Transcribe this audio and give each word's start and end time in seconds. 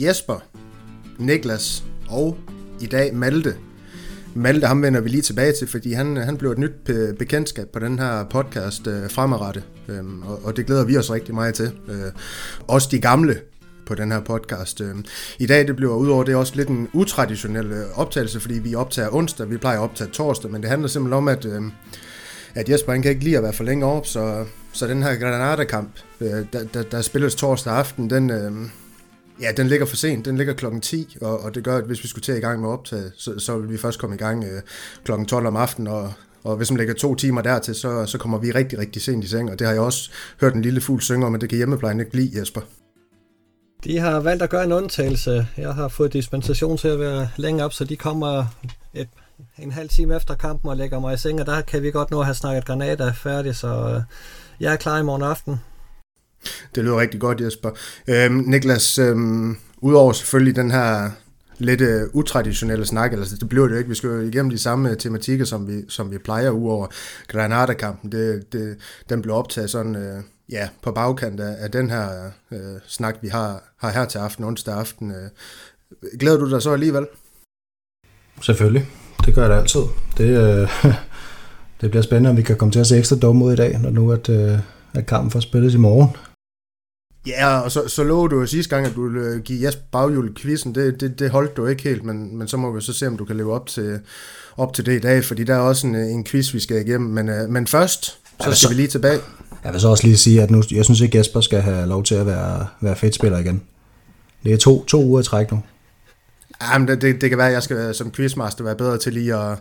Jesper, 0.00 0.44
Niklas 1.18 1.84
og 2.08 2.38
i 2.80 2.86
dag 2.86 3.14
Malte. 3.14 3.54
Malte, 4.34 4.66
ham 4.66 4.82
vender 4.82 5.00
vi 5.00 5.08
lige 5.08 5.22
tilbage 5.22 5.52
til, 5.52 5.68
fordi 5.68 5.92
han, 5.92 6.16
han 6.16 6.36
blev 6.36 6.50
et 6.50 6.58
nyt 6.58 6.90
bekendtskab 7.18 7.68
på 7.72 7.78
den 7.78 7.98
her 7.98 8.24
podcast 8.24 8.86
øh, 8.86 9.10
fremadrettet, 9.10 9.64
øhm, 9.88 10.22
og, 10.22 10.44
og 10.44 10.56
det 10.56 10.66
glæder 10.66 10.84
vi 10.84 10.96
os 10.96 11.10
rigtig 11.10 11.34
meget 11.34 11.54
til. 11.54 11.72
Øh, 11.88 12.12
også 12.68 12.88
de 12.90 13.00
gamle 13.00 13.40
på 13.86 13.94
den 13.94 14.12
her 14.12 14.20
podcast. 14.20 14.80
Øhm. 14.80 15.04
I 15.38 15.46
dag 15.46 15.66
det 15.66 15.76
bliver 15.76 15.94
udover 15.94 16.24
det 16.24 16.34
også 16.34 16.52
lidt 16.56 16.68
en 16.68 16.88
utraditionel 16.92 17.72
øh, 17.72 17.98
optagelse, 17.98 18.40
fordi 18.40 18.58
vi 18.58 18.74
optager 18.74 19.14
onsdag, 19.14 19.50
vi 19.50 19.56
plejer 19.56 19.78
at 19.78 19.82
optage 19.82 20.10
torsdag, 20.10 20.50
men 20.50 20.62
det 20.62 20.70
handler 20.70 20.88
simpelthen 20.88 21.16
om, 21.16 21.28
at, 21.28 21.44
øhm, 21.44 21.72
at 22.54 22.68
Jesper 22.68 22.92
han 22.92 23.02
kan 23.02 23.10
ikke 23.10 23.24
lide 23.24 23.36
at 23.36 23.42
være 23.42 23.52
for 23.52 23.64
længe 23.64 23.86
op, 23.86 24.06
så, 24.06 24.44
så 24.72 24.86
den 24.86 25.02
her 25.02 25.16
Granada-kamp, 25.16 25.90
øh, 26.20 26.28
der, 26.52 26.64
der, 26.74 26.82
der 26.82 27.02
spilles 27.02 27.34
torsdag 27.34 27.72
aften, 27.72 28.10
den... 28.10 28.30
Øhm, 28.30 28.70
ja, 29.40 29.52
den 29.56 29.66
ligger 29.66 29.86
for 29.86 29.96
sent. 29.96 30.24
Den 30.24 30.36
ligger 30.36 30.54
klokken 30.54 30.80
10, 30.80 31.16
og, 31.20 31.40
og 31.40 31.54
det 31.54 31.64
gør, 31.64 31.76
at 31.76 31.84
hvis 31.84 32.02
vi 32.02 32.08
skulle 32.08 32.22
til 32.22 32.36
i 32.36 32.40
gang 32.40 32.60
med 32.60 32.68
optaget, 32.68 33.12
så, 33.16 33.38
så 33.38 33.58
vil 33.58 33.70
vi 33.70 33.78
først 33.78 33.98
komme 33.98 34.16
i 34.16 34.18
gang 34.18 34.44
øh, 34.44 34.62
klokken 35.04 35.26
12 35.26 35.46
om 35.46 35.56
aftenen, 35.56 35.86
og, 35.88 36.12
og 36.44 36.56
hvis 36.56 36.70
man 36.70 36.78
lægger 36.78 36.94
to 36.94 37.14
timer 37.14 37.42
dertil, 37.42 37.74
så, 37.74 38.06
så 38.06 38.18
kommer 38.18 38.38
vi 38.38 38.50
rigtig, 38.50 38.78
rigtig 38.78 39.02
sent 39.02 39.24
i 39.24 39.28
seng, 39.28 39.50
og 39.50 39.58
det 39.58 39.66
har 39.66 39.74
jeg 39.74 39.82
også 39.82 40.10
hørt 40.40 40.54
en 40.54 40.62
lille 40.62 40.80
fugl 40.80 41.02
synge 41.02 41.26
om, 41.26 41.34
at 41.34 41.40
det 41.40 41.48
kan 41.48 41.56
hjemmeplejen 41.56 42.00
ikke 42.00 42.12
blive, 42.12 42.40
Jesper. 42.40 42.60
De 43.86 43.98
har 43.98 44.20
valgt 44.20 44.42
at 44.42 44.50
gøre 44.50 44.64
en 44.64 44.72
undtagelse. 44.72 45.46
Jeg 45.56 45.74
har 45.74 45.88
fået 45.88 46.12
dispensation 46.12 46.76
til 46.76 46.88
at 46.88 46.98
være 46.98 47.28
længe 47.36 47.64
op, 47.64 47.72
så 47.72 47.84
de 47.84 47.96
kommer 47.96 48.44
et, 48.94 49.08
en 49.58 49.72
halv 49.72 49.88
time 49.88 50.16
efter 50.16 50.34
kampen 50.34 50.70
og 50.70 50.76
lægger 50.76 51.00
mig 51.00 51.14
i 51.14 51.16
seng, 51.16 51.40
og 51.40 51.46
der 51.46 51.60
kan 51.60 51.82
vi 51.82 51.90
godt 51.90 52.10
nå 52.10 52.20
at 52.20 52.26
have 52.26 52.34
snakket 52.34 52.64
granater 52.64 53.12
færdig, 53.12 53.56
så 53.56 53.68
øh, 53.68 54.02
jeg 54.60 54.72
er 54.72 54.76
klar 54.76 54.98
i 54.98 55.02
morgen 55.02 55.22
aften. 55.22 55.60
Det 56.74 56.84
lyder 56.84 57.00
rigtig 57.00 57.20
godt, 57.20 57.40
Jesper. 57.40 57.70
Øhm, 58.06 58.34
Niklas, 58.34 58.98
øhm, 58.98 59.56
udover 59.78 60.12
selvfølgelig 60.12 60.56
den 60.56 60.70
her 60.70 61.10
lidt 61.58 61.80
øh, 61.80 62.02
utraditionelle 62.12 62.86
snak, 62.86 63.12
altså 63.12 63.36
det 63.36 63.48
bliver 63.48 63.68
det 63.68 63.78
ikke, 63.78 63.88
vi 63.88 63.94
skal 63.94 64.10
jo 64.10 64.20
igennem 64.20 64.50
de 64.50 64.58
samme 64.58 64.90
øh, 64.90 64.96
tematikker, 64.96 65.44
som 65.44 65.68
vi, 65.68 65.82
som 65.88 66.10
vi 66.10 66.18
plejer 66.18 66.50
udover 66.50 66.86
Granada-kampen, 67.28 68.12
det, 68.12 68.52
det, 68.52 68.76
den 69.08 69.22
blev 69.22 69.34
optaget 69.34 69.70
sådan, 69.70 69.96
Øh 69.96 70.22
ja, 70.52 70.68
på 70.82 70.92
bagkant 70.92 71.40
af, 71.40 71.64
af 71.64 71.70
den 71.70 71.90
her 71.90 72.30
uh, 72.50 72.58
snak, 72.86 73.16
vi 73.22 73.28
har, 73.28 73.62
har 73.76 73.90
her 73.90 74.04
til 74.04 74.18
aften, 74.18 74.44
onsdag 74.44 74.74
aften. 74.74 75.10
Uh, 75.10 75.16
glæder 76.18 76.38
du 76.38 76.50
dig 76.50 76.62
så 76.62 76.72
alligevel? 76.72 77.06
Selvfølgelig, 78.42 78.86
det 79.26 79.34
gør 79.34 79.42
jeg 79.42 79.50
da 79.50 79.56
altid. 79.56 79.80
Det, 80.18 80.62
uh, 80.62 80.94
det 81.80 81.90
bliver 81.90 82.02
spændende, 82.02 82.30
om 82.30 82.36
vi 82.36 82.42
kan 82.42 82.56
komme 82.56 82.72
til 82.72 82.80
at 82.80 82.86
se 82.86 82.98
ekstra 82.98 83.16
dumme 83.16 83.44
ud 83.44 83.52
i 83.52 83.56
dag, 83.56 83.78
når 83.78 83.90
nu 83.90 84.12
at, 84.12 84.28
uh, 84.28 84.58
at 84.94 85.06
kampen 85.06 85.30
får 85.30 85.40
spillet 85.40 85.74
i 85.74 85.78
morgen. 85.78 86.16
Ja, 87.26 87.60
og 87.60 87.72
så, 87.72 87.88
så 87.88 88.04
lovede 88.04 88.30
du 88.34 88.40
jo 88.40 88.46
sidste 88.46 88.74
gang, 88.74 88.86
at 88.86 88.94
du 88.94 89.08
ville 89.08 89.40
give 89.40 89.66
Jesper 89.66 89.82
baghjul 89.92 90.34
quizzen. 90.34 90.74
Det, 90.74 91.00
det, 91.00 91.18
det 91.18 91.30
holdt 91.30 91.56
du 91.56 91.66
ikke 91.66 91.82
helt, 91.82 92.04
men, 92.04 92.38
men 92.38 92.48
så 92.48 92.56
må 92.56 92.72
vi 92.72 92.80
så 92.80 92.92
se, 92.92 93.06
om 93.06 93.16
du 93.16 93.24
kan 93.24 93.36
leve 93.36 93.54
op 93.54 93.66
til, 93.66 94.00
op 94.56 94.74
til 94.74 94.86
det 94.86 94.92
i 94.92 95.00
dag, 95.00 95.24
fordi 95.24 95.44
der 95.44 95.54
er 95.54 95.58
også 95.58 95.86
en, 95.86 95.94
en 95.94 96.24
quiz, 96.24 96.54
vi 96.54 96.60
skal 96.60 96.88
igennem. 96.88 97.10
Men, 97.10 97.28
uh, 97.28 97.50
men 97.50 97.66
først, 97.66 98.18
så 98.40 98.52
skal 98.52 98.70
vi 98.70 98.74
lige 98.74 98.88
tilbage. 98.88 99.20
Jeg 99.66 99.72
vil 99.72 99.80
så 99.80 99.88
også 99.88 100.06
lige 100.06 100.16
sige, 100.16 100.42
at 100.42 100.50
nu, 100.50 100.62
jeg 100.70 100.84
synes 100.84 101.00
ikke, 101.00 101.18
Jesper 101.18 101.40
skal 101.40 101.60
have 101.60 101.86
lov 101.86 102.02
til 102.04 102.14
at 102.14 102.26
være, 102.26 102.66
være 102.80 102.96
fedtspiller 102.96 103.38
igen. 103.38 103.62
Det 104.44 104.52
er 104.52 104.56
to, 104.56 104.84
to 104.84 105.04
uger 105.04 105.20
i 105.20 105.24
træk 105.24 105.50
nu. 105.50 105.62
Jamen, 106.62 106.88
det, 106.88 107.02
det, 107.02 107.20
det 107.20 107.28
kan 107.28 107.38
være, 107.38 107.46
at 107.46 107.52
jeg 107.52 107.62
skal 107.62 107.94
som 107.94 108.10
quizmaster 108.10 108.64
være 108.64 108.76
bedre 108.76 108.98
til 108.98 109.12
lige 109.12 109.34
at, 109.34 109.58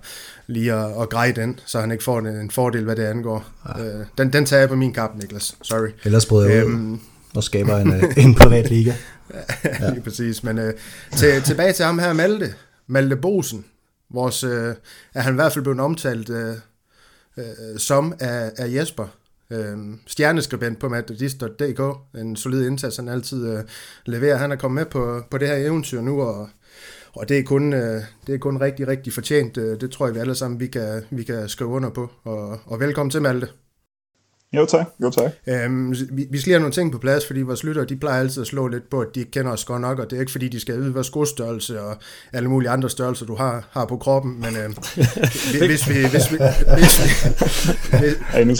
lige 0.47 0.73
at, 0.73 1.01
at 1.01 1.09
greje 1.09 1.31
den, 1.31 1.59
så 1.65 1.79
han 1.79 1.91
ikke 1.91 2.03
får 2.03 2.19
en, 2.19 2.27
en 2.27 2.51
fordel, 2.51 2.83
hvad 2.83 2.95
det 2.95 3.03
angår. 3.03 3.45
Ja. 3.77 3.99
Uh, 3.99 4.05
den, 4.17 4.33
den 4.33 4.45
tager 4.45 4.59
jeg 4.59 4.69
på 4.69 4.75
min 4.75 4.93
kap, 4.93 5.11
Niklas. 5.15 5.55
Sorry. 5.61 5.89
Ellers 6.03 6.25
bryder 6.25 6.49
jeg 6.49 6.63
øhm, 6.63 6.93
ud 6.93 6.99
og 7.35 7.43
skaber 7.43 7.77
en, 7.77 7.93
øh, 7.93 8.03
en 8.17 8.35
privat 8.35 8.69
liga. 8.69 8.93
ja, 9.81 9.89
lige 9.89 10.03
præcis. 10.03 10.43
Men 10.43 10.57
uh, 10.57 10.69
til, 11.15 11.41
tilbage 11.41 11.73
til 11.73 11.85
ham 11.85 11.99
her, 11.99 12.13
Malte. 12.13 12.53
Malte 12.87 13.15
Bosen. 13.15 13.65
Vores, 14.13 14.43
uh, 14.43 14.51
er 15.13 15.21
han 15.21 15.33
i 15.33 15.35
hvert 15.35 15.53
fald 15.53 15.63
blevet 15.63 15.79
omtalt 15.79 16.29
uh, 16.29 16.37
uh, 17.37 17.43
som 17.77 18.13
af, 18.19 18.51
af 18.57 18.73
Jesper 18.73 19.07
øh, 19.49 19.77
stjerneskribent 20.07 20.79
på 20.79 20.89
madridist.dk. 20.89 21.81
En 22.19 22.35
solid 22.35 22.67
indsats, 22.67 22.97
han 22.97 23.07
altid 23.07 23.57
øh, 23.57 23.63
leverer. 24.05 24.37
Han 24.37 24.51
er 24.51 24.55
kommet 24.55 24.75
med 24.75 24.91
på, 24.91 25.21
på 25.31 25.37
det 25.37 25.47
her 25.47 25.55
eventyr 25.55 26.01
nu, 26.01 26.21
og 26.21 26.49
og 27.15 27.29
det 27.29 27.39
er 27.39 27.43
kun, 27.43 27.73
øh, 27.73 28.01
det 28.27 28.35
er 28.35 28.37
kun 28.37 28.61
rigtig, 28.61 28.87
rigtig 28.87 29.13
fortjent. 29.13 29.57
Øh, 29.57 29.81
det 29.81 29.91
tror 29.91 30.05
jeg, 30.05 30.15
vi 30.15 30.19
alle 30.19 30.35
sammen 30.35 30.59
vi 30.59 30.67
kan, 30.67 31.03
vi 31.09 31.23
kan 31.23 31.49
skrive 31.49 31.69
under 31.69 31.89
på. 31.89 32.11
Og, 32.23 32.59
og 32.65 32.79
velkommen 32.79 33.11
til, 33.11 33.21
Malte. 33.21 33.47
Jo 34.53 34.65
tak, 34.65 34.85
jo 35.01 35.09
tak. 35.09 35.31
Øhm, 35.47 35.91
vi, 35.91 36.27
vi 36.31 36.37
skal 36.37 36.49
lige 36.49 36.53
have 36.53 36.59
nogle 36.59 36.73
ting 36.73 36.91
på 36.91 36.97
plads, 36.97 37.27
fordi 37.27 37.41
vores 37.41 37.63
lyttere, 37.63 37.85
de 37.85 37.95
plejer 37.95 38.19
altid 38.19 38.41
at 38.41 38.47
slå 38.47 38.67
lidt 38.67 38.89
på, 38.89 38.99
at 38.99 39.07
de 39.15 39.19
ikke 39.19 39.31
kender 39.31 39.51
os 39.51 39.65
godt 39.65 39.81
nok, 39.81 39.99
og 39.99 40.09
det 40.09 40.15
er 40.15 40.19
ikke 40.19 40.31
fordi, 40.31 40.47
de 40.47 40.59
skal 40.59 40.77
vide, 40.77 40.91
hvad 40.91 41.03
skostørrelse 41.03 41.81
og 41.81 41.95
alle 42.33 42.49
mulige 42.49 42.69
andre 42.69 42.89
størrelser, 42.89 43.25
du 43.25 43.35
har, 43.35 43.67
har 43.71 43.85
på 43.85 43.97
kroppen, 43.97 44.41
men 44.41 44.49
øh, 44.55 44.69
hvis 44.95 45.49
vi... 45.49 45.65
Hvis 45.67 45.89
vi, 45.89 45.95
hvis 46.11 46.31
vi, 46.31 46.37
hvis, 46.75 46.99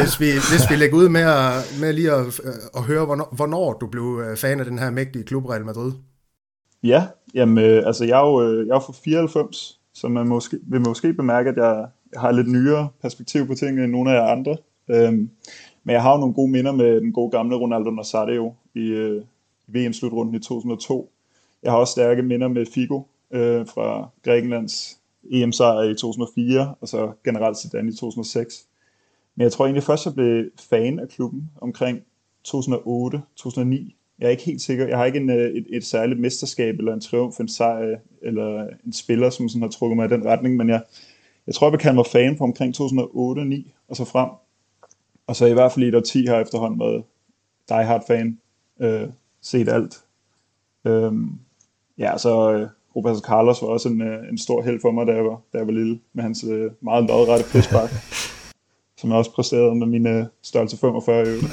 hvis, 0.00 0.20
vi, 0.20 0.26
hvis 0.26 0.70
vi 0.70 0.76
lægger 0.76 0.96
ud 0.96 1.08
med, 1.08 1.20
at, 1.20 1.76
med 1.80 1.92
lige 1.92 2.12
at, 2.12 2.40
at 2.76 2.82
høre, 2.82 3.04
hvornår, 3.04 3.28
hvornår 3.36 3.72
du 3.72 3.86
blev 3.86 4.22
øh, 4.24 4.36
fan 4.36 4.60
af 4.60 4.66
den 4.66 4.78
her 4.78 4.90
mægtige 4.90 5.24
klub 5.24 5.48
Real 5.48 5.64
Madrid. 5.64 5.92
Ja, 6.82 7.06
jamen, 7.34 7.64
øh, 7.64 7.86
altså 7.86 8.04
jeg 8.04 8.20
er 8.20 8.26
jo, 8.26 8.42
øh, 8.42 8.66
jeg 8.66 8.74
er 8.74 8.80
fra 8.80 8.92
94, 9.04 9.80
så 9.94 10.08
man 10.08 10.28
måske, 10.28 10.58
vil 10.62 10.80
måske 10.80 11.12
bemærke, 11.12 11.50
at 11.50 11.56
jeg 11.56 11.86
har 12.16 12.32
lidt 12.32 12.48
nyere 12.48 12.88
perspektiv 13.02 13.46
på 13.46 13.54
tingene 13.54 13.84
end 13.84 13.92
nogle 13.92 14.10
af 14.10 14.14
jer 14.14 14.32
andre. 14.32 14.56
Øhm, 14.88 15.30
men 15.84 15.92
jeg 15.94 16.02
har 16.02 16.12
jo 16.12 16.18
nogle 16.18 16.34
gode 16.34 16.50
minder 16.50 16.72
med 16.72 17.00
den 17.00 17.12
gode 17.12 17.30
gamle 17.30 17.56
Ronaldo 17.56 17.90
Nazario 17.90 18.54
i 18.74 18.80
øh, 18.80 19.22
VM-slutrunden 19.66 20.34
i 20.34 20.38
2002. 20.38 21.10
Jeg 21.62 21.72
har 21.72 21.78
også 21.78 21.92
stærke 21.92 22.22
minder 22.22 22.48
med 22.48 22.66
Figo 22.66 23.02
øh, 23.30 23.66
fra 23.66 24.08
Grækenlands 24.24 25.00
EM-sejr 25.30 25.82
i 25.82 25.94
2004, 25.94 26.74
og 26.80 26.88
så 26.88 27.12
generelt 27.24 27.58
Zidane 27.58 27.88
i 27.88 27.92
2006. 27.92 28.66
Men 29.36 29.42
jeg 29.42 29.52
tror 29.52 29.64
egentlig 29.64 29.82
først, 29.82 30.06
jeg 30.06 30.14
blev 30.14 30.44
fan 30.70 30.98
af 30.98 31.08
klubben 31.08 31.50
omkring 31.60 32.00
2008-2009, 32.48 33.92
jeg 34.18 34.26
er 34.26 34.30
ikke 34.30 34.42
helt 34.42 34.62
sikker. 34.62 34.88
Jeg 34.88 34.98
har 34.98 35.04
ikke 35.04 35.18
en, 35.18 35.30
øh, 35.30 35.50
et, 35.50 35.66
et 35.68 35.84
særligt 35.84 36.20
mesterskab, 36.20 36.78
eller 36.78 36.94
en 36.94 37.00
triumf, 37.00 37.40
en 37.40 37.48
sejr, 37.48 37.96
eller 38.22 38.68
en 38.86 38.92
spiller, 38.92 39.30
som 39.30 39.48
sådan 39.48 39.62
har 39.62 39.68
trukket 39.68 39.96
mig 39.96 40.06
i 40.06 40.08
den 40.08 40.24
retning, 40.24 40.56
men 40.56 40.68
jeg, 40.68 40.82
jeg 41.46 41.54
tror, 41.54 41.70
jeg 41.70 41.78
kan 41.78 41.94
mig 41.94 42.06
fan 42.06 42.36
på 42.36 42.44
omkring 42.44 42.74
2008-9 42.76 42.82
og 43.88 43.96
så 43.96 44.04
frem. 44.04 44.28
Og 45.26 45.36
så 45.36 45.46
i 45.46 45.52
hvert 45.52 45.72
fald 45.72 45.84
i 45.84 45.88
et 45.88 45.94
årti 45.94 46.26
har 46.26 46.40
efterhånden 46.40 46.80
været 46.80 47.04
die 47.68 47.84
hard 47.84 48.04
fan, 48.06 48.38
øh, 48.80 49.08
set 49.40 49.68
alt. 49.68 50.00
Øhm, 50.84 51.38
ja, 51.98 52.18
så 52.18 52.52
øh, 52.52 52.68
Roberto 52.96 53.20
Carlos 53.20 53.62
var 53.62 53.68
også 53.68 53.88
en, 53.88 54.02
øh, 54.02 54.28
en 54.28 54.38
stor 54.38 54.62
held 54.62 54.80
for 54.80 54.90
mig, 54.90 55.06
da 55.06 55.12
jeg 55.12 55.24
var, 55.24 55.40
da 55.52 55.58
jeg 55.58 55.66
var 55.66 55.72
lille, 55.72 56.00
med 56.12 56.22
hans 56.22 56.44
øh, 56.44 56.70
meget 56.80 57.04
lodrette 57.04 57.44
frispark, 57.44 57.90
som 58.98 59.10
jeg 59.10 59.18
også 59.18 59.32
præsterede 59.32 59.74
med 59.74 59.86
mine 59.86 60.28
størrelse 60.42 60.76
45 60.76 61.26
øvrigt. 61.26 61.46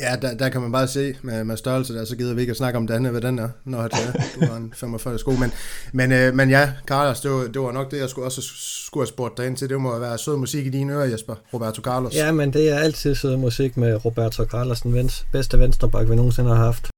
Ja, 0.00 0.16
der, 0.22 0.34
der 0.34 0.48
kan 0.48 0.60
man 0.60 0.72
bare 0.72 0.88
se 0.88 1.16
med, 1.22 1.44
med 1.44 1.56
størrelse 1.56 1.94
der, 1.94 2.04
så 2.04 2.16
gider 2.16 2.34
vi 2.34 2.40
ikke 2.40 2.50
at 2.50 2.56
snakke 2.56 2.76
om 2.76 2.86
den, 2.86 3.04
hvad 3.04 3.20
den 3.20 3.38
er, 3.38 3.48
når 3.64 3.82
det 3.82 3.92
er. 3.92 4.12
Du 4.34 4.46
har 4.46 4.56
en 4.56 4.72
45 4.76 5.18
sko. 5.18 5.30
Men, 5.30 5.52
men, 5.92 6.12
øh, 6.12 6.34
men 6.34 6.50
ja, 6.50 6.72
Carlos, 6.86 7.20
det 7.20 7.30
var, 7.30 7.42
det 7.42 7.60
var 7.60 7.72
nok 7.72 7.90
det, 7.90 7.98
jeg 7.98 8.08
skulle 8.08 8.26
også 8.26 8.42
skulle 8.86 9.02
have 9.02 9.08
spurgt 9.08 9.38
dig 9.38 9.46
ind 9.46 9.56
til. 9.56 9.68
Det 9.68 9.80
må 9.80 9.98
være 9.98 10.18
sød 10.18 10.36
musik 10.36 10.66
i 10.66 10.70
dine 10.70 10.92
ører, 10.92 11.04
Jesper. 11.04 11.34
Roberto 11.54 11.82
Carlos. 11.82 12.14
Ja, 12.14 12.32
men 12.32 12.52
det 12.52 12.70
er 12.70 12.78
altid 12.78 13.14
sød 13.14 13.36
musik 13.36 13.76
med 13.76 14.04
Roberto 14.04 14.44
Carlos, 14.44 14.80
den 14.80 14.94
vens, 14.94 15.26
bedste 15.32 15.58
venstreback, 15.58 16.10
vi 16.10 16.16
nogensinde 16.16 16.50
har 16.50 16.64
haft. 16.64 16.90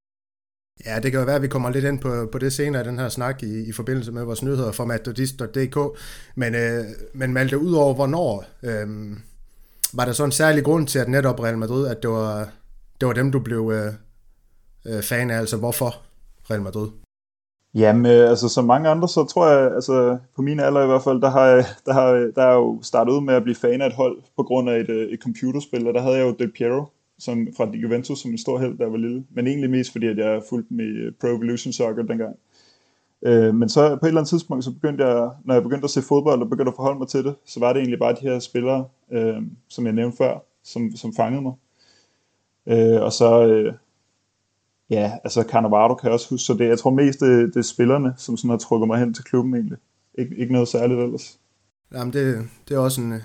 Ja, 0.86 0.98
det 1.00 1.10
kan 1.10 1.20
jo 1.20 1.26
være, 1.26 1.36
at 1.36 1.42
vi 1.42 1.48
kommer 1.48 1.70
lidt 1.70 1.84
ind 1.84 1.98
på, 1.98 2.28
på 2.32 2.38
det 2.38 2.52
senere 2.52 2.82
i 2.82 2.88
den 2.88 2.98
her 2.98 3.08
snak 3.08 3.42
i, 3.42 3.68
i 3.68 3.72
forbindelse 3.72 4.12
med 4.12 4.24
vores 4.24 4.42
nyheder 4.42 4.72
fra 4.72 4.84
matadist.dk. 4.84 5.78
Men, 6.34 6.54
øh, 6.54 6.84
men 7.14 7.32
Malte, 7.32 7.58
ud 7.58 7.72
over 7.72 7.94
hvornår, 7.94 8.44
øh, 8.62 8.88
var 9.92 10.04
der 10.04 10.12
så 10.12 10.24
en 10.24 10.32
særlig 10.32 10.64
grund 10.64 10.86
til, 10.86 10.98
at 10.98 11.08
netop 11.08 11.40
Real 11.40 11.58
Madrid, 11.58 11.86
at 11.86 12.02
det 12.02 12.10
var, 12.10 12.48
det 13.02 13.08
var 13.08 13.14
dem, 13.14 13.32
du 13.32 13.38
blev 13.38 13.72
øh, 13.74 13.92
øh, 14.86 15.02
fan 15.02 15.30
af, 15.30 15.38
altså 15.38 15.56
hvorfor 15.56 15.90
Real 16.50 16.62
Madrid? 16.62 16.88
Jamen, 17.74 18.06
øh, 18.06 18.30
altså 18.30 18.48
som 18.48 18.64
mange 18.64 18.88
andre, 18.88 19.08
så 19.08 19.24
tror 19.24 19.48
jeg, 19.48 19.74
altså 19.74 20.18
på 20.36 20.42
min 20.42 20.60
alder 20.60 20.82
i 20.82 20.86
hvert 20.86 21.02
fald, 21.02 21.20
der 21.20 21.30
har 21.30 21.46
jeg, 21.46 21.64
der 21.86 21.92
har, 21.92 22.12
der 22.36 22.42
er 22.42 22.54
jo 22.54 22.78
startet 22.82 23.12
ud 23.12 23.20
med 23.20 23.34
at 23.34 23.42
blive 23.42 23.54
fan 23.54 23.80
af 23.80 23.86
et 23.86 23.92
hold 23.92 24.22
på 24.36 24.42
grund 24.42 24.70
af 24.70 24.80
et, 24.80 24.90
øh, 24.90 25.08
et 25.08 25.20
computerspil, 25.22 25.86
og 25.88 25.94
der 25.94 26.00
havde 26.00 26.16
jeg 26.16 26.26
jo 26.26 26.34
Del 26.38 26.52
Piero 26.52 26.84
som, 27.18 27.48
fra 27.56 27.70
Juventus 27.74 28.18
som 28.18 28.30
en 28.30 28.38
stor 28.38 28.58
held, 28.58 28.78
da 28.78 28.82
jeg 28.82 28.92
var 28.92 28.98
lille, 28.98 29.24
men 29.30 29.46
egentlig 29.46 29.70
mest 29.70 29.92
fordi, 29.92 30.06
at 30.06 30.18
jeg 30.18 30.42
fulgte 30.48 30.74
med 30.74 30.84
øh, 30.84 31.12
Pro 31.20 31.26
Evolution 31.26 31.72
Soccer 31.72 32.02
dengang. 32.02 32.36
Øh, 33.22 33.54
men 33.54 33.68
så 33.68 33.88
på 33.88 34.06
et 34.06 34.08
eller 34.08 34.20
andet 34.20 34.28
tidspunkt, 34.28 34.64
så 34.64 34.72
begyndte 34.72 35.06
jeg, 35.06 35.30
når 35.44 35.54
jeg 35.54 35.62
begyndte 35.62 35.84
at 35.84 35.90
se 35.90 36.02
fodbold 36.02 36.42
og 36.42 36.50
begyndte 36.50 36.70
at 36.70 36.76
forholde 36.76 36.98
mig 36.98 37.08
til 37.08 37.24
det, 37.24 37.34
så 37.46 37.60
var 37.60 37.72
det 37.72 37.80
egentlig 37.80 37.98
bare 37.98 38.12
de 38.14 38.28
her 38.28 38.38
spillere, 38.38 38.84
øh, 39.12 39.42
som 39.68 39.86
jeg 39.86 39.92
nævnte 39.92 40.16
før, 40.16 40.38
som, 40.64 40.96
som 40.96 41.14
fangede 41.14 41.42
mig. 41.42 41.52
Øh, 42.66 43.02
og 43.02 43.12
så, 43.12 43.46
øh, 43.46 43.74
ja, 44.90 45.12
altså 45.24 45.42
Cannavaro 45.42 45.94
kan 45.94 46.06
jeg 46.06 46.12
også 46.12 46.30
huske, 46.30 46.44
så 46.44 46.54
det, 46.54 46.68
jeg 46.68 46.78
tror 46.78 46.90
mest, 46.90 47.20
det, 47.20 47.54
det 47.54 47.56
er 47.56 47.62
spillerne, 47.62 48.14
som 48.16 48.36
sådan 48.36 48.50
har 48.50 48.58
trukket 48.58 48.86
mig 48.86 48.98
hen 48.98 49.14
til 49.14 49.24
klubben 49.24 49.54
egentlig. 49.54 49.78
ikke, 50.18 50.36
ikke 50.36 50.52
noget 50.52 50.68
særligt 50.68 51.00
ellers. 51.00 51.38
Jamen 51.92 52.12
det, 52.12 52.48
det 52.68 52.74
er 52.74 52.78
også 52.78 53.00
en, 53.00 53.12
øh, 53.12 53.20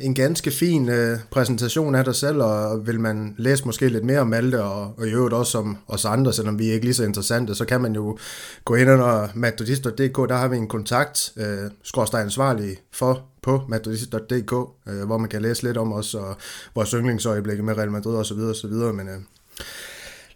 en 0.00 0.14
ganske 0.14 0.50
fin 0.50 0.88
øh, 0.88 1.18
præsentation 1.30 1.94
af 1.94 2.04
dig 2.04 2.14
selv, 2.14 2.42
og 2.42 2.86
vil 2.86 3.00
man 3.00 3.34
læse 3.38 3.64
måske 3.64 3.88
lidt 3.88 4.04
mere 4.04 4.20
om 4.20 4.26
Malte, 4.26 4.62
og, 4.62 4.94
og 4.98 5.06
i 5.06 5.10
øvrigt 5.10 5.34
også 5.34 5.58
om 5.58 5.76
os 5.88 6.04
andre, 6.04 6.32
selvom 6.32 6.58
vi 6.58 6.68
er 6.68 6.72
ikke 6.72 6.86
lige 6.86 6.94
så 6.94 7.04
interessante, 7.04 7.54
så 7.54 7.64
kan 7.64 7.80
man 7.80 7.94
jo 7.94 8.18
gå 8.64 8.74
ind 8.74 8.90
under 8.90 9.28
matodist.dk, 9.34 10.28
der 10.28 10.36
har 10.36 10.48
vi 10.48 10.56
en 10.56 10.68
kontakt, 10.68 11.32
øh, 11.36 11.70
skorsteg 11.82 12.20
ansvarlig 12.20 12.76
for 12.92 13.22
på 13.42 13.62
matodist.dk, 13.68 14.52
øh, 14.88 15.04
hvor 15.06 15.18
man 15.18 15.28
kan 15.28 15.42
læse 15.42 15.62
lidt 15.62 15.76
om 15.76 15.92
os, 15.92 16.14
og 16.14 16.36
vores 16.74 16.90
yndlingsøjeblikke 16.90 17.62
med 17.62 17.76
Real 17.76 17.90
Madrid 17.90 18.16
osv. 18.16 18.38
osv. 18.38 18.72
Men 18.72 19.08
øh, 19.08 19.20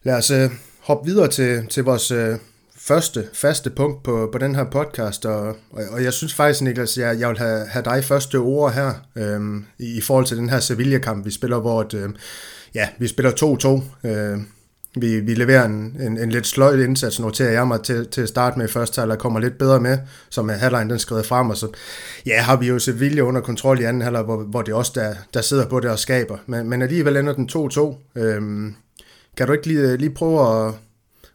lad 0.02 0.14
os 0.14 0.30
øh, 0.30 0.50
hoppe 0.80 1.10
videre 1.10 1.28
til, 1.28 1.66
til 1.70 1.84
vores 1.84 2.10
øh, 2.10 2.36
første 2.88 3.25
faste 3.32 3.70
punkt 3.70 4.02
på, 4.02 4.29
på 4.32 4.38
den 4.38 4.55
her 4.55 4.64
podcast, 4.64 5.26
og, 5.26 5.56
og, 5.70 6.05
jeg 6.05 6.12
synes 6.12 6.35
faktisk, 6.35 6.62
Niklas, 6.62 6.99
jeg, 6.99 7.20
jeg 7.20 7.29
vil 7.29 7.38
have, 7.38 7.67
have 7.67 7.85
dig 7.85 8.05
første 8.05 8.37
ord 8.37 8.73
her, 8.73 8.93
øhm, 9.17 9.64
i, 9.79 9.99
i 9.99 10.00
forhold 10.00 10.26
til 10.26 10.37
den 10.37 10.50
her 10.50 10.61
Sevilla-kamp, 10.61 11.26
vi 11.26 11.31
spiller, 11.31 11.61
hvor 11.61 11.81
et, 11.81 11.94
øh, 11.94 12.08
ja, 12.75 12.88
vi 12.99 13.06
spiller 13.06 13.82
2-2, 14.02 14.08
øh, 14.08 14.38
vi, 15.00 15.20
vi 15.20 15.35
leverer 15.35 15.64
en, 15.64 15.96
en, 16.00 16.19
en 16.19 16.31
lidt 16.31 16.46
sløjt 16.46 16.81
indsats, 16.81 17.20
noterer 17.20 17.52
jeg 17.52 17.69
mig 17.69 17.82
til, 17.82 18.06
til 18.06 18.20
at 18.20 18.29
starte 18.29 18.58
med 18.58 18.69
i 18.69 18.73
første 18.73 19.00
halvleg, 19.00 19.19
kommer 19.19 19.40
lidt 19.40 19.58
bedre 19.58 19.81
med, 19.81 19.99
som 20.31 20.50
er 20.50 20.55
halvlejen 20.55 20.90
den 20.90 20.99
skrider 20.99 21.23
frem, 21.23 21.50
og 21.50 21.56
så 21.56 21.69
ja, 22.26 22.40
har 22.40 22.56
vi 22.56 22.67
jo 22.67 22.79
Sevilla 22.79 23.20
under 23.20 23.40
kontrol 23.40 23.81
i 23.81 23.85
anden 23.85 24.02
halvleg, 24.02 24.23
hvor, 24.23 24.37
hvor 24.37 24.62
det 24.62 24.75
også 24.75 24.93
der, 24.94 25.14
der 25.35 25.40
sidder 25.40 25.69
på 25.69 25.81
det 25.81 25.90
og 25.90 25.99
skaber, 25.99 26.38
men, 26.46 26.69
men 26.69 26.82
alligevel 26.82 27.17
ender 27.17 27.32
den 27.32 27.49
2-2. 28.17 28.20
Øhm, 28.20 28.75
kan 29.37 29.46
du 29.46 29.52
ikke 29.52 29.67
lige, 29.67 29.96
lige 29.96 30.11
prøve 30.11 30.67
at, 30.67 30.75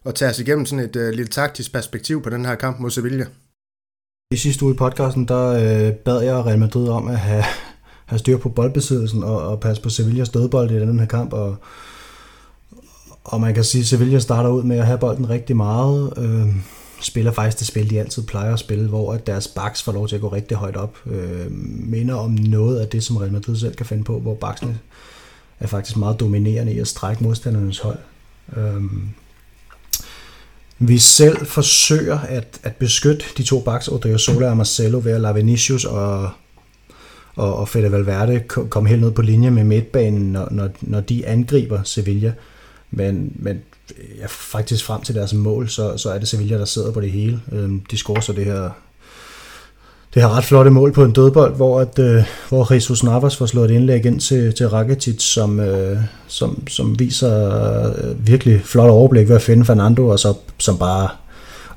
at 0.04 0.14
tage 0.14 0.30
os 0.30 0.38
igennem 0.38 0.66
sådan 0.66 0.84
et 0.84 0.96
øh, 0.96 1.14
lille 1.14 1.30
taktisk 1.30 1.72
perspektiv 1.72 2.22
på 2.22 2.30
den 2.30 2.44
her 2.44 2.54
kamp 2.54 2.80
mod 2.80 2.90
Sevilla. 2.90 3.26
I 4.34 4.36
sidste 4.36 4.64
uge 4.64 4.74
i 4.74 4.76
podcasten, 4.76 5.28
der 5.28 5.46
øh, 5.46 5.92
bad 5.92 6.20
jeg 6.20 6.34
Real 6.34 6.58
Madrid 6.58 6.88
om 6.88 7.08
at 7.08 7.18
have, 7.18 7.44
have 8.06 8.18
styr 8.18 8.38
på 8.38 8.48
boldbesiddelsen 8.48 9.22
og, 9.24 9.48
og 9.48 9.60
passe 9.60 9.82
på 9.82 9.88
Sevillas 9.88 10.28
dødbold 10.28 10.70
i 10.70 10.80
den 10.80 10.98
her 10.98 11.06
kamp. 11.06 11.32
Og, 11.32 11.56
og 13.24 13.40
man 13.40 13.54
kan 13.54 13.64
sige, 13.64 13.80
at 13.80 13.86
Sevilla 13.86 14.18
starter 14.18 14.50
ud 14.50 14.62
med 14.62 14.78
at 14.78 14.86
have 14.86 14.98
bolden 14.98 15.30
rigtig 15.30 15.56
meget. 15.56 16.12
Øh, 16.16 16.54
spiller 17.00 17.32
faktisk 17.32 17.58
det 17.58 17.66
spil, 17.66 17.90
de 17.90 18.00
altid 18.00 18.22
plejer 18.22 18.52
at 18.52 18.58
spille, 18.58 18.88
hvor 18.88 19.12
at 19.12 19.26
deres 19.26 19.48
backs 19.48 19.82
får 19.82 19.92
lov 19.92 20.08
til 20.08 20.14
at 20.14 20.20
gå 20.20 20.28
rigtig 20.28 20.56
højt 20.56 20.76
op. 20.76 20.96
Øh, 21.06 21.46
minder 21.90 22.14
om 22.14 22.30
noget 22.30 22.80
af 22.80 22.88
det, 22.88 23.04
som 23.04 23.16
Real 23.16 23.32
Madrid 23.32 23.56
selv 23.56 23.74
kan 23.74 23.86
finde 23.86 24.04
på, 24.04 24.20
hvor 24.20 24.34
backsene 24.34 24.78
er 25.60 25.66
faktisk 25.66 25.96
meget 25.96 26.20
dominerende 26.20 26.72
i 26.72 26.78
at 26.78 26.88
strække 26.88 27.24
modstandernes 27.24 27.78
hold. 27.78 27.98
Øh, 28.56 28.82
vi 30.78 30.98
selv 30.98 31.46
forsøger 31.46 32.18
at, 32.18 32.60
at 32.62 32.76
beskytte 32.76 33.24
de 33.36 33.42
to 33.42 33.60
backs, 33.60 33.88
Odriozola 33.88 34.50
og 34.50 34.56
Marcelo, 34.56 35.00
ved 35.04 35.12
at 35.12 35.20
lade 35.20 35.34
Vinicius 35.34 35.84
og, 35.84 36.30
og, 37.34 37.56
og 37.56 37.68
Fede 37.68 37.92
Valverde 37.92 38.40
komme 38.48 38.88
helt 38.88 39.00
ned 39.00 39.10
på 39.10 39.22
linje 39.22 39.50
med 39.50 39.64
midtbanen, 39.64 40.32
når, 40.32 40.48
når, 40.50 40.70
når 40.80 41.00
de 41.00 41.26
angriber 41.26 41.82
Sevilla. 41.82 42.32
Men, 42.90 43.32
men 43.34 43.62
ja, 44.18 44.26
faktisk 44.28 44.84
frem 44.84 45.02
til 45.02 45.14
deres 45.14 45.32
mål, 45.32 45.68
så, 45.68 45.96
så 45.96 46.10
er 46.10 46.18
det 46.18 46.28
Sevilla, 46.28 46.58
der 46.58 46.64
sidder 46.64 46.92
på 46.92 47.00
det 47.00 47.10
hele. 47.10 47.40
Øhm, 47.52 47.80
de 47.90 47.96
scorer 47.96 48.20
så 48.20 48.32
det 48.32 48.44
her 48.44 48.70
det 50.14 50.22
her 50.22 50.36
ret 50.36 50.44
flotte 50.44 50.70
mål 50.70 50.92
på 50.92 51.04
en 51.04 51.12
dødbold, 51.12 51.56
hvor, 51.56 51.80
at, 51.80 51.98
øh, 51.98 52.22
hvor 52.48 52.74
Jesus 52.74 53.02
Navas 53.02 53.36
får 53.36 53.46
slået 53.46 53.70
et 53.70 53.74
indlæg 53.74 54.06
ind 54.06 54.20
til, 54.20 54.54
til 54.54 54.68
Rakitic, 54.68 55.22
som, 55.22 55.60
øh, 55.60 55.98
som, 56.26 56.68
som 56.68 56.98
viser 56.98 57.46
øh, 57.88 58.26
virkelig 58.26 58.60
flot 58.64 58.90
overblik 58.90 59.28
ved 59.28 59.36
at 59.36 59.42
finde 59.42 59.64
Fernando, 59.64 60.08
og 60.08 60.18
så, 60.18 60.34
som 60.58 60.78
bare 60.78 61.08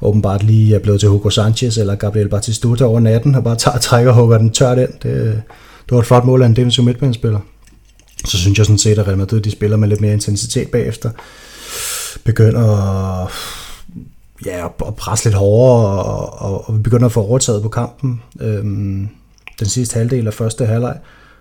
åbenbart 0.02 0.44
lige 0.44 0.76
er 0.76 0.80
blevet 0.80 1.00
til 1.00 1.10
Hugo 1.10 1.30
Sanchez 1.30 1.78
eller 1.78 1.96
Gabriel 1.96 2.30
Batistuta 2.30 2.86
over 2.86 3.00
natten, 3.00 3.36
og 3.36 3.44
bare 3.44 3.56
tager, 3.56 3.78
trækker 3.78 4.12
og 4.12 4.18
hugger 4.18 4.38
den 4.38 4.52
tørt 4.52 4.78
ind. 4.78 4.90
Det, 5.04 5.42
det 5.86 5.92
var 5.92 6.00
et 6.00 6.06
flot 6.06 6.26
mål 6.26 6.42
af 6.42 6.46
en 6.46 6.56
defensiv 6.56 6.84
midtbanespiller. 6.84 7.40
Så 8.26 8.38
synes 8.38 8.58
jeg 8.58 8.66
sådan 8.66 8.78
set, 8.78 9.00
at 9.00 9.08
Real 9.08 9.18
Madrid 9.18 9.42
de 9.42 9.52
spiller 9.52 9.78
med 9.78 9.88
lidt 9.88 10.02
mere 10.02 10.14
intensitet 10.14 10.68
bagefter. 10.72 11.10
Begynder 12.24 12.78
at 13.24 13.32
ja, 14.46 14.66
og 14.80 14.96
presse 14.96 15.26
lidt 15.26 15.36
hårdere, 15.36 16.04
og, 16.04 16.42
og, 16.42 16.70
og 16.70 16.78
vi 16.78 16.82
begynder 16.82 17.06
at 17.06 17.12
få 17.12 17.22
overtaget 17.22 17.64
på 17.64 17.70
kampen. 17.70 18.22
Øhm, 18.40 19.10
den 19.60 19.68
sidste 19.68 19.98
halvdel 19.98 20.28
af 20.28 20.34
første 20.34 20.66
halvleg, 20.66 21.00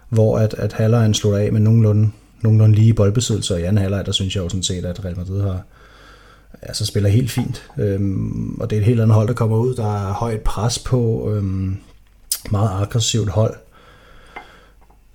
hvor 0.08 0.38
at, 0.38 0.54
at 0.54 0.72
halvlejen 0.72 1.14
slutter 1.14 1.38
af 1.38 1.52
med 1.52 1.60
nogenlunde, 1.60 2.10
nogenlunde 2.42 2.74
lige 2.74 2.94
boldbesiddelse, 2.94 3.54
og 3.54 3.60
i 3.60 3.62
anden 3.62 3.82
halvleg, 3.82 4.06
der 4.06 4.12
synes 4.12 4.36
jeg 4.36 4.44
jo 4.44 4.48
sådan 4.48 4.62
set, 4.62 4.84
at 4.84 5.04
Real 5.04 5.16
Madrid 5.16 5.42
har, 5.42 5.60
altså 6.62 6.86
spiller 6.86 7.10
helt 7.10 7.30
fint. 7.30 7.70
Øhm, 7.78 8.56
og 8.60 8.70
det 8.70 8.76
er 8.76 8.80
et 8.80 8.86
helt 8.86 9.00
andet 9.00 9.14
hold, 9.14 9.28
der 9.28 9.34
kommer 9.34 9.56
ud. 9.56 9.74
Der 9.74 10.08
er 10.08 10.12
højt 10.12 10.40
pres 10.40 10.78
på, 10.78 11.30
øhm, 11.32 11.76
meget 12.50 12.70
aggressivt 12.82 13.28
hold. 13.28 13.54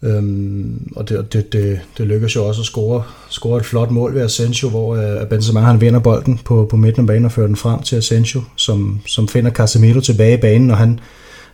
Øhm, 0.03 0.92
og 0.95 1.09
det, 1.09 1.33
det, 1.33 1.53
det, 1.53 1.80
det 1.98 2.07
lykkes 2.07 2.36
jo 2.36 2.48
også 2.48 2.62
at 2.62 2.65
score, 2.65 3.03
score 3.30 3.59
et 3.59 3.65
flot 3.65 3.92
mål 3.92 4.15
ved 4.15 4.21
Asensio, 4.21 4.69
hvor 4.69 4.95
øh, 4.95 5.27
Benzema 5.27 5.59
han 5.59 5.81
vinder 5.81 6.00
bolden 6.00 6.39
på, 6.45 6.68
på 6.69 6.75
midten 6.75 7.01
af 7.01 7.07
banen 7.07 7.25
og 7.25 7.31
fører 7.31 7.48
den 7.48 7.56
frem 7.56 7.81
til 7.81 7.95
Asensio, 7.95 8.42
som, 8.56 9.00
som 9.06 9.27
finder 9.27 9.51
Casemiro 9.51 10.00
tilbage 10.00 10.38
i 10.38 10.42
banen, 10.42 10.71
og 10.71 10.77
han 10.77 11.00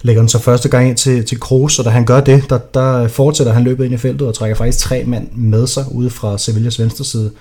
lægger 0.01 0.21
den 0.21 0.29
så 0.29 0.39
første 0.39 0.69
gang 0.69 0.89
ind 0.89 0.97
til, 0.97 1.25
til 1.25 1.39
Kroos, 1.39 1.79
og 1.79 1.85
da 1.85 1.89
han 1.89 2.05
gør 2.05 2.21
det, 2.21 2.43
der, 2.49 2.57
der 2.57 3.07
fortsætter 3.07 3.53
han 3.53 3.63
løbet 3.63 3.85
ind 3.85 3.93
i 3.93 3.97
feltet 3.97 4.27
og 4.27 4.35
trækker 4.35 4.55
faktisk 4.55 4.79
tre 4.79 5.03
mand 5.03 5.31
med 5.31 5.67
sig 5.67 5.85
ude 5.91 6.09
fra 6.09 6.37
Sevillas 6.37 6.79
venstre 6.79 7.05
side. 7.05 7.31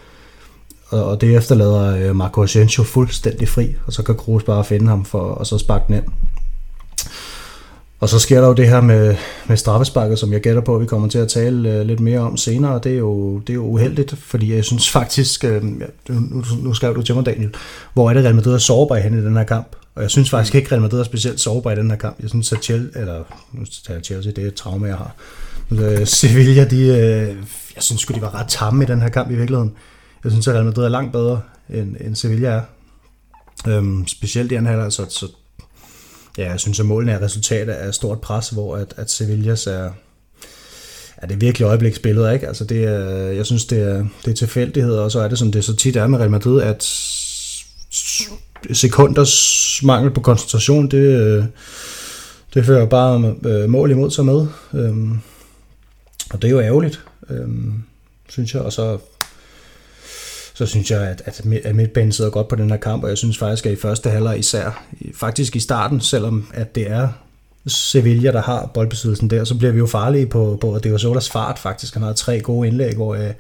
Og, 0.89 1.05
og 1.05 1.21
det 1.21 1.37
efterlader 1.37 2.09
øh, 2.09 2.17
Marco 2.17 2.43
Asensio 2.43 2.85
fuldstændig 2.85 3.49
fri, 3.49 3.75
og 3.87 3.93
så 3.93 4.03
kan 4.03 4.15
Kroos 4.15 4.43
bare 4.45 4.65
finde 4.65 4.89
ham 4.89 5.05
for, 5.05 5.21
og 5.21 5.47
så 5.47 5.59
sparke 5.59 5.85
den 5.89 5.95
ind. 5.95 6.05
Og 8.01 8.09
så 8.09 8.19
sker 8.19 8.41
der 8.41 8.49
jo 8.49 8.55
det 8.55 8.69
her 8.69 8.81
med, 8.81 9.17
med 9.47 9.57
straffesparket, 9.57 10.19
som 10.19 10.33
jeg 10.33 10.41
gætter 10.41 10.63
på, 10.63 10.75
at 10.75 10.81
vi 10.81 10.87
kommer 10.87 11.09
til 11.09 11.19
at 11.19 11.29
tale 11.29 11.81
uh, 11.81 11.87
lidt 11.87 12.01
mere 12.01 12.21
om 12.21 12.37
senere, 12.37 12.81
det 12.85 12.93
er 12.93 12.99
jo, 12.99 13.39
det 13.39 13.51
er 13.51 13.55
jo 13.55 13.65
uheldigt, 13.65 14.15
fordi 14.19 14.55
jeg 14.55 14.65
synes 14.65 14.91
faktisk, 14.91 15.45
uh, 15.45 15.65
nu, 16.09 16.45
nu 16.63 16.75
skrev 16.75 16.95
du 16.95 17.03
til 17.03 17.15
mig, 17.15 17.27
Daniel, 17.27 17.55
hvor 17.95 18.11
er 18.11 18.15
det 18.15 18.25
Real 18.25 18.35
Madrid 18.35 18.55
er 18.55 18.59
sårbar 18.59 18.97
hen 18.97 19.19
i 19.19 19.23
den 19.25 19.37
her 19.37 19.45
kamp? 19.45 19.77
Og 19.95 20.03
jeg 20.03 20.11
synes 20.11 20.31
faktisk 20.31 20.55
ikke, 20.55 20.67
at 20.67 20.73
Real 20.73 20.83
Madrid 20.83 21.01
er 21.01 21.05
specielt 21.05 21.41
sårbar 21.41 21.73
i 21.73 21.77
den 21.77 21.91
her 21.91 21.99
kamp. 21.99 22.17
Jeg 22.23 22.29
synes, 22.29 22.53
at 22.53 22.65
Chelsea, 22.65 23.01
eller 23.01 23.23
nu 23.53 23.65
tager 23.87 24.01
Chelsea, 24.01 24.33
det 24.33 24.45
er 24.45 24.49
et 24.49 24.55
traume, 24.55 24.87
jeg 24.87 24.97
har. 24.97 25.15
Uh, 25.71 26.05
Sevilla, 26.05 26.65
de, 26.65 26.77
uh, 26.77 27.37
jeg 27.75 27.83
synes 27.83 28.01
sgu, 28.01 28.15
de 28.15 28.21
var 28.21 28.35
ret 28.35 28.49
tamme 28.49 28.85
i 28.85 28.87
den 28.87 29.03
her 29.03 29.09
kamp 29.09 29.31
i 29.31 29.35
virkeligheden. 29.35 29.73
Jeg 30.25 30.33
synes, 30.33 30.49
at 30.49 30.55
Real 30.55 30.65
Madrid 30.65 30.85
er 30.85 30.89
langt 30.89 31.13
bedre, 31.13 31.41
end, 31.71 31.97
end 32.01 32.17
Sevilla 32.17 32.49
er. 32.49 32.61
Um, 33.79 34.07
specielt 34.07 34.53
i 34.53 34.55
anden 34.55 34.67
halvleg, 34.67 34.93
så, 34.93 35.07
så 35.09 35.27
Ja, 36.39 36.51
jeg 36.51 36.61
synes, 36.61 36.81
at 36.81 36.87
målene 36.87 37.13
er 37.13 37.23
resultat 37.23 37.69
af 37.69 37.95
stort 37.95 38.21
pres, 38.21 38.49
hvor 38.49 38.77
at, 38.77 38.95
at 38.97 39.11
Sevillas 39.11 39.67
er, 39.67 39.91
er 41.17 41.27
det 41.27 41.41
virkelig 41.41 41.67
øjebliksbilleder, 41.67 42.31
ikke? 42.31 42.47
Altså 42.49 42.65
det 42.65 42.85
er, 42.85 42.99
jeg 43.31 43.47
synes, 43.47 43.65
det 43.65 43.83
er, 43.83 44.07
det 44.25 44.31
er 44.31 44.35
tilfældighed, 44.35 44.95
og 44.95 45.13
så 45.13 45.21
er 45.21 45.29
det, 45.29 45.39
som 45.39 45.53
det 45.53 45.65
så 45.65 45.77
tit 45.77 45.97
er 45.97 46.07
med 46.07 46.19
Real 46.19 46.31
Madrid, 46.31 46.63
at 46.63 46.83
sekunders 48.73 49.81
mangel 49.83 50.11
på 50.11 50.21
koncentration, 50.21 50.89
det, 50.89 51.21
øh, 51.21 51.45
det 52.55 52.67
fører 52.67 52.87
bare 52.87 53.35
øh, 53.45 53.69
mål 53.69 53.91
imod 53.91 54.11
sig 54.11 54.25
med. 54.25 54.47
Øhm, 54.75 55.19
og 56.31 56.43
det 56.43 56.49
er 56.49 56.53
jo 56.53 56.61
ærgerligt, 56.61 57.01
øhm, 57.31 57.83
synes 58.29 58.55
jeg. 58.55 58.63
Og 58.63 58.73
så 58.73 58.99
så 60.57 60.67
synes 60.67 60.91
jeg, 60.91 61.03
at, 61.03 61.23
at, 61.25 61.43
at 61.65 61.75
midtbanen 61.75 62.13
sidder 62.13 62.31
godt 62.31 62.49
på 62.49 62.57
den 62.57 62.71
her 62.71 62.77
kamp, 62.77 63.03
og 63.03 63.09
jeg 63.09 63.19
synes 63.19 63.39
faktisk, 63.39 63.67
at 63.67 63.73
i 63.73 63.77
første 63.77 64.11
halvleg 64.11 64.39
især, 64.39 64.85
faktisk 65.15 65.57
i 65.57 65.61
starten, 65.61 66.01
selvom 66.01 66.47
at 66.55 66.75
det 66.75 66.91
er 66.91 67.09
Sevilla, 67.67 68.33
der 68.33 68.43
har 68.43 68.71
boldbesiddelsen 68.75 69.31
der, 69.31 69.45
så 69.45 69.55
bliver 69.55 69.73
vi 69.73 69.79
jo 69.79 69.87
farlige 69.87 70.27
på, 70.27 70.59
på 70.61 70.79
det 70.83 70.93
var 70.93 70.99
Solas 70.99 71.31
fart 71.31 71.59
faktisk. 71.59 71.95
Han 71.95 72.03
har 72.03 72.13
tre 72.13 72.41
gode 72.41 72.69
indlæg, 72.69 72.95
hvor 72.95 73.15
af, 73.15 73.35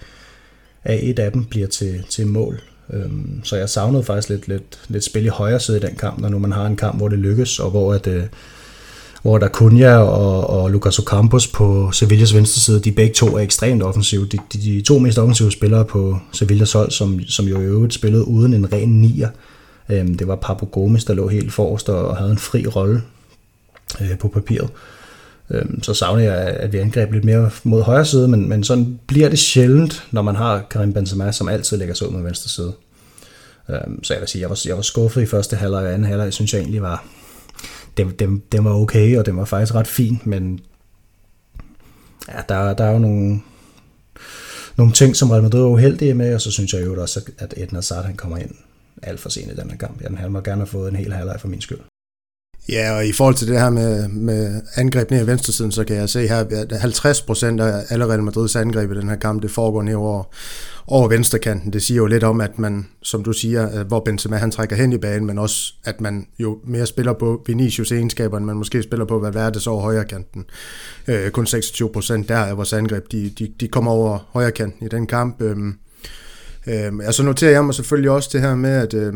af 0.84 1.00
et 1.02 1.18
af 1.18 1.32
dem 1.32 1.44
bliver 1.44 1.66
til, 1.66 2.04
til 2.10 2.26
mål. 2.26 2.60
Øhm, 2.92 3.40
så 3.44 3.56
jeg 3.56 3.68
savnede 3.68 4.04
faktisk 4.04 4.28
lidt, 4.28 4.48
lidt, 4.48 4.80
lidt 4.88 5.04
spil 5.04 5.24
i 5.24 5.28
højre 5.28 5.60
side 5.60 5.76
i 5.76 5.80
den 5.80 5.96
kamp, 5.96 6.18
når 6.18 6.28
nu 6.28 6.38
man 6.38 6.52
har 6.52 6.66
en 6.66 6.76
kamp, 6.76 6.96
hvor 6.96 7.08
det 7.08 7.18
lykkes, 7.18 7.58
og 7.58 7.70
hvor 7.70 7.94
at, 7.94 8.06
øh, 8.06 8.24
hvor 9.26 9.38
der 9.38 9.48
Cunha 9.48 9.96
og, 9.96 10.50
og 10.50 10.70
Lucas 10.70 10.98
Ocampos 10.98 11.46
på 11.46 11.90
Sevillas 11.92 12.34
venstre 12.34 12.60
side, 12.60 12.80
de 12.80 12.92
begge 12.92 13.14
to 13.14 13.26
er 13.26 13.38
ekstremt 13.40 13.82
offensive. 13.82 14.26
De, 14.26 14.38
de, 14.52 14.58
de 14.58 14.82
to 14.82 14.98
mest 14.98 15.18
offensive 15.18 15.52
spillere 15.52 15.84
på 15.84 16.18
Sevillas 16.32 16.72
hold, 16.72 16.90
som, 16.90 17.20
som 17.20 17.46
jo 17.46 17.60
i 17.60 17.64
øvrigt 17.64 17.94
spillede 17.94 18.28
uden 18.28 18.54
en 18.54 18.72
ren 18.72 18.88
nier. 18.88 19.28
Øhm, 19.88 20.14
det 20.14 20.28
var 20.28 20.36
Papo 20.36 20.68
Gomes, 20.72 21.04
der 21.04 21.14
lå 21.14 21.28
helt 21.28 21.52
forrest 21.52 21.88
og 21.88 22.16
havde 22.16 22.30
en 22.30 22.38
fri 22.38 22.66
rolle 22.66 23.02
øh, 24.00 24.18
på 24.18 24.28
papiret. 24.28 24.70
Øhm, 25.50 25.82
så 25.82 25.94
savner 25.94 26.22
jeg, 26.22 26.36
at 26.36 26.72
vi 26.72 26.78
angreb 26.78 27.12
lidt 27.12 27.24
mere 27.24 27.50
mod 27.64 27.82
højre 27.82 28.04
side, 28.04 28.28
men, 28.28 28.48
men 28.48 28.64
sådan 28.64 28.98
bliver 29.06 29.28
det 29.28 29.38
sjældent, 29.38 30.04
når 30.10 30.22
man 30.22 30.36
har 30.36 30.66
Karim 30.70 30.92
Benzema, 30.92 31.32
som 31.32 31.48
altid 31.48 31.76
lægger 31.76 31.94
sig 31.94 32.08
ud 32.08 32.12
med 32.12 32.22
venstre 32.22 32.48
side. 32.48 32.72
Øhm, 33.70 34.04
så 34.04 34.14
jeg 34.14 34.20
vil 34.20 34.28
sige, 34.28 34.42
jeg 34.42 34.50
var, 34.50 34.60
jeg 34.66 34.76
var 34.76 34.82
skuffet 34.82 35.22
i 35.22 35.26
første 35.26 35.56
halvleg 35.56 35.84
og 35.84 35.92
anden 35.92 36.04
halvleg. 36.04 36.24
Jeg 36.24 36.32
synes 36.32 36.52
jeg 36.52 36.60
egentlig 36.60 36.82
var, 36.82 37.04
den, 37.96 38.10
den, 38.10 38.42
den 38.52 38.64
var 38.64 38.74
okay, 38.74 39.18
og 39.18 39.26
den 39.26 39.36
var 39.36 39.44
faktisk 39.44 39.74
ret 39.74 39.86
fin, 39.86 40.22
men 40.24 40.60
ja, 42.28 42.40
der, 42.48 42.74
der 42.74 42.84
er 42.84 42.92
jo 42.92 42.98
nogle, 42.98 43.40
nogle 44.76 44.92
ting, 44.92 45.16
som 45.16 45.30
Real 45.30 45.42
Madrid 45.42 45.60
er 45.60 45.66
uheldige 45.66 46.14
med, 46.14 46.34
og 46.34 46.40
så 46.40 46.50
synes 46.50 46.72
jeg 46.72 46.84
jo 46.84 47.02
også, 47.02 47.30
at 47.38 47.54
Edna 47.56 47.76
Hazard 47.76 48.04
han 48.04 48.16
kommer 48.16 48.36
ind 48.36 48.50
alt 49.02 49.20
for 49.20 49.28
sent 49.28 49.52
i 49.52 49.54
den 49.54 49.70
her 49.70 49.76
kamp. 49.76 50.16
Han 50.16 50.32
må 50.32 50.40
gerne 50.40 50.60
have 50.60 50.66
fået 50.66 50.90
en 50.90 50.96
hel 50.96 51.12
halvleg 51.12 51.40
for 51.40 51.48
min 51.48 51.60
skyld. 51.60 51.78
Ja, 52.68 52.96
og 52.96 53.06
i 53.06 53.12
forhold 53.12 53.34
til 53.34 53.48
det 53.48 53.60
her 53.60 53.70
med, 53.70 54.08
med 54.08 54.62
angreb 54.76 55.10
ned 55.10 55.22
i 55.22 55.26
venstresiden, 55.26 55.72
så 55.72 55.84
kan 55.84 55.96
jeg 55.96 56.08
se 56.08 56.28
her, 56.28 56.44
at 56.50 56.72
50 56.80 57.22
procent 57.22 57.60
af 57.60 57.84
alle 57.90 58.06
Real 58.06 58.22
Madrids 58.22 58.56
angreb 58.56 58.92
i 58.92 58.94
den 58.94 59.08
her 59.08 59.16
kamp, 59.16 59.42
det 59.42 59.50
foregår 59.50 59.82
ned 59.82 59.94
over, 59.94 60.24
over 60.88 61.08
venstrekanten. 61.08 61.72
Det 61.72 61.82
siger 61.82 61.96
jo 61.96 62.06
lidt 62.06 62.24
om, 62.24 62.40
at 62.40 62.58
man, 62.58 62.88
som 63.02 63.24
du 63.24 63.32
siger, 63.32 63.80
øh, 63.80 63.86
hvor 63.86 64.00
Benzema 64.00 64.36
han 64.36 64.50
trækker 64.50 64.76
hen 64.76 64.92
i 64.92 64.98
banen, 64.98 65.26
men 65.26 65.38
også, 65.38 65.74
at 65.84 66.00
man 66.00 66.26
jo 66.38 66.58
mere 66.64 66.86
spiller 66.86 67.12
på 67.12 67.42
Vinicius 67.46 67.92
egenskaber, 67.92 68.36
end 68.36 68.46
man 68.46 68.56
måske 68.56 68.82
spiller 68.82 69.04
på, 69.04 69.18
hvad 69.20 69.32
over 69.66 69.80
højre 69.80 70.04
kanten. 70.04 70.44
Øh, 71.08 71.30
kun 71.30 71.46
26 71.46 71.88
procent 71.88 72.28
der 72.28 72.38
af 72.38 72.56
vores 72.56 72.72
angreb, 72.72 73.12
de, 73.12 73.30
de, 73.38 73.52
de 73.60 73.68
kommer 73.68 73.90
over 73.90 74.18
højre 74.32 74.52
kanten 74.52 74.86
i 74.86 74.88
den 74.88 75.06
kamp. 75.06 75.42
Øh, 75.42 75.56
øh, 76.66 76.92
og 77.06 77.14
så 77.14 77.22
noterer 77.22 77.50
jeg 77.50 77.64
mig 77.64 77.74
selvfølgelig 77.74 78.10
også 78.10 78.30
det 78.32 78.40
her 78.40 78.54
med, 78.54 78.70
at 78.70 78.94
øh, 78.94 79.14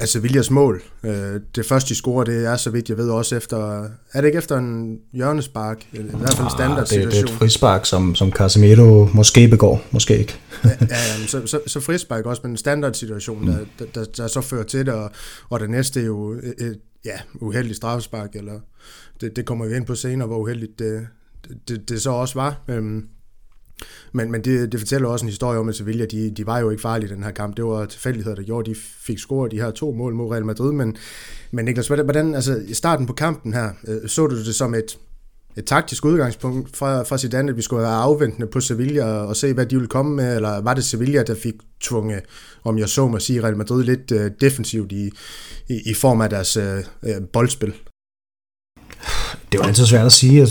af 0.00 0.08
Sevillas 0.08 0.50
mål. 0.50 0.82
Øh, 1.04 1.40
det 1.54 1.66
første, 1.66 1.88
de 1.88 1.94
scorer, 1.94 2.24
det 2.24 2.46
er, 2.46 2.56
så 2.56 2.70
vidt 2.70 2.88
jeg 2.88 2.96
ved, 2.96 3.10
også 3.10 3.36
efter... 3.36 3.82
Er 4.12 4.20
det 4.20 4.24
ikke 4.24 4.38
efter 4.38 4.58
en 4.58 4.98
hjørnespark? 5.12 5.86
I 5.92 5.98
hvert 5.98 6.34
fald 6.34 6.46
en 6.46 6.50
standard 6.50 6.86
situation? 6.86 7.10
Det, 7.10 7.22
det 7.22 7.30
er 7.30 7.34
et 7.34 7.38
frispark, 7.38 7.86
som, 7.86 8.14
som 8.14 8.32
Casemiro 8.32 9.08
måske 9.14 9.48
begår, 9.48 9.82
måske 9.90 10.18
ikke. 10.18 10.34
ja, 10.64 10.70
ja 10.90 11.26
så, 11.26 11.46
så, 11.46 11.60
så 11.66 11.80
frispark 11.80 12.26
også, 12.26 12.40
men 12.44 12.50
en 12.50 12.56
standard 12.56 12.94
situation, 12.94 13.40
mm. 13.40 13.46
der, 13.46 13.58
der, 13.78 13.84
der, 13.94 14.04
der 14.04 14.26
så 14.26 14.40
fører 14.40 14.64
til 14.64 14.86
det, 14.86 14.94
og, 14.94 15.10
og 15.48 15.60
det 15.60 15.70
næste 15.70 16.00
er 16.00 16.04
jo 16.04 16.32
et, 16.32 16.78
ja, 17.04 17.16
uheldigt 17.34 17.76
straffespark, 17.76 18.30
eller 18.34 18.60
det, 19.20 19.36
det 19.36 19.46
kommer 19.46 19.66
vi 19.66 19.76
ind 19.76 19.86
på 19.86 19.94
senere, 19.94 20.28
hvor 20.28 20.38
uheldigt 20.38 20.78
det, 20.78 21.06
det, 21.68 21.88
det 21.88 22.02
så 22.02 22.10
også 22.10 22.34
var. 22.34 22.62
Øhm, 22.68 23.08
men, 24.12 24.32
men 24.32 24.44
det, 24.44 24.72
det 24.72 24.80
fortæller 24.80 25.08
også 25.08 25.24
en 25.24 25.28
historie 25.28 25.58
om, 25.58 25.68
at 25.68 25.74
Sevilla, 25.74 26.04
de, 26.04 26.30
de 26.30 26.46
var 26.46 26.58
jo 26.58 26.70
ikke 26.70 26.80
farlige 26.80 27.10
i 27.10 27.14
den 27.14 27.22
her 27.22 27.30
kamp. 27.30 27.56
Det 27.56 27.64
var 27.64 27.86
tilfældigheder, 27.86 28.36
der 28.36 28.42
gjorde, 28.42 28.70
at 28.70 28.76
de 28.76 28.80
fik 28.80 29.18
scoret 29.18 29.52
de 29.52 29.60
her 29.60 29.70
to 29.70 29.92
mål 29.92 30.14
mod 30.14 30.32
Real 30.32 30.44
Madrid. 30.44 30.72
Men, 30.72 30.96
men 31.50 31.64
Niklas, 31.64 31.88
hvordan, 31.88 32.34
altså 32.34 32.60
i 32.68 32.74
starten 32.74 33.06
på 33.06 33.12
kampen 33.12 33.54
her, 33.54 33.70
øh, 33.88 34.08
så 34.08 34.26
du 34.26 34.36
det 34.36 34.54
som 34.54 34.74
et, 34.74 34.98
et 35.56 35.64
taktisk 35.64 36.04
udgangspunkt 36.04 36.76
fra, 36.76 37.02
fra 37.02 37.18
Zidane, 37.18 37.50
at 37.50 37.56
vi 37.56 37.62
skulle 37.62 37.82
være 37.82 37.94
afventende 37.94 38.46
på 38.46 38.60
Sevilla 38.60 39.04
og 39.04 39.36
se, 39.36 39.52
hvad 39.52 39.66
de 39.66 39.74
ville 39.76 39.88
komme 39.88 40.16
med, 40.16 40.36
eller 40.36 40.60
var 40.60 40.74
det 40.74 40.84
Sevilla, 40.84 41.22
der 41.22 41.34
fik 41.34 41.54
tvunget, 41.80 42.22
om 42.64 42.78
jeg 42.78 42.88
så 42.88 43.08
må 43.08 43.18
sige, 43.18 43.42
Real 43.42 43.56
Madrid 43.56 43.84
lidt 43.84 44.12
uh, 44.12 44.26
defensivt 44.40 44.92
i, 44.92 45.10
i, 45.68 45.80
i 45.86 45.94
form 45.94 46.20
af 46.20 46.30
deres 46.30 46.56
uh, 46.56 47.10
boldspil? 47.32 47.74
Det 49.54 49.60
var 49.60 49.66
altid 49.66 49.86
svært 49.86 50.06
at 50.06 50.12
sige. 50.12 50.46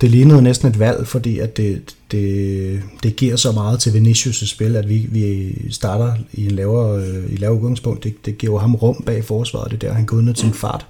Det 0.00 0.10
lignede 0.10 0.42
næsten 0.42 0.68
et 0.68 0.78
valg, 0.78 1.06
fordi 1.08 1.38
at 1.38 1.56
det, 1.56 1.94
det, 2.10 2.82
det 3.02 3.16
giver 3.16 3.36
så 3.36 3.52
meget 3.52 3.80
til 3.80 3.90
Vinicius' 3.90 4.46
spil, 4.46 4.76
at 4.76 4.88
vi, 4.88 5.06
vi 5.10 5.54
starter 5.70 6.12
i 6.32 6.44
en 6.44 6.50
lavere, 6.50 7.02
øh, 7.02 7.32
i 7.32 7.36
lavere 7.36 7.58
udgangspunkt. 7.58 8.04
Det, 8.04 8.26
det 8.26 8.38
giver 8.38 8.58
ham 8.58 8.74
rum 8.74 9.02
bag 9.06 9.24
forsvaret, 9.24 9.70
det 9.70 9.80
der, 9.82 9.92
han 9.92 10.06
går 10.06 10.16
ud 10.16 10.34
sin 10.34 10.52
fart. 10.52 10.86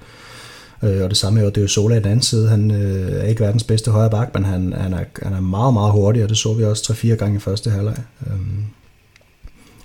Øh, 0.83 1.03
og 1.03 1.11
det 1.11 1.17
samme 1.17 1.41
er 1.41 1.45
jo, 1.45 1.49
det 1.49 1.57
er 1.57 1.63
jo 1.63 1.69
Sola 1.69 1.95
i 1.95 1.99
den 1.99 2.07
anden 2.07 2.23
side. 2.23 2.49
Han 2.49 2.71
øh, 2.71 3.13
er 3.13 3.27
ikke 3.27 3.41
verdens 3.41 3.65
bedste 3.65 3.91
højre 3.91 4.11
bak, 4.11 4.35
men 4.35 4.45
han, 4.45 4.73
han, 4.73 4.93
er, 4.93 5.05
han 5.23 5.33
er 5.33 5.41
meget, 5.41 5.73
meget 5.73 5.93
hurtig, 5.93 6.23
og 6.23 6.29
det 6.29 6.39
så 6.39 6.53
vi 6.53 6.65
også 6.65 6.93
3-4 6.93 7.15
gange 7.15 7.37
i 7.37 7.41
første 7.41 7.71
halvleg. 7.71 7.97
Øhm, 8.27 8.65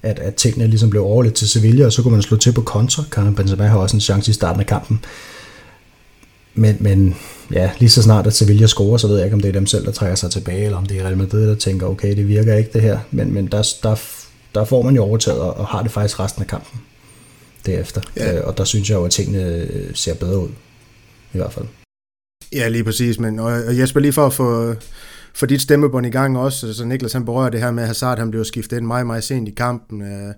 at, 0.03 0.19
at 0.19 0.35
tingene 0.35 0.67
ligesom 0.67 0.89
blev 0.89 1.03
overledt 1.03 1.35
til 1.35 1.49
Sevilla, 1.49 1.85
og 1.85 1.93
så 1.93 2.01
kunne 2.01 2.11
man 2.11 2.21
slå 2.21 2.37
til 2.37 2.53
på 2.53 2.61
kontra. 2.61 3.03
Karim 3.11 3.35
Benzema 3.35 3.67
har 3.67 3.77
også 3.77 3.97
en 3.97 4.01
chance 4.01 4.31
i 4.31 4.33
starten 4.33 4.59
af 4.59 4.67
kampen. 4.67 4.99
Men, 6.53 6.77
men 6.79 7.15
ja, 7.51 7.71
lige 7.79 7.89
så 7.89 8.01
snart 8.01 8.27
at 8.27 8.33
Sevilla 8.33 8.67
scorer, 8.67 8.97
så 8.97 9.07
ved 9.07 9.15
jeg 9.15 9.25
ikke, 9.25 9.35
om 9.35 9.41
det 9.41 9.49
er 9.49 9.53
dem 9.53 9.65
selv, 9.65 9.85
der 9.85 9.91
trækker 9.91 10.15
sig 10.15 10.31
tilbage, 10.31 10.65
eller 10.65 10.77
om 10.77 10.85
det 10.85 10.97
er 10.99 11.03
Real 11.03 11.17
Madrid, 11.17 11.47
der 11.47 11.55
tænker, 11.55 11.87
okay, 11.87 12.15
det 12.15 12.27
virker 12.27 12.55
ikke 12.55 12.69
det 12.73 12.81
her. 12.81 12.99
Men, 13.11 13.33
men 13.33 13.47
der, 13.47 13.73
der, 13.83 14.01
der 14.55 14.65
får 14.65 14.81
man 14.81 14.95
jo 14.95 15.03
overtaget, 15.03 15.39
og 15.39 15.67
har 15.67 15.83
det 15.83 15.91
faktisk 15.91 16.19
resten 16.19 16.41
af 16.41 16.47
kampen 16.47 16.81
derefter. 17.65 18.01
Ja. 18.17 18.37
Øh, 18.37 18.47
og 18.47 18.57
der 18.57 18.63
synes 18.63 18.89
jeg 18.89 18.95
jo, 18.95 19.05
at 19.05 19.11
tingene 19.11 19.67
ser 19.93 20.13
bedre 20.13 20.39
ud, 20.39 20.49
i 21.33 21.37
hvert 21.37 21.53
fald. 21.53 21.65
Ja, 22.53 22.67
lige 22.67 22.83
præcis. 22.83 23.19
Men, 23.19 23.39
og 23.39 23.77
Jesper, 23.77 23.99
lige 23.99 24.13
for 24.13 24.25
at 24.25 24.33
få, 24.33 24.75
for 25.33 25.45
dit 25.45 25.61
stemmebånd 25.61 26.05
i 26.05 26.09
gang 26.09 26.37
også, 26.37 26.73
så 26.73 26.85
Niklas 26.85 27.13
han 27.13 27.25
berører 27.25 27.49
det 27.49 27.59
her 27.59 27.71
med, 27.71 27.83
at 27.83 27.87
Hazard 27.87 28.19
han 28.19 28.31
blev 28.31 28.45
skiftet 28.45 28.77
ind 28.77 28.85
meget, 28.85 29.07
meget 29.07 29.23
sent 29.23 29.47
i 29.47 29.51
kampen. 29.51 30.01
Øh, 30.01 30.33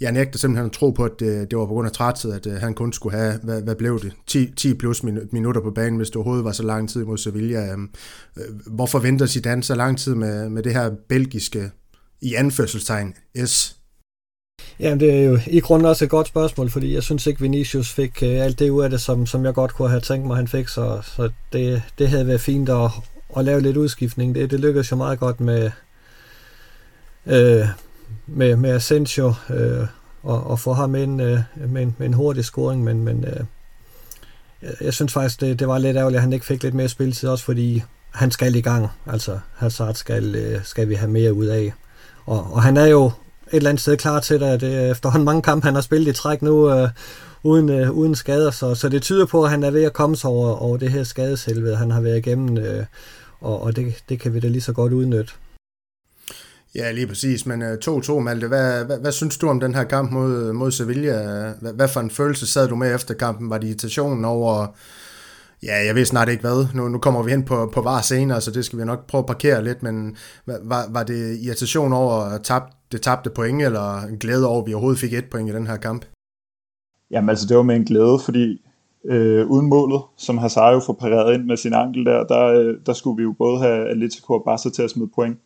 jeg 0.00 0.12
nægter 0.12 0.38
simpelthen 0.38 0.66
at 0.66 0.72
tro 0.72 0.90
på, 0.90 1.04
at 1.04 1.20
det, 1.20 1.50
det 1.50 1.58
var 1.58 1.66
på 1.66 1.72
grund 1.72 1.86
af 1.86 1.92
træthed, 1.92 2.32
at 2.32 2.46
øh, 2.46 2.52
han 2.52 2.74
kun 2.74 2.92
skulle 2.92 3.16
have, 3.16 3.38
hvad, 3.42 3.62
hvad 3.62 3.74
blev 3.74 4.00
det, 4.02 4.12
10, 4.26 4.50
10 4.56 4.74
plus 4.74 5.02
minutter 5.32 5.60
på 5.60 5.70
banen, 5.70 5.96
hvis 5.96 6.08
det 6.08 6.16
overhovedet 6.16 6.44
var 6.44 6.52
så 6.52 6.62
lang 6.62 6.90
tid 6.90 7.04
mod 7.04 7.18
Sevilla. 7.18 7.72
Øhm, 7.72 7.90
øh, 8.36 8.44
hvorfor 8.66 8.98
venter 8.98 9.26
Zidane 9.26 9.62
så 9.62 9.74
lang 9.74 9.98
tid 9.98 10.14
med, 10.14 10.48
med 10.48 10.62
det 10.62 10.72
her 10.72 10.90
belgiske, 11.08 11.70
i 12.20 12.34
anførselstegn, 12.34 13.14
S? 13.46 13.76
Ja, 14.80 14.94
det 14.94 15.14
er 15.14 15.22
jo 15.22 15.38
i 15.46 15.60
grunden 15.60 15.88
også 15.88 16.04
et 16.04 16.10
godt 16.10 16.28
spørgsmål, 16.28 16.70
fordi 16.70 16.94
jeg 16.94 17.02
synes 17.02 17.26
ikke, 17.26 17.40
Vinicius 17.40 17.92
fik 17.92 18.18
uh, 18.22 18.28
alt 18.28 18.58
det 18.58 18.70
ud 18.70 18.82
af 18.82 18.90
det, 18.90 19.00
som, 19.00 19.26
som 19.26 19.44
jeg 19.44 19.54
godt 19.54 19.74
kunne 19.74 19.88
have 19.88 20.00
tænkt 20.00 20.26
mig, 20.26 20.36
han 20.36 20.48
fik, 20.48 20.68
så, 20.68 21.00
så 21.02 21.30
det, 21.52 21.82
det 21.98 22.08
havde 22.08 22.26
været 22.26 22.40
fint 22.40 22.68
at, 22.68 22.90
at 23.36 23.44
lave 23.44 23.60
lidt 23.60 23.76
udskiftning. 23.76 24.34
Det, 24.34 24.50
det 24.50 24.60
lykkedes 24.60 24.90
jo 24.90 24.96
meget 24.96 25.18
godt 25.18 25.40
med, 25.40 25.70
øh, 27.26 27.66
med, 28.26 28.56
med 28.56 28.70
Asensio 28.70 29.34
øh, 29.50 29.86
og, 30.22 30.46
og 30.46 30.58
få 30.58 30.72
ham 30.72 30.94
ind 30.94 31.22
øh, 31.22 31.40
med, 31.68 31.82
en, 31.82 31.96
med 31.98 32.06
en 32.06 32.14
hurtig 32.14 32.44
scoring, 32.44 32.84
men, 32.84 33.04
men 33.04 33.24
øh, 33.24 33.44
jeg, 34.80 34.94
synes 34.94 35.12
faktisk, 35.12 35.40
det, 35.40 35.58
det 35.58 35.68
var 35.68 35.78
lidt 35.78 35.96
ærgerligt, 35.96 36.16
at 36.16 36.22
han 36.22 36.32
ikke 36.32 36.46
fik 36.46 36.62
lidt 36.62 36.74
mere 36.74 36.88
spilletid, 36.88 37.28
også 37.28 37.44
fordi 37.44 37.82
han 38.10 38.30
skal 38.30 38.54
i 38.54 38.60
gang. 38.60 38.88
Altså, 39.06 39.38
Hazard 39.56 39.94
skal, 39.94 40.34
øh, 40.34 40.64
skal 40.64 40.88
vi 40.88 40.94
have 40.94 41.10
mere 41.10 41.32
ud 41.32 41.46
af. 41.46 41.72
Og, 42.26 42.52
og 42.52 42.62
han 42.62 42.76
er 42.76 42.86
jo 42.86 43.06
et 43.06 43.12
eller 43.52 43.70
andet 43.70 43.80
sted 43.80 43.96
klar 43.96 44.20
til 44.20 44.40
det. 44.40 44.60
Det 44.60 44.74
er 44.74 44.84
øh, 44.84 44.90
efterhånden 44.90 45.24
mange 45.24 45.42
kampe, 45.42 45.64
han 45.64 45.74
har 45.74 45.82
spillet 45.82 46.08
i 46.08 46.12
træk 46.12 46.42
nu, 46.42 46.70
øh, 46.70 46.88
uden, 47.42 47.68
øh, 47.68 47.90
uden 47.90 48.14
skader, 48.14 48.50
så, 48.50 48.74
så 48.74 48.88
det 48.88 49.02
tyder 49.02 49.26
på, 49.26 49.44
at 49.44 49.50
han 49.50 49.62
er 49.62 49.70
ved 49.70 49.84
at 49.84 49.92
komme 49.92 50.16
sig 50.16 50.30
over, 50.30 50.56
over 50.56 50.76
det 50.76 50.90
her 50.90 51.04
skadeshelvede, 51.04 51.76
han 51.76 51.90
har 51.90 52.00
været 52.00 52.18
igennem, 52.18 52.58
øh, 52.58 52.84
og, 53.40 53.62
og 53.62 53.76
det, 53.76 54.04
det 54.08 54.20
kan 54.20 54.34
vi 54.34 54.40
da 54.40 54.48
lige 54.48 54.60
så 54.60 54.72
godt 54.72 54.92
udnytte. 54.92 55.32
Ja, 56.74 56.92
lige 56.92 57.06
præcis, 57.06 57.46
men 57.46 57.62
2-2, 57.62 58.10
uh, 58.10 58.22
Malte, 58.22 58.48
hvad, 58.48 58.84
hvad, 58.84 58.98
hvad 58.98 59.12
synes 59.12 59.38
du 59.38 59.48
om 59.48 59.60
den 59.60 59.74
her 59.74 59.84
kamp 59.84 60.10
mod, 60.10 60.52
mod 60.52 60.70
Sevilla? 60.70 61.52
Hvad, 61.60 61.72
hvad 61.72 61.88
for 61.88 62.00
en 62.00 62.10
følelse 62.10 62.46
sad 62.46 62.68
du 62.68 62.76
med 62.76 62.94
efter 62.94 63.14
kampen? 63.14 63.50
Var 63.50 63.58
det 63.58 63.66
irritationen 63.66 64.24
over, 64.24 64.66
ja, 65.62 65.84
jeg 65.86 65.94
ved 65.94 66.04
snart 66.04 66.28
ikke 66.28 66.40
hvad, 66.40 66.66
nu, 66.74 66.88
nu 66.88 66.98
kommer 66.98 67.22
vi 67.22 67.30
hen 67.30 67.44
på, 67.44 67.70
på 67.74 67.80
var 67.80 68.00
senere, 68.00 68.40
så 68.40 68.50
det 68.50 68.64
skal 68.64 68.78
vi 68.78 68.84
nok 68.84 69.06
prøve 69.06 69.22
at 69.22 69.26
parkere 69.26 69.64
lidt, 69.64 69.82
men 69.82 70.16
var, 70.46 70.86
var 70.90 71.02
det 71.02 71.38
irritation 71.40 71.92
over 71.92 72.14
at 72.14 72.42
tabe, 72.42 72.64
det 72.92 73.02
tabte 73.02 73.30
point, 73.30 73.62
eller 73.62 74.02
en 74.02 74.18
glæde 74.18 74.46
over, 74.46 74.62
at 74.62 74.66
vi 74.66 74.74
overhovedet 74.74 75.00
fik 75.00 75.12
et 75.12 75.30
point 75.30 75.50
i 75.50 75.52
den 75.52 75.66
her 75.66 75.76
kamp? 75.76 76.04
Jamen 77.10 77.28
altså, 77.28 77.46
det 77.46 77.56
var 77.56 77.62
med 77.62 77.76
en 77.76 77.84
glæde, 77.84 78.18
fordi 78.24 78.67
øh, 79.08 79.46
uden 79.46 79.66
målet, 79.68 80.00
som 80.16 80.38
Hazard 80.38 80.74
jo 80.74 80.80
får 80.86 80.92
pareret 80.92 81.34
ind 81.34 81.44
med 81.44 81.56
sin 81.56 81.72
ankel 81.72 82.04
der, 82.04 82.24
der, 82.24 82.44
øh, 82.44 82.74
der 82.86 82.92
skulle 82.92 83.16
vi 83.16 83.22
jo 83.22 83.34
både 83.38 83.58
have 83.58 83.88
Atletico 83.88 84.34
og 84.34 84.42
Barca 84.44 84.70
til 84.70 84.82
at 84.82 84.90
smide 84.90 85.10
point. 85.14 85.38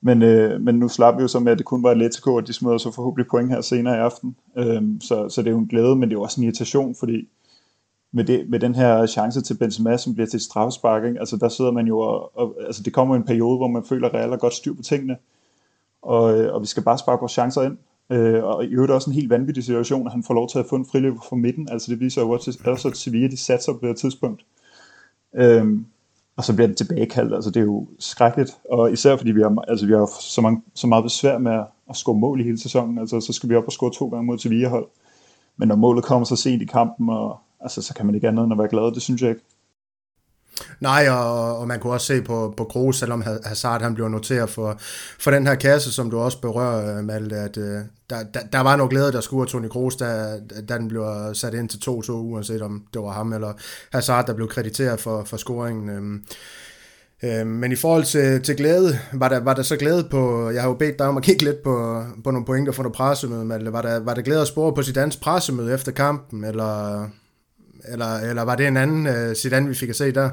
Men, 0.00 0.22
øh, 0.22 0.60
men 0.60 0.74
nu 0.74 0.88
slap 0.88 1.16
vi 1.16 1.22
jo 1.22 1.28
så 1.28 1.40
med, 1.40 1.52
at 1.52 1.58
det 1.58 1.66
kun 1.66 1.82
var 1.82 1.90
Atletico, 1.90 2.34
og 2.34 2.46
de 2.46 2.52
smider 2.52 2.78
så 2.78 2.90
forhåbentlig 2.90 3.26
point 3.30 3.50
her 3.50 3.60
senere 3.60 3.96
i 3.96 3.98
aften. 3.98 4.36
Øh, 4.56 4.82
så, 5.00 5.28
så 5.28 5.42
det 5.42 5.48
er 5.48 5.52
jo 5.52 5.58
en 5.58 5.66
glæde, 5.66 5.96
men 5.96 6.02
det 6.02 6.14
er 6.14 6.18
jo 6.18 6.22
også 6.22 6.40
en 6.40 6.44
irritation, 6.44 6.94
fordi 6.94 7.28
med, 8.12 8.24
det, 8.24 8.50
med 8.50 8.60
den 8.60 8.74
her 8.74 9.06
chance 9.06 9.40
til 9.40 9.58
Benzema, 9.58 9.96
som 9.96 10.14
bliver 10.14 10.26
til 10.26 10.40
straffespark, 10.40 11.04
ikke? 11.04 11.20
altså 11.20 11.36
der 11.36 11.48
sidder 11.48 11.70
man 11.70 11.86
jo, 11.86 11.98
og, 11.98 12.38
og, 12.38 12.54
altså 12.66 12.82
det 12.82 12.92
kommer 12.92 13.16
en 13.16 13.24
periode, 13.24 13.56
hvor 13.56 13.68
man 13.68 13.84
føler, 13.84 14.08
at 14.08 14.14
Real 14.14 14.32
er 14.32 14.36
godt 14.36 14.54
styr 14.54 14.74
på 14.74 14.82
tingene, 14.82 15.16
og, 16.02 16.38
øh, 16.38 16.54
og 16.54 16.60
vi 16.60 16.66
skal 16.66 16.82
bare 16.82 16.98
sparke 16.98 17.20
vores 17.20 17.32
chancer 17.32 17.62
ind. 17.62 17.76
Øh, 18.12 18.44
og 18.44 18.64
i 18.64 18.68
øvrigt 18.68 18.92
også 18.92 19.10
en 19.10 19.14
helt 19.14 19.30
vanvittig 19.30 19.64
situation, 19.64 20.06
at 20.06 20.12
han 20.12 20.22
får 20.22 20.34
lov 20.34 20.48
til 20.48 20.58
at 20.58 20.66
få 20.66 20.76
en 20.76 20.86
friløb 20.86 21.14
fra 21.28 21.36
midten, 21.36 21.68
altså 21.70 21.90
det 21.90 22.00
viser 22.00 22.22
jo 22.22 22.30
også, 22.30 22.88
at 22.88 22.96
Sevilla 22.96 23.28
de 23.28 23.36
satser 23.36 23.72
på 23.72 23.86
det 23.86 23.96
tidspunkt. 23.96 24.44
Øh, 25.36 25.66
og 26.36 26.44
så 26.44 26.54
bliver 26.54 26.66
det 26.66 26.76
tilbagekaldt. 26.76 27.34
Altså 27.34 27.50
det 27.50 27.60
er 27.60 27.64
jo 27.64 27.88
skrækkeligt, 27.98 28.50
og 28.70 28.92
især 28.92 29.16
fordi 29.16 29.30
vi 29.30 29.42
har, 29.42 29.64
altså, 29.68 29.86
vi 29.86 29.92
har 29.92 30.10
så, 30.20 30.40
mange, 30.40 30.62
så 30.74 30.86
meget 30.86 31.04
besvær 31.04 31.38
med 31.38 31.52
at, 31.52 31.66
at 31.90 31.96
score 31.96 32.18
mål 32.18 32.40
i 32.40 32.44
hele 32.44 32.58
sæsonen. 32.58 32.98
Altså 32.98 33.20
så 33.20 33.32
skal 33.32 33.48
vi 33.48 33.56
op 33.56 33.66
og 33.66 33.72
score 33.72 33.92
to 33.92 34.08
gange 34.08 34.26
mod 34.26 34.38
Sevilla 34.38 34.68
hold. 34.68 34.86
Men 35.56 35.68
når 35.68 35.76
målet 35.76 36.04
kommer 36.04 36.24
så 36.24 36.36
sent 36.36 36.62
i 36.62 36.64
kampen, 36.64 37.08
og, 37.08 37.38
altså, 37.60 37.82
så 37.82 37.94
kan 37.94 38.06
man 38.06 38.14
ikke 38.14 38.28
andet 38.28 38.44
end 38.44 38.52
at 38.52 38.58
være 38.58 38.68
glad. 38.68 38.92
Det 38.94 39.02
synes 39.02 39.22
jeg 39.22 39.30
ikke. 39.30 39.42
Nej, 40.80 41.08
og, 41.08 41.58
og 41.58 41.68
man 41.68 41.80
kunne 41.80 41.92
også 41.92 42.06
se 42.06 42.22
på, 42.22 42.54
på 42.56 42.64
Kroos, 42.64 42.96
selvom 42.96 43.22
Hazard 43.44 43.82
han 43.82 43.94
blev 43.94 44.08
noteret 44.08 44.50
for, 44.50 44.76
for 45.18 45.30
den 45.30 45.46
her 45.46 45.54
kasse, 45.54 45.92
som 45.92 46.10
du 46.10 46.18
også 46.18 46.40
berører, 46.40 46.98
øh, 46.98 47.04
Malte, 47.04 47.36
at 47.36 47.56
øh, 47.56 47.80
der, 48.10 48.22
der, 48.34 48.40
der 48.52 48.60
var 48.60 48.76
noget 48.76 48.90
glæde, 48.90 49.12
der 49.12 49.20
skulle 49.20 49.50
Toni 49.50 49.68
Kroos, 49.68 49.96
da, 49.96 50.38
da 50.68 50.78
den 50.78 50.88
blev 50.88 51.04
sat 51.32 51.54
ind 51.54 51.68
til 51.68 51.78
2-2, 51.90 52.12
uanset 52.12 52.62
om 52.62 52.82
det 52.94 53.02
var 53.02 53.12
ham 53.12 53.32
eller 53.32 53.52
Hazard, 53.92 54.26
der 54.26 54.34
blev 54.34 54.48
krediteret 54.48 55.00
for, 55.00 55.24
for 55.24 55.36
scoringen. 55.36 55.88
Øhm, 55.88 56.22
øhm, 57.22 57.46
men 57.46 57.72
i 57.72 57.76
forhold 57.76 58.04
til, 58.04 58.42
til 58.42 58.56
glæde, 58.56 58.98
var 59.12 59.28
der, 59.28 59.40
var 59.40 59.54
der 59.54 59.62
så 59.62 59.76
glæde 59.76 60.08
på, 60.10 60.50
jeg 60.50 60.62
har 60.62 60.68
jo 60.68 60.74
bedt 60.74 60.98
dig 60.98 61.06
om 61.06 61.16
at 61.16 61.22
kigge 61.22 61.44
lidt 61.44 61.62
på, 61.62 62.04
på 62.24 62.30
nogle 62.30 62.46
pointer 62.46 62.72
fra 62.72 62.82
noget 62.82 62.96
pressemøde, 62.96 63.44
Malte. 63.44 63.72
Var 63.72 63.82
der, 63.82 64.00
var 64.00 64.14
der 64.14 64.22
glæde 64.22 64.40
at 64.40 64.48
spore 64.48 64.74
på 64.74 64.82
sit 64.82 64.94
dansk 64.94 65.20
pressemøde 65.20 65.74
efter 65.74 65.92
kampen, 65.92 66.44
eller 66.44 67.08
eller, 67.88 68.30
eller 68.30 68.42
var 68.42 68.56
det 68.56 68.66
en 68.66 68.76
anden 68.76 69.06
uh, 69.06 69.34
Zidane, 69.34 69.68
vi 69.68 69.74
fik 69.74 69.88
at 69.88 69.96
se 69.96 70.12
der? 70.12 70.30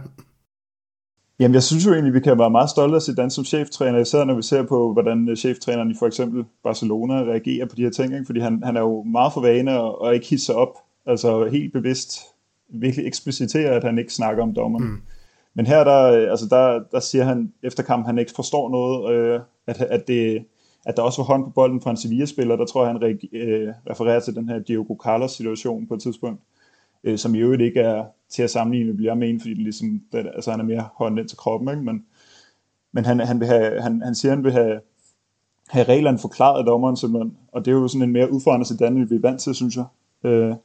Jamen, 1.39 1.55
jeg 1.55 1.63
synes 1.63 1.85
jo 1.85 1.93
egentlig, 1.93 2.13
vi 2.13 2.19
kan 2.19 2.39
være 2.39 2.49
meget 2.49 2.69
stolte 2.69 2.95
af 2.95 3.01
Zidane 3.01 3.31
som 3.31 3.45
cheftræner, 3.45 3.99
især 3.99 4.23
når 4.23 4.35
vi 4.35 4.41
ser 4.41 4.63
på, 4.63 4.93
hvordan 4.93 5.29
øh, 5.29 5.37
cheftræneren 5.37 5.91
i 5.91 5.95
for 5.99 6.07
eksempel 6.07 6.45
Barcelona 6.63 7.13
reagerer 7.13 7.65
på 7.65 7.75
de 7.75 7.83
her 7.83 7.89
ting, 7.89 8.13
ikke? 8.13 8.25
fordi 8.25 8.39
han, 8.39 8.63
han 8.63 8.77
er 8.77 8.81
jo 8.81 9.03
meget 9.03 9.33
for 9.33 9.41
vane 9.41 9.79
og, 9.79 10.01
og 10.01 10.13
ikke 10.15 10.27
hisse 10.27 10.55
op, 10.55 10.77
altså 11.05 11.45
helt 11.45 11.73
bevidst 11.73 12.19
virkelig 12.69 13.07
ekspliciterer, 13.07 13.75
at 13.75 13.83
han 13.83 13.99
ikke 13.99 14.13
snakker 14.13 14.43
om 14.43 14.53
dommeren. 14.53 14.85
Mm. 14.85 15.01
Men 15.53 15.65
her 15.67 15.83
der, 15.83 16.29
altså 16.31 16.47
der, 16.49 16.83
der 16.91 16.99
siger 16.99 17.23
han 17.23 17.53
efter 17.63 17.83
kampen, 17.83 18.05
han 18.05 18.17
ikke 18.17 18.31
forstår 18.35 18.69
noget, 18.69 19.13
øh, 19.13 19.39
at, 19.67 19.81
at, 19.81 20.07
det, 20.07 20.45
at 20.85 20.97
der 20.97 21.03
også 21.03 21.21
var 21.21 21.25
hånd 21.25 21.43
på 21.43 21.49
bolden 21.49 21.81
fra 21.81 21.91
en 21.91 21.97
Sevilla-spiller. 21.97 22.55
Der 22.55 22.65
tror 22.65 22.85
jeg, 22.85 22.93
han 22.93 23.19
øh, 23.33 23.73
refererer 23.89 24.19
til 24.19 24.35
den 24.35 24.49
her 24.49 24.59
Diogo 24.59 24.95
Carlos-situation 25.03 25.87
på 25.87 25.93
et 25.93 26.01
tidspunkt, 26.01 26.41
øh, 27.03 27.17
som 27.17 27.35
i 27.35 27.39
øvrigt 27.39 27.61
ikke 27.61 27.79
er 27.79 28.05
til 28.29 28.43
at 28.43 28.49
sammenligne 28.49 28.93
med 28.93 29.15
med 29.15 29.29
en, 29.29 29.39
fordi 29.39 29.53
det 29.53 29.63
ligesom, 29.63 30.01
det, 30.11 30.31
altså 30.35 30.51
han 30.51 30.59
er 30.59 30.63
mere 30.63 30.89
hånden 30.95 31.19
ind 31.19 31.27
til 31.27 31.37
kroppen, 31.37 31.69
ikke? 31.69 31.81
Men, 31.81 32.05
men 32.91 33.05
han, 33.05 33.19
han, 33.19 33.39
vil 33.39 33.47
have, 33.47 33.81
han, 33.81 34.01
han 34.01 34.15
siger, 34.15 34.31
han 34.31 34.43
vil 34.43 34.51
have, 34.51 34.79
have 35.69 35.83
reglerne 35.83 36.17
forklaret 36.17 36.59
af 36.59 36.65
dommeren 36.65 36.97
simpelthen, 36.97 37.37
og 37.51 37.65
det 37.65 37.71
er 37.71 37.75
jo 37.75 37.87
sådan 37.87 38.01
en 38.01 38.13
mere 38.13 38.31
udfordrende 38.31 38.65
sedan, 38.65 39.09
vi 39.09 39.15
er 39.15 39.19
vant 39.19 39.41
til, 39.41 39.55
synes 39.55 39.75
jeg. 39.75 39.85
Øh, 40.23 40.55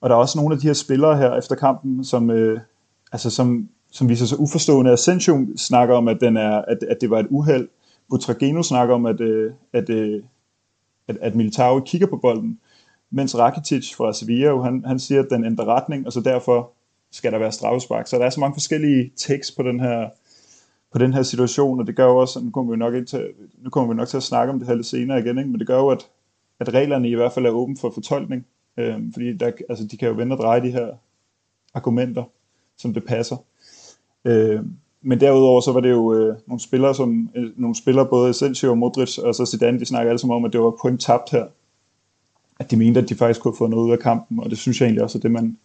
og 0.00 0.10
der 0.10 0.16
er 0.16 0.20
også 0.20 0.38
nogle 0.38 0.54
af 0.54 0.60
de 0.60 0.66
her 0.66 0.74
spillere 0.74 1.16
her 1.16 1.34
efter 1.34 1.54
kampen, 1.54 2.04
som, 2.04 2.30
øh, 2.30 2.60
altså 3.12 3.30
som, 3.30 3.68
som 3.90 4.08
viser 4.08 4.26
sig 4.26 4.40
uforstående. 4.40 4.92
Asensio 4.92 5.46
snakker 5.56 5.94
om, 5.94 6.08
at, 6.08 6.20
den 6.20 6.36
er, 6.36 6.62
at, 6.68 6.82
at 6.82 6.96
det 7.00 7.10
var 7.10 7.18
et 7.18 7.26
uheld. 7.30 7.68
Butrageno 8.10 8.62
snakker 8.62 8.94
om, 8.94 9.06
at, 9.06 9.20
øh, 9.20 9.52
at, 9.72 9.90
øh, 9.90 10.22
at, 11.08 11.16
at 11.20 11.34
Militao 11.34 11.80
kigger 11.80 12.06
på 12.06 12.16
bolden, 12.16 12.60
mens 13.10 13.38
Rakitic 13.38 13.94
fra 13.94 14.12
Sevilla, 14.12 14.62
han, 14.62 14.84
han 14.86 14.98
siger, 14.98 15.22
at 15.22 15.30
den 15.30 15.44
ændrer 15.44 15.64
retning, 15.64 16.06
og 16.06 16.12
så 16.12 16.20
derfor 16.20 16.72
skal 17.12 17.32
der 17.32 17.38
være 17.38 17.52
straffespark. 17.52 18.06
Så 18.06 18.18
der 18.18 18.24
er 18.24 18.30
så 18.30 18.40
mange 18.40 18.54
forskellige 18.54 19.12
tekst 19.16 19.56
på 19.56 19.62
den 19.62 19.80
her, 19.80 20.08
på 20.92 20.98
den 20.98 21.14
her 21.14 21.22
situation, 21.22 21.80
og 21.80 21.86
det 21.86 21.96
gør 21.96 22.06
jo 22.06 22.16
også, 22.16 22.40
nu 22.40 22.50
kommer 22.50 22.72
vi 22.72 22.78
nok, 22.78 22.94
ind 22.94 23.06
til, 23.06 23.28
nu 23.62 23.70
kommer 23.70 23.94
vi 23.94 23.96
nok 23.96 24.08
til 24.08 24.16
at 24.16 24.22
snakke 24.22 24.52
om 24.52 24.58
det 24.58 24.68
her 24.68 24.74
lidt 24.74 24.86
senere 24.86 25.18
igen, 25.20 25.38
ikke? 25.38 25.50
men 25.50 25.58
det 25.58 25.66
gør 25.66 25.78
jo, 25.78 25.88
at, 25.88 26.06
at 26.60 26.74
reglerne 26.74 27.10
i 27.10 27.14
hvert 27.14 27.32
fald 27.32 27.46
er 27.46 27.50
åbne 27.50 27.76
for 27.76 27.90
fortolkning, 27.90 28.46
øh, 28.76 28.98
fordi 29.12 29.36
der, 29.36 29.52
altså, 29.68 29.86
de 29.86 29.96
kan 29.96 30.08
jo 30.08 30.14
vende 30.14 30.36
og 30.36 30.38
dreje 30.38 30.62
de 30.62 30.70
her 30.70 30.88
argumenter, 31.74 32.24
som 32.78 32.94
det 32.94 33.04
passer. 33.04 33.36
Øh, 34.24 34.60
men 35.02 35.20
derudover 35.20 35.60
så 35.60 35.72
var 35.72 35.80
det 35.80 35.90
jo 35.90 36.14
øh, 36.14 36.36
nogle 36.46 36.60
spillere, 36.60 36.94
som, 36.94 37.30
øh, 37.34 37.50
nogle 37.56 37.76
spillere 37.76 38.06
både 38.06 38.28
Asensio 38.28 38.70
og 38.70 38.78
Modric, 38.78 39.18
og 39.18 39.34
så 39.34 39.46
Zidane, 39.46 39.80
de 39.80 39.84
snakker 39.84 40.10
alle 40.10 40.18
sammen 40.18 40.36
om, 40.36 40.44
at 40.44 40.52
det 40.52 40.60
var 40.60 40.76
point 40.82 41.00
tabt 41.00 41.30
her. 41.30 41.46
At 42.60 42.70
de 42.70 42.76
mente, 42.76 43.00
at 43.00 43.08
de 43.08 43.14
faktisk 43.14 43.40
kunne 43.40 43.56
få 43.58 43.66
noget 43.66 43.86
ud 43.86 43.92
af 43.92 43.98
kampen, 43.98 44.40
og 44.40 44.50
det 44.50 44.58
synes 44.58 44.80
jeg 44.80 44.86
egentlig 44.86 45.02
også, 45.02 45.18
at 45.18 45.22
det 45.22 45.30
man, 45.30 45.56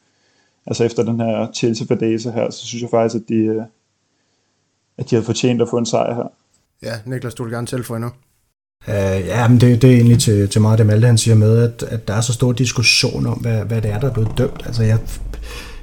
altså 0.67 0.83
efter 0.83 1.03
den 1.03 1.19
her 1.19 1.51
chelsea 1.55 1.87
fadese 1.87 2.31
her, 2.31 2.49
så 2.49 2.65
synes 2.65 2.81
jeg 2.81 2.89
faktisk, 2.89 3.23
at 3.23 3.29
de, 3.29 3.35
øh, 3.35 3.63
at 4.97 5.09
de 5.09 5.15
havde 5.15 5.25
fortjent 5.25 5.61
at 5.61 5.69
få 5.69 5.77
en 5.77 5.85
sejr 5.85 6.15
her. 6.15 6.31
Ja, 6.83 6.93
Niklas, 7.05 7.33
du 7.33 7.43
vil 7.43 7.53
gerne 7.53 7.67
tilføje 7.67 7.99
nu. 7.99 8.09
Uh, 8.87 9.27
ja, 9.27 9.47
men 9.47 9.61
det, 9.61 9.81
det 9.81 9.91
er 9.91 9.95
egentlig 9.95 10.19
til, 10.19 10.49
til 10.49 10.61
meget 10.61 10.77
det 10.79 10.85
Malte, 10.85 11.07
han 11.07 11.17
siger 11.17 11.35
med, 11.35 11.57
at, 11.57 11.83
at 11.83 12.07
der 12.07 12.13
er 12.13 12.21
så 12.21 12.33
stor 12.33 12.51
diskussion 12.51 13.25
om, 13.25 13.37
hvad, 13.37 13.65
hvad 13.65 13.81
det 13.81 13.91
er, 13.91 13.99
der 13.99 14.09
er 14.09 14.13
blevet 14.13 14.37
dømt. 14.37 14.63
Altså, 14.65 14.83
jeg, 14.83 14.99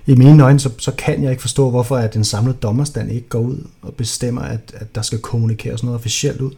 i 0.06 0.14
mine 0.14 0.44
øjne, 0.44 0.60
så, 0.60 0.70
så 0.78 0.92
kan 0.98 1.22
jeg 1.22 1.30
ikke 1.30 1.40
forstå, 1.40 1.70
hvorfor 1.70 1.96
at 1.96 2.16
en 2.16 2.24
samlet 2.24 2.62
dommerstand 2.62 3.10
ikke 3.10 3.28
går 3.28 3.38
ud 3.38 3.66
og 3.82 3.94
bestemmer, 3.94 4.42
at, 4.42 4.72
at 4.74 4.94
der 4.94 5.02
skal 5.02 5.18
kommunikeres 5.18 5.82
noget 5.82 5.98
officielt 5.98 6.40
ud. 6.40 6.52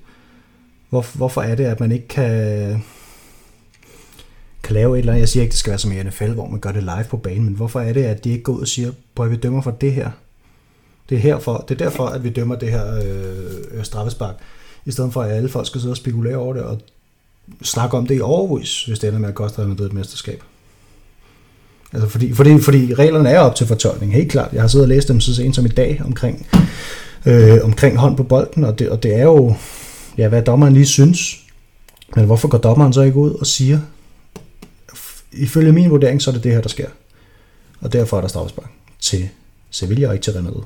Hvor, 0.91 1.17
hvorfor 1.17 1.43
er 1.43 1.55
det, 1.55 1.65
at 1.65 1.81
man 1.81 1.93
ikke 1.93 2.09
kan, 2.09 2.85
kan 4.71 4.75
lave 4.75 4.95
et 4.95 4.99
eller 4.99 5.13
andet, 5.13 5.21
jeg 5.21 5.29
siger 5.29 5.43
ikke, 5.43 5.53
det 5.53 5.59
skal 5.59 5.71
være 5.71 5.79
som 5.79 5.93
i 5.93 6.03
NFL, 6.03 6.31
hvor 6.31 6.47
man 6.47 6.61
gør 6.61 6.73
det 6.73 6.83
live 6.83 7.05
på 7.11 7.17
banen, 7.17 7.45
men 7.45 7.55
hvorfor 7.55 7.81
er 7.81 7.93
det, 7.93 8.05
at 8.05 8.25
de 8.25 8.31
ikke 8.31 8.43
går 8.43 8.53
ud 8.53 8.61
og 8.61 8.69
siger, 8.69 8.93
at 9.21 9.31
vi 9.31 9.37
dømmer 9.37 9.63
for 9.63 9.71
det 9.71 9.93
her? 9.93 10.11
Det 11.09 11.17
er, 11.17 11.21
herfor, 11.21 11.65
det 11.69 11.81
er 11.81 11.85
derfor, 11.85 12.07
at 12.07 12.25
vi 12.25 12.29
dømmer 12.29 12.55
det 12.55 12.71
her 12.71 12.97
øh, 12.97 13.79
øh, 13.79 13.85
straffespark, 13.85 14.35
i 14.85 14.91
stedet 14.91 15.13
for 15.13 15.23
at 15.23 15.31
alle 15.31 15.49
folk 15.49 15.67
skal 15.67 15.81
sidde 15.81 15.93
og 15.93 15.97
spekulere 15.97 16.37
over 16.37 16.55
det, 16.55 16.63
og 16.63 16.81
snakke 17.63 17.97
om 17.97 18.07
det 18.07 18.17
i 18.17 18.21
overvis, 18.21 18.85
hvis 18.85 18.99
det 18.99 19.09
ender 19.09 19.21
med 19.21 19.29
at 19.29 19.35
koste 19.35 19.63
dem 19.63 19.71
et 19.71 19.93
mesterskab. 19.93 20.43
Altså 21.93 22.09
fordi, 22.09 22.33
fordi, 22.33 22.61
fordi 22.61 22.95
reglerne 22.95 23.29
er 23.29 23.41
op 23.41 23.55
til 23.55 23.67
fortolkning, 23.67 24.13
helt 24.13 24.31
klart. 24.31 24.53
Jeg 24.53 24.61
har 24.61 24.69
siddet 24.69 24.85
og 24.85 24.89
læst 24.89 25.09
dem 25.09 25.21
så 25.21 25.35
sent 25.35 25.57
som 25.57 25.65
i 25.65 25.69
dag 25.69 26.03
omkring, 26.05 26.47
øh, 27.27 27.59
omkring 27.63 27.97
hånd 27.97 28.17
på 28.17 28.23
bolden, 28.23 28.65
og 28.65 28.79
det, 28.79 28.89
og 28.89 29.03
det 29.03 29.15
er 29.15 29.23
jo, 29.23 29.55
ja, 30.19 30.29
hvad 30.29 30.43
dommeren 30.43 30.75
lige 30.75 30.87
synes. 30.87 31.37
Men 32.17 32.25
hvorfor 32.25 32.49
går 32.49 32.59
dommeren 32.59 32.93
så 32.93 33.03
ikke 33.03 33.17
ud 33.17 33.31
og 33.31 33.47
siger, 33.47 33.79
ifølge 35.33 35.73
min 35.73 35.91
vurdering, 35.91 36.23
så 36.23 36.31
er 36.31 36.35
det 36.35 36.45
det 36.45 36.53
her, 36.53 36.61
der 36.61 36.69
sker. 36.69 36.89
Og 37.81 37.93
derfor 37.93 38.17
er 38.17 38.21
der 38.21 38.29
straffespark 38.29 38.71
til 39.01 39.29
Sevilla 39.71 40.09
og 40.09 40.15
ikke 40.15 40.25
til 40.25 40.33
Real 40.33 40.65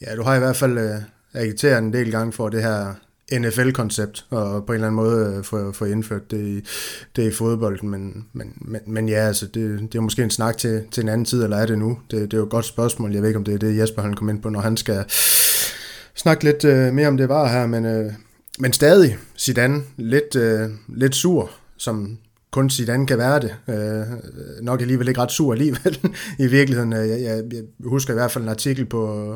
Ja, 0.00 0.16
du 0.16 0.22
har 0.22 0.36
i 0.36 0.38
hvert 0.38 0.56
fald 0.56 0.78
øh, 0.78 0.96
agiteret 1.34 1.78
en 1.78 1.92
del 1.92 2.10
gange 2.10 2.32
for 2.32 2.48
det 2.48 2.62
her 2.62 2.94
NFL-koncept, 3.32 4.26
og 4.30 4.66
på 4.66 4.72
en 4.72 4.74
eller 4.74 4.86
anden 4.86 4.96
måde 4.96 5.36
øh, 5.36 5.44
få, 5.44 5.72
få 5.72 5.84
indført 5.84 6.30
det 6.30 6.40
i, 6.46 6.66
det 7.16 7.28
i 7.28 7.30
fodbolden, 7.30 7.88
men, 7.88 8.26
men, 8.32 8.52
men, 8.56 8.80
men 8.86 9.08
ja, 9.08 9.26
altså, 9.26 9.46
det, 9.46 9.80
det 9.80 9.94
er 9.94 10.00
måske 10.00 10.22
en 10.22 10.30
snak 10.30 10.56
til, 10.56 10.84
til 10.90 11.02
en 11.02 11.08
anden 11.08 11.24
tid, 11.24 11.44
eller 11.44 11.56
er 11.56 11.66
det 11.66 11.78
nu? 11.78 11.98
Det, 12.10 12.20
det 12.20 12.32
er 12.34 12.38
jo 12.38 12.44
et 12.44 12.50
godt 12.50 12.64
spørgsmål, 12.64 13.12
jeg 13.12 13.22
ved 13.22 13.28
ikke, 13.28 13.38
om 13.38 13.44
det 13.44 13.54
er 13.54 13.58
det, 13.58 13.78
Jesper 13.78 14.02
han 14.02 14.14
kom 14.14 14.28
ind 14.28 14.42
på, 14.42 14.48
når 14.48 14.60
han 14.60 14.76
skal 14.76 15.04
snakke 16.14 16.44
lidt 16.44 16.64
øh, 16.64 16.92
mere 16.92 17.08
om 17.08 17.16
det 17.16 17.28
var 17.28 17.48
her, 17.48 17.66
men, 17.66 17.84
øh, 17.84 18.12
men 18.58 18.72
stadig 18.72 19.16
Zidane 19.38 19.82
lidt, 19.96 20.36
øh, 20.36 20.70
lidt 20.88 21.14
sur, 21.14 21.50
som 21.76 22.18
kun 22.54 22.70
Zidane 22.70 23.06
kan 23.06 23.18
være 23.18 23.40
det. 23.40 23.54
Øh, 23.68 24.06
nok 24.62 24.80
alligevel 24.80 25.08
ikke 25.08 25.20
ret 25.20 25.32
sur 25.32 25.52
alligevel 25.52 25.98
i 26.44 26.46
virkeligheden. 26.46 26.92
Øh, 26.92 27.08
jeg, 27.08 27.20
jeg, 27.20 27.42
jeg 27.52 27.62
husker 27.84 28.12
i 28.12 28.14
hvert 28.14 28.30
fald 28.30 28.44
en 28.44 28.50
artikel 28.50 28.86
på, 28.86 29.34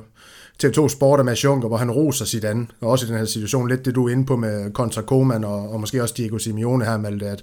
TV2 0.64 0.88
Sport 0.88 1.20
og 1.20 1.26
Mads 1.26 1.44
Juncker, 1.44 1.68
hvor 1.68 1.76
han 1.76 1.90
roser 1.90 2.24
Zidane, 2.24 2.66
og 2.81 2.90
også 2.90 3.07
i 3.07 3.09
den 3.09 3.18
her 3.18 3.24
situation, 3.24 3.68
lidt 3.68 3.85
det 3.85 3.94
du 3.94 4.09
er 4.09 4.12
inde 4.12 4.26
på 4.26 4.37
med 4.37 4.72
kontra 4.72 5.02
Koeman 5.02 5.44
og, 5.44 5.70
og 5.70 5.81
måske 5.81 6.02
også 6.02 6.14
Diego 6.16 6.38
Simeone 6.38 6.85
her, 6.85 6.96
Malte, 6.96 7.26
at 7.26 7.42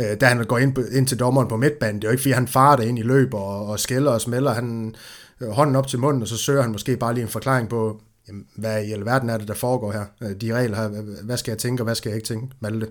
øh, 0.00 0.20
da 0.20 0.26
han 0.26 0.44
går 0.44 0.58
ind, 0.58 0.78
ind 0.92 1.06
til 1.06 1.18
dommeren 1.18 1.48
på 1.48 1.56
midtbanen, 1.56 1.96
det 1.96 2.04
er 2.04 2.08
jo 2.08 2.12
ikke 2.12 2.22
fordi 2.22 2.32
han 2.32 2.48
farer 2.48 2.80
ind 2.80 2.98
i 2.98 3.02
løb 3.02 3.34
og, 3.34 3.66
og 3.66 3.80
skælder 3.80 4.12
og 4.12 4.20
smelter, 4.20 4.50
han 4.50 4.94
øh, 5.40 5.48
hånden 5.48 5.76
op 5.76 5.86
til 5.86 5.98
munden, 5.98 6.22
og 6.22 6.28
så 6.28 6.36
søger 6.36 6.62
han 6.62 6.72
måske 6.72 6.96
bare 6.96 7.14
lige 7.14 7.22
en 7.22 7.28
forklaring 7.28 7.68
på, 7.68 8.00
jamen, 8.28 8.44
hvad 8.56 8.84
i 8.84 8.92
alverden 8.92 9.30
er 9.30 9.38
det, 9.38 9.48
der 9.48 9.54
foregår 9.54 9.92
her? 9.92 10.04
Øh, 10.22 10.30
de 10.40 10.54
regler 10.54 10.76
her, 10.76 10.88
hvad 11.24 11.36
skal 11.36 11.52
jeg 11.52 11.58
tænke, 11.58 11.82
og 11.82 11.84
hvad 11.84 11.94
skal 11.94 12.10
jeg 12.10 12.16
ikke 12.16 12.28
tænke, 12.28 12.46
Malte? 12.60 12.86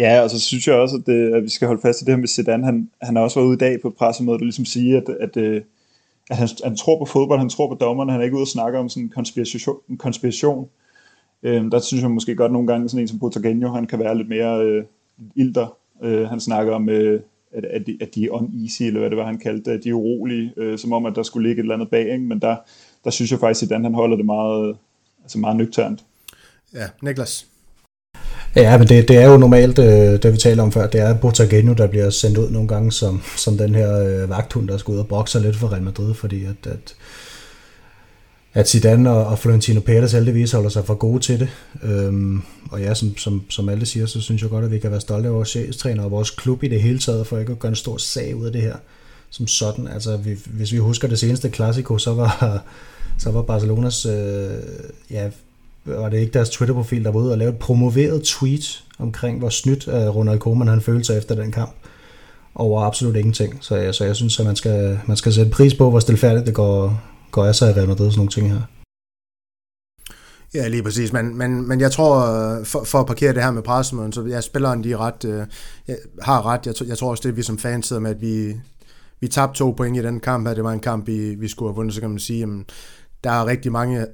Ja, 0.00 0.20
og 0.22 0.30
så 0.30 0.40
synes 0.40 0.66
jeg 0.66 0.74
også, 0.74 0.96
at, 0.96 1.06
det, 1.06 1.34
at 1.34 1.42
vi 1.42 1.48
skal 1.48 1.66
holde 1.66 1.82
fast 1.82 2.02
i 2.02 2.04
det 2.04 2.12
her 2.12 2.20
med 2.20 2.28
Zidane. 2.28 2.64
Han, 2.64 2.90
han 3.02 3.16
har 3.16 3.22
også 3.22 3.40
været 3.40 3.48
ude 3.48 3.56
i 3.56 3.58
dag 3.58 3.80
på 3.80 3.90
pressemødet 3.90 4.40
og 4.40 4.44
ligesom 4.44 4.64
sige, 4.64 4.96
at, 4.96 5.08
at, 5.20 5.36
at 5.36 5.62
at 6.30 6.36
han, 6.36 6.48
han 6.64 6.76
tror 6.76 6.98
på 6.98 7.04
fodbold, 7.04 7.38
han 7.38 7.48
tror 7.48 7.68
på 7.68 7.74
dommerne, 7.74 8.12
han 8.12 8.20
er 8.20 8.24
ikke 8.24 8.36
ude 8.36 8.42
og 8.42 8.48
snakke 8.48 8.78
om 8.78 8.88
sådan 8.88 9.02
en 9.02 9.08
konspiration. 9.08 9.76
En 9.88 9.96
konspiration. 9.96 10.68
Øhm, 11.42 11.70
der 11.70 11.80
synes 11.80 12.02
jeg 12.02 12.10
måske 12.10 12.34
godt 12.34 12.52
nogle 12.52 12.66
gange, 12.66 12.88
sådan 12.88 13.02
en 13.02 13.08
som 13.08 13.18
Botagenio, 13.18 13.68
han 13.68 13.86
kan 13.86 13.98
være 13.98 14.16
lidt 14.16 14.28
mere 14.28 14.64
øh, 14.64 14.84
ilter. 15.34 15.76
Øh, 16.02 16.28
han 16.28 16.40
snakker 16.40 16.72
om, 16.72 16.88
øh, 16.88 17.20
at, 17.52 17.64
at, 17.64 17.86
de, 17.86 17.98
at 18.00 18.14
de 18.14 18.24
er 18.24 18.30
uneasy, 18.30 18.82
eller 18.82 19.00
hvad 19.00 19.10
det 19.10 19.18
var, 19.18 19.26
han 19.26 19.38
kaldte 19.38 19.72
det, 19.72 19.84
de 19.84 19.88
er 19.88 19.92
urolige, 19.92 20.52
øh, 20.56 20.78
som 20.78 20.92
om, 20.92 21.06
at 21.06 21.16
der 21.16 21.22
skulle 21.22 21.48
ligge 21.48 21.60
et 21.60 21.64
eller 21.64 21.74
andet 21.74 21.90
bag, 21.90 22.12
ikke? 22.12 22.24
men 22.24 22.38
der, 22.38 22.56
der 23.04 23.10
synes 23.10 23.30
jeg 23.30 23.40
faktisk, 23.40 23.72
at 23.72 23.82
han 23.82 23.94
holder 23.94 24.16
det 24.16 24.26
meget, 24.26 24.76
altså 25.22 25.38
meget 25.38 25.56
nøgternt. 25.56 26.04
Ja, 26.74 26.88
Niklas? 27.02 27.49
Ja, 28.56 28.78
men 28.78 28.88
det, 28.88 29.08
det 29.08 29.16
er 29.16 29.30
jo 29.30 29.36
normalt, 29.36 29.78
øh, 29.78 30.22
det 30.22 30.32
vi 30.32 30.38
taler 30.38 30.62
om 30.62 30.72
før, 30.72 30.86
det 30.86 31.00
er 31.00 31.14
Botagenio, 31.14 31.72
der 31.72 31.86
bliver 31.86 32.10
sendt 32.10 32.38
ud 32.38 32.50
nogle 32.50 32.68
gange 32.68 32.92
som, 32.92 33.22
som 33.36 33.58
den 33.58 33.74
her 33.74 33.98
øh, 33.98 34.30
vagthund, 34.30 34.68
der 34.68 34.76
skal 34.76 34.92
ud 34.92 34.98
og 34.98 35.08
bokse 35.08 35.40
lidt 35.40 35.56
for 35.56 35.72
Real 35.72 35.82
Madrid, 35.82 36.14
fordi 36.14 36.44
at, 36.44 36.72
at, 36.72 36.94
at 38.54 38.68
Zidane 38.68 39.10
og, 39.10 39.26
og 39.26 39.38
Florentino 39.38 39.80
Pérez 39.80 40.12
heldigvis 40.12 40.52
holder 40.52 40.68
sig 40.68 40.84
for 40.84 40.94
gode 40.94 41.20
til 41.22 41.40
det. 41.40 41.48
Øhm, 41.82 42.42
og 42.70 42.80
ja, 42.80 42.94
som, 42.94 43.16
som, 43.16 43.42
som 43.50 43.68
alle 43.68 43.86
siger, 43.86 44.06
så 44.06 44.20
synes 44.20 44.42
jeg 44.42 44.50
godt, 44.50 44.64
at 44.64 44.70
vi 44.70 44.78
kan 44.78 44.90
være 44.90 45.00
stolte 45.00 45.28
af 45.28 45.34
vores 45.34 45.48
chefstræner 45.48 46.04
og 46.04 46.10
vores 46.10 46.30
klub 46.30 46.62
i 46.62 46.68
det 46.68 46.82
hele 46.82 46.98
taget, 46.98 47.26
for 47.26 47.38
ikke 47.38 47.52
at 47.52 47.58
gøre 47.58 47.70
en 47.70 47.76
stor 47.76 47.96
sag 47.96 48.36
ud 48.36 48.46
af 48.46 48.52
det 48.52 48.62
her 48.62 48.76
som 49.30 49.46
sådan. 49.46 49.88
Altså, 49.88 50.16
vi, 50.16 50.36
hvis 50.46 50.72
vi 50.72 50.78
husker 50.78 51.08
det 51.08 51.18
seneste 51.18 51.50
klassiko, 51.50 51.98
så 51.98 52.14
var, 52.14 52.62
så 53.18 53.30
var 53.30 53.42
Barcelonas 53.42 54.06
øh, 54.06 54.50
ja, 55.10 55.30
var 55.84 56.08
det 56.08 56.18
ikke 56.18 56.32
deres 56.32 56.50
Twitter-profil, 56.50 57.04
der 57.04 57.10
var 57.10 57.20
ude 57.20 57.32
og 57.32 57.38
lave 57.38 57.50
et 57.50 57.58
promoveret 57.58 58.22
tweet 58.22 58.84
omkring, 58.98 59.38
hvor 59.38 59.48
snydt 59.48 59.88
Ronald 59.88 60.38
Koeman 60.38 60.68
han 60.68 60.80
følte 60.80 61.04
sig 61.04 61.18
efter 61.18 61.34
den 61.34 61.52
kamp 61.52 61.72
over 62.54 62.82
absolut 62.82 63.16
ingenting. 63.16 63.58
Så, 63.60 63.76
ja, 63.76 63.92
så 63.92 64.04
jeg 64.04 64.16
synes, 64.16 64.40
at 64.40 64.46
man 64.46 64.56
skal, 64.56 65.00
man 65.06 65.16
skal 65.16 65.32
sætte 65.32 65.50
pris 65.50 65.74
på, 65.74 65.90
hvor 65.90 66.00
stilfærdigt 66.00 66.46
det 66.46 66.54
går, 66.54 67.00
går 67.30 67.44
af 67.44 67.54
sig 67.54 67.70
i 67.70 67.74
Real 67.74 67.88
Madrid, 67.88 68.10
sådan 68.10 68.18
nogle 68.18 68.30
ting 68.30 68.52
her. 68.52 68.60
Ja, 70.54 70.68
lige 70.68 70.82
præcis. 70.82 71.12
Men, 71.12 71.38
men, 71.38 71.68
men 71.68 71.80
jeg 71.80 71.92
tror, 71.92 72.20
for, 72.64 72.84
for 72.84 73.00
at 73.00 73.06
parkere 73.06 73.34
det 73.34 73.42
her 73.42 73.50
med 73.50 73.62
pressemøden, 73.62 74.12
så 74.12 74.26
jeg 74.26 74.44
spilleren 74.44 74.84
de 74.84 74.96
ret, 74.96 75.24
øh, 75.24 75.46
har 76.22 76.46
ret. 76.46 76.66
Jeg, 76.66 76.88
jeg 76.88 76.98
tror 76.98 77.10
også, 77.10 77.28
det 77.28 77.36
vi 77.36 77.42
som 77.42 77.58
fans 77.58 77.86
sidder 77.86 78.02
med, 78.02 78.10
at 78.10 78.20
vi, 78.20 78.56
vi 79.20 79.28
tabte 79.28 79.58
to 79.58 79.70
point 79.70 79.96
i 79.96 80.02
den 80.02 80.20
kamp 80.20 80.46
her. 80.46 80.54
Det 80.54 80.64
var 80.64 80.72
en 80.72 80.80
kamp, 80.80 81.06
vi, 81.06 81.34
vi 81.34 81.48
skulle 81.48 81.70
have 81.70 81.76
vundet, 81.76 81.94
så 81.94 82.00
kan 82.00 82.10
man 82.10 82.18
sige, 82.18 82.38
jamen, 82.38 82.64
der 83.24 83.30
er 83.30 83.46
rigtig 83.46 83.72
mange 83.72 84.06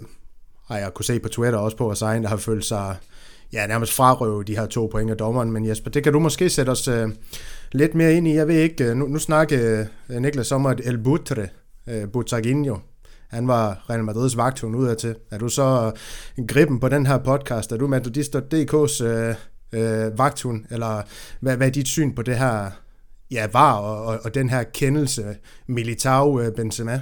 har 0.69 0.79
jeg 0.79 0.95
kunne 0.95 1.05
se 1.05 1.19
på 1.19 1.29
Twitter 1.29 1.59
også 1.59 1.77
på 1.77 1.85
vores 1.85 2.03
egen, 2.03 2.23
der 2.23 2.29
har 2.29 2.37
følt 2.37 2.65
sig 2.65 2.97
ja, 3.53 3.67
nærmest 3.67 3.93
frarøve 3.93 4.45
de 4.45 4.57
her 4.57 4.67
to 4.67 4.87
point 4.87 5.11
af 5.11 5.17
dommeren. 5.17 5.53
Men 5.53 5.69
Jesper, 5.69 5.91
det 5.91 6.03
kan 6.03 6.13
du 6.13 6.19
måske 6.19 6.51
sætte 6.51 6.71
os 6.71 6.89
uh, 6.89 7.11
lidt 7.73 7.95
mere 7.95 8.15
ind 8.15 8.29
i. 8.29 8.35
Jeg 8.35 8.49
ved 8.49 8.55
ikke, 8.55 8.91
uh, 8.91 8.97
nu, 8.97 9.07
nu 9.07 9.19
snakker 9.19 9.81
uh, 9.81 9.87
øh, 10.17 10.23
Niklas 10.23 10.53
om, 10.53 10.67
at 10.67 10.81
El 10.85 10.99
Butre, 10.99 11.49
uh, 11.87 12.11
Butaginho, 12.13 12.77
han 13.29 13.49
var 13.49 13.85
Real 13.91 14.05
Madrids 14.05 14.37
vagthund 14.37 14.77
ud 14.77 14.87
af 14.87 14.97
til. 14.97 15.15
Er 15.31 15.39
du 15.39 15.49
så 15.49 15.93
uh, 16.39 16.47
griben 16.47 16.81
på 16.81 16.89
den 16.89 17.07
her 17.07 17.19
podcast? 17.19 17.73
Er 17.73 17.77
du 17.77 17.87
Madridista.dk's 17.87 19.05
uh, 19.05 19.35
uh, 19.73 20.19
vagthund? 20.19 20.65
Eller 20.71 21.03
hvad, 21.41 21.57
hvad 21.57 21.67
er 21.67 21.73
dit 21.73 21.89
syn 21.89 22.15
på 22.15 22.23
det 22.23 22.37
her 22.37 22.71
ja, 23.31 23.47
var 23.53 23.73
og, 23.73 24.05
og, 24.05 24.21
og 24.25 24.35
den 24.35 24.51
her 24.51 24.63
kendelse 24.63 25.37
Militao-Benzema? 25.69 27.01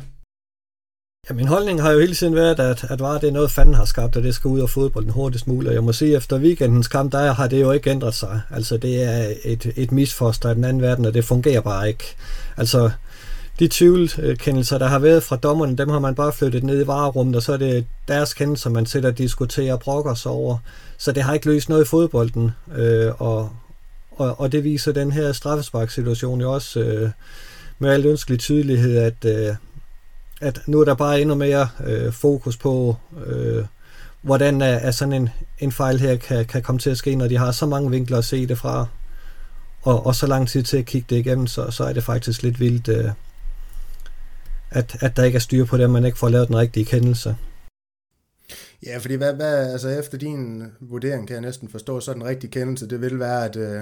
Ja, 1.30 1.34
min 1.34 1.48
holdning 1.48 1.82
har 1.82 1.90
jo 1.90 2.00
hele 2.00 2.14
tiden 2.14 2.34
været, 2.34 2.60
at, 2.60 2.84
at 2.90 3.00
var 3.00 3.18
det 3.18 3.28
er 3.28 3.32
noget, 3.32 3.50
fanden 3.50 3.74
har 3.74 3.84
skabt, 3.84 4.16
og 4.16 4.22
det 4.22 4.34
skal 4.34 4.48
ud 4.48 4.60
af 4.60 4.70
fodbolden 4.70 5.10
hurtigst 5.10 5.46
muligt. 5.46 5.68
Og 5.68 5.74
jeg 5.74 5.84
må 5.84 5.92
sige, 5.92 6.10
at 6.10 6.16
efter 6.16 6.38
weekendens 6.38 6.88
kamp, 6.88 7.12
der 7.12 7.32
har 7.32 7.48
det 7.48 7.60
jo 7.60 7.72
ikke 7.72 7.90
ændret 7.90 8.14
sig. 8.14 8.40
Altså, 8.50 8.76
det 8.76 9.02
er 9.02 9.32
et, 9.44 9.72
et 9.76 9.92
misfoster 9.92 10.50
i 10.50 10.54
den 10.54 10.64
anden 10.64 10.82
verden, 10.82 11.04
og 11.04 11.14
det 11.14 11.24
fungerer 11.24 11.60
bare 11.60 11.88
ikke. 11.88 12.04
Altså, 12.56 12.90
de 13.58 13.68
tvivlkendelser, 13.68 14.78
der 14.78 14.86
har 14.86 14.98
været 14.98 15.22
fra 15.22 15.36
dommerne, 15.36 15.76
dem 15.76 15.88
har 15.88 15.98
man 15.98 16.14
bare 16.14 16.32
flyttet 16.32 16.64
ned 16.64 16.84
i 16.84 16.86
varerummet, 16.86 17.36
og 17.36 17.42
så 17.42 17.52
er 17.52 17.56
det 17.56 17.86
deres 18.08 18.34
kendelser, 18.34 18.70
man 18.70 18.86
sætter 18.86 19.08
og 19.08 19.18
diskuterer 19.18 19.72
og 19.72 19.80
brokker 19.80 20.14
sig 20.14 20.32
over. 20.32 20.58
Så 20.98 21.12
det 21.12 21.22
har 21.22 21.34
ikke 21.34 21.46
løst 21.46 21.68
noget 21.68 21.84
i 21.84 21.88
fodbolden, 21.88 22.50
øh, 22.76 23.12
og, 23.22 23.50
og, 24.10 24.40
og 24.40 24.52
det 24.52 24.64
viser 24.64 24.92
den 24.92 25.12
her 25.12 25.32
straffesparksituation 25.32 26.40
jo 26.40 26.52
også 26.52 26.80
øh, 26.80 27.10
med 27.78 27.90
al 27.90 28.06
ønskelig 28.06 28.38
tydelighed, 28.38 28.96
at, 28.96 29.24
øh, 29.24 29.54
at 30.44 30.60
nu 30.66 30.80
er 30.80 30.84
der 30.84 30.94
bare 30.94 31.20
endnu 31.20 31.34
mere 31.34 31.68
øh, 31.86 32.12
fokus 32.12 32.56
på, 32.56 32.96
øh, 33.26 33.64
hvordan 34.22 34.62
øh, 34.62 34.68
er, 34.68 34.72
er 34.72 34.90
sådan 34.90 35.12
en, 35.12 35.28
en 35.58 35.72
fejl 35.72 36.00
her 36.00 36.16
kan, 36.16 36.44
kan 36.44 36.62
komme 36.62 36.78
til 36.78 36.90
at 36.90 36.98
ske, 36.98 37.14
når 37.16 37.28
de 37.28 37.38
har 37.38 37.52
så 37.52 37.66
mange 37.66 37.90
vinkler 37.90 38.18
at 38.18 38.24
se 38.24 38.46
det 38.46 38.58
fra, 38.58 38.86
og, 39.82 40.06
og 40.06 40.14
så 40.14 40.26
lang 40.26 40.48
tid 40.48 40.62
til 40.62 40.76
at 40.76 40.84
kigge 40.84 41.06
det 41.10 41.16
igennem, 41.16 41.46
så, 41.46 41.70
så 41.70 41.84
er 41.84 41.92
det 41.92 42.04
faktisk 42.04 42.42
lidt 42.42 42.60
vildt, 42.60 42.88
øh, 42.88 43.10
at, 44.70 44.96
at 45.00 45.16
der 45.16 45.24
ikke 45.24 45.36
er 45.36 45.40
styr 45.40 45.64
på 45.64 45.76
det, 45.76 45.84
at 45.84 45.90
man 45.90 46.04
ikke 46.04 46.18
får 46.18 46.28
lavet 46.28 46.48
den 46.48 46.56
rigtige 46.56 46.84
kendelse. 46.84 47.36
Ja, 48.86 48.98
fordi 48.98 49.14
hvad, 49.14 49.32
hvad, 49.32 49.72
altså 49.72 49.88
efter 49.88 50.18
din 50.18 50.62
vurdering 50.80 51.26
kan 51.26 51.34
jeg 51.34 51.40
næsten 51.40 51.68
forstå, 51.68 52.00
så 52.00 52.14
den 52.14 52.24
rigtige 52.24 52.50
kendelse, 52.50 52.88
det 52.88 53.00
vil 53.00 53.18
være, 53.18 53.44
at, 53.44 53.56
øh, 53.56 53.80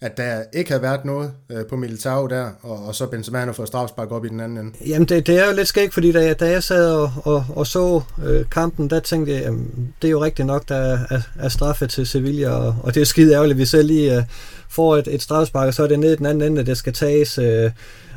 at 0.00 0.16
der 0.16 0.42
ikke 0.52 0.72
har 0.72 0.78
været 0.78 1.04
noget 1.04 1.32
øh, 1.50 1.66
på 1.66 1.76
Militao 1.76 2.26
der, 2.26 2.50
og, 2.62 2.86
og 2.86 2.94
så 2.94 3.06
Benzema 3.06 3.44
har 3.44 3.52
fået 3.52 3.68
strafspark 3.68 4.12
op 4.12 4.24
i 4.24 4.28
den 4.28 4.40
anden 4.40 4.58
ende. 4.58 4.72
Jamen 4.86 5.08
det, 5.08 5.26
det 5.26 5.38
er 5.38 5.46
jo 5.46 5.52
lidt 5.56 5.68
skægt, 5.68 5.94
fordi 5.94 6.12
da 6.12 6.24
jeg, 6.24 6.40
da 6.40 6.50
jeg 6.50 6.62
sad 6.62 6.94
og, 6.94 7.12
og, 7.16 7.44
og 7.48 7.66
så 7.66 8.00
øh, 8.24 8.44
kampen, 8.50 8.90
der 8.90 9.00
tænkte 9.00 9.32
jeg, 9.32 9.42
jamen, 9.42 9.94
det 10.02 10.08
er 10.08 10.12
jo 10.12 10.24
rigtigt 10.24 10.46
nok, 10.46 10.68
der 10.68 10.76
er, 11.10 11.20
er 11.38 11.48
straffe 11.48 11.86
til 11.86 12.06
Sevilla, 12.06 12.50
og, 12.50 12.76
og 12.82 12.94
det 12.94 13.00
er 13.00 13.04
skide 13.04 13.34
ærgerligt, 13.34 13.56
at 13.56 13.60
vi 13.60 13.66
selv 13.66 13.86
lige 13.86 14.16
øh, 14.16 14.22
får 14.68 14.96
et, 14.96 15.08
et 15.08 15.22
strafspark, 15.22 15.66
og 15.66 15.74
så 15.74 15.82
er 15.82 15.88
det 15.88 15.98
ned 15.98 16.12
i 16.12 16.16
den 16.16 16.26
anden 16.26 16.52
ende, 16.52 16.66
det 16.66 16.76
skal 16.76 16.92
tages. 16.92 17.38
Øh, 17.38 17.70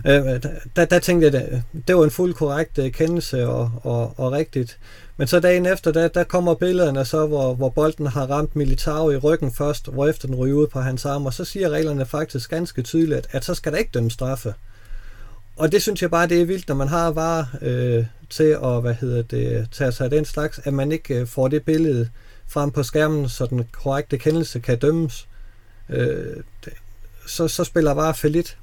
øh, 0.07 0.41
der, 0.75 0.85
der 0.85 0.99
tænkte 0.99 1.25
jeg, 1.25 1.33
det, 1.33 1.63
det 1.87 1.95
var 1.95 2.03
en 2.03 2.11
fuld 2.11 2.33
korrekt 2.33 2.77
øh, 2.77 2.91
kendelse 2.91 3.47
og, 3.47 3.71
og, 3.83 4.13
og 4.17 4.31
rigtigt. 4.31 4.77
Men 5.17 5.27
så 5.27 5.39
dagen 5.39 5.65
efter, 5.65 5.91
der, 5.91 6.07
der 6.07 6.23
kommer 6.23 6.53
billederne 6.53 7.05
så, 7.05 7.27
hvor, 7.27 7.53
hvor 7.53 7.69
bolden 7.69 8.07
har 8.07 8.25
ramt 8.25 8.55
Militao 8.55 9.11
i 9.11 9.17
ryggen 9.17 9.53
først, 9.53 9.87
hvor 9.87 10.07
efter 10.07 10.27
den 10.27 10.35
ryger 10.35 10.55
ud 10.55 10.67
på 10.67 10.79
hans 10.79 11.05
arm, 11.05 11.25
og 11.25 11.33
så 11.33 11.45
siger 11.45 11.69
reglerne 11.69 12.05
faktisk 12.05 12.49
ganske 12.49 12.81
tydeligt, 12.81 13.27
at, 13.31 13.45
så 13.45 13.53
skal 13.53 13.71
der 13.71 13.77
ikke 13.77 13.91
dømme 13.93 14.11
straffe. 14.11 14.53
Og 15.55 15.71
det 15.71 15.81
synes 15.81 16.01
jeg 16.01 16.11
bare, 16.11 16.27
det 16.27 16.41
er 16.41 16.45
vildt, 16.45 16.67
når 16.67 16.75
man 16.75 16.87
har 16.87 17.11
var 17.11 17.57
øh, 17.61 18.05
til 18.29 18.57
at 18.63 18.81
hvad 18.81 18.93
hedder 18.93 19.21
det, 19.21 19.67
tage 19.71 19.91
sig 19.91 20.03
af 20.03 20.09
den 20.09 20.25
slags, 20.25 20.59
at 20.63 20.73
man 20.73 20.91
ikke 20.91 21.15
øh, 21.15 21.27
får 21.27 21.47
det 21.47 21.63
billede 21.63 22.09
frem 22.47 22.71
på 22.71 22.83
skærmen, 22.83 23.29
så 23.29 23.45
den 23.45 23.65
korrekte 23.71 24.17
kendelse 24.17 24.59
kan 24.59 24.79
dømmes. 24.79 25.27
Øh, 25.89 26.35
det, 26.65 26.73
så, 27.27 27.47
så 27.47 27.63
spiller 27.63 27.93
bare 27.93 28.13
for 28.13 28.27
lidt. 28.27 28.57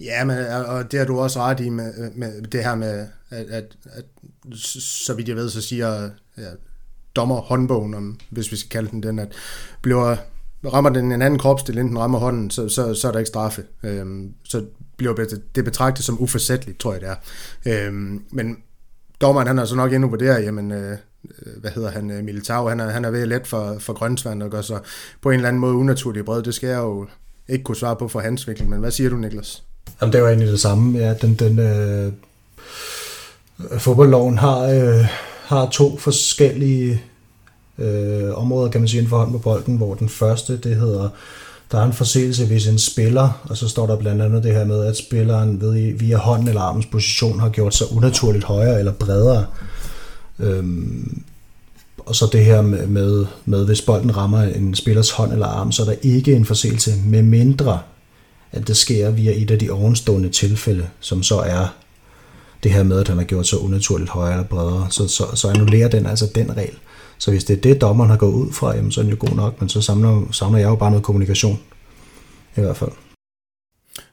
Ja, 0.00 0.24
men, 0.24 0.38
og 0.46 0.92
det 0.92 0.98
har 0.98 1.06
du 1.06 1.20
også 1.20 1.40
ret 1.40 1.60
i 1.60 1.68
med, 1.68 2.10
med 2.14 2.42
det 2.42 2.64
her 2.64 2.74
med, 2.74 3.06
at, 3.30 3.46
at, 3.46 3.76
at 3.84 4.04
så 4.54 5.14
vidt 5.14 5.28
jeg 5.28 5.36
ved, 5.36 5.50
så 5.50 5.62
siger 5.62 6.10
ja, 6.38 6.48
dommer 7.16 7.36
håndbogen, 7.36 7.94
om, 7.94 8.20
hvis 8.30 8.52
vi 8.52 8.56
skal 8.56 8.70
kalde 8.70 8.90
den 8.90 9.02
den, 9.02 9.18
at 9.18 9.32
bliver, 9.82 10.16
rammer 10.64 10.90
den 10.90 11.12
en 11.12 11.22
anden 11.22 11.38
kropsdel, 11.38 11.78
enten 11.78 11.98
rammer 11.98 12.18
hånden, 12.18 12.50
så, 12.50 12.68
så, 12.68 12.94
så 12.94 13.08
er 13.08 13.12
der 13.12 13.18
ikke 13.18 13.28
straffe. 13.28 13.64
Øhm, 13.82 14.34
så 14.44 14.64
bliver 14.96 15.40
det 15.54 15.64
betragtet 15.64 16.04
som 16.04 16.22
uforsætteligt, 16.22 16.78
tror 16.78 16.92
jeg 16.92 17.00
det 17.00 17.08
er. 17.08 17.86
Øhm, 17.86 18.24
men 18.30 18.56
dommeren, 19.20 19.46
han 19.46 19.58
har 19.58 19.64
så 19.64 19.76
nok 19.76 19.92
endnu 19.92 20.08
vurderet, 20.08 20.44
jamen, 20.44 20.72
øh, 20.72 20.90
øh 21.24 21.60
hvad 21.60 21.70
hedder 21.70 21.90
han, 21.90 22.10
øh, 22.10 22.24
Militao, 22.24 22.68
han 22.68 22.80
er, 22.80 22.90
han 22.90 23.04
er 23.04 23.10
ved 23.10 23.26
let 23.26 23.46
for, 23.46 23.76
for 23.78 23.92
grøntsvand 23.92 24.42
og 24.42 24.50
gør 24.50 24.60
så 24.60 24.78
på 25.22 25.30
en 25.30 25.34
eller 25.34 25.48
anden 25.48 25.60
måde 25.60 25.74
unaturlig 25.74 26.24
bred. 26.24 26.42
Det 26.42 26.54
skal 26.54 26.68
jeg 26.68 26.78
jo 26.78 27.06
ikke 27.48 27.64
kunne 27.64 27.76
svare 27.76 27.96
på 27.96 28.08
for 28.08 28.20
hans 28.20 28.48
vinkel, 28.48 28.68
men 28.68 28.80
hvad 28.80 28.90
siger 28.90 29.10
du, 29.10 29.16
Niklas? 29.16 29.64
Jamen, 30.00 30.12
det 30.12 30.22
var 30.22 30.28
egentlig 30.28 30.48
det 30.48 30.60
samme. 30.60 30.98
Ja, 30.98 31.14
den, 31.14 31.34
den, 31.34 31.58
øh, 31.58 32.12
fodboldloven 33.78 34.38
har, 34.38 34.60
øh, 34.60 35.06
har 35.44 35.68
to 35.68 35.98
forskellige 35.98 37.02
øh, 37.78 38.34
områder, 38.34 38.70
kan 38.70 38.80
man 38.80 38.88
sige, 38.88 38.98
inden 38.98 39.10
for 39.10 39.18
hånd 39.18 39.32
på 39.32 39.38
bolden, 39.38 39.76
hvor 39.76 39.94
den 39.94 40.08
første, 40.08 40.56
det 40.56 40.76
hedder, 40.76 41.08
der 41.72 41.80
er 41.80 41.84
en 41.84 41.92
forseelse, 41.92 42.46
hvis 42.46 42.66
en 42.66 42.78
spiller, 42.78 43.40
og 43.50 43.56
så 43.56 43.68
står 43.68 43.86
der 43.86 43.96
blandt 43.96 44.22
andet 44.22 44.42
det 44.42 44.54
her 44.54 44.64
med, 44.64 44.86
at 44.86 44.96
spilleren 44.96 45.60
ved, 45.60 45.98
via 45.98 46.16
hånden 46.16 46.48
eller 46.48 46.60
armens 46.60 46.86
position 46.86 47.40
har 47.40 47.48
gjort 47.48 47.74
sig 47.74 47.92
unaturligt 47.92 48.44
højere 48.44 48.78
eller 48.78 48.92
bredere. 48.92 49.46
Øhm, 50.38 51.22
og 51.98 52.14
så 52.14 52.28
det 52.32 52.44
her 52.44 52.62
med, 52.62 52.86
med, 52.86 53.26
med, 53.44 53.66
hvis 53.66 53.82
bolden 53.82 54.16
rammer 54.16 54.42
en 54.42 54.74
spillers 54.74 55.10
hånd 55.10 55.32
eller 55.32 55.46
arm, 55.46 55.72
så 55.72 55.82
er 55.82 55.86
der 55.86 55.94
ikke 56.02 56.34
en 56.34 56.44
forseelse, 56.44 56.92
med 57.06 57.22
mindre 57.22 57.78
at 58.54 58.68
det 58.68 58.76
sker 58.76 59.10
via 59.10 59.32
et 59.42 59.50
af 59.50 59.58
de 59.58 59.70
ovenstående 59.70 60.28
tilfælde, 60.28 60.88
som 61.00 61.22
så 61.22 61.38
er 61.38 61.66
det 62.62 62.72
her 62.72 62.82
med, 62.82 63.00
at 63.00 63.08
han 63.08 63.16
har 63.16 63.24
gjort 63.24 63.46
så 63.46 63.56
unaturligt 63.56 64.10
højere 64.10 64.32
eller 64.32 64.44
bredere, 64.44 64.86
så, 64.90 65.08
så, 65.08 65.24
så 65.34 65.48
annullerer 65.48 65.88
den 65.88 66.06
altså 66.06 66.30
den 66.34 66.56
regel. 66.56 66.74
Så 67.18 67.30
hvis 67.30 67.44
det 67.44 67.56
er 67.56 67.60
det, 67.60 67.80
dommeren 67.80 68.10
har 68.10 68.16
gået 68.16 68.32
ud 68.32 68.52
fra, 68.52 68.76
jamen, 68.76 68.92
så 68.92 69.00
er 69.00 69.02
den 69.02 69.12
jo 69.12 69.16
god 69.20 69.36
nok, 69.36 69.60
men 69.60 69.68
så 69.68 69.80
samler, 69.80 70.22
samler 70.30 70.58
jeg 70.58 70.68
jo 70.68 70.74
bare 70.74 70.90
noget 70.90 71.04
kommunikation. 71.04 71.60
I 72.56 72.60
hvert 72.60 72.76
fald. 72.76 72.90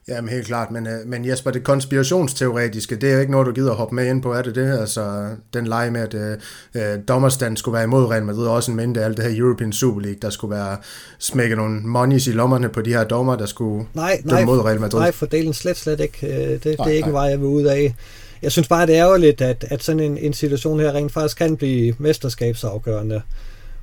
Jamen 0.08 0.28
helt 0.28 0.46
klart, 0.46 0.70
men, 0.70 0.86
øh, 0.86 1.06
men 1.06 1.28
Jesper, 1.28 1.50
det 1.50 1.64
konspirationsteoretiske, 1.64 2.96
det 2.96 3.12
er 3.12 3.20
ikke 3.20 3.32
noget, 3.32 3.46
du 3.46 3.52
gider 3.52 3.72
hoppe 3.74 3.94
med 3.94 4.06
ind 4.06 4.22
på, 4.22 4.32
er 4.32 4.42
det 4.42 4.54
det? 4.54 4.78
Altså 4.78 5.28
den 5.54 5.66
lege 5.66 5.90
med, 5.90 6.00
at 6.00 6.14
øh, 6.14 6.38
øh 6.74 6.98
dommerstand 7.08 7.56
skulle 7.56 7.72
være 7.72 7.84
imod 7.84 8.10
Real 8.10 8.24
Madrid, 8.24 8.46
også 8.46 8.70
en 8.70 8.76
mente 8.76 9.04
alt 9.04 9.16
det 9.16 9.24
her 9.24 9.40
European 9.40 9.72
Super 9.72 10.00
League, 10.00 10.18
der 10.22 10.30
skulle 10.30 10.56
være 10.56 10.76
smækket 11.18 11.58
nogle 11.58 11.80
monies 11.80 12.26
i 12.26 12.32
lommerne 12.32 12.68
på 12.68 12.82
de 12.82 12.90
her 12.90 13.04
dommer, 13.04 13.36
der 13.36 13.46
skulle 13.46 13.86
nej, 13.94 14.20
nej, 14.24 14.44
mod 14.44 14.64
Real 14.64 14.80
Madrid. 14.80 15.00
Nej, 15.00 15.12
fordelen 15.12 15.54
slet, 15.54 15.76
slet 15.76 16.00
ikke. 16.00 16.26
Øh, 16.26 16.50
det, 16.50 16.64
det 16.64 16.80
er 16.80 16.86
ikke 16.86 17.08
en 17.08 17.12
vej, 17.12 17.24
jeg 17.24 17.40
vil 17.40 17.46
ud 17.46 17.64
af. 17.64 17.94
Jeg 18.42 18.52
synes 18.52 18.68
bare, 18.68 18.86
det 18.86 18.96
er 18.96 19.06
ærgerligt, 19.06 19.40
at, 19.40 19.64
at 19.70 19.82
sådan 19.82 20.00
en, 20.00 20.18
en 20.18 20.32
situation 20.32 20.80
her 20.80 20.92
rent 20.92 21.12
faktisk 21.12 21.36
kan 21.36 21.56
blive 21.56 21.94
mesterskabsafgørende. 21.98 23.22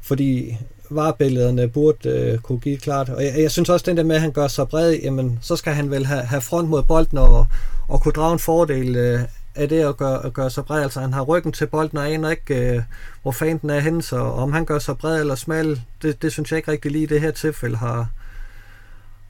Fordi 0.02 0.58
varebillederne 0.90 1.68
burde 1.68 2.10
øh, 2.10 2.38
kunne 2.38 2.60
give 2.60 2.78
klart. 2.78 3.10
Og 3.10 3.24
jeg, 3.24 3.34
jeg 3.38 3.52
synes 3.52 3.70
også, 3.70 3.86
den 3.90 3.98
der 3.98 4.04
med, 4.04 4.16
at 4.16 4.22
han 4.22 4.32
gør 4.32 4.48
sig 4.48 4.68
bred, 4.68 4.94
jamen, 5.04 5.40
så 5.42 5.56
skal 5.56 5.74
han 5.74 5.92
vel 5.92 6.06
have, 6.06 6.22
have 6.22 6.42
front 6.42 6.70
mod 6.70 6.84
bolden 6.84 7.18
og, 7.18 7.48
og 7.88 8.02
kunne 8.02 8.12
drage 8.12 8.34
en 8.34 8.40
fordel 8.40 8.96
øh, 8.96 9.20
af 9.56 9.70
det 9.70 9.80
at 9.80 9.98
gøre, 9.98 10.26
at 10.26 10.34
gøre 10.34 10.50
sig 10.50 10.66
bred. 10.66 10.84
Altså 10.84 11.00
han 11.00 11.14
har 11.14 11.22
ryggen 11.22 11.52
til 11.52 11.68
bolden 11.68 11.98
og 11.98 12.12
aner 12.12 12.30
ikke, 12.30 12.76
øh, 12.76 12.82
hvor 13.22 13.32
fanden 13.32 13.58
den 13.58 13.70
er 13.70 13.80
henne, 13.80 14.02
så 14.02 14.18
om 14.18 14.54
han 14.54 14.66
gør 14.66 14.80
sig 14.80 14.98
bred 14.98 15.20
eller 15.20 15.36
smal, 15.36 15.82
det, 16.02 16.22
det 16.22 16.32
synes 16.32 16.52
jeg 16.52 16.58
ikke 16.58 16.72
rigtig 16.72 16.92
lige 16.92 17.04
i 17.04 17.08
det 17.08 17.22
her 17.22 17.32
tilfælde 17.32 17.78
har, 17.78 18.10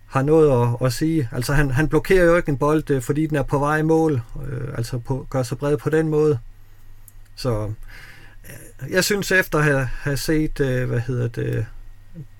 har 0.08 0.22
noget 0.22 0.64
at, 0.64 0.86
at 0.86 0.94
sige. 0.94 1.30
Altså 1.32 1.54
han, 1.54 1.72
han 1.72 1.88
blokerer 1.88 2.26
jo 2.26 2.36
ikke 2.36 2.50
en 2.50 2.58
bold, 2.58 2.90
øh, 2.90 3.02
fordi 3.02 3.28
den 3.28 3.38
er 3.38 3.44
på 3.44 3.60
vej 3.60 3.78
i 3.78 3.84
mål, 3.84 4.22
øh, 4.48 4.78
altså 4.78 4.98
på, 4.98 5.28
gør 5.30 5.44
sig 5.44 5.58
bred 5.58 5.78
på 5.78 5.90
den 5.90 6.08
måde. 6.08 6.40
Så 7.36 7.70
jeg 8.90 9.04
synes 9.04 9.32
efter 9.32 9.58
at 9.58 9.64
have, 9.64 9.86
have 9.86 10.18
set, 10.18 10.60
øh, 10.60 10.88
hvad 10.88 11.00
hedder 11.00 11.28
det, 11.28 11.66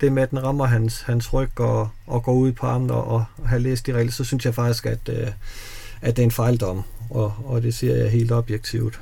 det 0.00 0.12
med, 0.12 0.22
at 0.22 0.30
den 0.30 0.42
rammer 0.42 0.64
hans, 0.64 1.00
hans 1.00 1.32
ryg 1.32 1.60
og, 1.60 1.88
og 2.06 2.22
går 2.22 2.34
ud 2.34 2.52
på 2.52 2.66
armen 2.66 2.90
og, 2.90 3.04
og 3.04 3.24
have 3.46 3.62
læst 3.62 3.86
de 3.86 3.92
regler, 3.92 4.12
så 4.12 4.24
synes 4.24 4.44
jeg 4.44 4.54
faktisk, 4.54 4.86
at, 4.86 5.08
øh, 5.08 5.28
at 6.02 6.16
det 6.16 6.22
er 6.22 6.26
en 6.26 6.30
fejldom, 6.30 6.82
og, 7.10 7.34
og 7.44 7.62
det 7.62 7.74
siger 7.74 7.96
jeg 7.96 8.10
helt 8.10 8.32
objektivt. 8.32 9.00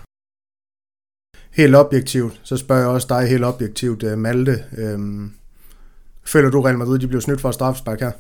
Helt 1.51 1.75
objektivt, 1.75 2.41
så 2.43 2.57
spørger 2.57 2.83
jeg 2.83 2.91
også 2.91 3.07
dig 3.11 3.29
helt 3.29 3.45
objektivt, 3.45 4.03
øh, 4.03 4.19
Malte. 4.19 4.65
Øhm, 4.79 5.33
føler 6.25 6.51
du 6.51 6.61
Real 6.61 6.79
Madrid, 6.79 6.99
de 6.99 7.09
blev 7.09 7.21
snydt 7.21 7.41
for 7.41 7.51
straffespark 7.51 8.01
her? 8.01 8.13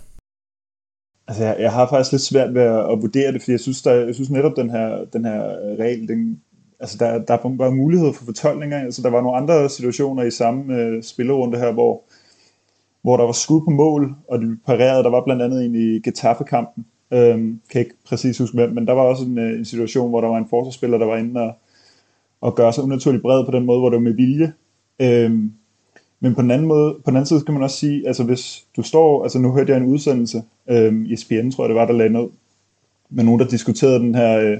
Altså, 1.28 1.44
jeg, 1.44 1.56
jeg 1.58 1.72
har 1.72 1.88
faktisk 1.88 2.12
lidt 2.12 2.22
svært 2.22 2.54
ved 2.54 2.62
at, 2.62 2.92
at 2.92 3.02
vurdere 3.02 3.32
det, 3.32 3.42
fordi 3.42 3.52
jeg 3.52 3.60
synes, 3.60 3.82
der, 3.82 3.92
jeg 3.92 4.14
synes 4.14 4.30
netop, 4.30 4.56
den 4.56 4.70
her, 4.70 5.04
den 5.12 5.24
her 5.24 5.42
regel, 5.78 6.08
den, 6.08 6.42
altså 6.80 6.96
der, 6.98 7.18
der 7.18 7.38
var 7.56 7.70
mulighed 7.70 8.12
for 8.12 8.24
fortolkninger. 8.24 8.78
Altså 8.78 9.02
der 9.02 9.10
var 9.10 9.20
nogle 9.20 9.36
andre 9.36 9.68
situationer 9.68 10.22
i 10.22 10.30
samme 10.30 10.74
øh, 10.76 11.02
spillerunde 11.02 11.58
her, 11.58 11.72
hvor, 11.72 12.02
hvor 13.02 13.16
der 13.16 13.24
var 13.24 13.32
skud 13.32 13.60
på 13.60 13.70
mål, 13.70 14.14
og 14.28 14.38
de 14.38 14.58
parerede. 14.66 15.04
Der 15.04 15.10
var 15.10 15.24
blandt 15.24 15.42
andet 15.42 15.64
en 15.64 15.74
i 15.74 16.00
Getafe-kampen. 16.00 16.86
Øhm, 17.12 17.60
kan 17.70 17.80
ikke 17.80 17.94
præcis 18.06 18.38
huske 18.38 18.54
hvem, 18.54 18.70
men 18.70 18.86
der 18.86 18.92
var 18.92 19.02
også 19.02 19.24
en, 19.24 19.38
øh, 19.38 19.58
en 19.58 19.64
situation, 19.64 20.10
hvor 20.10 20.20
der 20.20 20.28
var 20.28 20.38
en 20.38 20.48
forsvarsspiller, 20.50 20.98
der 20.98 21.06
var 21.06 21.16
inde 21.16 21.40
og, 21.40 21.52
og 22.40 22.54
gøre 22.54 22.72
sig 22.72 22.84
unaturligt 22.84 23.22
bred 23.22 23.44
på 23.44 23.50
den 23.50 23.66
måde, 23.66 23.78
hvor 23.78 23.90
det 23.90 23.96
var 23.96 24.02
med 24.02 24.14
vilje. 24.14 24.52
Øhm, 25.00 25.52
men 26.20 26.34
på 26.34 26.42
den 26.42 26.50
anden 26.50 26.68
måde, 26.68 26.94
på 26.94 27.10
den 27.10 27.16
anden 27.16 27.26
side 27.26 27.40
kan 27.40 27.54
man 27.54 27.62
også 27.62 27.76
sige, 27.76 28.06
altså 28.06 28.24
hvis 28.24 28.66
du 28.76 28.82
står, 28.82 29.22
altså 29.22 29.38
nu 29.38 29.52
hørte 29.52 29.72
jeg 29.72 29.80
en 29.80 29.86
udsendelse, 29.86 30.42
øhm, 30.70 31.04
i 31.04 31.16
SPN 31.16 31.50
tror 31.50 31.64
jeg 31.64 31.68
det 31.68 31.76
var, 31.76 31.86
der 31.86 31.92
lagde 31.92 32.12
ned, 32.12 32.28
med 33.10 33.24
nogen, 33.24 33.40
der 33.40 33.46
diskuterede 33.46 33.98
den 33.98 34.14
her, 34.14 34.38
øh, 34.40 34.58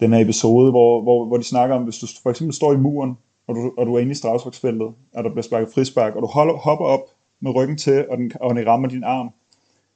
den 0.00 0.12
her 0.12 0.20
episode, 0.20 0.70
hvor, 0.70 1.02
hvor, 1.02 1.24
hvor 1.26 1.36
de 1.36 1.44
snakker 1.44 1.76
om, 1.76 1.82
hvis 1.82 1.98
du 1.98 2.06
for 2.22 2.30
eksempel 2.30 2.54
står 2.54 2.72
i 2.72 2.76
muren, 2.76 3.18
og 3.46 3.54
du, 3.54 3.72
og 3.78 3.86
du 3.86 3.94
er 3.94 3.98
inde 3.98 4.12
i 4.12 4.14
strafsparksfeltet, 4.14 4.88
og 5.14 5.24
der 5.24 5.30
bliver 5.30 5.42
sparket 5.42 5.74
frispark, 5.74 6.16
og 6.16 6.22
du 6.22 6.26
holder, 6.26 6.54
hopper 6.54 6.84
op 6.84 7.00
med 7.40 7.54
ryggen 7.54 7.76
til, 7.76 8.08
og 8.08 8.18
den, 8.18 8.32
og 8.40 8.54
den 8.54 8.66
rammer 8.66 8.88
din 8.88 9.04
arm, 9.04 9.30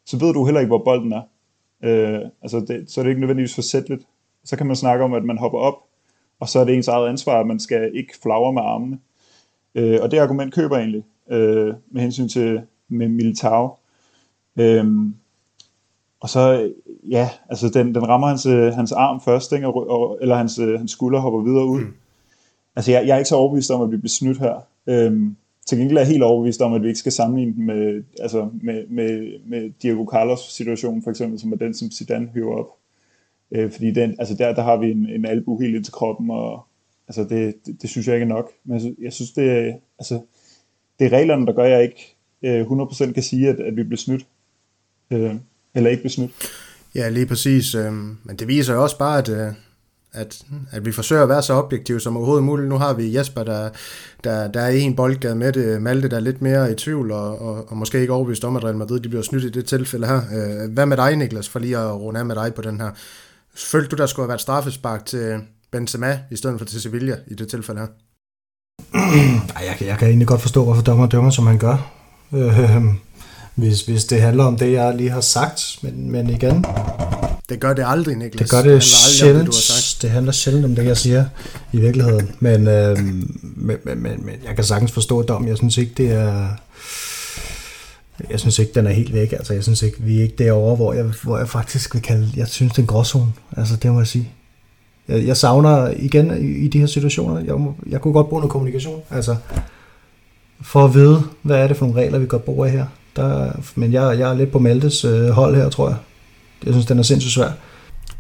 så 0.04 0.18
ved 0.18 0.32
du 0.32 0.44
heller 0.44 0.61
ikke, 0.61 0.68
hvor 0.68 0.84
bolden 0.84 1.12
er. 1.12 1.22
Øh, 1.84 2.20
altså 2.42 2.61
det, 2.61 2.90
så 2.90 3.00
er 3.00 3.02
det 3.02 3.11
ikke 3.11 3.20
nødvendigvis 3.20 3.54
forsætteligt. 3.54 4.06
Så 4.44 4.56
kan 4.56 4.66
man 4.66 4.76
snakke 4.76 5.04
om, 5.04 5.14
at 5.14 5.24
man 5.24 5.38
hopper 5.38 5.58
op, 5.58 5.74
og 6.40 6.48
så 6.48 6.58
er 6.58 6.64
det 6.64 6.74
ens 6.74 6.88
eget 6.88 7.08
ansvar, 7.08 7.40
at 7.40 7.46
man 7.46 7.58
skal 7.58 7.90
ikke 7.94 8.14
flagre 8.22 8.52
med 8.52 8.62
armene. 8.62 8.98
Øh, 9.74 9.98
og 10.02 10.11
det 10.11 10.18
argument 10.18 10.54
køber 10.54 10.76
jeg 10.76 10.82
egentlig, 10.82 11.04
øh, 11.30 11.74
med 11.90 12.02
hensyn 12.02 12.28
til 12.28 12.61
med 12.88 13.08
Militao. 13.08 13.70
Øh, 14.56 14.87
og 16.20 16.28
så, 16.28 16.72
ja, 17.10 17.30
altså 17.48 17.68
den, 17.68 17.94
den 17.94 18.08
rammer 18.08 18.28
hans, 18.28 18.46
øh, 18.46 18.72
hans 18.72 18.92
arm 18.92 19.20
først, 19.20 19.52
ikke? 19.52 19.66
Og, 19.66 20.18
eller 20.20 20.36
hans, 20.36 20.58
øh, 20.58 20.78
hans 20.78 20.92
skulder 20.92 21.20
hopper 21.20 21.40
videre 21.40 21.66
ud. 21.66 21.80
Mm. 21.80 21.94
Altså 22.76 22.90
jeg, 22.92 23.06
jeg 23.06 23.14
er 23.14 23.18
ikke 23.18 23.28
så 23.28 23.36
overbevist 23.36 23.70
om, 23.70 23.82
at 23.82 23.90
vi 23.90 23.96
bliver 23.96 24.08
snydt 24.08 24.38
her. 24.38 24.66
Øhm, 24.86 25.36
til 25.66 25.78
gengæld 25.78 25.96
er 25.96 26.00
jeg 26.00 26.08
helt 26.08 26.22
overbevist 26.22 26.62
om, 26.62 26.72
at 26.72 26.82
vi 26.82 26.86
ikke 26.86 26.98
skal 26.98 27.12
sammenligne 27.12 27.54
den 27.54 27.66
med, 27.66 28.02
altså 28.20 28.48
med, 28.62 28.86
med, 28.86 29.32
med 29.46 29.70
Diego 29.82 30.06
Carlos 30.12 30.40
situation, 30.40 31.02
for 31.02 31.10
eksempel, 31.10 31.40
som 31.40 31.52
er 31.52 31.56
den, 31.56 31.74
som 31.74 31.90
Zidane 31.90 32.28
hører 32.34 32.58
op. 32.58 32.66
Øh, 33.52 33.72
fordi 33.72 33.90
den, 33.90 34.14
altså 34.18 34.34
der, 34.34 34.54
der 34.54 34.62
har 34.62 34.76
vi 34.76 34.90
en, 34.90 35.08
en 35.08 35.26
albu 35.26 35.60
helt 35.60 35.76
ind 35.76 35.84
til 35.84 35.92
kroppen, 35.92 36.30
og 36.30 36.66
altså 37.08 37.24
det, 37.24 37.66
det, 37.66 37.82
det 37.82 37.90
synes 37.90 38.06
jeg 38.06 38.14
ikke 38.14 38.24
er 38.24 38.28
nok. 38.28 38.50
Men 38.64 38.74
jeg 38.74 38.80
synes, 38.80 38.96
jeg 39.00 39.12
synes 39.12 39.32
det, 39.32 39.74
altså, 39.98 40.20
det 40.98 41.06
er 41.06 41.16
reglerne, 41.16 41.46
der 41.46 41.52
gør, 41.52 41.64
at 41.64 41.70
jeg 41.70 41.82
ikke 41.82 42.16
øh, 42.42 42.66
100% 42.66 43.12
kan 43.12 43.22
sige, 43.22 43.48
at, 43.48 43.60
at 43.60 43.76
vi 43.76 43.82
bliver 43.82 43.98
snydt. 43.98 44.26
Øh, 45.10 45.34
eller 45.74 45.90
ikke 45.90 46.02
bliver 46.02 46.10
snydt. 46.10 46.32
Ja, 46.94 47.09
lige 47.09 47.27
præcis. 47.27 47.74
Øhm, 47.74 48.16
men 48.24 48.37
det 48.37 48.48
viser 48.48 48.74
jo 48.74 48.83
også 48.83 48.98
bare, 48.98 49.18
at, 49.18 49.29
øh, 49.29 49.53
at, 50.12 50.42
at 50.70 50.85
vi 50.85 50.92
forsøger 50.92 51.22
at 51.22 51.29
være 51.29 51.42
så 51.42 51.53
objektive 51.55 52.01
som 52.01 52.16
overhovedet 52.16 52.44
muligt. 52.44 52.68
Nu 52.68 52.79
har 52.79 52.92
vi 52.92 53.16
Jesper, 53.16 53.44
der, 53.44 53.70
der, 54.24 54.48
der 54.48 54.61
er 54.61 54.68
en 54.68 54.96
boldgade 54.96 55.35
med 55.35 55.53
det, 55.53 55.83
Malte, 55.83 56.09
der 56.09 56.16
er 56.16 56.20
lidt 56.20 56.42
mere 56.42 56.72
i 56.72 56.74
tvivl, 56.74 57.11
og, 57.11 57.42
og, 57.42 57.70
og 57.70 57.77
måske 57.77 58.01
ikke 58.01 58.12
overbevist 58.12 58.44
om, 58.44 58.57
at 58.57 58.64
Real 58.64 58.77
Madrid 58.77 59.01
de 59.01 59.09
bliver 59.09 59.22
snydt 59.22 59.44
i 59.44 59.51
det 59.51 59.64
tilfælde 59.64 60.07
her. 60.07 60.16
Øh, 60.16 60.72
hvad 60.72 60.87
med 60.87 60.96
dig, 60.96 61.16
Niklas, 61.16 61.48
for 61.48 61.59
lige 61.59 61.79
at 61.79 62.01
runde 62.01 62.20
af 62.20 62.27
med 62.27 62.35
dig 62.35 62.55
på 62.55 62.62
den 62.62 62.81
her? 62.81 62.90
Følte 63.55 63.88
du, 63.88 63.96
der 63.96 64.07
skulle 64.07 64.24
have 64.24 64.29
været 64.29 64.40
straffespark 64.40 65.07
til 65.07 65.40
Benzema, 65.72 66.18
i 66.31 66.37
stedet 66.37 66.59
for 66.59 66.66
til 66.66 66.81
Sevilla 66.81 67.16
i 67.27 67.35
det 67.35 67.48
tilfælde 67.48 67.81
her? 67.81 67.87
jeg, 69.66 69.77
jeg 69.88 69.98
kan 69.98 70.09
egentlig 70.09 70.29
godt 70.29 70.40
forstå, 70.40 70.64
hvorfor 70.64 70.83
dommer 70.83 71.07
dømmer, 71.07 71.31
som 71.31 71.46
han 71.46 71.59
gør. 71.59 71.92
Øh, 72.33 72.85
hvis, 73.58 73.82
hvis 73.82 74.04
det 74.04 74.20
handler 74.20 74.44
om 74.44 74.56
det, 74.56 74.72
jeg 74.72 74.94
lige 74.94 75.10
har 75.10 75.20
sagt, 75.20 75.78
men, 75.82 76.10
men 76.10 76.30
igen, 76.30 76.64
det 77.48 77.60
gør 77.60 77.72
det 77.72 77.84
aldrig, 77.86 78.16
Niklas. 78.16 78.40
Det 78.40 78.50
gør 78.50 78.62
det, 78.62 78.72
det 78.72 78.82
sjældent. 78.82 79.38
Det, 79.38 79.46
du 79.46 79.56
har 79.56 79.60
sagt. 79.60 80.02
det 80.02 80.10
handler 80.10 80.32
sjældent 80.32 80.64
om 80.64 80.74
det, 80.74 80.84
jeg 80.84 80.96
siger 80.96 81.24
i 81.72 81.80
virkeligheden. 81.80 82.30
Men, 82.40 82.68
øh, 82.68 82.98
men, 83.42 83.76
men, 83.84 84.02
men, 84.02 84.34
jeg 84.46 84.54
kan 84.54 84.64
sagtens 84.64 84.92
forstå 84.92 85.22
dom. 85.22 85.48
Jeg 85.48 85.56
synes 85.56 85.76
ikke, 85.78 85.92
det 85.96 86.12
er... 86.12 86.48
Jeg 88.30 88.40
synes 88.40 88.58
ikke, 88.58 88.72
den 88.74 88.86
er 88.86 88.90
helt 88.90 89.12
væk. 89.12 89.32
Altså, 89.32 89.54
jeg 89.54 89.62
synes 89.62 89.82
ikke, 89.82 89.96
vi 90.00 90.18
er 90.18 90.22
ikke 90.22 90.44
derovre, 90.44 90.76
hvor 90.76 90.92
jeg, 90.92 91.04
hvor 91.22 91.38
jeg 91.38 91.48
faktisk 91.48 91.94
vil 91.94 92.02
kalde... 92.02 92.30
Jeg 92.36 92.48
synes, 92.48 92.72
det 92.72 92.78
er 92.78 92.82
en 92.82 92.86
gråzone. 92.86 93.32
Altså, 93.56 93.76
det 93.76 93.92
må 93.92 94.00
jeg 94.00 94.06
sige. 94.06 94.28
Jeg, 95.08 95.26
jeg 95.26 95.36
savner 95.36 95.92
igen 95.96 96.42
i, 96.42 96.64
i 96.64 96.68
de 96.68 96.78
her 96.78 96.86
situationer, 96.86 97.40
jeg, 97.40 97.54
må, 97.54 97.74
jeg 97.86 98.00
kunne 98.00 98.12
godt 98.12 98.28
bruge 98.28 98.40
noget 98.40 98.52
kommunikation. 98.52 99.02
Altså, 99.10 99.36
for 100.60 100.84
at 100.84 100.94
vide, 100.94 101.22
hvad 101.42 101.56
er 101.56 101.66
det 101.66 101.76
for 101.76 101.86
nogle 101.86 102.00
regler, 102.00 102.18
vi 102.18 102.26
går 102.26 102.38
bruge 102.38 102.66
af 102.66 102.72
her. 102.72 102.86
Der, 103.18 103.52
men 103.74 103.92
jeg, 103.92 104.18
jeg 104.18 104.31
er 104.31 104.35
lidt 104.35 104.52
på 104.52 104.59
Maltes 104.59 105.04
øh, 105.04 105.28
hold 105.28 105.57
her, 105.57 105.68
tror 105.68 105.88
jeg. 105.88 105.98
Jeg 106.64 106.72
synes, 106.74 106.87
den 106.87 106.98
er 106.98 107.02
sindssygt 107.02 107.35
svær. 107.35 107.50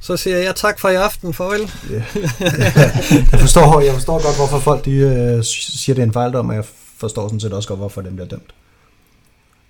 Så 0.00 0.16
siger 0.16 0.36
jeg 0.36 0.54
tak 0.54 0.78
for 0.78 0.88
i 0.88 0.94
aften. 0.94 1.34
Farvel. 1.34 1.60
Yeah. 1.90 2.02
jeg, 3.32 3.40
forstår, 3.40 3.80
jeg 3.80 3.94
forstår 3.94 4.22
godt, 4.22 4.36
hvorfor 4.36 4.58
folk 4.58 4.84
de, 4.84 4.90
uh, 5.36 5.44
siger, 5.44 5.94
det 5.94 6.02
er 6.02 6.06
en 6.06 6.12
fejl 6.12 6.36
og 6.36 6.54
jeg 6.54 6.64
forstår 6.96 7.28
sådan 7.28 7.40
set 7.40 7.52
også 7.52 7.68
godt, 7.68 7.80
hvorfor 7.80 8.00
den 8.00 8.14
bliver 8.14 8.28
dømt. 8.28 8.54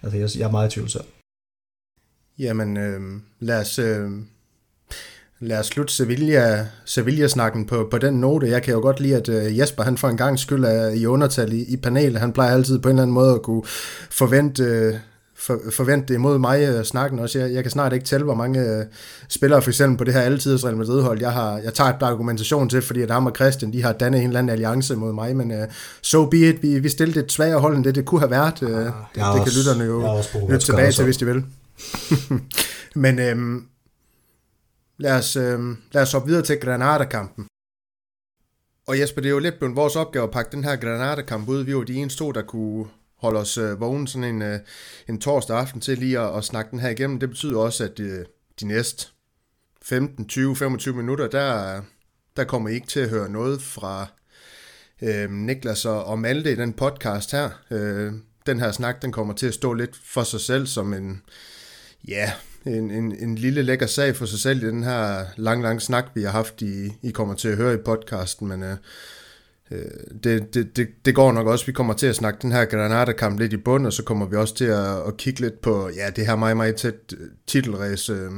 Altså, 0.03 0.19
jeg, 0.19 0.29
jeg 0.39 0.47
er 0.47 0.51
meget 0.51 0.73
i 0.73 0.75
tvivl 0.75 0.91
selv. 0.91 1.05
Jamen, 2.39 2.77
øh, 2.77 3.01
lad 3.41 3.61
os... 3.61 3.79
Øh 3.79 4.11
Lad 5.41 5.59
os 5.59 5.67
slutte 5.67 5.95
Sevilla, 5.95 6.67
Sevilla-snakken 6.85 7.67
på, 7.67 7.89
på 7.91 7.99
den 7.99 8.15
note. 8.15 8.49
Jeg 8.49 8.63
kan 8.63 8.75
jo 8.75 8.81
godt 8.81 9.01
lide, 9.01 9.17
at 9.17 9.29
uh, 9.29 9.59
Jesper 9.59 9.83
han 9.83 9.99
for 9.99 10.09
en 10.09 10.17
gang 10.17 10.39
skyld 10.39 10.65
er 10.65 10.89
i 10.89 11.07
undertal 11.07 11.53
i, 11.53 11.65
i 11.73 11.77
panelet. 11.77 12.21
Han 12.21 12.33
plejer 12.33 12.55
altid 12.55 12.79
på 12.79 12.89
en 12.89 12.95
eller 12.95 13.03
anden 13.03 13.15
måde 13.15 13.35
at 13.35 13.43
kunne 13.43 13.63
forvente, 14.11 14.89
uh, 14.89 14.95
for, 15.39 15.61
forvente 15.71 16.09
det 16.09 16.15
imod 16.15 16.39
mig 16.39 16.79
uh, 16.79 16.85
snakken 16.85 17.19
også. 17.19 17.39
Jeg, 17.39 17.53
jeg 17.53 17.65
kan 17.65 17.71
snart 17.71 17.93
ikke 17.93 18.07
tælle, 18.07 18.25
hvor 18.25 18.35
mange 18.35 18.79
uh, 18.79 18.85
spillere 19.29 19.63
for 19.63 19.71
eksempel 19.71 19.99
på 19.99 20.05
det 20.05 20.15
her 20.15 20.21
altidens 20.21 20.65
Real 20.65 20.77
Madrid-hold, 20.77 21.21
jeg, 21.21 21.33
har, 21.33 21.59
jeg 21.59 21.75
tager 21.75 21.91
et 21.91 22.03
argumentation 22.03 22.69
til, 22.69 22.83
fordi 22.83 23.03
at 23.03 23.11
ham 23.11 23.27
og 23.27 23.33
Christian, 23.37 23.73
de 23.73 23.83
har 23.83 23.93
dannet 23.93 24.21
en 24.21 24.27
eller 24.27 24.39
anden 24.39 24.51
alliance 24.51 24.97
mod 24.97 25.13
mig, 25.13 25.37
men 25.37 25.51
uh, 25.51 25.67
so 26.03 26.27
be 26.27 26.37
it. 26.37 26.63
Vi, 26.63 26.79
vi 26.79 26.89
stillede 26.89 27.21
et 27.21 27.33
svagere 27.33 27.61
hold, 27.61 27.77
end 27.77 27.85
det 27.85 27.95
det 27.95 28.05
kunne 28.05 28.21
have 28.21 28.31
været. 28.31 28.63
Uh, 28.63 28.69
det, 28.71 28.91
det 29.15 29.45
kan 29.45 29.53
lytterne 29.57 29.85
jo 29.85 30.23
lytte 30.51 30.67
tilbage 30.67 30.93
til, 30.93 31.05
hvis 31.05 31.17
de 31.17 31.27
vil. 31.27 31.45
men 33.05 33.19
øhm, 33.19 33.65
lad, 34.99 35.13
os, 35.13 35.37
øhm, 35.37 35.77
lad 35.93 36.03
os 36.03 36.13
hoppe 36.13 36.29
videre 36.29 36.43
til 36.43 36.61
Granada-kampen. 36.61 37.47
Og 38.89 39.01
Jesper, 39.01 39.21
det 39.21 39.29
er 39.29 39.33
jo 39.33 39.39
lidt 39.39 39.59
blevet 39.59 39.77
vores 39.77 39.97
opgave 39.97 40.25
at 40.25 40.31
pakke 40.31 40.51
den 40.53 40.65
her 40.65 40.77
Granada-kamp 40.77 41.49
ud. 41.49 41.65
Vi 41.65 41.77
var 41.77 41.83
de 41.83 41.95
eneste 41.95 42.19
to, 42.19 42.33
der 42.33 42.43
kunne 42.43 42.87
holde 43.19 43.41
os 43.41 43.59
øh, 43.59 43.81
vågen 43.81 44.07
sådan 44.07 44.35
en, 44.35 44.43
øh, 44.43 44.59
en 45.09 45.21
torsdag 45.21 45.59
aften 45.59 45.81
til 45.81 45.99
lige 45.99 46.19
at, 46.19 46.37
at 46.37 46.45
snakke 46.45 46.71
den 46.71 46.81
her 46.81 46.89
igennem. 46.89 47.21
Det 47.21 47.29
betyder 47.29 47.59
også, 47.59 47.85
at 47.85 48.01
øh, 48.01 48.25
de 48.61 48.67
næste 48.67 49.07
15, 49.83 50.29
20, 50.29 50.57
25 50.57 50.97
minutter, 50.97 51.29
der, 51.29 51.81
der 52.37 52.45
kommer 52.45 52.69
I 52.69 52.75
ikke 52.75 52.87
til 52.87 53.01
at 53.01 53.09
høre 53.09 53.29
noget 53.29 53.63
fra 53.63 54.07
øh, 55.03 55.31
Niklas 55.31 55.85
og, 55.85 56.05
og 56.05 56.19
Malte 56.19 56.53
i 56.53 56.57
den 56.57 56.73
podcast 56.73 57.33
her. 57.33 57.51
Øh, 57.71 58.13
den 58.47 58.61
her 58.61 58.73
snak, 58.73 59.03
den 59.03 59.13
kommer 59.13 59.35
til 59.35 59.47
at 59.47 59.55
stå 59.55 59.73
lidt 59.73 60.01
for 60.05 60.23
sig 60.23 60.41
selv 60.41 60.67
som 60.67 60.95
en, 60.95 61.23
ja, 62.09 62.33
en, 62.67 62.91
en, 62.91 63.17
en 63.17 63.35
lille 63.35 63.63
lækker 63.63 63.87
sag 63.87 64.17
for 64.17 64.27
sig 64.27 64.39
selv 64.39 64.63
i 64.63 64.67
den 64.67 64.85
her 64.85 65.25
lang, 65.37 65.63
lang 65.63 65.83
snak, 65.83 66.05
vi 66.15 66.23
har 66.23 66.31
haft, 66.31 66.63
I, 66.63 66.93
I 67.03 67.11
kommer 67.11 67.35
til 67.35 67.49
at 67.49 67.57
høre 67.57 67.75
i 67.75 67.83
podcasten, 67.85 68.49
men 68.49 68.63
Øh, 68.63 68.77
Øh, 69.71 69.81
det, 70.25 70.55
det, 70.55 70.77
det, 70.77 70.89
det 71.05 71.15
går 71.15 71.33
nok 71.33 71.47
også. 71.47 71.67
Vi 71.67 71.73
kommer 71.73 71.95
til 71.95 72.07
at 72.07 72.17
snakke 72.17 72.39
den 72.43 72.53
her 72.53 72.65
Granada-kamp 72.65 73.39
lidt 73.39 73.53
i 73.53 73.57
bund, 73.57 73.87
og 73.87 73.93
så 73.93 74.03
kommer 74.03 74.27
vi 74.27 74.37
også 74.37 74.55
til 74.55 74.65
at, 74.65 75.07
at 75.07 75.17
kigge 75.17 75.41
lidt 75.41 75.61
på 75.61 75.91
ja, 75.97 76.11
det 76.11 76.27
her 76.27 76.37
meget, 76.37 76.57
meget 76.57 76.77
tæt 76.77 76.95
øh, 77.13 77.27
titelræs, 77.47 78.11
øh, 78.11 78.31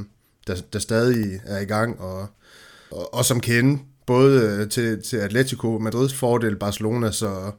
der, 0.46 0.62
der 0.72 0.78
stadig 0.78 1.40
er 1.46 1.60
i 1.60 1.64
gang, 1.64 2.00
og, 2.00 2.26
og, 2.90 3.14
og 3.14 3.24
som 3.24 3.40
kende 3.40 3.82
både 4.06 4.66
til, 4.66 5.02
til 5.02 5.16
Atletico 5.16 5.78
Madrids 5.78 6.14
fordel, 6.14 6.56
Barcelona 6.56 7.10
så, 7.10 7.52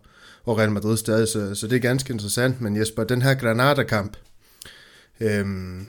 og 0.44 0.58
Real 0.58 0.72
Madrid 0.72 0.98
stadig, 0.98 1.28
så, 1.28 1.56
så 1.56 1.68
det 1.68 1.76
er 1.76 1.80
ganske 1.80 2.14
interessant. 2.14 2.62
Men 2.62 2.78
Jesper, 2.78 3.04
den 3.04 3.22
her 3.22 3.34
Granada-kamp, 3.34 4.18
øhm, 5.20 5.88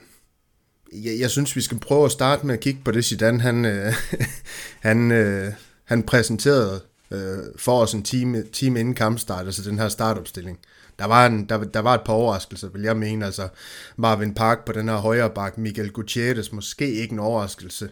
jeg, 0.93 1.19
jeg 1.19 1.29
synes, 1.29 1.55
vi 1.55 1.61
skal 1.61 1.79
prøve 1.79 2.05
at 2.05 2.11
starte 2.11 2.45
med 2.45 2.53
at 2.53 2.59
kigge 2.59 2.81
på 2.85 2.91
det, 2.91 3.05
Zidane 3.05 3.41
han, 3.41 3.65
øh, 3.65 3.93
han, 4.89 5.11
øh, 5.11 5.53
han 5.83 6.03
præsenterede 6.03 6.81
øh, 7.13 7.43
for 7.57 7.81
os 7.81 7.93
en 7.93 8.03
time, 8.03 8.43
time 8.43 8.79
inden 8.79 8.95
kampstart, 8.95 9.45
altså 9.45 9.69
den 9.69 9.79
her 9.79 9.89
startopstilling. 9.89 10.59
Der 10.99 11.05
var, 11.05 11.25
en, 11.25 11.49
der, 11.49 11.63
der 11.63 11.79
var 11.79 11.93
et 11.93 12.01
par 12.05 12.13
overraskelser, 12.13 12.69
vil 12.69 12.81
jeg 12.81 12.97
mene. 12.97 13.25
Altså 13.25 13.47
Marvin 13.95 14.33
Park 14.33 14.65
på 14.65 14.71
den 14.71 14.89
her 14.89 14.95
højre 14.95 15.29
bak, 15.29 15.57
Miguel 15.57 15.91
Gutierrez, 15.91 16.51
måske 16.51 16.91
ikke 16.91 17.13
en 17.13 17.19
overraskelse. 17.19 17.89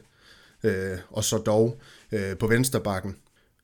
Øh, 0.64 0.98
og 1.10 1.24
så 1.24 1.38
dog 1.38 1.82
øh, 2.12 2.38
på 2.38 2.48
venstre 2.48 2.80
bakken. 2.80 3.16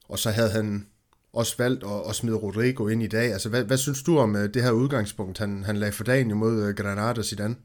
Og 0.09 0.19
så 0.19 0.31
havde 0.31 0.49
han 0.49 0.87
også 1.33 1.55
valgt 1.57 1.83
at, 1.83 2.09
at 2.09 2.15
smide 2.15 2.35
Rodrigo 2.35 2.87
ind 2.87 3.03
i 3.03 3.07
dag. 3.07 3.33
Altså, 3.33 3.49
hvad, 3.49 3.63
hvad 3.63 3.77
synes 3.77 4.03
du 4.03 4.17
om 4.17 4.35
øh, 4.35 4.53
det 4.53 4.63
her 4.63 4.71
udgangspunkt, 4.71 5.37
han, 5.37 5.63
han 5.63 5.77
lagde 5.77 5.93
for 5.93 6.03
dagen 6.03 6.29
imod 6.29 6.69
uh, 6.69 6.75
Granada 6.75 7.23
Zidane? 7.23 7.55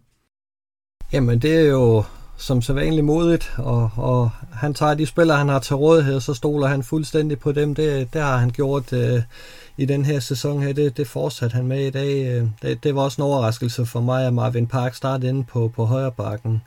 Jamen, 1.12 1.38
det 1.38 1.54
er 1.54 1.68
jo 1.68 2.04
som 2.36 2.62
så 2.62 2.72
vanligt 2.72 3.04
modigt, 3.04 3.52
og, 3.58 3.90
og 3.96 4.30
han 4.52 4.74
tager 4.74 4.94
de 4.94 5.06
spillere, 5.06 5.38
han 5.38 5.48
har 5.48 5.58
til 5.58 5.76
rådighed, 5.76 6.20
så 6.20 6.34
stoler 6.34 6.66
han 6.66 6.82
fuldstændig 6.82 7.38
på 7.38 7.52
dem. 7.52 7.74
Det, 7.74 8.14
det 8.14 8.22
har 8.22 8.36
han 8.36 8.50
gjort 8.50 8.92
øh, 8.92 9.22
i 9.76 9.84
den 9.84 10.04
her 10.04 10.20
sæson 10.20 10.62
her. 10.62 10.72
Det, 10.72 10.96
det 10.96 11.06
fortsatte 11.06 11.54
han 11.54 11.66
med 11.66 11.86
i 11.86 11.90
dag. 11.90 12.26
Øh, 12.26 12.46
det, 12.62 12.84
det 12.84 12.94
var 12.94 13.02
også 13.02 13.22
en 13.22 13.26
overraskelse 13.26 13.86
for 13.86 14.00
mig, 14.00 14.26
at 14.26 14.34
Marvin 14.34 14.66
Park 14.66 14.94
startede 14.94 15.28
inde 15.28 15.44
på, 15.44 15.72
på 15.76 15.84
højre 15.84 16.12
bakken. 16.12 16.62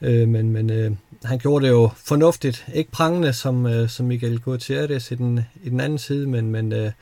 Øh, 0.00 0.28
men 0.28 0.50
men 0.50 0.70
øh, 0.70 0.90
han 1.24 1.38
gjorde 1.38 1.64
det 1.64 1.72
jo 1.72 1.90
fornuftigt. 1.96 2.66
Ikke 2.74 2.90
prangende 2.90 3.32
som, 3.32 3.66
øh, 3.66 3.88
som 3.88 4.06
Miguel 4.06 4.40
Gutierrez 4.40 5.10
i 5.10 5.14
den, 5.14 5.40
i 5.62 5.68
den 5.68 5.80
anden 5.80 5.98
side, 5.98 6.26
men, 6.26 6.50
men, 6.50 6.72
øh, 6.72 6.92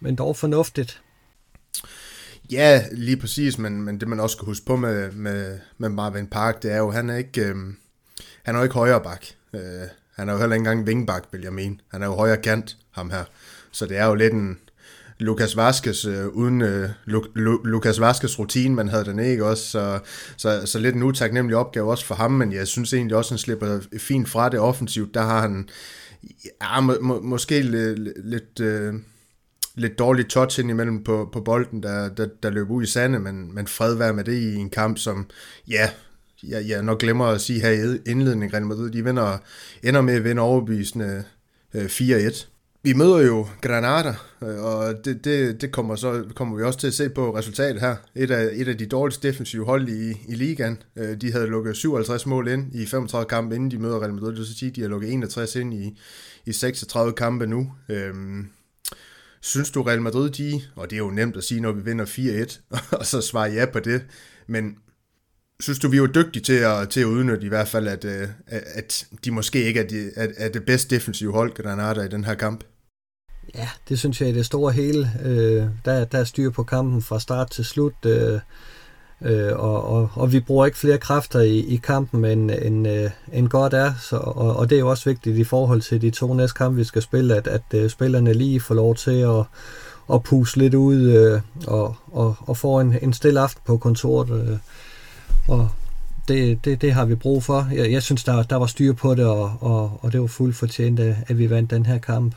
men 0.00 0.16
dog 0.16 0.36
fornuftigt. 0.36 1.00
Ja, 2.50 2.84
lige 2.92 3.16
præcis, 3.16 3.58
men, 3.58 3.82
men 3.82 4.00
det 4.00 4.08
man 4.08 4.20
også 4.20 4.36
skal 4.36 4.46
huske 4.46 4.66
på 4.66 4.76
med, 4.76 5.12
med, 5.12 5.58
med 5.78 5.88
Marvin 5.88 6.26
Park, 6.26 6.62
det 6.62 6.72
er 6.72 6.78
jo, 6.78 6.90
han 6.90 7.10
er 7.10 7.16
ikke, 7.16 7.40
øh, 7.40 7.56
han 8.42 8.54
er 8.54 8.58
jo 8.58 8.62
ikke 8.62 8.74
højre 8.74 9.00
bak. 9.00 9.24
Øh, 9.54 9.60
han 10.16 10.28
er 10.28 10.32
jo 10.32 10.38
heller 10.38 10.54
ikke 10.54 10.60
engang 10.60 10.86
vingbak, 10.86 11.24
vil 11.32 11.42
jeg 11.42 11.52
mene. 11.52 11.76
Han 11.88 12.02
er 12.02 12.06
jo 12.06 12.14
højre 12.14 12.36
kant, 12.36 12.76
ham 12.90 13.10
her. 13.10 13.24
Så 13.72 13.86
det 13.86 13.96
er 13.96 14.06
jo 14.06 14.14
lidt 14.14 14.32
en 14.32 14.58
Lukas 15.18 15.56
Vaskes, 15.56 16.04
øh, 16.04 16.26
uden 16.26 16.60
øh, 16.62 16.90
Lu, 17.04 17.24
Lu, 17.34 17.60
Lukas 17.64 18.00
Vaskes 18.00 18.38
rutine, 18.38 18.74
man 18.74 18.88
havde 18.88 19.04
den 19.04 19.18
ikke 19.18 19.46
også. 19.46 19.70
Så, 19.70 19.98
så, 20.36 20.66
så 20.66 20.78
lidt 20.78 20.94
en 20.94 21.02
utaknemmelig 21.02 21.56
opgave 21.56 21.90
også 21.90 22.04
for 22.04 22.14
ham, 22.14 22.30
men 22.30 22.52
jeg 22.52 22.66
synes 22.66 22.92
egentlig 22.92 23.16
også, 23.16 23.30
han 23.30 23.38
slipper 23.38 23.80
fint 23.98 24.28
fra 24.28 24.48
det 24.48 24.60
offensivt. 24.60 25.14
Der 25.14 25.22
har 25.22 25.40
han 25.40 25.68
ja, 26.62 26.80
må, 26.80 26.94
må, 27.00 27.20
måske 27.20 27.62
lidt, 27.62 28.28
lidt 28.28 28.60
øh, 28.60 28.94
lidt 29.78 29.98
dårligt 29.98 30.30
touch 30.30 30.60
ind 30.60 30.70
imellem 30.70 31.04
på, 31.04 31.28
på 31.32 31.40
bolden, 31.40 31.82
der, 31.82 32.08
der, 32.08 32.26
der 32.42 32.50
løb 32.50 32.70
ud 32.70 32.82
i 32.82 32.86
sande, 32.86 33.18
men, 33.18 33.54
men 33.54 33.66
fred 33.66 33.94
være 33.94 34.12
med 34.12 34.24
det 34.24 34.32
i 34.32 34.54
en 34.54 34.70
kamp, 34.70 34.98
som, 34.98 35.26
ja, 35.68 35.90
jeg, 36.42 36.68
jeg 36.68 36.82
nok 36.82 37.00
glemmer 37.00 37.24
at 37.24 37.40
sige 37.40 37.60
her 37.60 37.70
i 37.70 38.10
indledningen, 38.10 38.54
Real 38.54 38.66
Madrid, 38.66 38.90
de 38.90 39.04
vinder, 39.04 39.38
ender 39.82 40.00
med 40.00 40.14
at 40.14 40.24
vinde 40.24 40.42
overbevisende 40.42 41.24
øh, 41.74 41.84
4-1. 41.84 42.46
Vi 42.82 42.92
møder 42.92 43.18
jo 43.18 43.46
Granada, 43.60 44.14
øh, 44.42 44.64
og 44.64 45.04
det, 45.04 45.24
det, 45.24 45.60
det 45.60 45.72
kommer, 45.72 45.96
så, 45.96 46.24
kommer 46.34 46.56
vi 46.56 46.62
også 46.62 46.78
til 46.78 46.86
at 46.86 46.94
se 46.94 47.08
på 47.08 47.36
resultatet 47.36 47.80
her. 47.80 47.96
Et 48.14 48.30
af, 48.30 48.50
et 48.52 48.68
af 48.68 48.78
de 48.78 48.86
dårligste 48.86 49.28
defensive 49.28 49.64
hold 49.64 49.88
i, 49.88 50.10
i 50.28 50.34
ligaen. 50.34 50.82
Øh, 50.96 51.20
de 51.20 51.32
havde 51.32 51.46
lukket 51.46 51.76
57 51.76 52.26
mål 52.26 52.48
ind 52.48 52.74
i 52.74 52.86
35 52.86 53.28
kampe, 53.28 53.54
inden 53.54 53.70
de 53.70 53.78
møder 53.78 54.00
Real 54.00 54.14
Madrid. 54.14 54.28
Det 54.28 54.38
vil 54.38 54.46
sige, 54.46 54.70
at 54.70 54.76
de 54.76 54.80
har 54.80 54.88
lukket 54.88 55.12
61 55.12 55.56
ind 55.56 55.74
i, 55.74 55.98
i 56.46 56.52
36 56.52 57.12
kampe 57.12 57.46
nu. 57.46 57.72
Øhm, 57.88 58.48
synes 59.40 59.70
du 59.70 59.82
Real 59.82 60.02
Madrid, 60.02 60.30
de, 60.30 60.62
og 60.76 60.90
det 60.90 60.96
er 60.96 61.00
jo 61.00 61.10
nemt 61.10 61.36
at 61.36 61.44
sige, 61.44 61.60
når 61.60 61.72
vi 61.72 61.82
vinder 61.82 62.04
4-1, 62.04 62.60
og 62.98 63.06
så 63.06 63.20
svarer 63.20 63.52
ja 63.52 63.66
på 63.66 63.80
det, 63.80 64.02
men 64.46 64.76
synes 65.60 65.78
du, 65.78 65.88
vi 65.88 65.96
er 65.96 66.00
jo 66.00 66.06
dygtige 66.06 66.42
til 66.42 66.52
at, 66.52 66.88
til 66.88 67.00
at 67.00 67.06
udnytte 67.06 67.46
i 67.46 67.48
hvert 67.48 67.68
fald, 67.68 67.88
at, 67.88 68.04
øh, 68.04 68.28
at 68.48 69.06
de 69.24 69.30
måske 69.30 69.64
ikke 69.64 69.80
er, 69.80 69.86
de, 69.88 70.10
er, 70.16 70.28
er 70.36 70.48
det 70.48 70.64
bedste 70.64 70.94
defensive 70.94 71.32
hold, 71.32 71.54
Granada 71.54 72.02
i 72.02 72.08
den 72.08 72.24
her 72.24 72.34
kamp? 72.34 72.64
Ja, 73.54 73.68
det 73.88 73.98
synes 73.98 74.20
jeg 74.20 74.28
er 74.28 74.32
det 74.32 74.46
store 74.46 74.72
hele. 74.72 75.10
Øh, 75.24 75.66
der, 75.84 76.04
der 76.04 76.18
er 76.18 76.24
styr 76.24 76.50
på 76.50 76.62
kampen 76.62 77.02
fra 77.02 77.20
start 77.20 77.50
til 77.50 77.64
slut, 77.64 78.06
øh, 78.06 78.40
øh, 79.22 79.52
og, 79.56 79.84
og, 79.84 80.10
og 80.14 80.32
vi 80.32 80.40
bruger 80.40 80.66
ikke 80.66 80.78
flere 80.78 80.98
kræfter 80.98 81.40
i, 81.40 81.58
i 81.58 81.76
kampen, 81.76 82.24
end, 82.24 82.50
end, 82.50 82.88
øh, 82.88 83.10
end 83.32 83.48
godt 83.48 83.74
er. 83.74 83.92
Så, 84.00 84.16
og, 84.16 84.56
og 84.56 84.70
det 84.70 84.76
er 84.76 84.80
jo 84.80 84.88
også 84.90 85.10
vigtigt 85.10 85.38
i 85.38 85.44
forhold 85.44 85.80
til 85.80 86.02
de 86.02 86.10
to 86.10 86.34
næste 86.34 86.54
kampe, 86.54 86.76
vi 86.76 86.84
skal 86.84 87.02
spille, 87.02 87.36
at, 87.36 87.46
at 87.46 87.62
øh, 87.74 87.90
spillerne 87.90 88.32
lige 88.34 88.60
får 88.60 88.74
lov 88.74 88.94
til 88.94 89.20
at, 89.20 89.44
at 90.12 90.22
puse 90.22 90.56
lidt 90.56 90.74
ud 90.74 91.00
øh, 91.00 91.40
og, 91.66 91.96
og, 92.12 92.36
og 92.40 92.56
få 92.56 92.80
en, 92.80 92.98
en 93.02 93.12
stille 93.12 93.40
aften 93.40 93.62
på 93.66 93.76
kontoret. 93.76 94.48
Øh, 94.48 94.58
og 95.48 95.68
det, 96.28 96.64
det, 96.64 96.82
det 96.82 96.92
har 96.92 97.04
vi 97.04 97.14
brug 97.14 97.44
for. 97.44 97.68
Jeg, 97.72 97.92
jeg 97.92 98.02
synes, 98.02 98.24
der, 98.24 98.42
der 98.42 98.56
var 98.56 98.66
styr 98.66 98.92
på 98.92 99.14
det, 99.14 99.26
og, 99.26 99.52
og, 99.60 99.98
og 100.02 100.12
det 100.12 100.20
var 100.20 100.26
fuldt 100.26 100.56
fortjent, 100.56 101.00
at 101.00 101.38
vi 101.38 101.50
vandt 101.50 101.70
den 101.70 101.86
her 101.86 101.98
kamp. 101.98 102.34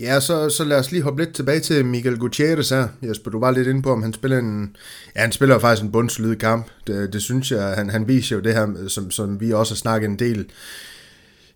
Ja, 0.00 0.20
så, 0.20 0.50
så 0.50 0.64
lad 0.64 0.78
os 0.78 0.92
lige 0.92 1.02
hoppe 1.02 1.24
lidt 1.24 1.34
tilbage 1.34 1.60
til 1.60 1.86
Miguel 1.86 2.18
Gutierrez 2.18 2.70
her. 2.70 2.88
Jesper, 3.02 3.30
du 3.30 3.40
var 3.40 3.50
lidt 3.50 3.68
inde 3.68 3.82
på, 3.82 3.92
om 3.92 4.02
han 4.02 4.12
spiller 4.12 4.38
en... 4.38 4.76
Ja, 5.16 5.20
han 5.20 5.32
spiller 5.32 5.58
faktisk 5.58 5.84
en 5.84 5.92
bundsolid 5.92 6.36
kamp. 6.36 6.66
Det, 6.86 7.12
det 7.12 7.22
synes 7.22 7.50
jeg, 7.50 7.74
han, 7.76 7.90
han 7.90 8.08
viser 8.08 8.36
jo 8.36 8.42
det 8.42 8.54
her, 8.54 8.88
som, 8.88 9.10
som 9.10 9.40
vi 9.40 9.52
også 9.52 9.74
har 9.74 9.76
snakket 9.76 10.08
en 10.08 10.18
del, 10.18 10.50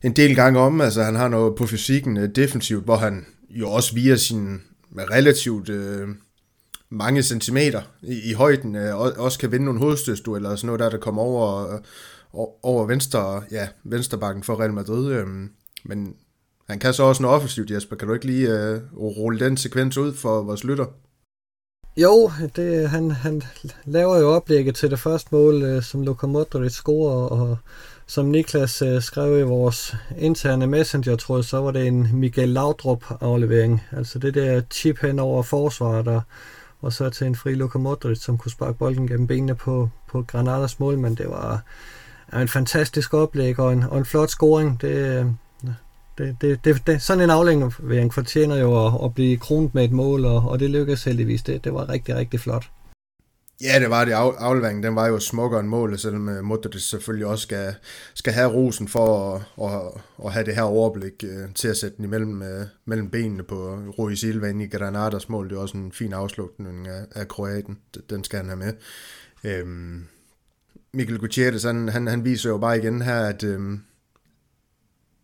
en 0.02 0.12
del 0.12 0.36
gange 0.36 0.60
om. 0.60 0.80
Altså, 0.80 1.02
han 1.02 1.16
har 1.16 1.28
noget 1.28 1.54
på 1.56 1.66
fysikken 1.66 2.16
øh, 2.16 2.28
defensivt, 2.34 2.84
hvor 2.84 2.96
han 2.96 3.26
jo 3.50 3.70
også 3.70 3.94
via 3.94 4.16
sin 4.16 4.60
relativt... 4.96 5.68
Øh, 5.68 6.08
mange 6.92 7.22
centimeter 7.22 7.82
i, 8.02 8.30
i 8.30 8.32
højden, 8.32 8.76
øh, 8.76 8.98
også 8.98 9.38
kan 9.38 9.52
vinde 9.52 9.64
nogle 9.64 9.80
hovedstødsdueller 9.80 10.48
eller 10.48 10.56
sådan 10.56 10.66
noget 10.66 10.80
der, 10.80 10.90
der 10.90 10.98
kommer 10.98 11.22
over, 11.22 11.74
øh, 11.74 11.80
over 12.62 12.86
venstre, 12.86 13.42
ja, 13.50 13.68
venstrebakken 13.84 14.42
for 14.42 14.60
Real 14.60 14.72
Madrid. 14.72 15.12
Øh, 15.12 15.26
men 15.84 16.14
han 16.70 16.78
kan 16.78 16.94
så 16.94 17.02
også 17.02 17.22
noget 17.22 17.36
offensivt, 17.36 17.70
Jesper. 17.70 17.96
Kan 17.96 18.08
du 18.08 18.14
ikke 18.14 18.26
lige 18.26 18.48
øh, 18.48 18.80
rulle 18.96 19.40
den 19.40 19.56
sekvens 19.56 19.96
ud 19.96 20.14
for 20.14 20.42
vores 20.42 20.64
lytter? 20.64 20.86
Jo, 21.96 22.30
det, 22.56 22.88
han, 22.90 23.10
han 23.10 23.42
laver 23.84 24.18
jo 24.18 24.30
oplægget 24.30 24.74
til 24.74 24.90
det 24.90 24.98
første 24.98 25.28
mål, 25.32 25.62
øh, 25.62 25.82
som 25.82 26.02
Luka 26.02 26.26
Modric 26.26 26.72
scorer, 26.72 27.26
og 27.26 27.58
som 28.06 28.26
Niklas 28.26 28.82
øh, 28.82 29.02
skrev 29.02 29.38
i 29.38 29.42
vores 29.42 29.94
interne 30.18 30.66
messenger, 30.66 31.16
tror 31.16 31.36
jeg, 31.36 31.44
så 31.44 31.60
var 31.60 31.70
det 31.70 31.86
en 31.86 32.08
Miguel 32.12 32.48
Laudrup 32.48 33.04
aflevering. 33.20 33.82
Altså 33.92 34.18
det 34.18 34.34
der 34.34 34.62
chip 34.70 34.98
hen 35.02 35.18
over 35.18 35.42
forsvaret, 35.42 36.04
der 36.04 36.20
og 36.82 36.92
så 36.92 37.10
til 37.10 37.26
en 37.26 37.36
fri 37.36 37.54
Luka 37.54 37.78
Modric, 37.78 38.18
som 38.18 38.38
kunne 38.38 38.50
sparke 38.50 38.78
bolden 38.78 39.08
gennem 39.08 39.26
benene 39.26 39.54
på, 39.54 39.90
på 40.08 40.22
Granadas 40.22 40.80
mål, 40.80 40.98
men 40.98 41.14
det 41.14 41.28
var 41.28 41.62
en 42.32 42.48
fantastisk 42.48 43.14
oplæg 43.14 43.58
og 43.58 43.72
en, 43.72 43.82
og 43.82 43.98
en 43.98 44.04
flot 44.04 44.28
scoring. 44.28 44.80
Det, 44.80 45.34
det, 46.20 46.36
det, 46.40 46.64
det, 46.64 46.86
det, 46.86 47.02
sådan 47.02 47.24
en 47.24 47.30
aflægning 47.30 48.14
fortjener 48.14 48.56
jo 48.56 48.86
at, 48.86 49.04
at 49.04 49.14
blive 49.14 49.36
kronet 49.36 49.74
med 49.74 49.84
et 49.84 49.92
mål, 49.92 50.24
og, 50.24 50.48
og 50.48 50.60
det 50.60 50.70
lykkedes 50.70 51.04
heldigvis. 51.04 51.42
Det, 51.42 51.64
det 51.64 51.74
var 51.74 51.88
rigtig, 51.88 52.16
rigtig 52.16 52.40
flot. 52.40 52.70
Ja, 53.62 53.80
det 53.80 53.90
var 53.90 54.04
det. 54.04 54.12
Afleveringen, 54.12 54.82
den 54.82 54.94
var 54.94 55.06
jo 55.08 55.18
smukkere 55.18 55.60
end 55.60 55.68
målet, 55.68 56.00
selvom 56.00 56.28
øh, 56.28 56.44
Modric 56.44 56.82
selvfølgelig 56.82 57.26
også 57.26 57.42
skal, 57.42 57.74
skal 58.14 58.32
have 58.32 58.52
rosen 58.52 58.88
for 58.88 59.34
at, 59.34 59.42
at, 59.62 60.02
at 60.24 60.32
have 60.32 60.46
det 60.46 60.54
her 60.54 60.62
overblik 60.62 61.24
uh, 61.24 61.54
til 61.54 61.68
at 61.68 61.76
sætte 61.76 61.96
den 61.96 62.04
imellem 62.04 62.42
uh, 62.42 62.66
mellem 62.84 63.10
benene 63.10 63.42
på 63.42 63.78
Rui 63.98 64.16
Silva 64.16 64.48
ind 64.48 64.62
i 64.62 64.66
Granadas 64.66 65.28
mål. 65.28 65.48
Det 65.48 65.56
er 65.56 65.60
også 65.60 65.76
en 65.76 65.92
fin 65.92 66.12
afslutning 66.12 66.88
af, 66.88 67.04
af 67.12 67.28
Kroaten. 67.28 67.78
Den 68.10 68.24
skal 68.24 68.36
han 68.36 68.48
have 68.48 68.58
med. 68.58 68.72
Øhm, 69.44 70.04
Mikkel 70.92 71.18
Gutierrez, 71.18 71.64
han, 71.64 71.88
han, 71.88 72.06
han 72.06 72.24
viser 72.24 72.50
jo 72.50 72.58
bare 72.58 72.78
igen 72.78 73.02
her, 73.02 73.20
at 73.20 73.44
øhm, 73.44 73.80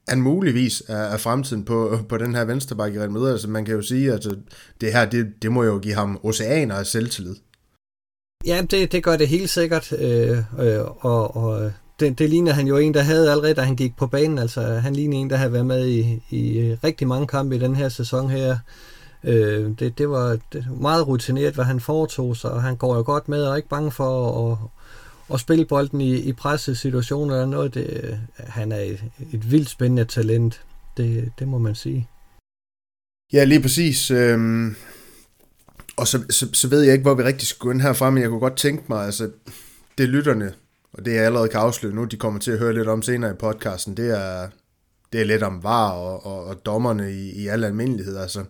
han 0.08 0.22
muligvis 0.22 0.82
er, 0.88 0.96
er 0.96 1.16
fremtiden 1.16 1.64
på, 1.64 1.98
på 2.08 2.18
den 2.18 2.34
her 2.34 2.44
venstreback 2.44 2.94
i 2.94 2.98
Real 2.98 3.10
Madrid. 3.10 3.32
Altså 3.32 3.48
man 3.48 3.64
kan 3.64 3.74
jo 3.74 3.82
sige, 3.82 4.12
at 4.12 4.26
øh, 4.26 4.32
det 4.80 4.92
her, 4.92 5.04
det, 5.04 5.26
det 5.42 5.52
må 5.52 5.62
jo 5.64 5.78
give 5.78 5.94
ham 5.94 6.20
oceaner 6.22 6.74
af 6.74 6.86
selvtillid. 6.86 7.34
Ja, 8.46 8.62
det, 8.70 8.92
det 8.92 9.02
gør 9.02 9.16
det 9.16 9.28
helt 9.28 9.50
sikkert, 9.50 9.92
øh, 9.92 10.38
øh, 10.58 10.80
og, 11.00 11.36
og 11.36 11.64
øh, 11.64 11.72
det, 12.00 12.18
det 12.18 12.30
ligner 12.30 12.52
han 12.52 12.66
jo 12.66 12.76
en, 12.76 12.94
der 12.94 13.00
havde 13.00 13.30
allerede, 13.30 13.54
da 13.54 13.60
han 13.60 13.76
gik 13.76 13.96
på 13.96 14.06
banen. 14.06 14.38
Altså, 14.38 14.62
han 14.62 14.96
ligner 14.96 15.16
en, 15.16 15.30
der 15.30 15.36
har 15.36 15.48
været 15.48 15.66
med 15.66 15.88
i, 15.88 16.22
i 16.30 16.74
rigtig 16.84 17.08
mange 17.08 17.26
kampe 17.26 17.56
i 17.56 17.58
den 17.58 17.76
her 17.76 17.88
sæson 17.88 18.30
her. 18.30 18.58
Øh, 19.24 19.70
det, 19.78 19.98
det 19.98 20.10
var 20.10 20.38
det, 20.52 20.66
meget 20.80 21.06
rutineret, 21.06 21.54
hvad 21.54 21.64
han 21.64 21.80
foretog 21.80 22.36
sig, 22.36 22.50
og 22.50 22.62
han 22.62 22.76
går 22.76 22.96
jo 22.96 23.02
godt 23.06 23.28
med 23.28 23.42
og 23.42 23.52
er 23.52 23.56
ikke 23.56 23.68
bange 23.68 23.90
for 23.90 24.52
at, 24.52 24.58
og 25.28 25.40
spille 25.40 25.64
bolden 25.64 26.00
i, 26.00 26.16
i 26.16 26.32
pressede 26.32 26.76
situationer 26.76 27.36
er 27.36 27.46
noget. 27.46 27.74
Det, 27.74 28.20
han 28.36 28.72
er 28.72 28.80
et, 28.80 29.04
et 29.32 29.50
vildt 29.50 29.68
spændende 29.68 30.04
talent, 30.04 30.62
det, 30.96 31.32
det 31.38 31.48
må 31.48 31.58
man 31.58 31.74
sige. 31.74 32.08
Ja, 33.32 33.44
lige 33.44 33.62
præcis. 33.62 34.10
Øhm, 34.10 34.76
og 35.96 36.08
så, 36.08 36.24
så, 36.30 36.48
så 36.52 36.68
ved 36.68 36.82
jeg 36.82 36.92
ikke, 36.92 37.02
hvor 37.02 37.14
vi 37.14 37.22
rigtig 37.22 37.48
skal 37.48 37.58
gå 37.58 37.70
ind 37.70 37.80
herfra, 37.80 38.10
men 38.10 38.22
jeg 38.22 38.30
kunne 38.30 38.40
godt 38.40 38.56
tænke 38.56 38.84
mig, 38.88 39.04
altså 39.04 39.30
det 39.98 40.08
lytterne, 40.08 40.54
og 40.92 41.04
det 41.04 41.14
jeg 41.14 41.24
allerede 41.24 41.48
kan 41.48 41.60
afsløre 41.60 41.94
nu, 41.94 42.04
de 42.04 42.16
kommer 42.16 42.40
til 42.40 42.50
at 42.50 42.58
høre 42.58 42.74
lidt 42.74 42.88
om 42.88 43.02
senere 43.02 43.30
i 43.30 43.34
podcasten, 43.34 43.96
det 43.96 44.10
er, 44.10 44.48
det 45.12 45.20
er 45.20 45.24
lidt 45.24 45.42
om 45.42 45.62
var 45.62 45.90
og, 45.90 46.26
og, 46.26 46.44
og 46.44 46.66
dommerne 46.66 47.12
i, 47.12 47.30
i 47.30 47.46
al 47.46 47.64
almindelighed. 47.64 48.16
Altså, 48.16 48.44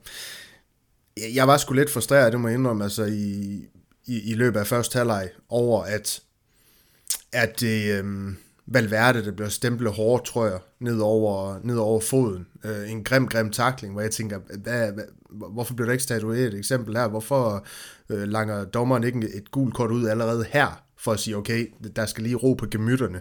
jeg, 1.17 1.35
jeg 1.35 1.49
var 1.49 1.57
sgu 1.57 1.75
lidt 1.75 1.91
frustreret, 1.91 2.33
det 2.33 2.41
må 2.41 2.49
jeg 2.49 2.59
indrømme, 2.59 2.85
altså 2.85 3.05
i, 3.05 3.61
i, 4.07 4.31
i 4.31 4.35
løbet 4.35 4.61
af 4.61 4.67
første 4.67 4.99
halvleg 4.99 5.29
over, 5.49 5.83
at, 5.83 6.21
at 7.37 7.61
det, 7.61 8.05
øh, 8.05 8.33
Valverde, 8.67 9.25
der 9.25 9.33
bliver 9.33 9.49
stemplet 9.49 9.93
hårdt, 9.93 10.25
tror 10.25 10.47
jeg, 10.47 10.59
ned 10.81 10.99
over, 10.99 11.61
ned 11.63 11.77
over 11.77 12.01
foden. 12.01 12.47
Øh, 12.65 12.91
en 12.91 13.05
grim, 13.05 13.29
grim 13.29 13.51
takling, 13.51 13.93
hvor 13.93 14.03
jeg 14.03 14.11
tænker, 14.11 14.39
hvad, 14.63 14.93
hvad, 14.93 15.05
hvorfor 15.31 15.75
bliver 15.75 15.87
der 15.87 15.93
ikke 15.93 16.05
statueret 16.05 16.47
et 16.47 16.59
eksempel 16.59 16.97
her? 16.97 17.09
Hvorfor 17.09 17.67
øh, 18.11 18.29
langer 18.29 18.65
dommeren 18.65 19.05
ikke 19.05 19.19
et 19.19 19.51
gult 19.51 19.75
kort 19.75 19.91
ud 19.91 20.07
allerede 20.07 20.45
her, 20.49 20.83
for 20.99 21.13
at 21.13 21.21
sige, 21.21 21.37
okay, 21.37 21.67
der 21.97 22.07
skal 22.07 22.23
lige 22.23 22.37
ro 22.37 22.55
på 22.55 22.67
gemytterne. 22.71 23.21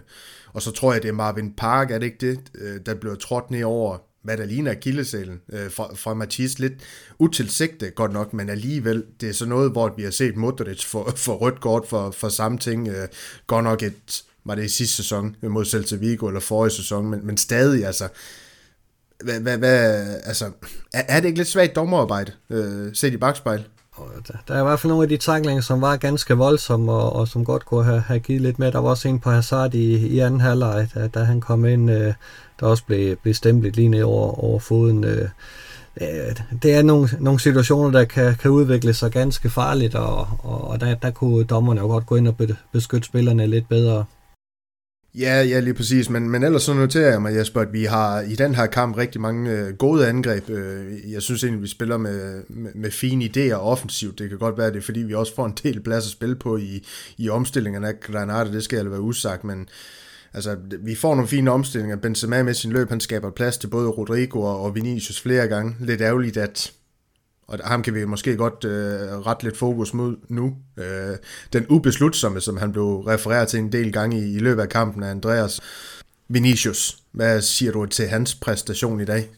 Og 0.52 0.62
så 0.62 0.70
tror 0.70 0.92
jeg, 0.92 1.02
det 1.02 1.08
er 1.08 1.12
Marvin 1.12 1.52
Park, 1.52 1.90
er 1.90 1.98
det 1.98 2.06
ikke 2.06 2.30
det, 2.30 2.40
øh, 2.54 2.80
der 2.86 2.94
bliver 2.94 3.14
trådt 3.14 3.50
ned 3.50 3.64
over, 3.64 3.98
hvad 4.26 4.36
der 4.36 4.44
ligner 4.44 4.74
kildesælen 4.74 5.40
øh, 5.52 5.70
fra, 5.70 5.94
fra 5.94 6.14
Matisse. 6.14 6.58
lidt 6.58 6.72
utilsigtet 7.18 7.94
godt 7.94 8.12
nok, 8.12 8.32
men 8.32 8.48
alligevel, 8.48 9.04
det 9.20 9.28
er 9.28 9.32
så 9.32 9.46
noget, 9.46 9.70
hvor 9.70 9.94
vi 9.96 10.02
har 10.02 10.10
set 10.10 10.36
Modric 10.36 10.84
for, 10.84 11.12
for 11.26 11.34
rødt 11.34 11.60
kort 11.60 11.88
for, 11.88 12.10
for 12.10 12.28
samme 12.28 12.58
ting, 12.58 12.88
øh, 12.88 13.08
godt 13.46 13.64
nok 13.64 13.82
et 13.82 14.22
var 14.46 14.54
det 14.54 14.64
i 14.64 14.68
sidste 14.68 14.96
sæson 14.96 15.36
øh, 15.42 15.50
mod 15.50 15.64
Celta 15.64 15.96
Vigo, 15.96 16.26
eller 16.26 16.40
forrige 16.40 16.72
sæson, 16.72 17.06
men, 17.06 17.26
men 17.26 17.36
stadig, 17.36 17.86
altså, 17.86 18.08
hvad, 19.24 19.40
hvad, 19.40 19.58
hvad, 19.58 20.06
altså, 20.24 20.50
er, 20.92 21.02
er 21.08 21.20
det 21.20 21.26
ikke 21.28 21.38
lidt 21.38 21.48
svagt 21.48 21.76
dommerarbejde, 21.76 22.32
øh, 22.50 22.94
set 22.94 23.12
i 23.12 23.16
bagspejl? 23.16 23.64
Øh, 23.98 24.22
der, 24.28 24.32
der 24.48 24.54
er 24.54 24.60
i 24.60 24.64
hvert 24.64 24.80
fald 24.80 24.90
nogle 24.90 25.02
af 25.02 25.08
de 25.08 25.16
taklinger, 25.16 25.62
som 25.62 25.80
var 25.80 25.96
ganske 25.96 26.34
voldsomme, 26.34 26.92
og, 26.92 27.12
og 27.12 27.28
som 27.28 27.44
godt 27.44 27.64
kunne 27.64 27.84
have, 27.84 28.00
have 28.00 28.20
givet 28.20 28.42
lidt 28.42 28.58
mere. 28.58 28.70
Der 28.70 28.78
var 28.78 28.90
også 28.90 29.08
en 29.08 29.18
på 29.18 29.30
Hazard 29.30 29.74
i, 29.74 30.06
i 30.06 30.18
anden 30.18 30.40
halvleg, 30.40 30.88
da, 30.94 31.06
da 31.06 31.24
han 31.24 31.40
kom 31.40 31.64
ind, 31.64 31.90
øh, 31.90 32.14
der 32.60 32.66
også 32.66 32.84
blev, 32.84 33.16
blev 33.16 33.34
stemplet 33.34 33.76
lige 33.76 33.88
ned 33.88 34.02
over, 34.02 34.44
over 34.44 34.58
foden. 34.58 35.04
Øh, 35.04 35.28
øh 36.00 36.36
det 36.62 36.74
er 36.74 36.82
nogle, 36.82 37.08
nogle 37.20 37.40
situationer, 37.40 37.98
der 37.98 38.04
kan, 38.04 38.34
kan 38.34 38.50
udvikle 38.50 38.94
sig 38.94 39.10
ganske 39.10 39.50
farligt, 39.50 39.94
og, 39.94 40.28
og, 40.38 40.68
og 40.68 40.80
der, 40.80 40.94
der 40.94 41.10
kunne 41.10 41.44
dommerne 41.44 41.80
jo 41.80 41.86
godt 41.86 42.06
gå 42.06 42.16
ind 42.16 42.28
og 42.28 42.34
beskytte 42.72 43.06
spillerne 43.06 43.46
lidt 43.46 43.68
bedre. 43.68 44.04
Ja, 45.18 45.42
ja, 45.42 45.60
lige 45.60 45.74
præcis. 45.74 46.10
Men, 46.10 46.30
men 46.30 46.42
ellers 46.42 46.62
så 46.62 46.74
noterer 46.74 47.10
jeg 47.10 47.22
mig, 47.22 47.36
Jesper, 47.36 47.60
at 47.60 47.72
vi 47.72 47.84
har 47.84 48.20
i 48.20 48.34
den 48.34 48.54
her 48.54 48.66
kamp 48.66 48.96
rigtig 48.96 49.20
mange 49.20 49.50
øh, 49.50 49.74
gode 49.74 50.08
angreb. 50.08 50.50
Øh, 50.50 51.12
jeg 51.12 51.22
synes 51.22 51.44
egentlig, 51.44 51.62
vi 51.62 51.68
spiller 51.68 51.96
med, 51.96 52.42
med, 52.48 52.70
med 52.74 52.90
fine 52.90 53.24
idéer 53.24 53.54
offensivt. 53.54 54.18
Det 54.18 54.28
kan 54.28 54.38
godt 54.38 54.58
være, 54.58 54.70
det 54.70 54.76
er 54.76 54.82
fordi, 54.82 55.00
vi 55.00 55.14
også 55.14 55.34
får 55.34 55.46
en 55.46 55.54
del 55.62 55.80
plads 55.80 56.04
at 56.04 56.10
spille 56.10 56.36
på 56.36 56.56
i, 56.56 56.86
i 57.18 57.28
omstillingerne 57.28 57.88
af 57.88 58.00
Granada. 58.00 58.52
Det 58.52 58.64
skal 58.64 58.76
jeg 58.76 58.90
være 58.90 59.00
usagt, 59.00 59.44
men 59.44 59.68
altså, 60.34 60.56
vi 60.80 60.94
får 60.94 61.14
nogle 61.14 61.28
fine 61.28 61.50
omstillinger. 61.50 61.96
Benzema 61.96 62.42
med 62.42 62.54
sin 62.54 62.72
løb, 62.72 62.88
han 62.88 63.00
skaber 63.00 63.30
plads 63.30 63.58
til 63.58 63.68
både 63.68 63.88
Rodrigo 63.88 64.40
og 64.40 64.74
Vinicius 64.74 65.20
flere 65.20 65.48
gange. 65.48 65.76
Lidt 65.80 66.00
ærgerligt, 66.00 66.36
at 66.36 66.72
og 67.48 67.58
ham 67.64 67.82
kan 67.82 67.94
vi 67.94 68.04
måske 68.04 68.36
godt 68.36 68.64
øh, 68.64 69.26
ret 69.26 69.42
lidt 69.42 69.56
fokus 69.56 69.94
mod 69.94 70.16
nu. 70.28 70.56
Øh, 70.76 71.16
den 71.52 71.66
ubeslutsomme, 71.68 72.40
som 72.40 72.56
han 72.56 72.72
blev 72.72 72.84
refereret 72.84 73.48
til 73.48 73.58
en 73.58 73.72
del 73.72 73.92
gange 73.92 74.18
i, 74.18 74.34
i 74.34 74.38
løbet 74.38 74.62
af 74.62 74.68
kampen 74.68 75.02
af 75.02 75.10
Andreas 75.10 75.60
Vinicius. 76.28 76.98
Hvad 77.12 77.40
siger 77.40 77.72
du 77.72 77.86
til 77.86 78.08
hans 78.08 78.34
præstation 78.34 79.00
i 79.00 79.04
dag? 79.04 79.28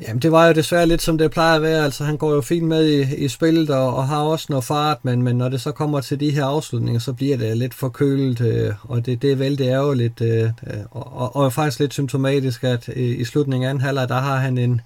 Jamen, 0.00 0.22
det 0.22 0.32
var 0.32 0.46
jo 0.46 0.52
desværre 0.52 0.86
lidt 0.86 1.02
som 1.02 1.18
det 1.18 1.30
plejer 1.30 1.56
at 1.56 1.62
være. 1.62 1.84
Altså, 1.84 2.04
han 2.04 2.16
går 2.16 2.34
jo 2.34 2.40
fint 2.40 2.68
med 2.68 2.86
i, 2.86 3.24
i 3.24 3.28
spillet 3.28 3.70
og, 3.70 3.96
og 3.96 4.08
har 4.08 4.22
også 4.22 4.46
noget 4.48 4.64
fart, 4.64 5.04
men, 5.04 5.22
men 5.22 5.38
når 5.38 5.48
det 5.48 5.60
så 5.60 5.72
kommer 5.72 6.00
til 6.00 6.20
de 6.20 6.30
her 6.30 6.44
afslutninger, 6.44 7.00
så 7.00 7.12
bliver 7.12 7.36
det 7.36 7.56
lidt 7.56 7.74
forkølet, 7.74 8.40
øh, 8.40 8.72
og 8.82 9.06
det, 9.06 9.22
det 9.22 9.32
er 9.32 9.36
vældig 9.36 9.66
ærgerligt, 9.66 10.20
øh, 10.20 10.42
øh 10.42 10.50
og, 10.90 11.12
og, 11.12 11.36
og 11.36 11.52
faktisk 11.52 11.80
lidt 11.80 11.92
symptomatisk, 11.92 12.64
at 12.64 12.88
øh, 12.88 13.20
i 13.20 13.24
slutningen 13.24 13.66
af 13.66 13.70
anden 13.70 13.82
halvleg, 13.82 14.08
der 14.08 14.20
har 14.20 14.36
han 14.36 14.58
en, 14.58 14.80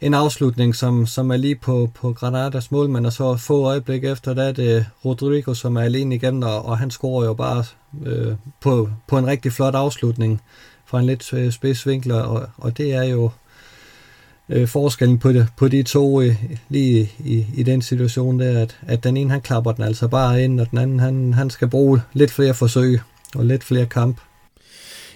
en 0.00 0.14
afslutning, 0.14 0.74
som, 0.74 1.06
som 1.06 1.30
er 1.30 1.36
lige 1.36 1.54
på, 1.54 1.90
på 1.94 2.12
Granadas 2.12 2.70
målmand, 2.70 3.06
og 3.06 3.12
så 3.12 3.36
få 3.36 3.64
øjeblik 3.64 4.04
efter, 4.04 4.34
der 4.34 4.42
er 4.42 4.52
det 4.52 4.86
Rodrigo, 5.04 5.54
som 5.54 5.76
er 5.76 5.80
alene 5.80 6.14
igen, 6.14 6.42
og, 6.42 6.64
og 6.64 6.78
han 6.78 6.90
scorer 6.90 7.24
jo 7.24 7.34
bare 7.34 7.64
øh, 8.06 8.34
på, 8.60 8.90
på 9.06 9.18
en 9.18 9.26
rigtig 9.26 9.52
flot 9.52 9.74
afslutning 9.74 10.40
fra 10.86 11.00
en 11.00 11.06
lidt 11.06 11.32
øh, 11.32 11.52
spids 11.52 11.86
vinkel, 11.86 12.12
og, 12.12 12.46
og 12.56 12.78
det 12.78 12.94
er 12.94 13.02
jo 13.02 13.30
øh, 14.48 14.68
forskellen 14.68 15.18
på, 15.18 15.32
det, 15.32 15.48
på 15.56 15.68
de 15.68 15.82
to 15.82 16.20
øh, 16.20 16.44
lige 16.68 17.12
i, 17.18 17.46
i 17.54 17.62
den 17.62 17.82
situation 17.82 18.40
der, 18.40 18.62
at, 18.62 18.78
at 18.86 19.04
den 19.04 19.16
ene 19.16 19.30
han 19.30 19.40
klapper 19.40 19.72
den 19.72 19.84
altså 19.84 20.08
bare 20.08 20.44
ind, 20.44 20.60
og 20.60 20.70
den 20.70 20.78
anden 20.78 21.00
han, 21.00 21.34
han 21.34 21.50
skal 21.50 21.68
bruge 21.68 22.02
lidt 22.12 22.30
flere 22.30 22.54
forsøg 22.54 23.00
og 23.34 23.44
lidt 23.44 23.64
flere 23.64 23.86
kamp. 23.86 24.20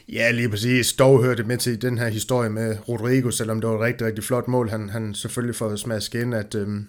Ja, 0.08 0.30
lige 0.30 0.48
præcis. 0.48 0.92
Dog 0.92 1.22
hørte 1.22 1.36
det 1.36 1.46
med 1.46 1.58
til 1.58 1.82
den 1.82 1.98
her 1.98 2.08
historie 2.08 2.50
med 2.50 2.76
Rodrigo, 2.88 3.30
selvom 3.30 3.60
det 3.60 3.70
var 3.70 3.76
et 3.76 3.80
rigtig, 3.80 4.06
rigtig 4.06 4.24
flot 4.24 4.48
mål. 4.48 4.68
Han, 4.68 4.88
han 4.88 5.14
selvfølgelig 5.14 5.56
får 5.56 5.76
smasket 5.76 6.20
ind, 6.20 6.34
at, 6.34 6.54
øhm, 6.54 6.86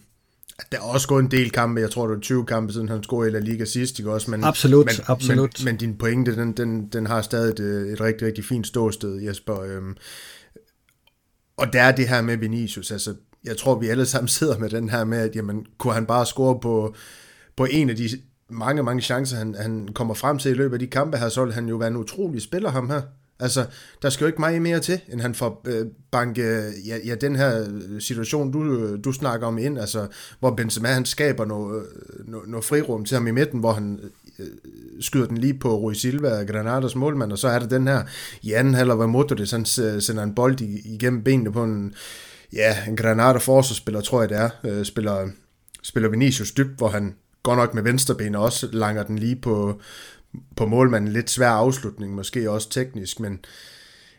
at 0.60 0.66
der 0.72 0.78
er 0.78 0.82
også 0.82 1.08
gået 1.08 1.24
en 1.24 1.32
del 1.32 1.52
kampe. 1.52 1.82
Jeg 1.82 1.92
tror, 1.92 2.08
det 2.08 2.16
var 2.16 2.22
20 2.22 2.46
kampe, 2.46 2.74
siden 2.74 2.90
han 2.90 3.04
scorede 3.04 3.30
i 3.30 3.34
La 3.34 3.40
Liga 3.40 3.66
sidst, 3.66 4.00
ikke 4.00 4.12
også? 4.12 4.32
Men, 4.32 4.44
absolut, 4.44 4.86
men, 4.86 4.96
absolut. 5.08 5.60
Men, 5.60 5.66
men 5.66 5.78
din 5.78 5.98
pointe, 5.98 6.36
den, 6.36 6.52
den, 6.52 6.88
den 6.88 7.08
har 7.08 7.22
stadig 7.22 7.52
et, 7.52 7.92
et 7.92 8.02
rigtig, 8.02 8.28
rigtig 8.28 8.46
fint 8.46 8.68
ståsted, 8.68 9.22
Jesper. 9.22 9.62
Øhm, 9.62 9.98
og 11.58 11.74
der 11.74 11.82
er 11.82 11.96
det 11.96 12.08
her 12.08 12.22
med 12.22 12.38
Vinicius, 12.38 12.92
altså 12.92 13.14
jeg 13.44 13.58
tror, 13.58 13.80
vi 13.80 13.88
alle 13.88 14.06
sammen 14.06 14.28
sidder 14.38 14.58
med 14.58 14.70
den 14.70 14.90
her 14.90 15.04
med, 15.04 15.18
at 15.18 15.36
jamen, 15.36 15.66
kunne 15.78 15.94
han 15.94 16.06
bare 16.06 16.26
score 16.26 16.60
på, 16.60 16.96
på 17.56 17.66
en 17.66 17.90
af 17.90 17.96
de 17.96 18.10
mange, 18.50 18.84
mange 18.84 19.02
chancer, 19.02 19.38
han, 19.38 19.56
han 19.56 19.90
kommer 19.94 20.14
frem 20.14 20.38
til 20.38 20.52
i 20.52 20.54
løbet 20.54 20.74
af 20.76 20.80
de 20.80 20.88
kampe 20.88 21.18
her, 21.18 21.30
så 21.30 21.46
vil 21.46 21.54
han 21.54 21.68
jo 21.68 21.76
være 21.76 21.88
en 21.88 21.96
utrolig 21.96 22.42
spiller, 22.42 22.70
ham 22.70 22.90
her. 22.90 23.02
Altså, 23.40 23.66
der 24.02 24.10
skal 24.10 24.26
jo 24.26 24.28
ikke 24.28 24.42
meget 24.42 24.62
mere 24.62 24.80
til, 24.80 25.02
end 25.12 25.22
han 25.22 25.36
får 25.36 25.62
øh, 25.68 25.86
banke, 26.12 26.72
ja, 26.86 26.98
ja, 27.06 27.16
den 27.16 27.36
her 27.36 27.66
øh, 27.70 28.02
situation, 28.02 28.52
du, 28.52 28.64
øh, 28.64 29.04
du 29.04 29.12
snakker 29.12 29.48
om 29.48 29.58
ind, 29.58 29.80
altså, 29.80 30.08
hvor 30.40 30.52
Benzema, 30.52 30.88
han 30.88 31.06
skaber 31.06 31.46
noget, 31.46 31.86
øh, 31.86 32.30
noget, 32.30 32.50
noget 32.50 32.66
frirum 32.66 33.06
til 33.06 33.16
ham 33.16 33.28
i 33.28 33.32
midten, 33.32 33.60
hvor 33.60 33.74
han 33.74 34.00
øh, 34.40 34.48
skyder 35.02 35.28
den 35.28 35.38
lige 35.38 35.54
på 35.54 35.76
Rui 35.76 35.96
Silva, 35.96 36.44
Granadas 36.44 36.96
målmand, 36.96 37.32
og 37.32 37.38
så 37.38 37.48
er 37.48 37.60
der 37.60 37.68
den 37.68 37.88
her 37.88 38.04
i 38.42 38.54
anden 38.54 38.74
halvdel, 38.74 38.96
hvor 38.96 39.06
Modric 39.06 39.52
han 39.52 39.66
sender 39.66 40.24
en 40.24 40.36
bold 40.36 40.62
igennem 40.62 41.24
benene 41.24 41.52
på 41.52 41.64
en, 41.64 41.94
ja, 42.54 42.76
en 42.88 42.96
Granada 42.96 43.38
forsvarsspiller, 43.38 44.02
tror 44.02 44.22
jeg 44.22 44.30
det 44.30 44.38
er, 44.38 44.50
øh, 44.64 44.86
spiller, 44.86 45.30
spiller 45.84 46.10
Vinicius 46.10 46.52
dybt, 46.52 46.78
hvor 46.78 46.88
han 46.88 47.16
godt 47.46 47.58
nok 47.58 47.74
med 47.74 47.84
venstreben 47.84 48.26
ben 48.26 48.36
også 48.36 48.70
langer 48.72 49.04
den 49.04 49.20
lige 49.20 49.36
på, 49.36 49.82
på 50.56 50.66
målmanden. 50.66 51.12
Lidt 51.12 51.30
svær 51.30 51.50
afslutning, 51.50 52.16
måske 52.16 52.52
også 52.52 52.70
teknisk, 52.70 53.20
men, 53.20 53.40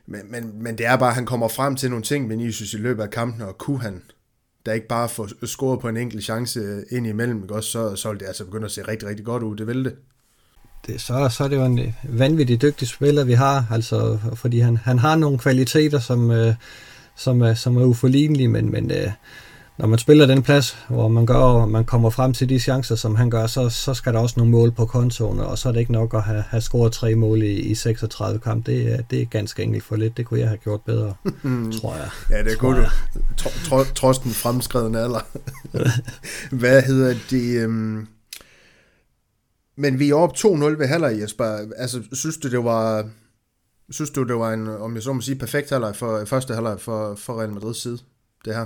men, 0.07 0.21
men, 0.31 0.63
men 0.63 0.79
det 0.79 0.87
er 0.87 0.97
bare, 0.97 1.09
at 1.09 1.15
han 1.15 1.27
kommer 1.27 1.49
frem 1.49 1.77
til 1.77 1.91
nogle 1.91 2.05
ting, 2.05 2.31
Vinicius 2.31 2.75
i 2.75 2.77
løbet 2.77 3.03
af 3.03 3.11
kampen, 3.11 3.43
og 3.43 3.59
kunne 3.59 3.81
han 3.81 4.03
der 4.67 4.73
ikke 4.73 4.89
bare 4.89 5.09
få 5.09 5.29
scoret 5.47 5.81
på 5.81 5.89
en 5.89 5.97
enkelt 5.97 6.25
chance 6.25 6.85
ind 6.91 7.07
imellem, 7.07 7.43
ikke 7.43 7.55
også, 7.55 7.71
så, 7.71 7.97
så 7.97 8.11
vil 8.11 8.21
det 8.21 8.27
altså 8.27 8.45
begynde 8.45 8.65
at 8.65 8.71
se 8.71 8.83
rigtig, 8.83 9.09
rigtig 9.09 9.25
godt 9.27 9.43
ud. 9.43 9.57
Det 9.57 9.67
vil 9.67 9.85
det. 9.85 9.95
det 10.87 11.01
så, 11.01 11.29
så 11.29 11.45
er 11.45 11.49
det 11.49 11.57
jo 11.57 11.65
en 11.65 11.95
vanvittig 12.05 12.63
dygtig 12.63 12.89
spiller, 12.89 13.25
vi 13.25 13.33
har, 13.33 13.67
altså, 13.71 14.19
fordi 14.35 14.59
han, 14.59 14.77
han 14.77 14.99
har 14.99 15.17
nogle 15.17 15.39
kvaliteter, 15.39 15.99
som, 15.99 16.31
øh, 16.31 16.55
som, 17.17 17.43
er, 17.43 17.55
som 17.55 17.77
er 17.77 17.85
uforlignelige, 17.85 18.49
men, 18.49 18.71
men 18.71 18.91
øh, 18.91 19.11
når 19.79 19.87
man 19.87 19.99
spiller 19.99 20.27
den 20.27 20.43
plads, 20.43 20.77
hvor 20.89 21.09
man 21.09 21.27
gør, 21.27 21.35
og 21.35 21.69
man 21.69 21.85
kommer 21.85 22.11
frem 22.11 22.33
til 22.33 22.49
de 22.49 22.59
chancer, 22.59 22.95
som 22.95 23.15
han 23.15 23.31
gør, 23.31 23.47
så, 23.47 23.69
så 23.69 23.95
skal 23.95 24.13
der 24.13 24.19
også 24.19 24.35
nogle 24.37 24.53
mål 24.53 24.73
på 24.73 24.87
kontoen, 24.87 25.41
og 25.41 25.59
så 25.59 25.69
er 25.69 25.73
det 25.73 25.81
ikke 25.81 25.93
nok 25.93 26.15
at 26.15 26.23
have, 26.23 26.43
have 26.43 26.61
scoret 26.61 26.93
tre 26.93 27.15
mål 27.15 27.43
i, 27.43 27.53
i 27.53 27.75
36 27.75 28.39
kamp. 28.39 28.67
Det, 28.67 28.93
er, 28.93 29.03
det 29.03 29.23
er 29.23 29.27
ganske 29.27 29.63
enkelt 29.63 29.85
for 29.85 29.97
lidt. 29.97 30.17
Det 30.17 30.27
kunne 30.27 30.41
jeg 30.41 30.49
have 30.49 30.59
gjort 30.59 30.81
bedre, 30.87 31.15
tror 31.81 31.95
jeg. 31.95 32.11
Ja, 32.31 32.43
det 32.43 32.59
kunne 32.59 32.83
du. 32.83 33.85
Trods 33.95 34.19
den 34.19 34.31
fremskredende 34.31 35.01
alder. 35.01 35.27
Hvad 36.61 36.83
hedder 36.83 37.15
det? 37.31 37.67
Um... 37.67 38.09
Men 39.79 39.99
vi 39.99 40.11
er 40.11 40.15
oppe 40.15 40.37
2-0 40.39 40.65
ved 40.65 40.87
halvleg, 40.87 41.21
Jesper. 41.21 41.59
Altså, 41.77 42.03
synes 42.13 42.37
du, 42.37 42.51
det 42.51 42.65
var... 42.65 43.09
Synes 43.91 44.11
du, 44.11 44.23
det 44.23 44.37
var 44.37 44.53
en, 44.53 44.69
om 44.69 44.95
jeg 44.95 45.03
så 45.03 45.13
må 45.13 45.21
sige, 45.21 45.39
perfekt 45.39 45.71
halvleg 45.71 45.97
for 45.97 46.25
første 46.25 46.55
halvleg 46.55 46.81
for, 46.81 47.15
for 47.15 47.41
Real 47.41 47.53
Madrids 47.53 47.83
side, 47.83 47.99
det 48.45 48.55
her? 48.55 48.65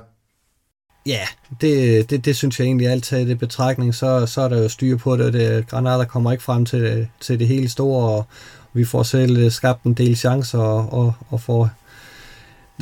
Ja, 1.11 1.27
det, 1.61 2.11
det, 2.11 2.25
det 2.25 2.37
synes 2.37 2.59
jeg 2.59 2.65
egentlig 2.65 2.89
alt 2.89 3.05
taget 3.05 3.29
i 3.29 3.35
betragtning, 3.35 3.95
så, 3.95 4.27
så 4.27 4.41
er 4.41 4.49
der 4.49 4.63
jo 4.63 4.69
styr 4.69 4.97
på 4.97 5.17
det, 5.17 5.33
det 5.33 5.69
Granada 5.69 6.05
kommer 6.05 6.33
ikke 6.33 6.45
frem 6.45 6.65
til, 6.65 7.09
til 7.21 7.39
det 7.39 7.49
hele 7.49 7.69
store, 7.69 8.09
og 8.09 8.27
vi 8.73 8.85
får 8.85 9.03
selv 9.03 9.51
skabt 9.51 9.83
en 9.85 9.95
del 9.95 10.17
chancer, 10.17 10.59
og, 10.59 10.93
og, 10.93 11.13
og 11.29 11.41
får 11.41 11.71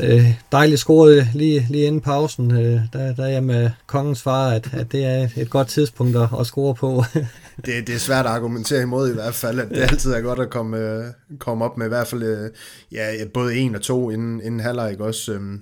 øh, 0.03 0.35
dejligt 0.53 0.81
scoret 0.81 1.29
lige, 1.35 1.67
lige 1.71 1.87
inden 1.87 2.01
pausen, 2.01 2.51
øh, 2.51 2.81
der, 2.93 3.15
der 3.15 3.25
er 3.25 3.29
jeg 3.29 3.45
med 3.45 3.71
kongens 3.87 4.23
far, 4.23 4.51
at, 4.51 4.69
at 4.73 4.93
det 4.93 5.05
er 5.05 5.29
et 5.37 5.51
godt 5.51 5.69
tidspunkt 5.69 6.17
at, 6.17 6.29
at 6.41 6.47
score 6.47 6.75
på. 6.75 7.05
det, 7.67 7.87
det 7.87 7.95
er 7.95 7.99
svært 7.99 8.27
at 8.27 8.33
argumentere 8.33 8.83
imod 8.83 9.11
i 9.11 9.15
hvert 9.15 9.35
fald, 9.35 9.61
at 9.61 9.69
det 9.69 9.83
altid 9.83 10.13
er 10.13 10.21
godt 10.21 10.39
at 10.39 10.51
komme, 10.51 10.79
øh, 10.79 11.05
komme 11.39 11.65
op 11.65 11.79
med 11.79 11.87
i 11.87 11.89
hvert 11.89 12.07
fald 12.07 12.23
øh, 12.23 12.51
ja, 12.93 13.25
både 13.35 13.57
en 13.57 13.75
og 13.75 13.83
to 13.83 14.11
inden, 14.11 14.41
inden 14.45 14.61
halvleg, 14.61 15.01
også? 15.01 15.33
Øh, 15.33 15.59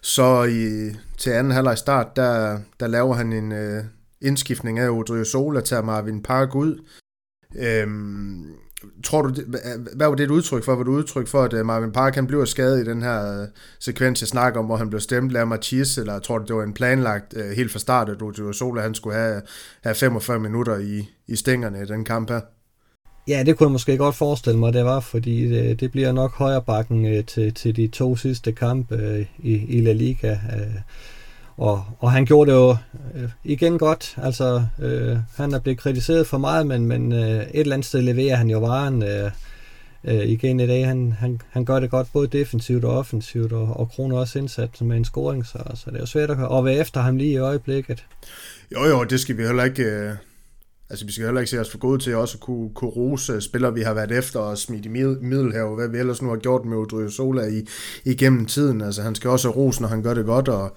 så 0.00 0.44
i, 0.44 0.92
til 1.18 1.30
anden 1.30 1.52
halvleg 1.52 1.78
start, 1.78 2.16
der, 2.16 2.58
der 2.80 2.86
laver 2.86 3.14
han 3.14 3.32
en 3.32 3.52
øh, 3.52 3.84
indskiftning 4.20 4.78
af 4.78 4.90
Odrio 4.90 5.24
Sola, 5.24 5.60
tager 5.60 5.82
Marvin 5.82 6.22
Park 6.22 6.54
ud. 6.54 6.78
Øhm, 7.56 8.46
tror 9.04 9.22
du, 9.22 9.28
det, 9.28 9.44
hvad 9.96 10.06
var 10.06 10.14
det 10.14 10.24
et 10.24 10.30
udtryk 10.30 10.64
for? 10.64 10.74
Var 10.74 10.82
det 10.82 10.90
et 10.90 10.94
udtryk 10.94 11.28
for, 11.28 11.42
at 11.42 11.52
øh, 11.52 11.66
Marvin 11.66 11.92
Park 11.92 12.14
han 12.14 12.26
bliver 12.26 12.44
skadet 12.44 12.80
i 12.80 12.90
den 12.90 13.02
her 13.02 13.40
øh, 13.40 13.48
sekvens, 13.80 14.20
jeg 14.20 14.28
snakker 14.28 14.60
om, 14.60 14.66
hvor 14.66 14.76
han 14.76 14.88
blev 14.88 15.00
stemt 15.00 15.36
af 15.36 15.46
Mathias, 15.46 15.98
eller 15.98 16.18
tror 16.18 16.38
du, 16.38 16.44
det 16.44 16.56
var 16.56 16.62
en 16.62 16.74
planlagt 16.74 17.34
øh, 17.36 17.50
helt 17.50 17.72
fra 17.72 17.78
start, 17.78 18.08
at 18.08 18.22
Odrio 18.22 18.52
Sola 18.52 18.82
han 18.82 18.94
skulle 18.94 19.16
have, 19.16 19.42
have 19.82 19.94
45 19.94 20.38
minutter 20.38 20.78
i, 20.78 21.08
i 21.26 21.36
stængerne 21.36 21.82
i 21.82 21.86
den 21.86 22.04
kamp 22.04 22.30
her? 22.30 22.40
Ja, 23.28 23.42
det 23.46 23.56
kunne 23.56 23.66
jeg 23.66 23.72
måske 23.72 23.96
godt 23.96 24.14
forestille 24.14 24.58
mig, 24.58 24.72
det 24.72 24.84
var, 24.84 25.00
fordi 25.00 25.48
det, 25.48 25.80
det 25.80 25.90
bliver 25.90 26.12
nok 26.12 26.34
højere 26.34 26.62
bakken 26.62 27.06
øh, 27.06 27.24
til, 27.24 27.54
til 27.54 27.76
de 27.76 27.86
to 27.86 28.16
sidste 28.16 28.52
kampe 28.52 28.94
øh, 28.94 29.26
i, 29.38 29.52
i 29.52 29.80
La 29.80 29.92
Liga. 29.92 30.30
Øh, 30.30 30.74
og, 31.56 31.84
og 31.98 32.12
han 32.12 32.26
gjorde 32.26 32.50
det 32.50 32.56
jo 32.56 32.76
øh, 33.14 33.28
igen 33.44 33.78
godt. 33.78 34.14
Altså, 34.22 34.64
øh, 34.82 35.16
han 35.36 35.52
er 35.52 35.58
blevet 35.58 35.78
kritiseret 35.78 36.26
for 36.26 36.38
meget, 36.38 36.66
men, 36.66 36.86
men 36.86 37.12
øh, 37.12 37.42
et 37.42 37.48
eller 37.54 37.74
andet 37.74 37.86
sted 37.86 38.02
leverer 38.02 38.36
han 38.36 38.50
jo 38.50 38.58
varen 38.58 39.02
øh, 39.02 39.30
øh, 40.04 40.24
igen 40.28 40.60
i 40.60 40.66
dag. 40.66 40.86
Han, 40.86 41.12
han, 41.12 41.40
han 41.50 41.64
gør 41.64 41.80
det 41.80 41.90
godt 41.90 42.08
både 42.12 42.26
defensivt 42.26 42.84
og 42.84 42.98
offensivt, 42.98 43.52
og, 43.52 43.76
og 43.76 43.90
kroner 43.90 44.18
også 44.18 44.38
indsat 44.38 44.80
med 44.80 44.96
en 44.96 45.04
scoring, 45.04 45.46
så, 45.46 45.58
så 45.74 45.84
det 45.86 45.96
er 45.96 46.00
jo 46.00 46.06
svært 46.06 46.30
at, 46.30 46.38
at 46.58 46.64
være 46.64 46.76
efter 46.76 47.00
ham 47.00 47.16
lige 47.16 47.32
i 47.32 47.36
øjeblikket. 47.36 48.04
Jo, 48.72 48.84
jo, 48.84 49.04
det 49.04 49.20
skal 49.20 49.36
vi 49.36 49.42
heller 49.42 49.64
ikke... 49.64 49.82
Øh 49.82 50.14
Altså, 50.92 51.06
vi 51.06 51.12
skal 51.12 51.24
heller 51.24 51.40
ikke 51.40 51.50
se 51.50 51.60
os 51.60 51.70
for 51.70 51.78
gode 51.78 51.98
til 51.98 52.16
også 52.16 52.36
at 52.36 52.40
kunne, 52.40 52.70
kunne 52.74 52.90
rose 52.90 53.40
spillere, 53.40 53.74
vi 53.74 53.82
har 53.82 53.94
været 53.94 54.12
efter 54.12 54.40
og 54.40 54.58
smidt 54.58 54.86
i 54.86 54.88
middelhav, 54.88 55.74
hvad 55.74 55.88
vi 55.88 55.98
ellers 55.98 56.22
nu 56.22 56.28
har 56.28 56.36
gjort 56.36 56.64
med 56.64 56.76
Odrio 56.76 57.10
Sola 57.10 57.46
i, 57.46 57.66
igennem 58.04 58.46
tiden. 58.46 58.80
Altså, 58.80 59.02
han 59.02 59.14
skal 59.14 59.30
også 59.30 59.48
rose, 59.48 59.58
ros, 59.58 59.80
når 59.80 59.88
han 59.88 60.02
gør 60.02 60.14
det 60.14 60.24
godt, 60.24 60.48
og, 60.48 60.76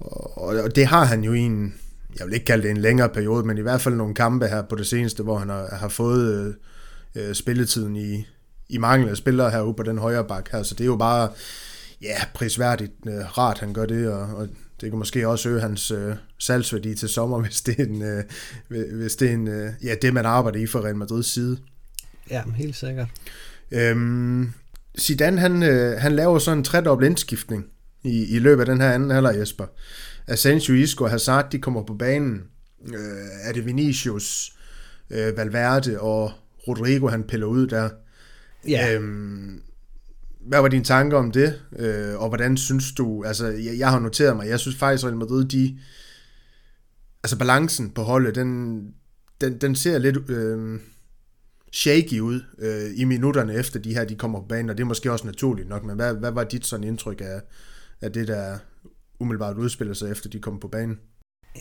og, 0.00 0.56
og 0.64 0.76
det 0.76 0.86
har 0.86 1.04
han 1.04 1.24
jo 1.24 1.32
i 1.32 1.38
en, 1.38 1.74
jeg 2.18 2.26
vil 2.26 2.34
ikke 2.34 2.44
kalde 2.44 2.62
det 2.62 2.70
en 2.70 2.76
længere 2.76 3.08
periode, 3.08 3.46
men 3.46 3.58
i 3.58 3.60
hvert 3.60 3.80
fald 3.80 3.94
nogle 3.94 4.14
kampe 4.14 4.46
her 4.46 4.62
på 4.62 4.76
det 4.76 4.86
seneste, 4.86 5.22
hvor 5.22 5.38
han 5.38 5.48
har, 5.48 5.68
har 5.72 5.88
fået 5.88 6.56
øh, 7.14 7.28
øh 7.28 7.34
spilletiden 7.34 7.96
i, 7.96 8.26
i 8.68 8.78
mangel 8.78 9.08
af 9.08 9.16
spillere 9.16 9.50
herude 9.50 9.74
på 9.74 9.82
den 9.82 9.98
højre 9.98 10.24
bak 10.24 10.48
her, 10.52 10.62
så 10.62 10.74
det 10.74 10.80
er 10.80 10.88
jo 10.88 10.96
bare, 10.96 11.28
ja, 12.02 12.16
prisværdigt 12.34 12.92
øh, 13.06 13.38
rart, 13.38 13.58
han 13.58 13.72
gør 13.72 13.86
det, 13.86 14.08
og, 14.08 14.20
og 14.20 14.48
det 14.80 14.90
kan 14.90 14.98
måske 14.98 15.28
også 15.28 15.48
øge 15.48 15.60
hans 15.60 15.90
øh, 15.90 16.14
salgsværdi 16.38 16.94
til 16.94 17.08
sommer, 17.08 17.40
hvis 17.46 17.60
det 17.60 17.80
er, 17.80 17.84
en, 17.84 18.02
øh, 18.02 18.24
hvis 18.68 19.16
det, 19.16 19.28
er 19.28 19.34
en, 19.34 19.48
øh, 19.48 19.72
ja, 19.82 19.94
det, 20.02 20.14
man 20.14 20.26
arbejder 20.26 20.58
i 20.58 20.66
for 20.66 20.84
Real 20.84 20.96
Madrids 20.96 21.26
side. 21.26 21.58
Ja, 22.30 22.42
helt 22.56 22.76
sikkert. 22.76 23.08
Øhm, 23.70 24.52
Zidane, 24.98 25.40
han, 25.40 25.62
øh, 25.62 26.00
han 26.00 26.12
laver 26.16 26.38
sådan 26.38 26.58
en 26.58 26.64
tredobbelt 26.64 27.10
indskiftning 27.10 27.66
i, 28.04 28.36
i 28.36 28.38
løbet 28.38 28.60
af 28.60 28.66
den 28.66 28.80
her 28.80 28.92
anden 28.92 29.10
halvleg, 29.10 29.36
Jesper. 29.38 29.66
Asensio, 30.26 30.74
Isco 30.74 31.04
og 31.04 31.10
Hazard, 31.10 31.50
de 31.50 31.58
kommer 31.58 31.82
på 31.82 31.94
banen. 31.94 32.42
Øh, 32.88 33.26
er 33.42 33.52
det 33.52 33.66
Vinicius, 33.66 34.52
øh, 35.10 35.36
Valverde 35.36 36.00
og 36.00 36.32
Rodrigo, 36.68 37.08
han 37.08 37.22
piller 37.22 37.46
ud 37.46 37.66
der. 37.66 37.88
Ja. 38.68 38.94
Øhm, 38.94 39.60
hvad 40.48 40.60
var 40.60 40.68
dine 40.68 40.84
tanker 40.84 41.18
om 41.18 41.32
det, 41.32 41.60
øh, 41.78 42.20
og 42.20 42.28
hvordan 42.28 42.56
synes 42.56 42.92
du, 42.92 43.24
altså 43.24 43.46
jeg, 43.46 43.78
jeg 43.78 43.90
har 43.90 43.98
noteret 43.98 44.36
mig, 44.36 44.48
jeg 44.48 44.60
synes 44.60 44.76
faktisk, 44.76 45.04
at 45.04 45.08
Real 45.08 45.18
Madrid, 45.18 45.44
de, 45.44 45.78
altså 47.22 47.38
balancen 47.38 47.90
på 47.90 48.02
holdet, 48.02 48.34
den, 48.34 48.80
den, 49.40 49.58
den 49.58 49.74
ser 49.74 49.98
lidt 49.98 50.30
øh, 50.30 50.80
shaky 51.72 52.20
ud 52.20 52.40
øh, 52.58 53.00
i 53.00 53.04
minutterne 53.04 53.54
efter 53.54 53.80
de 53.80 53.94
her, 53.94 54.04
de 54.04 54.14
kommer 54.14 54.40
på 54.40 54.46
banen, 54.46 54.70
og 54.70 54.78
det 54.78 54.82
er 54.82 54.88
måske 54.88 55.12
også 55.12 55.26
naturligt 55.26 55.68
nok, 55.68 55.84
men 55.84 55.96
hvad, 55.96 56.14
hvad 56.14 56.30
var 56.30 56.44
dit 56.44 56.66
sådan 56.66 56.84
indtryk 56.84 57.20
af, 57.20 57.40
af 58.00 58.12
det, 58.12 58.28
der 58.28 58.58
umiddelbart 59.20 59.56
udspiller 59.56 59.90
altså, 59.90 60.04
sig 60.06 60.12
efter 60.12 60.28
de 60.28 60.40
kommer 60.40 60.60
på 60.60 60.68
banen? 60.68 60.98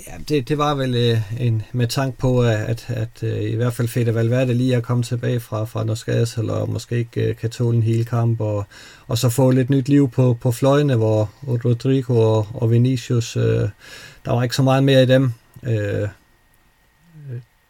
Ja, 0.07 0.17
det, 0.29 0.49
det 0.49 0.57
var 0.57 0.75
vel 0.75 0.95
øh, 0.95 1.41
en, 1.41 1.61
med 1.71 1.87
tanke 1.87 2.17
på, 2.17 2.41
at, 2.41 2.57
at, 2.57 2.85
at 2.89 3.23
øh, 3.23 3.41
i 3.41 3.55
hvert 3.55 3.73
fald 3.73 3.87
Fede 3.87 4.15
Valverde 4.15 4.53
lige 4.53 4.73
er 4.73 4.81
kommet 4.81 5.05
tilbage 5.05 5.39
fra, 5.39 5.65
fra 5.65 5.83
noget 5.83 5.97
skades, 5.97 6.37
eller 6.37 6.65
måske 6.65 6.97
ikke 6.97 7.29
øh, 7.29 7.35
kan 7.35 7.49
tåle 7.49 7.77
en 7.77 7.83
hel 7.83 8.05
kamp, 8.05 8.41
og, 8.41 8.65
og 9.07 9.17
så 9.17 9.29
få 9.29 9.51
lidt 9.51 9.69
nyt 9.69 9.89
liv 9.89 10.09
på, 10.09 10.37
på 10.41 10.51
fløjene, 10.51 10.95
hvor 10.95 11.31
Rodrigo 11.47 12.19
og, 12.19 12.47
og 12.53 12.71
Vinicius, 12.71 13.37
øh, 13.37 13.69
der 14.25 14.31
var 14.31 14.43
ikke 14.43 14.55
så 14.55 14.63
meget 14.63 14.83
mere 14.83 15.03
i 15.03 15.05
dem. 15.05 15.31
Øh, 15.63 16.07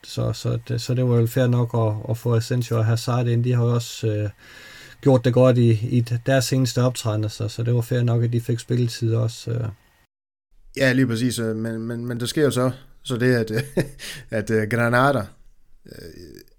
så, 0.03 0.33
så, 0.33 0.59
det, 0.67 0.81
så 0.81 0.93
det 0.93 1.09
var 1.09 1.15
vel 1.15 1.27
fair 1.27 1.47
nok 1.47 1.69
at, 1.73 2.11
at 2.11 2.17
få 2.17 2.35
Asensio 2.35 2.77
og 2.77 2.85
Hazard 2.85 3.27
ind. 3.27 3.43
De 3.43 3.53
har 3.53 3.63
jo 3.63 3.73
også 3.73 4.07
øh, 4.07 4.29
gjort 5.01 5.25
det 5.25 5.33
godt 5.33 5.57
i, 5.57 5.69
i 5.71 6.01
deres 6.01 6.45
seneste 6.45 6.81
optræden, 6.81 7.29
så, 7.29 7.47
så 7.47 7.63
det 7.63 7.75
var 7.75 7.81
fair 7.81 8.03
nok, 8.03 8.23
at 8.23 8.33
de 8.33 8.41
fik 8.41 8.59
spilletid 8.59 9.15
også. 9.15 9.51
Øh. 9.51 9.67
Ja, 10.77 10.93
lige 10.93 11.07
præcis. 11.07 11.39
Øh, 11.39 11.55
men, 11.55 11.81
men, 11.81 12.05
men 12.05 12.19
der 12.19 12.25
sker 12.25 12.43
jo 12.43 12.51
så, 12.51 12.71
så 13.03 13.17
det, 13.17 13.35
at, 13.35 13.51
øh, 13.51 13.63
at 14.39 14.49
øh, 14.49 14.67
Granada, 14.69 15.25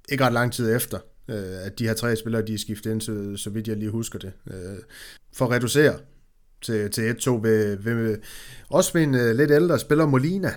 ikke 0.08 0.24
ret 0.24 0.32
lang 0.32 0.52
tid 0.52 0.76
efter, 0.76 0.98
at 1.64 1.78
de 1.78 1.86
her 1.86 1.94
tre 1.94 2.16
spillere, 2.16 2.46
de 2.46 2.54
er 2.54 2.58
skiftet 2.58 2.90
ind, 2.90 3.00
så, 3.00 3.36
så 3.36 3.50
vidt 3.50 3.68
jeg 3.68 3.76
lige 3.76 3.90
husker 3.90 4.18
det, 4.18 4.32
for 5.32 5.44
at 5.44 5.50
reducere 5.50 5.98
til, 6.62 6.90
til 6.90 7.12
1-2 7.12 7.30
ved, 7.30 7.76
ved, 7.76 8.18
også 8.68 8.90
med 8.94 9.02
en 9.02 9.36
lidt 9.36 9.50
ældre 9.50 9.78
spiller, 9.78 10.06
Molina. 10.06 10.54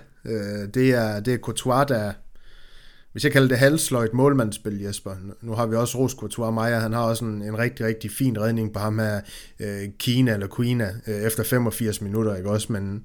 Det 0.74 0.93
er, 0.93 1.20
det 1.20 1.34
er 1.34 1.38
Courtois, 1.38 1.88
der, 1.88 2.14
hvis 3.12 3.24
jeg 3.24 3.32
kalder 3.32 3.47
det 3.47 3.57
halsløjt 3.57 4.14
målmandsspil, 4.14 4.82
Jesper. 4.82 5.12
Nu 5.41 5.53
har 5.53 5.66
vi 5.66 5.76
også 5.76 5.97
Ros 5.97 6.12
Courtois 6.12 6.53
Maja, 6.53 6.80
han 6.80 6.93
har 6.93 7.03
også 7.03 7.26
en, 7.26 7.41
en 7.41 7.57
rigtig, 7.57 7.86
rigtig 7.86 8.12
fin 8.12 8.41
redning 8.41 8.74
på 8.74 8.80
ham 8.80 8.99
her, 8.99 9.22
Kina 9.99 10.34
eller 10.34 10.47
Quina, 10.55 10.93
efter 11.07 11.43
85 11.43 12.01
minutter, 12.01 12.36
ikke 12.36 12.49
også? 12.49 12.74
Men 12.74 13.03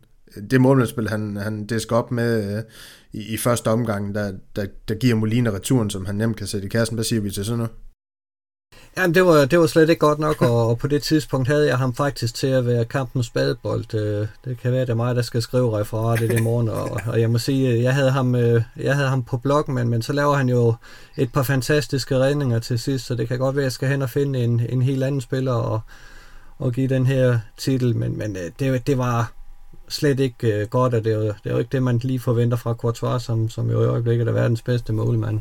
det 0.50 0.60
målmandsspil, 0.60 1.08
han, 1.08 1.36
han 1.36 1.66
disker 1.66 1.96
op 1.96 2.10
med 2.10 2.56
øh, 2.56 2.62
i, 3.12 3.34
i 3.34 3.36
første 3.36 3.68
omgang, 3.68 4.14
der, 4.14 4.32
der, 4.56 4.66
der 4.88 4.94
giver 4.94 5.14
Molina 5.14 5.50
returen, 5.50 5.90
som 5.90 6.06
han 6.06 6.14
nemt 6.14 6.36
kan 6.36 6.46
sætte 6.46 6.66
i 6.66 6.70
kassen. 6.70 6.94
Hvad 6.94 7.04
siger 7.04 7.20
vi 7.20 7.30
til 7.30 7.44
sådan 7.44 7.58
noget? 7.58 7.72
Jamen, 8.96 9.14
det 9.14 9.24
var, 9.24 9.44
det 9.44 9.58
var 9.58 9.66
slet 9.66 9.90
ikke 9.90 10.00
godt 10.00 10.18
nok, 10.18 10.42
og, 10.42 10.68
og 10.68 10.78
på 10.78 10.86
det 10.86 11.02
tidspunkt 11.02 11.48
havde 11.48 11.66
jeg 11.66 11.78
ham 11.78 11.94
faktisk 11.94 12.34
til 12.34 12.46
at 12.46 12.66
være 12.66 12.84
kampens 12.84 13.30
badebold. 13.30 13.94
Øh, 13.94 14.26
det 14.44 14.58
kan 14.58 14.72
være, 14.72 14.80
det 14.80 14.90
er 14.90 14.94
mig, 14.94 15.16
der 15.16 15.22
skal 15.22 15.42
skrive 15.42 15.78
referatet 15.78 16.32
i 16.32 16.42
morgen, 16.42 16.68
og, 16.68 17.00
og 17.06 17.20
jeg 17.20 17.30
må 17.30 17.38
sige, 17.38 17.70
øh, 17.70 17.82
jeg 17.82 17.94
havde 17.94 18.10
ham, 18.10 18.34
øh, 18.34 18.62
jeg 18.76 18.94
havde 18.94 19.08
ham 19.08 19.22
på 19.22 19.36
bloggen, 19.36 19.74
men, 19.74 19.88
men 19.88 20.02
så 20.02 20.12
laver 20.12 20.34
han 20.34 20.48
jo 20.48 20.74
et 21.16 21.32
par 21.32 21.42
fantastiske 21.42 22.18
redninger 22.18 22.58
til 22.58 22.78
sidst, 22.78 23.06
så 23.06 23.14
det 23.14 23.28
kan 23.28 23.38
godt 23.38 23.56
være, 23.56 23.62
at 23.62 23.64
jeg 23.64 23.72
skal 23.72 23.88
hen 23.88 24.02
og 24.02 24.10
finde 24.10 24.44
en, 24.44 24.60
en 24.68 24.82
helt 24.82 25.04
anden 25.04 25.20
spiller 25.20 25.52
og, 25.52 25.80
og 26.58 26.72
give 26.72 26.88
den 26.88 27.06
her 27.06 27.38
titel, 27.58 27.96
men, 27.96 28.18
men 28.18 28.36
det, 28.58 28.86
det 28.86 28.98
var 28.98 29.32
slet 29.88 30.20
ikke 30.20 30.60
øh, 30.60 30.68
godt, 30.68 30.94
og 30.94 31.04
det 31.04 31.12
er, 31.12 31.16
jo, 31.16 31.22
det 31.22 31.36
er 31.44 31.50
jo 31.50 31.58
ikke 31.58 31.72
det, 31.72 31.82
man 31.82 31.98
lige 31.98 32.20
forventer 32.20 32.56
fra 32.56 32.74
Courtois, 32.74 33.22
som, 33.22 33.48
som 33.48 33.70
jo 33.70 33.82
i 33.82 33.86
øjeblikket 33.86 34.28
er 34.28 34.32
verdens 34.32 34.62
bedste 34.62 34.92
målmand. 34.92 35.40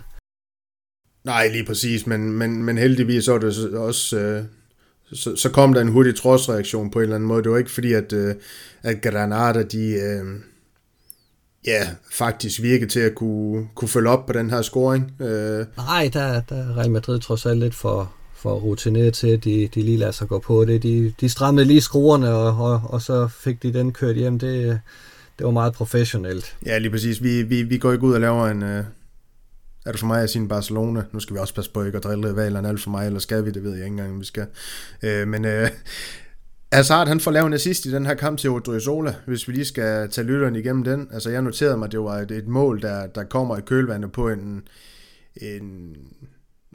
Nej, 1.24 1.48
lige 1.48 1.66
præcis, 1.66 2.08
men, 2.08 2.32
men, 2.32 2.64
men 2.64 2.78
heldigvis 2.78 3.26
så 3.26 3.34
er 3.34 3.38
det 3.38 3.78
også... 3.78 4.18
Øh, 4.18 4.44
så, 5.14 5.36
så 5.36 5.50
kom 5.50 5.74
der 5.74 5.82
en 5.82 5.88
hurtig 5.92 6.16
trodsreaktion 6.16 6.92
på 6.92 7.00
en 7.00 7.04
eller 7.04 7.16
anden 7.16 7.28
måde. 7.28 7.44
Det 7.44 7.52
var 7.52 7.58
ikke 7.58 7.72
fordi, 7.72 7.94
at, 7.94 8.14
øh, 8.14 8.36
at 8.84 9.02
Granada, 9.02 9.64
de... 9.64 9.90
Øh, 9.90 10.26
ja, 11.68 11.90
faktisk 12.12 12.62
virkede 12.62 12.90
til 12.90 13.00
at 13.00 13.16
kunne, 13.16 13.68
kunne 13.76 13.88
følge 13.88 14.10
op 14.10 14.26
på 14.26 14.34
den 14.34 14.50
her 14.50 14.62
scoring. 14.62 15.12
Øh. 15.20 15.66
Nej, 15.78 16.10
der, 16.14 16.42
der 16.42 16.56
er 16.56 16.78
Real 16.78 16.92
Madrid 16.92 17.20
trods 17.20 17.46
alt 17.46 17.60
lidt 17.60 17.76
for, 17.76 18.14
for 18.44 18.54
rutineret 18.54 19.14
til, 19.14 19.28
at 19.28 19.44
de, 19.44 19.70
de 19.76 19.82
lige 19.82 19.98
lader 19.98 20.12
sig 20.12 20.28
gå 20.28 20.40
på 20.40 20.66
det. 20.66 20.84
De, 20.84 21.14
de 21.22 21.30
strammede 21.30 21.66
lige 21.66 21.82
skruerne, 21.82 22.30
og, 22.30 22.58
og, 22.58 22.82
og 22.84 23.02
så 23.02 23.28
fik 23.28 23.64
de 23.64 23.74
den 23.74 23.94
kørt 23.94 24.16
hjem. 24.16 24.40
Det, 24.40 24.80
det 25.38 25.46
var 25.46 25.52
meget 25.52 25.74
professionelt. 25.74 26.58
Ja, 26.66 26.78
lige 26.78 26.92
præcis. 26.92 27.24
Vi, 27.24 27.44
vi, 27.44 27.64
vi 27.64 27.78
går 27.78 27.92
ikke 27.92 28.04
ud 28.04 28.14
og 28.14 28.22
laver 28.22 28.48
en... 28.48 28.64
Øh, 28.64 28.84
er 29.86 29.92
du 29.92 29.98
for 29.98 30.06
mig 30.06 30.24
at 30.24 30.30
sige 30.30 30.48
Barcelona? 30.48 31.04
Nu 31.12 31.20
skal 31.20 31.34
vi 31.34 31.40
også 31.40 31.56
passe 31.56 31.72
på 31.72 31.84
ikke 31.84 31.98
at 31.98 32.04
drille 32.04 32.36
valerne 32.36 32.70
alt 32.70 32.82
for 32.82 32.90
mig, 32.90 33.06
eller 33.06 33.20
skal 33.20 33.46
vi? 33.46 33.52
Det 33.52 33.64
ved 33.64 33.72
jeg 33.72 33.86
ikke 33.86 33.94
engang, 33.94 34.20
vi 34.20 34.26
skal. 34.26 34.46
Øh, 35.04 35.28
men 35.28 35.46
øh, 35.46 35.70
Hazard, 36.74 37.08
han 37.08 37.20
får 37.20 37.32
lavet 37.32 37.48
en 37.48 37.54
assist 37.54 37.86
i 37.86 37.92
den 37.92 38.06
her 38.06 38.14
kamp 38.14 38.40
til 38.40 38.50
Odriozola, 38.50 39.16
hvis 39.26 39.48
vi 39.48 39.54
lige 39.54 39.66
skal 39.66 40.10
tage 40.10 40.28
lytteren 40.28 40.56
igennem 40.56 40.84
den. 40.84 41.08
Altså, 41.14 41.30
jeg 41.30 41.42
noterede 41.42 41.78
mig, 41.78 41.86
at 41.86 41.92
det 41.92 42.00
var 42.00 42.18
et, 42.18 42.32
et 42.32 42.48
mål, 42.48 42.82
der, 42.82 43.08
der 43.08 43.24
kommer 43.24 43.58
i 43.58 43.62
kølvandet 43.62 44.12
på 44.12 44.30
en, 44.30 44.68
en 45.36 45.96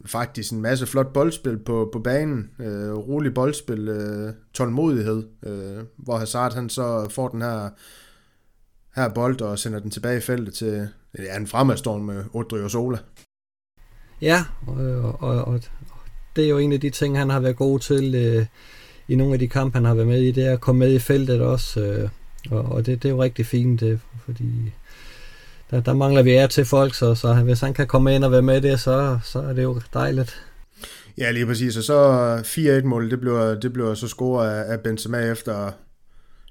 faktisk 0.07 0.53
en 0.53 0.63
masse 0.63 0.87
flot 0.87 1.13
boldspil 1.13 1.59
på, 1.59 1.89
på 1.93 1.99
banen, 1.99 2.51
øh, 2.61 2.93
rolig 2.93 3.35
boldspil, 3.35 3.89
øh, 3.89 4.33
tålmodighed, 4.55 5.23
øh, 5.47 5.85
hvor 5.97 6.17
Hazard 6.17 6.55
han 6.55 6.69
så 6.69 7.09
får 7.11 7.29
den 7.29 7.43
her, 7.43 7.69
her 8.97 9.09
bold 9.09 9.41
og 9.41 9.59
sender 9.59 9.79
den 9.79 9.91
tilbage 9.91 10.19
i 10.19 10.21
feltet 10.21 10.55
til 10.55 10.89
ja, 11.19 11.37
en 11.37 11.47
fremadstorm 11.47 12.01
med 12.01 12.25
Odrio 12.33 12.65
og 12.65 12.71
Sola. 12.71 12.99
Ja, 14.21 14.45
og, 14.67 15.23
og, 15.23 15.45
og 15.45 15.61
det 16.37 16.45
er 16.45 16.49
jo 16.49 16.59
en 16.59 16.73
af 16.73 16.81
de 16.81 16.91
ting, 16.91 17.19
han 17.19 17.31
har 17.31 17.41
været 17.41 17.57
god 17.57 17.79
til 17.79 18.15
øh, 18.15 18.47
i 19.09 19.17
nogle 19.17 19.33
af 19.33 19.39
de 19.39 19.49
kampe, 19.49 19.77
han 19.77 19.85
har 19.85 19.95
været 19.95 20.09
med 20.09 20.23
i, 20.23 20.31
det 20.31 20.47
er 20.47 20.53
at 20.53 20.61
komme 20.61 20.79
med 20.79 20.93
i 20.93 20.99
feltet 20.99 21.41
også, 21.41 21.81
øh, 21.81 22.11
og, 22.51 22.65
og 22.65 22.87
det, 22.87 23.03
det 23.03 23.09
er 23.09 23.13
jo 23.13 23.23
rigtig 23.23 23.47
fint, 23.47 23.81
det, 23.81 24.01
fordi 24.25 24.73
der, 25.71 25.81
der 25.81 25.95
mangler 25.95 26.23
vi 26.23 26.33
er 26.33 26.47
til 26.47 26.65
folk, 26.65 26.95
så, 26.95 27.15
så 27.15 27.35
hvis 27.35 27.61
han 27.61 27.75
kan 27.75 27.87
komme 27.87 28.15
ind 28.15 28.25
og 28.25 28.33
være 28.33 28.43
med 28.43 28.61
det, 28.61 28.81
så, 28.81 29.19
så 29.25 29.39
er 29.39 29.53
det 29.53 29.63
jo 29.63 29.81
dejligt. 29.95 30.43
Ja, 31.19 31.31
lige 31.31 31.47
præcis. 31.47 31.77
Og 31.77 31.83
så 31.83 32.37
4-1-mål, 32.37 33.11
det 33.11 33.21
bliver, 33.21 33.55
det 33.55 33.73
bliver 33.73 33.95
så 33.95 34.09
scoret 34.09 34.51
af, 34.51 34.73
af 34.73 34.81
Benzema 34.81 35.19
efter 35.19 35.71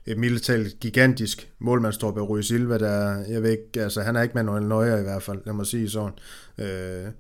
et 0.06 0.18
militært 0.18 0.66
gigantisk 0.82 1.50
målmandstrop 1.60 2.18
af 2.18 2.22
Rui 2.22 2.44
Silva, 2.44 2.78
der, 2.78 3.24
jeg 3.30 3.44
ved 3.44 3.52
ikke, 3.52 3.84
altså 3.84 4.02
han 4.02 4.16
er 4.16 4.22
ikke 4.22 4.36
Manuel 4.36 4.64
Neuer 4.64 4.98
i 4.98 5.04
hvert 5.04 5.24
fald, 5.24 5.40
lad 5.46 5.54
mig 5.54 5.66
sige 5.66 5.90
sådan. 5.90 6.14
Øh, 6.58 7.12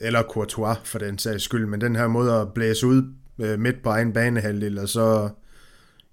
eller 0.00 0.22
Courtois 0.22 0.78
for 0.84 0.98
den 0.98 1.18
sags 1.18 1.42
skyld, 1.42 1.66
men 1.66 1.80
den 1.80 1.96
her 1.96 2.06
måde 2.06 2.32
at 2.32 2.52
blæse 2.54 2.86
ud 2.86 3.02
øh, 3.40 3.58
midt 3.58 3.82
på 3.82 3.90
egen 3.90 4.12
banehalvdel, 4.12 4.78
og 4.78 4.88
så 4.88 5.28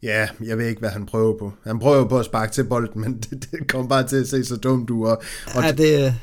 Ja, 0.04 0.28
jeg 0.46 0.58
ved 0.58 0.68
ikke, 0.68 0.80
hvad 0.80 0.90
han 0.90 1.06
prøver 1.06 1.38
på. 1.38 1.54
Han 1.64 1.80
prøver 1.80 2.08
på 2.08 2.20
at 2.20 2.26
sparke 2.26 2.52
til 2.52 2.64
bolden, 2.64 3.02
men 3.02 3.18
det, 3.30 3.48
det 3.52 3.68
kom 3.68 3.88
bare 3.88 4.08
til 4.08 4.16
at 4.16 4.28
se 4.28 4.46
så 4.46 4.56
dumt 4.56 4.90
ud. 4.90 5.08
Og, 5.08 5.22
og 5.56 5.64
ja, 5.64 5.72
det, 5.72 6.16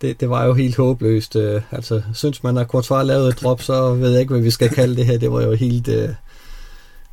det, 0.00 0.20
det 0.20 0.30
var 0.30 0.44
jo 0.44 0.54
helt 0.54 0.76
håbløst. 0.76 1.36
Øh, 1.36 1.62
altså, 1.72 2.02
synes 2.14 2.42
man, 2.42 2.58
at 2.58 2.66
Courtois 2.66 3.06
lavede 3.06 3.28
et 3.28 3.40
drop, 3.40 3.62
så 3.62 3.94
ved 3.94 4.10
jeg 4.10 4.20
ikke, 4.20 4.32
hvad 4.34 4.42
vi 4.42 4.50
skal 4.50 4.68
kalde 4.68 4.96
det 4.96 5.06
her. 5.06 5.18
Det 5.18 5.32
var 5.32 5.42
jo 5.42 5.52
helt... 5.52 5.88
Øh, 5.88 6.08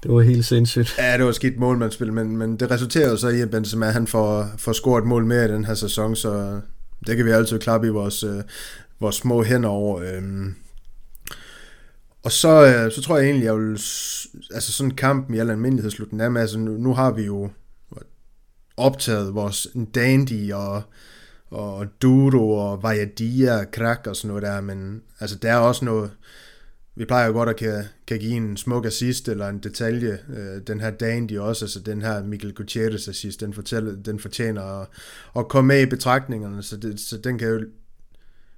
det 0.04 0.12
var 0.12 0.22
helt 0.22 0.46
sindssygt. 0.46 0.96
Ja, 0.98 1.18
det 1.18 1.26
var 1.26 1.32
skidt 1.32 1.60
målmandsspil, 1.60 2.14
men, 2.14 2.38
men 2.38 2.58
det 2.58 2.72
resulterer 2.72 3.10
jo 3.10 3.18
så 3.18 3.28
i, 3.28 3.42
at 3.42 3.52
Benzema 3.52 3.86
han 3.86 4.08
får, 4.08 4.48
får 4.58 4.72
scoret 4.72 5.06
mål 5.06 5.26
mere 5.26 5.46
i 5.46 5.48
den 5.48 5.66
her 5.66 5.74
sæson, 5.74 6.16
så 6.16 6.62
det 7.08 7.18
kan 7.18 7.26
vi 7.26 7.32
altid 7.32 7.60
klappe 7.60 7.88
i 7.88 7.90
vores, 7.90 8.24
øh, 8.24 8.44
vores 9.00 9.16
små 9.16 9.44
hænder 9.44 9.70
over. 9.70 10.02
Øh, 10.02 10.22
og 12.24 12.32
så, 12.32 12.66
øh, 12.66 12.92
så 12.92 13.02
tror 13.02 13.18
jeg 13.18 13.26
egentlig, 13.26 13.46
jeg 13.46 13.58
vil... 13.58 13.72
Altså 14.54 14.72
sådan 14.72 14.92
kampen 14.92 15.26
kamp 15.26 15.36
i 15.36 15.40
al 15.40 15.50
almindelighed 15.50 15.92
slutte 15.92 16.12
den 16.12 16.22
af 16.22 16.32
med. 16.32 16.42
Altså 16.42 16.60
nu, 16.60 16.72
nu 16.72 16.94
har 16.94 17.12
vi 17.12 17.24
jo 17.24 17.50
optaget 18.78 19.36
vores 19.36 19.68
Dandy 19.96 20.52
og, 20.52 20.82
og 21.50 21.88
Dudo 22.02 22.52
og 22.52 22.84
Vajadia 22.84 23.60
og 23.60 23.72
Krak 23.72 24.08
og 24.08 24.16
sådan 24.16 24.28
noget 24.28 24.44
der, 24.44 24.62
men 24.62 25.02
altså 25.20 25.36
der 25.36 25.52
er 25.52 25.58
også 25.58 25.86
noget... 25.86 26.12
Vi 26.96 27.06
plejer 27.06 27.28
jo 27.28 27.34
godt 27.34 27.50
at 27.50 27.56
kan, 27.56 27.84
kan 28.08 28.20
give 28.20 28.34
en 28.34 28.58
smuk 28.58 28.86
assist 28.86 29.28
eller 29.28 29.48
en 29.48 29.60
detalje. 29.60 30.20
Øh, 30.30 30.62
den 30.68 30.82
her 30.82 30.92
Dandy 30.92 31.38
også, 31.38 31.66
altså 31.66 31.80
den 31.80 32.02
her 32.02 32.24
Michael 32.24 32.54
Gutierrez 32.54 33.08
assist, 33.08 33.42
den, 33.42 33.54
fortæller, 33.54 33.96
den 33.96 34.20
fortjener 34.20 34.62
at, 34.62 34.88
at 35.36 35.48
komme 35.48 35.68
med 35.68 35.82
i 35.82 35.86
betragtningerne, 35.86 36.64
så, 36.64 36.78
det, 36.78 37.00
så 37.00 37.18
den 37.18 37.38
kan 37.38 37.48
jo 37.48 37.62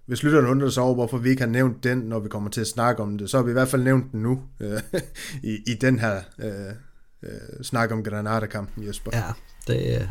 hvis 0.05 0.23
lytterne 0.23 0.47
undrer 0.47 0.69
sig 0.69 0.83
over, 0.83 0.93
hvorfor 0.93 1.17
vi 1.17 1.29
ikke 1.29 1.41
har 1.41 1.49
nævnt 1.49 1.83
den, 1.83 1.97
når 1.97 2.19
vi 2.19 2.29
kommer 2.29 2.49
til 2.49 2.61
at 2.61 2.67
snakke 2.67 3.03
om 3.03 3.17
det, 3.17 3.29
så 3.29 3.37
har 3.37 3.43
vi 3.43 3.49
i 3.49 3.53
hvert 3.53 3.67
fald 3.67 3.83
nævnt 3.83 4.11
den 4.11 4.21
nu, 4.21 4.41
øh, 4.59 4.81
i, 5.51 5.57
i 5.67 5.73
den 5.73 5.99
her 5.99 6.21
øh, 6.39 6.75
øh, 7.23 7.63
snak 7.63 7.91
om 7.91 8.03
Granada-kampen, 8.03 8.87
Jesper. 8.87 9.11
Ja, 9.13 9.31
det, 9.67 10.09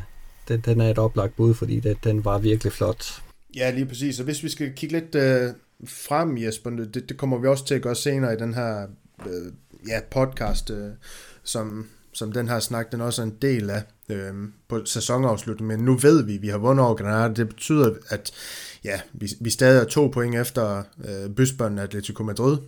det, 0.49 0.67
den 0.67 0.81
er 0.81 0.91
et 0.91 0.99
oplagt 0.99 1.37
bud, 1.37 1.55
fordi 1.55 1.81
det, 1.81 2.05
den 2.05 2.25
var 2.25 2.39
virkelig 2.39 2.73
flot. 2.73 3.23
Ja, 3.57 3.71
lige 3.71 3.87
præcis. 3.87 4.19
Og 4.19 4.25
hvis 4.25 4.43
vi 4.43 4.49
skal 4.49 4.73
kigge 4.77 4.99
lidt 4.99 5.15
øh, 5.15 5.51
frem, 5.89 6.39
Jesper, 6.39 6.71
det, 6.71 7.09
det 7.09 7.17
kommer 7.17 7.39
vi 7.39 7.47
også 7.47 7.65
til 7.65 7.75
at 7.75 7.83
gøre 7.83 7.97
senere 7.97 8.35
i 8.35 8.37
den 8.37 8.55
her 8.55 8.87
øh, 9.27 9.53
ja, 9.89 10.01
podcast, 10.11 10.71
øh, 10.71 10.91
som, 11.45 11.89
som 12.13 12.33
den 12.33 12.49
her 12.49 12.59
snak, 12.61 12.93
den 12.93 13.01
også 13.01 13.23
er 13.23 13.27
en 13.27 13.37
del 13.43 13.71
af 13.71 13.83
øh, 14.09 14.35
på 14.69 14.85
sæsonafslutningen. 14.85 15.77
Men 15.77 15.85
nu 15.87 15.95
ved 15.97 16.23
vi, 16.25 16.35
at 16.35 16.43
vi 16.43 16.49
har 16.49 16.59
vundet 16.59 16.87
over 16.87 16.95
Granada. 16.95 17.35
Det 17.35 17.49
betyder, 17.49 17.95
at 18.09 18.31
ja, 18.85 19.01
vi, 19.13 19.29
vi 19.41 19.51
stadig 19.51 19.81
er 19.81 19.85
to 19.85 20.07
point 20.07 20.37
efter 20.37 20.83
øh, 21.05 21.31
bysbørnen 21.31 21.79
Atletico 21.79 22.23
Madrid. 22.23 22.59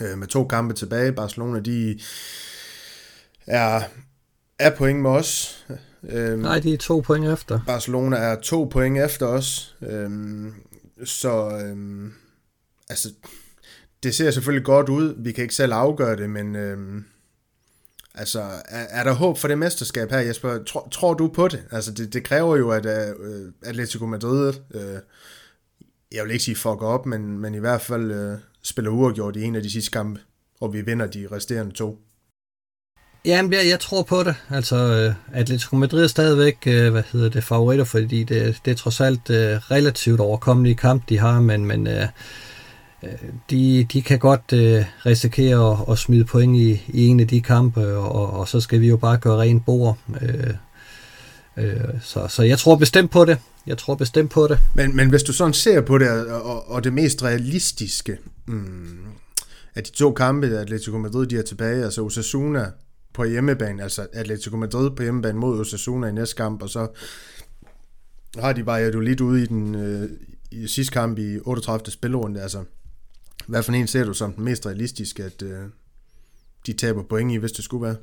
øh, 0.00 0.18
med 0.18 0.26
to 0.26 0.44
kampe 0.44 0.74
tilbage. 0.74 1.12
Barcelona, 1.12 1.60
de 1.60 2.00
er, 3.46 3.80
er 4.58 4.76
point 4.76 5.00
med 5.00 5.10
os. 5.10 5.64
Øhm, 6.08 6.40
Nej, 6.40 6.58
de 6.60 6.72
er 6.74 6.78
to 6.78 7.00
point 7.00 7.26
efter. 7.32 7.60
Barcelona 7.66 8.16
er 8.16 8.40
to 8.40 8.64
point 8.64 8.98
efter 8.98 9.26
os. 9.26 9.76
Øhm, 9.82 10.54
så 11.04 11.60
øhm, 11.64 12.12
altså, 12.88 13.08
det 14.02 14.14
ser 14.14 14.30
selvfølgelig 14.30 14.64
godt 14.64 14.88
ud. 14.88 15.14
Vi 15.18 15.32
kan 15.32 15.42
ikke 15.42 15.54
selv 15.54 15.72
afgøre 15.72 16.16
det, 16.16 16.30
men 16.30 16.56
øhm, 16.56 17.04
altså, 18.14 18.40
er, 18.68 18.86
er 18.90 19.04
der 19.04 19.12
håb 19.12 19.38
for 19.38 19.48
det 19.48 19.58
mesterskab 19.58 20.10
her, 20.10 20.18
Jesper? 20.18 20.64
Tror, 20.64 20.88
tror 20.92 21.14
du 21.14 21.28
på 21.28 21.48
det? 21.48 21.62
Altså, 21.70 21.92
det, 21.92 22.12
det 22.12 22.24
kræver 22.24 22.56
jo, 22.56 22.70
at 22.70 22.86
uh, 22.86 23.52
Atletico 23.62 24.06
Madrid, 24.06 24.54
uh, 24.74 24.80
jeg 26.12 26.24
vil 26.24 26.32
ikke 26.32 26.44
sige 26.44 26.56
fuck 26.56 26.82
op, 26.82 27.06
men, 27.06 27.38
men 27.38 27.54
i 27.54 27.58
hvert 27.58 27.80
fald 27.80 28.32
uh, 28.32 28.38
spiller 28.62 28.90
uafgjort 28.90 29.36
i 29.36 29.42
en 29.42 29.56
af 29.56 29.62
de 29.62 29.70
sidste 29.70 29.90
kampe, 29.90 30.20
og 30.60 30.72
vi 30.72 30.80
vinder 30.80 31.06
de 31.06 31.28
resterende 31.32 31.72
to. 31.72 31.98
Jamen, 33.24 33.52
jeg, 33.52 33.68
jeg 33.68 33.80
tror 33.80 34.02
på 34.02 34.22
det. 34.22 34.34
Altså, 34.50 35.12
Atletico 35.32 35.76
Madrid 35.76 36.02
er 36.04 36.08
stadigvæk, 36.08 36.64
hvad 36.64 37.02
hedder 37.12 37.28
det, 37.28 37.44
favoritter, 37.44 37.84
fordi 37.84 38.24
det, 38.24 38.58
det 38.64 38.70
er 38.70 38.74
trods 38.74 39.00
alt 39.00 39.30
uh, 39.30 39.36
relativt 39.70 40.20
overkommelige 40.20 40.74
kamp, 40.74 41.08
de 41.08 41.18
har, 41.18 41.40
men, 41.40 41.64
men 41.64 41.86
uh, 41.86 41.92
de, 43.50 43.84
de 43.92 44.02
kan 44.02 44.18
godt 44.18 44.52
øh, 44.52 44.84
risikere 45.06 45.72
at, 45.72 45.92
at 45.92 45.98
smide 45.98 46.24
point 46.24 46.56
i, 46.56 46.82
i 46.88 47.06
en 47.06 47.20
af 47.20 47.28
de 47.28 47.40
kampe, 47.40 47.96
og, 47.96 48.30
og 48.30 48.48
så 48.48 48.60
skal 48.60 48.80
vi 48.80 48.88
jo 48.88 48.96
bare 48.96 49.18
gøre 49.18 49.38
rent 49.38 49.64
bord. 49.64 49.98
Øh, 50.22 50.54
øh, 51.56 52.00
så, 52.02 52.26
så 52.28 52.42
jeg 52.42 52.58
tror 52.58 52.76
bestemt 52.76 53.10
på 53.10 53.24
det. 53.24 53.38
Jeg 53.66 53.78
tror 53.78 53.94
bestemt 53.94 54.30
på 54.30 54.46
det. 54.46 54.58
Men, 54.74 54.96
men 54.96 55.08
hvis 55.08 55.22
du 55.22 55.32
sådan 55.32 55.54
ser 55.54 55.80
på 55.80 55.98
det, 55.98 56.26
og, 56.30 56.70
og 56.70 56.84
det 56.84 56.92
mest 56.92 57.22
realistiske 57.22 58.18
mm, 58.46 58.98
af 59.74 59.84
de 59.84 59.90
to 59.90 60.12
kampe, 60.12 60.46
Atletico 60.46 60.98
Madrid 60.98 61.26
de 61.26 61.38
er 61.38 61.42
tilbage, 61.42 61.84
altså 61.84 62.02
Osasuna 62.02 62.70
på 63.14 63.24
hjemmebane, 63.24 63.82
altså 63.82 64.06
Atletico 64.12 64.56
Madrid 64.56 64.90
på 64.90 65.02
hjemmebane 65.02 65.38
mod 65.38 65.60
Osasuna 65.60 66.06
i 66.06 66.12
næste 66.12 66.36
kamp, 66.36 66.62
og 66.62 66.68
så 66.68 66.88
har 68.38 68.52
de 68.52 68.66
Valladolid 68.66 69.20
ude 69.20 69.42
i 69.42 69.46
den 69.46 69.74
øh, 69.74 70.08
i 70.50 70.66
sidste 70.66 70.92
kamp 70.92 71.18
i 71.18 71.38
38. 71.38 71.90
spillerunde. 71.90 72.42
Altså, 72.42 72.64
hvad 73.46 73.62
for 73.62 73.72
en 73.72 73.86
ser 73.86 74.04
du 74.04 74.12
som 74.12 74.32
den 74.32 74.44
mest 74.44 74.66
realistiske, 74.66 75.24
at 75.24 75.42
øh, 75.42 75.58
de 76.66 76.72
taber 76.72 77.02
point 77.02 77.32
i, 77.32 77.36
hvis 77.36 77.52
det 77.52 77.64
skulle 77.64 77.86
være? 77.86 77.96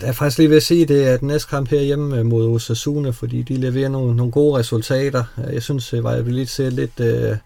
Der 0.00 0.06
er 0.06 0.12
faktisk 0.12 0.38
lige 0.38 0.50
ved 0.50 0.56
at 0.56 0.62
sige, 0.62 0.86
det 0.86 1.08
er 1.08 1.16
den 1.16 1.28
næste 1.28 1.48
kamp 1.48 1.68
herhjemme 1.68 2.18
øh, 2.18 2.26
mod 2.26 2.48
Osasuna, 2.48 3.10
fordi 3.10 3.42
de 3.42 3.56
leverer 3.56 3.88
nogle, 3.88 4.16
nogle 4.16 4.32
gode 4.32 4.58
resultater. 4.58 5.24
Øh, 5.38 5.54
jeg 5.54 5.62
synes, 5.62 5.92
øh, 5.92 5.98
at 5.98 6.04
Valladolid 6.04 6.46
ser 6.46 6.70
lidt, 6.70 7.00
øh, 7.00 7.36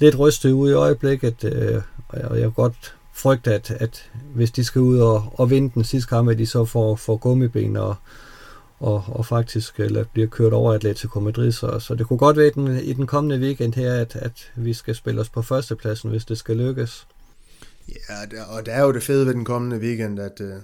lidt 0.00 0.18
rystet 0.18 0.52
ud 0.52 0.70
i 0.70 0.74
øjeblikket, 0.74 1.44
øh, 1.44 1.82
og 2.08 2.36
jeg 2.36 2.42
kan 2.42 2.52
godt 2.52 2.94
frygte, 3.14 3.54
at, 3.54 3.70
at 3.70 4.10
hvis 4.34 4.50
de 4.50 4.64
skal 4.64 4.80
ud 4.80 4.98
og, 4.98 5.32
og 5.34 5.50
vinde 5.50 5.70
den 5.74 5.84
sidste 5.84 6.08
kamp, 6.08 6.28
at 6.28 6.38
de 6.38 6.46
så 6.46 6.64
får, 6.64 6.96
får 6.96 7.16
gummiben 7.16 7.76
og, 7.76 7.94
og, 8.80 9.04
og 9.06 9.26
faktisk 9.26 9.80
eller 9.80 10.04
bliver 10.04 10.28
kørt 10.28 10.52
over 10.52 10.72
Atletico 10.72 11.20
Madrid. 11.20 11.52
Så, 11.52 11.78
så 11.78 11.94
det 11.94 12.06
kunne 12.06 12.18
godt 12.18 12.36
være 12.36 12.46
i 12.46 12.50
den, 12.50 12.76
i 12.76 12.92
den 12.92 13.06
kommende 13.06 13.46
weekend 13.46 13.74
her, 13.74 13.94
at, 13.94 14.16
at 14.16 14.52
vi 14.56 14.72
skal 14.72 14.94
spille 14.94 15.20
os 15.20 15.28
på 15.28 15.42
førstepladsen, 15.42 16.10
hvis 16.10 16.24
det 16.24 16.38
skal 16.38 16.56
lykkes. 16.56 17.06
Ja, 17.88 18.44
og 18.56 18.66
det 18.66 18.74
er 18.74 18.82
jo 18.82 18.92
det 18.92 19.02
fede 19.02 19.26
ved 19.26 19.34
den 19.34 19.44
kommende 19.44 19.78
weekend, 19.78 20.20
at, 20.20 20.40
øh, 20.40 20.54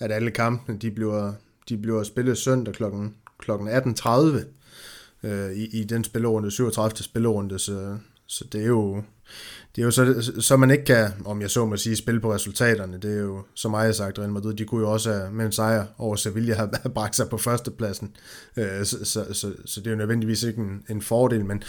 at 0.00 0.12
alle 0.12 0.30
kampene 0.30 0.78
de 0.78 0.90
bliver, 0.90 1.32
de 1.68 1.78
bliver 1.78 2.02
spillet 2.02 2.38
søndag 2.38 2.74
kl. 2.74 2.84
kl. 3.38 3.50
18.30 3.50 4.44
øh, 5.22 5.52
i, 5.52 5.80
i 5.80 5.84
den 5.84 6.04
spillerunde, 6.04 6.50
37. 6.50 6.96
spillerunde, 6.96 7.58
så, 7.58 7.98
så 8.26 8.44
det 8.52 8.62
er 8.62 8.66
jo 8.66 9.02
det 9.76 9.82
er 9.82 9.84
jo 9.84 9.90
så, 9.90 10.32
så 10.40 10.56
man 10.56 10.70
ikke 10.70 10.84
kan, 10.84 11.08
om 11.24 11.40
jeg 11.40 11.50
så 11.50 11.66
må 11.66 11.76
sige, 11.76 11.96
spille 11.96 12.20
på 12.20 12.34
resultaterne. 12.34 12.98
Det 13.02 13.16
er 13.16 13.20
jo, 13.20 13.42
som 13.54 13.72
jeg 13.72 13.80
har 13.80 13.92
sagt, 13.92 14.18
Real 14.18 14.30
Madrid, 14.30 14.54
de 14.54 14.64
kunne 14.64 14.80
jo 14.80 14.92
også 14.92 15.28
med 15.32 15.46
en 15.46 15.52
sejr 15.52 15.86
over 15.98 16.16
Sevilla 16.16 16.54
have, 16.54 16.70
bragt 16.94 17.16
sig 17.16 17.28
på 17.28 17.38
førstepladsen. 17.38 18.16
Øh, 18.56 18.84
så, 18.84 19.04
så, 19.04 19.24
så, 19.32 19.52
så 19.64 19.80
det 19.80 19.86
er 19.86 19.90
jo 19.90 19.96
nødvendigvis 19.96 20.42
ikke 20.42 20.60
en, 20.60 20.82
en 20.90 21.02
fordel, 21.02 21.44
men 21.44 21.62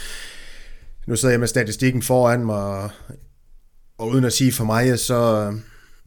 nu 1.07 1.15
sidder 1.15 1.33
jeg 1.33 1.39
med 1.39 1.47
statistikken 1.47 2.01
foran 2.01 2.45
mig, 2.45 2.55
og, 2.55 2.89
og 3.97 4.09
uden 4.09 4.25
at 4.25 4.33
sige 4.33 4.51
for 4.51 4.63
mig, 4.63 4.99
så, 4.99 5.53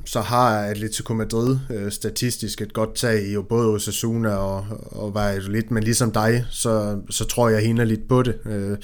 så 0.04 0.20
har 0.20 0.58
Atletico 0.58 1.14
Madrid 1.14 1.58
øh, 1.70 1.92
statistisk 1.92 2.60
et 2.60 2.72
godt 2.72 2.94
tag 2.94 3.22
i 3.22 3.32
jo 3.32 3.42
både 3.42 3.68
Osasuna 3.68 4.34
og, 4.34 4.66
og 4.90 5.14
Valladolid, 5.14 5.62
men 5.70 5.82
ligesom 5.82 6.12
dig, 6.12 6.44
så, 6.50 7.00
så 7.10 7.24
tror 7.24 7.48
jeg 7.48 7.60
hende 7.60 7.84
lidt 7.84 8.08
på 8.08 8.22
det. 8.22 8.38
Øh, 8.46 8.78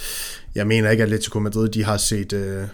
jeg 0.55 0.67
mener 0.67 0.91
ikke, 0.91 1.03
at 1.03 1.07
Atletico 1.07 1.39
Madrid 1.39 1.69
de 1.69 1.85
har 1.85 1.97
set 1.97 2.33
øh, 2.33 2.65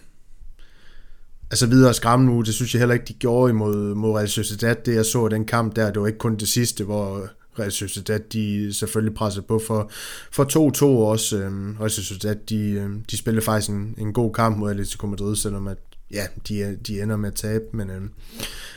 altså 1.52 1.66
videre 1.66 1.94
skræmme 1.94 2.26
nu, 2.26 2.40
det 2.40 2.54
synes 2.54 2.74
jeg 2.74 2.80
heller 2.80 2.94
ikke, 2.94 3.06
de 3.08 3.12
gjorde 3.12 3.50
imod 3.50 3.94
mod 3.94 4.16
Real 4.16 4.28
Sociedad. 4.28 4.76
Det 4.86 4.94
jeg 4.94 5.06
så 5.06 5.28
den 5.28 5.44
kamp 5.44 5.76
der, 5.76 5.90
det 5.90 6.00
var 6.00 6.06
ikke 6.06 6.18
kun 6.18 6.36
det 6.36 6.48
sidste, 6.48 6.84
hvor 6.84 7.28
Real 7.58 7.72
Sociedad, 7.72 8.20
de 8.32 8.74
selvfølgelig 8.74 9.14
pressede 9.14 9.44
på 9.48 9.60
for, 9.66 9.90
for 10.32 10.72
2-2 10.72 10.84
også. 10.84 11.38
Øhm, 11.38 11.76
Real 11.80 11.90
Sociedad, 11.90 12.36
de, 12.48 12.70
øhm, 12.70 13.04
de 13.10 13.16
spillede 13.16 13.44
faktisk 13.44 13.70
en, 13.70 13.94
en 13.98 14.12
god 14.12 14.32
kamp 14.32 14.56
mod 14.56 14.70
Atletico 14.70 15.06
Madrid, 15.06 15.36
selvom 15.36 15.68
at 15.68 15.78
ja, 16.12 16.26
de, 16.48 16.78
de 16.86 17.02
ender 17.02 17.16
med 17.16 17.28
at 17.28 17.34
tabe, 17.34 17.64
men 17.72 17.90
øhm, 17.90 18.10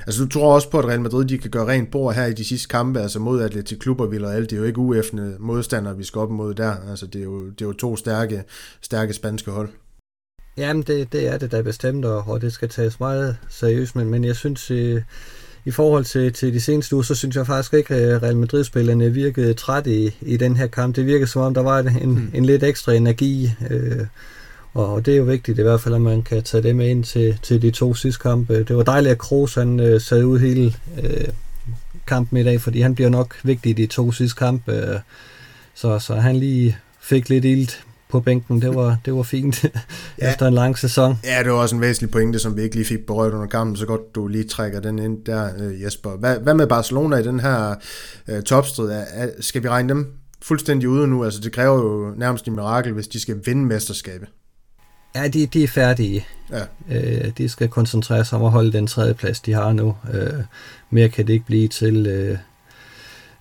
altså 0.08 0.24
du 0.24 0.30
tror 0.30 0.54
også 0.54 0.70
på, 0.70 0.80
at 0.80 0.86
Real 0.86 1.02
Madrid 1.02 1.26
de 1.26 1.38
kan 1.38 1.52
gøre 1.52 1.68
rent 1.68 1.92
bord 1.92 2.16
her 2.16 2.26
i 2.26 2.34
de 2.34 2.46
sidste 2.46 2.68
kampe, 2.68 3.00
altså 3.00 3.20
mod 3.20 3.42
Atletico 3.42 3.80
Klub 3.80 4.02
og 4.02 4.12
Villarreal, 4.12 4.44
det 4.44 4.54
er 4.54 4.58
jo 4.58 4.64
ikke 4.64 4.80
uæffende 4.80 5.36
modstandere, 5.40 5.98
vi 5.98 6.04
skal 6.04 6.20
op 6.20 6.32
mod 6.32 6.54
der, 6.54 6.76
altså 6.90 7.06
det 7.08 7.20
er 7.20 7.24
jo, 7.24 7.50
det 7.50 7.62
er 7.62 7.66
jo 7.66 7.74
to 7.74 7.96
stærke, 7.96 8.44
stærke 8.82 9.14
spanske 9.14 9.52
hold. 9.52 9.70
Jamen 10.58 10.84
det, 10.84 11.14
det 11.14 11.28
er 11.28 11.38
det 11.38 11.52
da 11.52 11.62
bestemt, 11.62 12.06
og, 12.06 12.28
og 12.28 12.42
det 12.42 12.54
skal 12.54 12.70
tages 12.70 13.00
meget 13.00 13.38
seriøst, 13.50 13.96
men, 13.96 14.10
men 14.10 14.26
jeg 14.26 14.36
synes, 14.36 14.72
øh, 14.72 15.02
i 15.66 15.72
forhold 15.72 16.06
til, 16.06 16.34
til 16.34 16.54
de 16.54 16.62
seneste 16.62 16.96
uger, 16.96 17.04
så 17.04 17.16
synes 17.16 17.36
jeg 17.36 17.48
faktisk 17.48 17.74
ikke, 17.74 17.96
at 17.96 18.24
Real 18.24 18.38
Madrid-spillerne 18.38 19.14
virkede 19.14 19.54
træt 19.54 19.88
i, 19.88 20.16
i 20.22 20.38
den 20.38 20.58
her 20.58 20.68
kamp. 20.68 20.96
Det 20.96 21.06
virkede 21.06 21.28
som 21.28 21.42
om, 21.42 21.54
der 21.54 21.62
var 21.62 21.80
en, 21.80 22.10
mm. 22.10 22.32
en 22.34 22.46
lidt 22.46 22.64
ekstra 22.64 22.94
energi, 22.94 23.52
øh, 23.70 24.06
og 24.74 25.06
det 25.06 25.14
er 25.14 25.18
jo 25.18 25.24
vigtigt 25.24 25.60
i 25.60 25.62
hvert 25.62 25.82
fald, 25.82 25.96
at 25.96 26.02
man 26.02 26.22
kan 26.22 26.44
tage 26.44 26.64
det 26.64 26.76
med 26.76 26.88
ind 26.88 27.04
til, 27.04 27.40
til 27.42 27.62
de 27.62 27.72
to 27.72 27.94
sidste 27.94 28.22
kampe. 28.22 28.64
Det 28.64 28.78
var 28.78 28.84
dejligt, 28.84 29.12
at 29.12 29.18
Kroos 29.18 29.56
han 29.56 29.80
øh, 29.80 30.02
sad 30.02 30.24
ud 30.24 30.40
hele 30.40 30.74
øh, 31.04 31.28
kampen 32.08 32.38
i 32.38 32.44
dag, 32.44 32.62
fordi 32.62 32.82
han 32.82 32.96
bliver 32.96 33.10
nok 33.10 33.36
vigtig 33.44 33.70
i 33.70 33.74
de 33.74 33.88
to 33.88 34.12
sidste 34.12 34.38
kampe. 34.38 34.72
Øh, 34.72 35.00
så, 35.76 36.00
så 36.00 36.16
han 36.16 36.36
lige 36.36 36.78
fik 37.00 37.30
lidt 37.30 37.46
ilt 37.46 37.84
på 38.16 38.20
bænken. 38.20 38.62
Det 38.62 38.76
var, 38.76 38.98
det 39.06 39.14
var 39.16 39.24
fint 39.24 39.64
ja. 40.22 40.30
efter 40.30 40.48
en 40.48 40.54
lang 40.54 40.78
sæson. 40.78 41.20
Ja, 41.24 41.44
det 41.44 41.52
var 41.52 41.58
også 41.58 41.76
en 41.76 41.82
væsentlig 41.82 42.12
pointe, 42.12 42.40
som 42.40 42.58
vi 42.58 42.62
ikke 42.62 42.76
lige 42.76 42.86
fik 42.86 43.06
berørt 43.06 43.34
under 43.34 43.48
kampen, 43.48 43.76
så 43.76 43.86
godt 43.86 44.16
du 44.16 44.28
lige 44.28 44.44
trækker 44.44 44.80
den 44.80 45.00
ind 45.00 45.26
der, 45.26 45.50
øh, 45.60 45.82
Jesper. 45.82 46.10
Hvad, 46.10 46.40
hvad 46.40 46.54
med 46.54 46.68
Barcelona 46.68 47.18
i 47.18 47.24
den 47.24 47.40
her 47.40 47.76
uh, 48.32 48.40
topstrid? 48.40 48.92
Skal 49.40 49.64
vi 49.64 49.70
regne 49.70 49.90
dem 49.90 50.08
fuldstændig 50.42 50.90
ude 50.90 51.08
nu? 51.08 51.24
Altså, 51.24 51.42
det 51.42 51.52
kræver 51.52 51.78
jo 51.78 52.14
nærmest 52.18 52.48
en 52.48 52.54
mirakel, 52.54 52.94
hvis 52.94 53.08
de 53.08 53.20
skal 53.20 53.42
vinde 53.46 53.66
mesterskabet. 53.66 54.28
Ja, 55.16 55.28
de, 55.28 55.46
de 55.46 55.64
er 55.64 55.68
færdige. 55.68 56.26
Ja. 56.52 56.64
Øh, 56.92 57.32
de 57.38 57.50
skal 57.50 57.70
koncentrere 57.70 58.26
sig 58.26 58.40
om 58.40 58.46
at 58.46 58.52
holde 58.52 58.74
den 58.74 58.88
tredje 58.88 59.14
plads, 59.14 59.40
de 59.40 59.54
har 59.54 59.74
nu. 59.74 59.96
Øh, 60.14 60.44
mere 60.90 61.10
kan 61.10 61.28
det 61.28 61.34
ikke 61.34 61.46
blive 61.46 61.68
til. 61.68 62.08
Øh, 62.08 62.38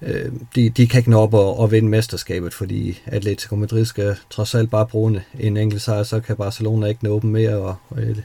øh, 0.07 0.33
de, 0.55 0.71
de 0.71 0.87
kan 0.87 0.99
ikke 0.99 1.11
nå 1.11 1.21
op 1.21 1.35
og, 1.35 1.59
og 1.59 1.73
vinde 1.73 1.89
mesterskabet, 1.89 2.55
fordi 2.55 3.03
Atletico 3.07 3.57
Madrid 3.57 3.85
skal 3.85 4.17
trods 4.31 4.55
alt 4.55 4.71
bare 4.71 4.87
bruge 4.87 5.23
en 5.39 5.57
enkelt 5.57 5.83
sejr, 5.83 6.03
så 6.03 6.21
kan 6.21 6.37
Barcelona 6.37 6.87
ikke 6.87 7.05
nå 7.05 7.21
dem 7.21 7.31
mere. 7.31 7.57
Og, 7.57 7.77
og 7.89 8.03
øh, 8.03 8.17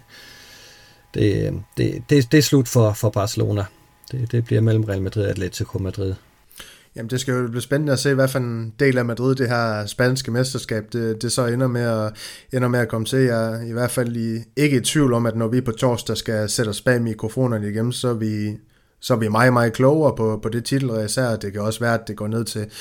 det, 1.13 1.47
øh, 1.47 1.53
det, 1.77 2.03
det, 2.09 2.32
det 2.32 2.38
er 2.38 2.41
slut 2.41 2.67
for, 2.67 2.93
for 2.93 3.09
Barcelona. 3.09 3.65
Det, 4.11 4.32
det 4.32 4.45
bliver 4.45 4.61
mellem 4.61 4.84
Real 4.84 5.01
Madrid 5.01 5.23
og 5.23 5.30
Atletico 5.30 5.77
Madrid. 5.77 6.13
Jamen 6.95 7.09
det 7.09 7.19
skal 7.19 7.34
jo 7.34 7.47
blive 7.47 7.61
spændende 7.61 7.93
at 7.93 7.99
se, 7.99 8.13
hvad 8.13 8.27
for 8.27 8.39
en 8.39 8.73
del 8.80 8.97
af 8.97 9.05
Madrid 9.05 9.36
det 9.36 9.49
her 9.49 9.86
spanske 9.86 10.32
mesterskab, 10.32 10.93
det, 10.93 11.21
det 11.21 11.32
så 11.32 11.45
ender 11.45 11.67
med, 11.67 11.82
at, 11.82 12.13
ender 12.53 12.67
med 12.67 12.80
at 12.80 12.88
komme 12.88 13.05
til. 13.05 13.19
Jeg 13.19 13.53
er 13.53 13.61
i 13.61 13.71
hvert 13.71 13.91
fald 13.91 14.15
i, 14.15 14.39
ikke 14.55 14.77
i 14.77 14.82
tvivl 14.82 15.13
om, 15.13 15.25
at 15.25 15.36
når 15.36 15.47
vi 15.47 15.61
på 15.61 15.71
torsdag 15.71 16.17
skal 16.17 16.49
sætte 16.49 16.69
os 16.69 16.82
bag 16.82 17.01
mikrofonerne 17.01 17.69
igen, 17.69 17.91
så 17.91 18.07
er 18.07 18.13
vi, 18.13 18.57
så 18.99 19.13
er 19.13 19.17
vi 19.17 19.27
meget, 19.27 19.53
meget 19.53 19.73
klogere 19.73 20.15
på, 20.15 20.39
på 20.43 20.49
det 20.49 20.65
titel, 20.65 21.05
især 21.05 21.35
det 21.35 21.53
kan 21.53 21.61
også 21.61 21.79
være, 21.79 21.93
at 21.93 22.07
det 22.07 22.15
går 22.15 22.27
ned 22.27 22.45
til, 22.45 22.71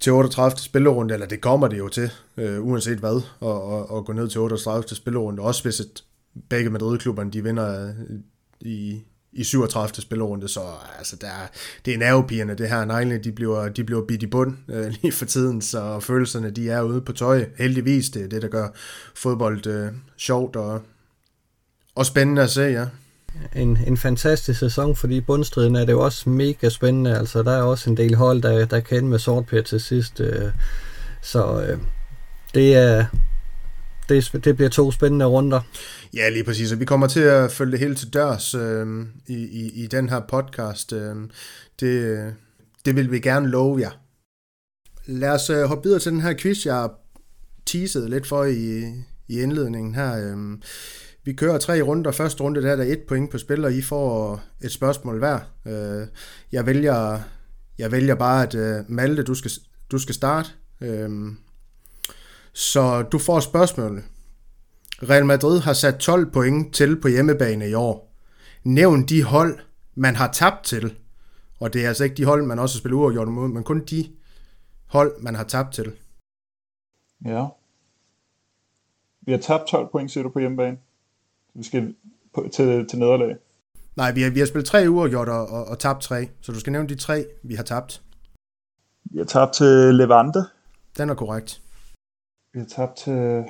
til 0.00 0.12
38. 0.12 0.58
spillerunde, 0.58 1.14
eller 1.14 1.26
det 1.26 1.40
kommer 1.40 1.68
det 1.68 1.78
jo 1.78 1.88
til, 1.88 2.10
øh, 2.36 2.66
uanset 2.66 2.98
hvad, 2.98 3.22
og, 3.40 3.62
og, 3.62 3.90
og 3.90 4.06
gå 4.06 4.12
ned 4.12 4.28
til 4.28 4.40
38. 4.40 4.96
spillerunde, 4.96 5.42
også 5.42 5.62
hvis 5.62 5.80
et, 5.80 6.04
begge 6.48 6.70
Madrid-klubberne 6.70 7.30
de 7.30 7.42
vinder 7.42 7.84
øh, 7.84 7.94
i, 8.60 9.02
i 9.32 9.44
37. 9.44 10.02
spillerunde, 10.02 10.48
så 10.48 10.60
altså, 10.98 11.16
der, 11.16 11.28
det 11.84 11.94
er 11.94 11.98
nervepigerne, 11.98 12.54
det 12.54 12.68
her. 12.68 12.84
Neglene, 12.84 13.18
de 13.18 13.32
bliver, 13.32 13.68
de 13.68 13.84
bliver 13.84 14.04
bidt 14.06 14.22
i 14.22 14.26
bund 14.26 14.56
øh, 14.68 14.86
lige 15.02 15.12
for 15.12 15.24
tiden, 15.24 15.62
så 15.62 16.00
følelserne, 16.00 16.50
de 16.50 16.70
er 16.70 16.82
ude 16.82 17.00
på 17.00 17.12
tøj. 17.12 17.44
Heldigvis, 17.58 18.10
det 18.10 18.22
er 18.22 18.28
det, 18.28 18.42
der 18.42 18.48
gør 18.48 18.68
fodbold 19.14 19.66
øh, 19.66 19.92
sjovt 20.16 20.56
og, 20.56 20.82
og 21.94 22.06
spændende 22.06 22.42
at 22.42 22.50
se, 22.50 22.62
ja. 22.62 22.86
En, 23.56 23.78
en 23.86 23.96
fantastisk 23.96 24.58
sæson, 24.60 24.96
fordi 24.96 25.20
bundstriden 25.20 25.76
er 25.76 25.84
det 25.84 25.92
jo 25.92 26.04
også 26.04 26.30
mega 26.30 26.68
spændende. 26.68 27.18
Altså, 27.18 27.42
der 27.42 27.52
er 27.52 27.62
også 27.62 27.90
en 27.90 27.96
del 27.96 28.14
hold, 28.14 28.42
der, 28.42 28.66
der 28.66 28.80
kan 28.80 29.08
med 29.08 29.18
sortpær 29.18 29.62
til 29.62 29.80
sidst. 29.80 30.20
Øh, 30.20 30.50
så 31.22 31.62
øh, 31.62 31.78
det 32.54 32.76
er 32.76 33.06
det, 34.08 34.44
det 34.44 34.56
bliver 34.56 34.68
to 34.68 34.92
spændende 34.92 35.24
runder. 35.24 35.60
Ja, 36.14 36.28
lige 36.28 36.44
præcis. 36.44 36.72
Og 36.72 36.80
vi 36.80 36.84
kommer 36.84 37.06
til 37.06 37.20
at 37.20 37.52
følge 37.52 37.72
det 37.72 37.80
hele 37.80 37.94
til 37.94 38.14
dørs 38.14 38.54
øh, 38.54 39.06
i, 39.26 39.34
i, 39.34 39.70
i 39.84 39.86
den 39.86 40.08
her 40.08 40.20
podcast. 40.28 40.92
Øh, 40.92 41.16
det, 41.80 42.34
det 42.84 42.96
vil 42.96 43.10
vi 43.10 43.20
gerne 43.20 43.48
love 43.48 43.80
jer. 43.80 43.90
Lad 45.06 45.30
os 45.30 45.50
øh, 45.50 45.64
hoppe 45.64 45.88
videre 45.88 46.00
til 46.00 46.12
den 46.12 46.20
her 46.20 46.34
quiz, 46.38 46.66
jeg 46.66 46.88
teasede 47.66 48.10
lidt 48.10 48.26
for 48.26 48.44
i, 48.44 48.92
i 49.28 49.40
indledningen 49.40 49.94
her. 49.94 50.16
Øh, 50.16 50.58
vi 51.28 51.32
kører 51.32 51.58
tre 51.58 51.82
runder. 51.82 52.12
Første 52.12 52.42
runde 52.42 52.62
der 52.62 52.72
er 52.72 52.76
der 52.76 52.84
et 52.84 53.02
point 53.08 53.30
på 53.30 53.38
spil, 53.38 53.64
og 53.64 53.72
I 53.72 53.82
får 53.82 54.40
et 54.60 54.72
spørgsmål 54.72 55.18
hver. 55.18 55.40
Øh, 55.66 56.06
jeg 56.52 56.66
vælger, 56.66 57.20
jeg 57.78 57.92
vælger 57.92 58.14
bare, 58.14 58.42
at 58.42 58.54
øh, 58.54 58.84
Malte, 58.90 59.22
du 59.22 59.34
skal, 59.34 59.50
du 59.90 59.98
skal 59.98 60.14
starte. 60.14 60.50
Øh, 60.80 61.10
så 62.52 63.02
du 63.02 63.18
får 63.18 63.40
spørgsmålet. 63.40 64.04
Real 65.02 65.26
Madrid 65.26 65.60
har 65.60 65.72
sat 65.72 65.96
12 65.96 66.30
point 66.30 66.74
til 66.74 67.00
på 67.00 67.08
hjemmebane 67.08 67.68
i 67.68 67.74
år. 67.74 68.14
Nævn 68.64 69.06
de 69.06 69.22
hold, 69.22 69.58
man 69.94 70.16
har 70.16 70.32
tabt 70.32 70.64
til. 70.64 70.94
Og 71.60 71.72
det 71.72 71.84
er 71.84 71.88
altså 71.88 72.04
ikke 72.04 72.16
de 72.16 72.24
hold, 72.24 72.46
man 72.46 72.58
også 72.58 72.76
har 72.76 72.78
spillet 72.78 72.96
uafgjort 72.96 73.28
mod, 73.28 73.48
men 73.48 73.64
kun 73.64 73.84
de 73.84 74.08
hold, 74.86 75.20
man 75.20 75.34
har 75.34 75.44
tabt 75.44 75.74
til. 75.74 75.92
Ja. 77.24 77.46
Vi 79.22 79.32
har 79.32 79.38
tabt 79.38 79.66
12 79.68 79.88
point, 79.92 80.10
siger 80.10 80.24
du, 80.24 80.30
på 80.30 80.38
hjemmebane. 80.38 80.78
Vi 81.58 81.62
skal 81.64 81.94
på, 82.34 82.48
til, 82.52 82.88
til 82.88 82.98
nederlag. 82.98 83.36
Nej, 83.96 84.12
vi 84.12 84.22
har, 84.22 84.30
vi 84.30 84.38
har 84.38 84.46
spillet 84.46 84.66
tre 84.66 84.90
uafgjort 84.90 85.28
og, 85.28 85.46
og, 85.46 85.64
og 85.64 85.78
tabt 85.78 86.02
tre. 86.02 86.28
Så 86.40 86.52
du 86.52 86.60
skal 86.60 86.72
nævne 86.72 86.88
de 86.88 86.94
tre, 86.94 87.26
vi 87.42 87.54
har 87.54 87.62
tabt. 87.62 88.02
Vi 89.04 89.18
har 89.18 89.24
tabt 89.24 89.52
til 89.54 89.94
Levante. 89.94 90.38
Den 90.96 91.10
er 91.10 91.14
korrekt. 91.14 91.62
Vi 92.52 92.58
har 92.58 92.66
tabt 92.66 92.96
til... 92.96 93.44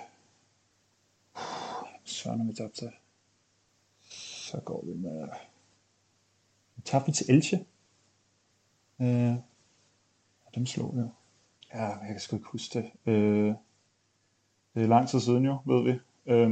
Søren, 2.05 2.41
har 2.41 2.47
vi 2.47 2.55
tabt 2.55 2.75
til. 2.75 2.91
Så 4.11 4.61
går 4.65 4.85
vi 4.87 4.95
med... 4.95 5.29
Vi 6.77 6.83
tabte 6.85 7.07
vi 7.07 7.13
til 7.13 7.27
Elche. 7.29 7.65
Øh, 9.01 9.35
dem 10.55 10.67
slog 10.67 10.97
vi 10.97 11.01
jo. 11.01 11.11
Ja, 11.75 11.85
jeg 11.85 12.09
kan 12.09 12.21
sgu 12.21 12.37
ikke 12.37 12.49
huske 12.49 12.79
det. 12.79 13.13
Øh, 13.13 13.55
det 14.75 14.83
er 14.83 14.87
lang 14.87 15.09
tid 15.09 15.21
siden 15.21 15.45
jo, 15.45 15.59
ved 15.67 15.83
vi. 15.83 16.01
Øh, 16.33 16.51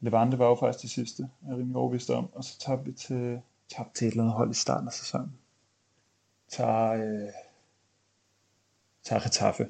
Levante 0.00 0.38
var 0.38 0.46
jo 0.46 0.56
faktisk 0.60 0.82
det 0.82 0.90
sidste, 0.90 1.28
er 1.48 1.56
rimelig 1.56 1.76
overbevist 1.76 2.10
om. 2.10 2.28
Og 2.34 2.44
så 2.44 2.58
tabte 2.58 2.84
vi 2.84 2.92
til, 2.92 3.40
tabte 3.76 3.98
til 3.98 4.06
et 4.06 4.10
eller 4.10 4.22
andet 4.22 4.36
hold 4.36 4.50
i 4.50 4.54
starten 4.54 4.88
af 4.88 4.92
sæsonen. 4.92 5.32
Tager, 6.50 6.92
øh, 6.92 7.28
tager 9.04 9.22
Getafe. 9.22 9.66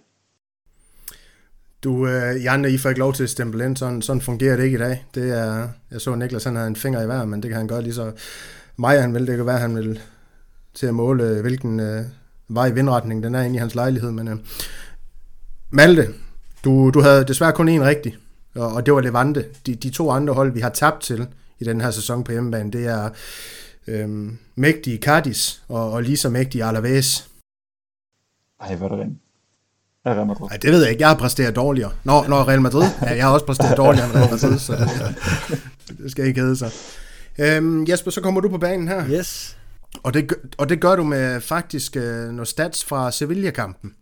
Du, 1.84 2.06
øh, 2.06 2.36
I 2.36 2.46
andre, 2.46 2.70
I 2.70 2.78
får 2.78 2.88
ikke 2.88 2.98
lov 2.98 3.12
til 3.12 3.22
at 3.22 3.30
stemple 3.30 3.64
ind, 3.64 3.76
sådan, 3.76 4.02
sådan 4.02 4.20
fungerer 4.20 4.56
det 4.56 4.64
ikke 4.64 4.76
i 4.76 4.80
dag. 4.80 5.06
Det 5.14 5.38
er, 5.38 5.68
jeg 5.90 6.00
så 6.00 6.14
Niklas, 6.14 6.44
han 6.44 6.56
havde 6.56 6.68
en 6.68 6.76
finger 6.76 7.02
i 7.02 7.06
hver, 7.06 7.24
men 7.24 7.42
det 7.42 7.48
kan 7.48 7.58
han 7.58 7.68
gøre 7.68 7.82
lige 7.82 7.94
så 7.94 8.12
mig, 8.76 9.00
han 9.00 9.14
vil. 9.14 9.26
Det 9.26 9.36
kan 9.36 9.46
være, 9.46 9.58
han 9.58 9.76
vil 9.76 10.00
til 10.74 10.86
at 10.86 10.94
måle, 10.94 11.40
hvilken 11.40 11.80
øh, 11.80 12.04
vej 12.48 12.70
vindretning 12.70 13.22
den 13.22 13.34
er 13.34 13.42
inde 13.42 13.56
i 13.56 13.58
hans 13.58 13.74
lejlighed. 13.74 14.10
Men 14.10 14.28
øh, 14.28 14.36
Malte, 15.70 16.08
du, 16.64 16.90
du 16.90 17.00
havde 17.00 17.24
desværre 17.24 17.52
kun 17.52 17.68
én 17.68 17.82
rigtig, 17.82 18.18
og, 18.54 18.72
og 18.72 18.86
det 18.86 18.94
var 18.94 19.00
Levante. 19.00 19.44
De, 19.66 19.74
de 19.74 19.90
to 19.90 20.10
andre 20.10 20.34
hold, 20.34 20.52
vi 20.52 20.60
har 20.60 20.70
tabt 20.70 21.02
til 21.02 21.26
i 21.58 21.64
den 21.64 21.80
her 21.80 21.90
sæson 21.90 22.24
på 22.24 22.32
hjemmebane, 22.32 22.70
det 22.70 22.86
er 22.86 23.10
øh, 23.86 24.32
mægtige 24.56 24.98
Cardis 24.98 25.62
og, 25.68 25.92
og 25.92 26.02
lige 26.02 26.16
så 26.16 26.28
mægtige 26.28 26.64
Alaves. 26.64 27.28
Ej, 28.60 28.74
hvad 28.74 28.88
er 28.88 28.92
det 28.92 29.00
rent? 29.04 29.18
Real 30.06 30.26
Madrid? 30.26 30.48
Nej, 30.48 30.58
det 30.62 30.72
ved 30.72 30.82
jeg 30.82 30.90
ikke. 30.90 31.00
Jeg 31.00 31.08
har 31.08 31.16
præsteret 31.16 31.56
dårligere. 31.56 31.92
Nå, 32.04 32.24
når 32.28 32.48
Real 32.48 32.60
Madrid? 32.60 32.84
Ja, 33.02 33.14
jeg 33.14 33.24
har 33.24 33.32
også 33.32 33.46
præsteret 33.46 33.76
dårligere 33.76 34.06
end 34.06 34.14
Real 34.14 34.30
Madrid, 34.30 34.58
så 34.58 34.72
det, 34.72 35.98
det 36.02 36.10
skal 36.10 36.26
ikke 36.26 36.40
hedde 36.40 36.56
sig. 36.56 36.70
Øhm, 37.38 37.86
Jesper, 37.88 38.10
så 38.10 38.20
kommer 38.20 38.40
du 38.40 38.48
på 38.48 38.58
banen 38.58 38.88
her. 38.88 39.08
Yes. 39.10 39.56
Og 40.02 40.14
det, 40.14 40.34
og 40.58 40.68
det 40.68 40.80
gør 40.80 40.96
du 40.96 41.04
med 41.04 41.40
faktisk 41.40 41.96
øh, 41.96 42.30
noget 42.30 42.48
stats 42.48 42.84
fra 42.84 43.10
Sevilla-kampen. 43.10 43.94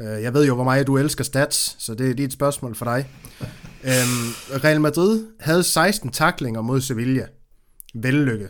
Øh, 0.00 0.22
jeg 0.22 0.34
ved 0.34 0.46
jo, 0.46 0.54
hvor 0.54 0.64
meget 0.64 0.86
du 0.86 0.98
elsker 0.98 1.24
stats, 1.24 1.76
så 1.78 1.94
det 1.94 2.10
er 2.10 2.14
lige 2.14 2.26
et 2.26 2.32
spørgsmål 2.32 2.74
for 2.74 2.84
dig. 2.84 3.10
Øhm, 3.84 4.62
Real 4.64 4.80
Madrid 4.80 5.26
havde 5.40 5.62
16 5.62 6.10
taklinger 6.10 6.60
mod 6.60 6.80
Sevilla. 6.80 7.26
Vellykket. 7.94 8.48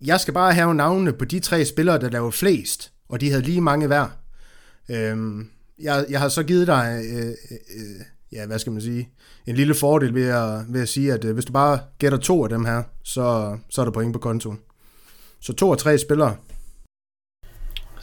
Jeg 0.00 0.20
skal 0.20 0.34
bare 0.34 0.54
have 0.54 0.74
navnene 0.74 1.12
på 1.12 1.24
de 1.24 1.40
tre 1.40 1.64
spillere, 1.64 2.00
der 2.00 2.08
lavede 2.08 2.32
flest, 2.32 2.92
og 3.08 3.20
de 3.20 3.30
havde 3.30 3.42
lige 3.42 3.60
mange 3.60 3.86
hver. 3.86 4.08
Øhm, 4.88 5.48
jeg, 5.78 6.06
jeg 6.10 6.20
har 6.20 6.28
så 6.28 6.42
givet 6.42 6.66
dig, 6.66 7.02
øh, 7.12 7.26
øh, 7.26 7.32
øh, 7.50 8.00
ja, 8.32 8.46
hvad 8.46 8.58
skal 8.58 8.72
man 8.72 8.82
sige, 8.82 9.08
en 9.46 9.56
lille 9.56 9.74
fordel 9.74 10.14
ved 10.14 10.28
at, 10.28 10.64
ved 10.68 10.82
at 10.82 10.88
sige, 10.88 11.12
at 11.12 11.24
øh, 11.24 11.34
hvis 11.34 11.44
du 11.44 11.52
bare 11.52 11.78
gætter 11.98 12.18
to 12.18 12.42
af 12.42 12.48
dem 12.48 12.64
her, 12.64 12.82
så, 13.04 13.56
så 13.70 13.80
er 13.80 13.84
der 13.84 13.92
point 13.92 14.12
på 14.12 14.18
kontoen. 14.18 14.58
Så 15.40 15.52
to 15.52 15.70
og 15.70 15.78
tre 15.78 15.98
spillere. 15.98 16.36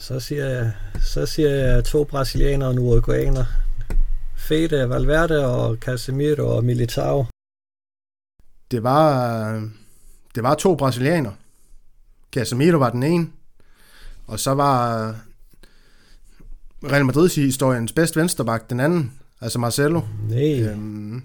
Så 0.00 0.20
siger 0.20 0.46
jeg, 0.46 0.72
så 1.02 1.26
siger 1.26 1.50
jeg 1.50 1.84
to 1.84 2.04
brasilianere 2.04 2.68
og 2.68 2.72
en 2.72 2.78
uruguaner. 2.78 3.44
Fede, 4.36 4.88
Valverde 4.88 5.46
og 5.46 5.76
Casemiro 5.76 6.56
og 6.56 6.64
Militao. 6.64 7.26
Det 8.70 8.82
var, 8.82 9.68
det 10.34 10.42
var 10.42 10.54
to 10.54 10.74
brasilianere. 10.74 11.34
Casemiro 12.32 12.78
var 12.78 12.90
den 12.90 13.02
ene, 13.02 13.28
og 14.26 14.40
så 14.40 14.54
var 14.54 15.06
Real 16.84 17.04
Madrids 17.04 17.34
historiens 17.34 17.92
bedste 17.92 18.20
vensterbak, 18.20 18.70
den 18.70 18.80
anden, 18.80 19.12
altså 19.40 19.58
Marcelo. 19.58 20.00
Nej. 20.28 20.62
Øhm, 20.62 21.22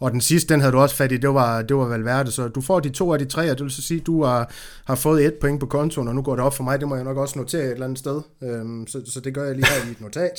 og 0.00 0.12
den 0.12 0.20
sidste, 0.20 0.54
den 0.54 0.60
havde 0.60 0.72
du 0.72 0.78
også 0.78 0.96
fat 0.96 1.12
i, 1.12 1.16
det 1.16 1.34
var, 1.34 1.62
det 1.62 1.76
var 1.76 1.84
Valverde, 1.84 2.32
så 2.32 2.48
du 2.48 2.60
får 2.60 2.80
de 2.80 2.88
to 2.88 3.12
af 3.12 3.18
de 3.18 3.24
tre, 3.24 3.50
og 3.50 3.58
det 3.58 3.64
vil 3.64 3.72
så 3.72 3.82
sige, 3.82 4.00
at 4.00 4.06
du 4.06 4.24
har, 4.24 4.52
har 4.84 4.94
fået 4.94 5.24
et 5.24 5.34
point 5.34 5.60
på 5.60 5.66
kontoen, 5.66 6.08
og 6.08 6.14
nu 6.14 6.22
går 6.22 6.36
det 6.36 6.44
op 6.44 6.54
for 6.54 6.64
mig, 6.64 6.80
det 6.80 6.88
må 6.88 6.94
jeg 6.94 7.04
nok 7.04 7.16
også 7.16 7.38
notere 7.38 7.64
et 7.64 7.70
eller 7.70 7.84
andet 7.84 7.98
sted, 7.98 8.20
øhm, 8.42 8.86
så, 8.86 9.02
så 9.06 9.20
det 9.20 9.34
gør 9.34 9.44
jeg 9.44 9.54
lige 9.54 9.66
her 9.66 9.88
i 9.88 9.90
et 9.90 10.00
notat. 10.00 10.32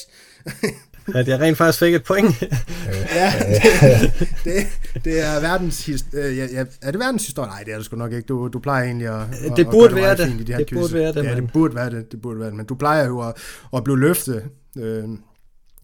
at 1.16 1.28
jeg 1.28 1.40
rent 1.40 1.58
faktisk 1.58 1.80
fik 1.80 1.94
et 1.94 2.04
point. 2.04 2.42
ja, 3.16 3.34
det, 3.40 4.12
det, 4.44 4.68
det 5.04 5.20
er 5.20 5.40
verdens 5.40 5.90
øh, 6.14 6.38
ja, 6.38 6.48
ja, 6.52 6.66
er 6.82 6.92
det 6.92 7.00
verdens 7.00 7.26
historie? 7.26 7.50
Nej, 7.50 7.64
det 7.64 7.74
er 7.74 7.78
det 7.78 7.86
sgu 7.86 7.98
nok 7.98 8.12
ikke. 8.12 8.28
Du, 8.28 8.48
du 8.48 8.60
plejer 8.60 8.84
egentlig 8.84 9.08
at, 9.08 9.22
at 9.52 9.58
det 9.58 9.68
burde 9.68 9.96
være 9.96 10.18
det. 10.18 10.48
De 10.48 10.54
det 10.58 10.68
burde 10.74 10.94
være 10.94 11.14
det. 11.14 11.24
Ja, 11.24 11.36
det 11.36 11.52
burde 11.54 11.76
være 11.76 11.90
det. 11.90 12.12
Det 12.12 12.22
burde 12.22 12.40
være 12.40 12.50
det. 12.50 12.56
Men 12.56 12.66
du 12.66 12.76
plejer 12.76 13.06
jo 13.06 13.20
at, 13.20 13.34
at 13.76 13.84
blive 13.84 14.00
løftet 14.00 14.44
øh, 14.78 15.04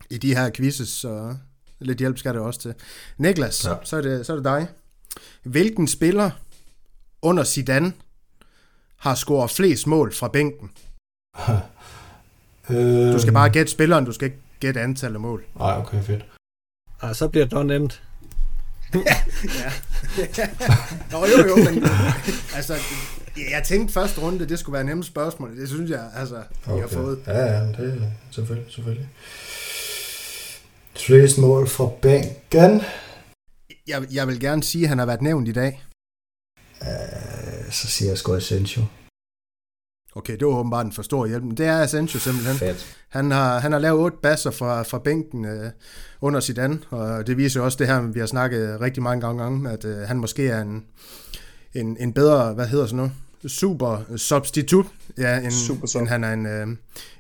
i 0.09 0.17
de 0.17 0.35
her 0.35 0.49
quizzes, 0.49 0.89
så 0.89 1.35
lidt 1.79 1.99
hjælp 1.99 2.17
skal 2.17 2.33
det 2.33 2.41
også 2.41 2.59
til. 2.59 2.73
Niklas, 3.17 3.65
ja. 3.65 3.73
så, 3.83 3.97
er 3.97 4.01
det, 4.01 4.25
så 4.25 4.31
er 4.33 4.35
det 4.35 4.45
dig. 4.45 4.67
Hvilken 5.43 5.87
spiller 5.87 6.31
under 7.21 7.43
Zidane 7.43 7.93
har 8.97 9.15
scoret 9.15 9.51
flest 9.51 9.87
mål 9.87 10.13
fra 10.13 10.27
bænken? 10.27 10.71
du 13.13 13.19
skal 13.19 13.33
bare 13.33 13.49
gætte 13.49 13.71
spilleren, 13.71 14.05
du 14.05 14.11
skal 14.11 14.25
ikke 14.25 14.39
gætte 14.59 14.81
antallet 14.81 15.15
af 15.15 15.21
mål. 15.21 15.45
Nej, 15.59 15.77
okay, 15.77 16.03
fedt. 16.03 16.25
Ej, 17.01 17.13
så 17.13 17.27
bliver 17.27 17.45
det 17.45 17.53
nok 17.53 17.65
nemt. 17.65 18.03
ja. 18.93 19.71
Nå, 21.11 21.25
jo, 21.25 21.47
jo, 21.47 21.55
men 21.55 21.83
altså, 22.55 22.75
jeg 23.51 23.63
tænkte 23.65 23.93
første 23.93 24.21
runde, 24.21 24.49
det 24.49 24.59
skulle 24.59 24.73
være 24.73 24.83
nemme 24.83 25.03
spørgsmål. 25.03 25.57
Det 25.57 25.69
synes 25.69 25.91
jeg, 25.91 26.09
altså, 26.15 26.35
okay. 26.35 26.75
jeg 26.75 26.81
har 26.81 26.87
fået. 26.87 27.19
Ja, 27.27 27.45
ja, 27.45 27.67
det 27.67 28.01
er 28.03 28.11
selvfølgelig, 28.31 28.73
selvfølgelig. 28.73 29.09
Flest 30.99 31.37
mål 31.37 31.67
fra 31.67 31.89
bænken. 32.01 32.81
Jeg, 33.87 34.13
jeg 34.13 34.27
vil 34.27 34.39
gerne 34.39 34.63
sige, 34.63 34.83
at 34.83 34.89
han 34.89 34.97
har 34.97 35.05
været 35.05 35.21
nævnt 35.21 35.47
i 35.47 35.51
dag. 35.51 35.83
Uh, 36.81 37.71
så 37.71 37.87
siger 37.87 38.09
jeg 38.11 38.17
sgu 38.17 38.33
Asensio. 38.33 38.81
Okay, 40.15 40.37
det 40.37 40.47
var 40.47 40.53
åbenbart 40.53 40.85
en 40.85 40.91
for 40.91 41.01
stor 41.01 41.27
hjælp. 41.27 41.43
Men 41.43 41.57
det 41.57 41.65
er 41.65 41.81
Asensio 41.81 42.19
simpelthen. 42.19 42.55
Fedt. 42.55 42.97
Han 43.09 43.31
har, 43.31 43.59
han 43.59 43.71
har 43.71 43.79
lavet 43.79 43.99
otte 43.99 44.17
basser 44.21 44.51
fra, 44.51 44.83
fra 44.83 44.99
bænken 44.99 45.45
øh, 45.45 45.71
under 46.21 46.39
Zidane, 46.39 46.79
og 46.89 47.27
det 47.27 47.37
viser 47.37 47.61
også 47.61 47.77
det 47.77 47.87
her, 47.87 48.01
vi 48.01 48.19
har 48.19 48.27
snakket 48.27 48.81
rigtig 48.81 49.03
mange 49.03 49.25
gange 49.25 49.43
om, 49.43 49.65
at 49.65 49.85
øh, 49.85 49.97
han 49.97 50.17
måske 50.17 50.47
er 50.47 50.61
en, 50.61 50.83
en, 51.73 51.97
en 51.99 52.13
bedre, 52.13 52.53
hvad 52.53 52.67
hedder 52.67 52.85
sådan 52.85 52.97
noget, 52.97 53.11
super 53.47 54.17
substitut, 54.17 54.85
ja, 55.17 55.39
en, 55.39 55.51
super 55.51 55.99
end 55.99 56.07
han 56.07 56.23
er 56.23 56.33
en, 56.33 56.45
øh, 56.45 56.67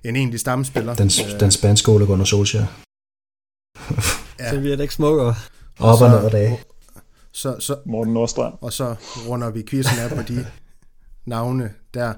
en 0.03 0.15
egentlig 0.15 0.39
stamspiller. 0.39 0.95
Den, 0.95 1.11
øh, 1.33 1.39
den 1.39 1.51
spanske 1.51 1.91
Ole 1.91 2.05
Gunnar 2.05 2.25
Solskjaer. 2.25 2.86
ja. 4.39 4.51
Så 4.51 4.59
bliver 4.59 4.75
det 4.75 4.83
ikke 4.83 4.93
smukkere. 4.93 5.35
Op 5.79 6.01
og 6.01 6.09
ned 6.09 6.25
af 6.25 6.31
dage. 6.31 6.59
Så, 7.31 7.55
så, 7.59 7.75
Morten 7.85 8.13
Nordstrand. 8.13 8.53
Og 8.61 8.73
så 8.73 8.95
runder 9.27 9.49
vi 9.49 9.63
quizzen 9.69 9.99
af 9.99 10.09
på 10.09 10.21
de 10.21 10.45
navne 11.25 11.73
der. 11.93 12.13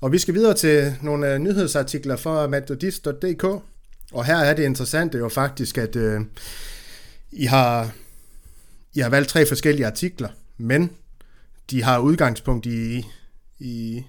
Og 0.00 0.12
vi 0.12 0.18
skal 0.18 0.34
videre 0.34 0.54
til 0.54 0.94
nogle 1.02 1.34
uh, 1.34 1.40
nyhedsartikler 1.40 2.16
fra 2.16 2.46
metodist.dk. 2.46 3.44
Og 4.12 4.24
her 4.24 4.36
er 4.36 4.54
det 4.54 4.64
interessante 4.64 5.18
jo 5.18 5.28
faktisk, 5.28 5.78
at 5.78 5.96
uh, 5.96 6.20
I, 7.32 7.44
har, 7.44 7.90
I 8.94 9.00
har 9.00 9.08
valgt 9.08 9.28
tre 9.28 9.46
forskellige 9.46 9.86
artikler, 9.86 10.28
men 10.58 10.90
de 11.70 11.82
har 11.82 11.98
udgangspunkt 11.98 12.66
i, 12.66 13.06
i, 13.58 14.04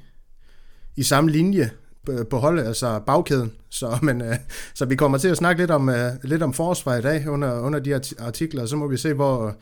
i 0.95 1.03
samme 1.03 1.31
linje. 1.31 1.71
Øh, 2.09 2.27
på 2.27 2.37
holdet, 2.37 2.63
altså 2.63 2.99
bagkæden. 2.99 3.51
Så, 3.69 3.97
men, 4.07 4.21
øh, 4.21 4.35
så 4.73 4.85
vi 4.85 4.95
kommer 4.95 5.17
til 5.17 5.27
at 5.27 5.37
snakke 5.37 5.61
lidt 5.61 5.71
om, 5.71 5.89
øh, 5.89 6.11
lidt 6.23 6.43
om 6.43 6.53
forsvar 6.53 6.95
i 6.95 7.01
dag 7.01 7.29
under, 7.29 7.59
under 7.59 7.79
de 7.79 7.99
artikler, 8.19 8.61
og 8.61 8.67
så 8.67 8.75
må 8.75 8.87
vi 8.87 8.97
se, 8.97 9.13
hvor 9.13 9.55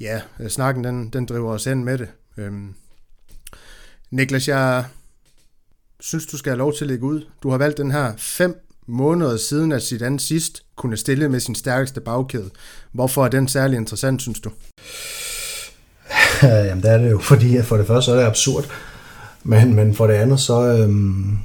ja, 0.00 0.20
øh, 0.40 0.48
snakken 0.48 0.84
den, 0.84 1.10
den 1.10 1.26
driver 1.26 1.52
os 1.52 1.64
hen 1.64 1.84
med 1.84 1.98
det. 1.98 2.08
Øhm. 2.36 2.74
Niklas, 4.10 4.48
jeg 4.48 4.84
synes, 6.00 6.26
du 6.26 6.36
skal 6.36 6.50
have 6.50 6.58
lov 6.58 6.72
til 6.74 6.84
at 6.84 6.90
lægge 6.90 7.04
ud. 7.04 7.26
Du 7.42 7.50
har 7.50 7.58
valgt 7.58 7.78
den 7.78 7.90
her 7.90 8.12
fem 8.18 8.60
måneder 8.86 9.36
siden, 9.36 9.72
at 9.72 9.82
Zidane 9.82 10.20
sidst 10.20 10.62
kunne 10.76 10.96
stille 10.96 11.28
med 11.28 11.40
sin 11.40 11.54
stærkeste 11.54 12.00
bagkæde. 12.00 12.50
Hvorfor 12.92 13.24
er 13.24 13.28
den 13.28 13.48
særlig 13.48 13.76
interessant, 13.76 14.22
synes 14.22 14.40
du? 14.40 14.50
Jamen, 16.42 16.82
det 16.82 16.90
er 16.90 16.98
det 16.98 17.10
jo, 17.10 17.18
fordi 17.18 17.62
for 17.62 17.76
det 17.76 17.86
første 17.86 18.04
så 18.04 18.12
er 18.12 18.16
det 18.16 18.26
absurd. 18.26 18.66
Men, 19.42 19.74
men 19.74 19.94
for 19.94 20.06
det 20.06 20.14
andet, 20.14 20.40
så, 20.40 20.62
øhm, 20.62 21.38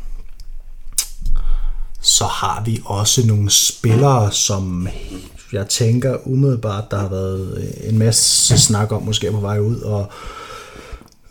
så 2.01 2.23
har 2.23 2.63
vi 2.65 2.81
også 2.85 3.27
nogle 3.27 3.49
spillere, 3.49 4.31
som 4.31 4.87
jeg 5.53 5.67
tænker 5.67 6.27
umiddelbart, 6.27 6.91
der 6.91 6.97
har 6.97 7.09
været 7.09 7.57
øh, 7.57 7.89
en 7.89 7.97
masse 7.97 8.59
snak 8.59 8.91
om, 8.91 9.03
måske 9.03 9.31
på 9.31 9.39
vej 9.39 9.59
ud, 9.59 9.81
og 9.81 10.11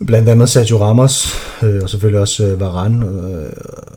blandt 0.05 0.29
andet 0.29 0.49
Sergio 0.49 0.83
Ramos, 0.83 1.33
øh, 1.63 1.83
og 1.83 1.89
selvfølgelig 1.89 2.21
også 2.21 2.45
øh, 2.45 2.59
Varane. 2.59 3.05
Øh, 3.05 3.51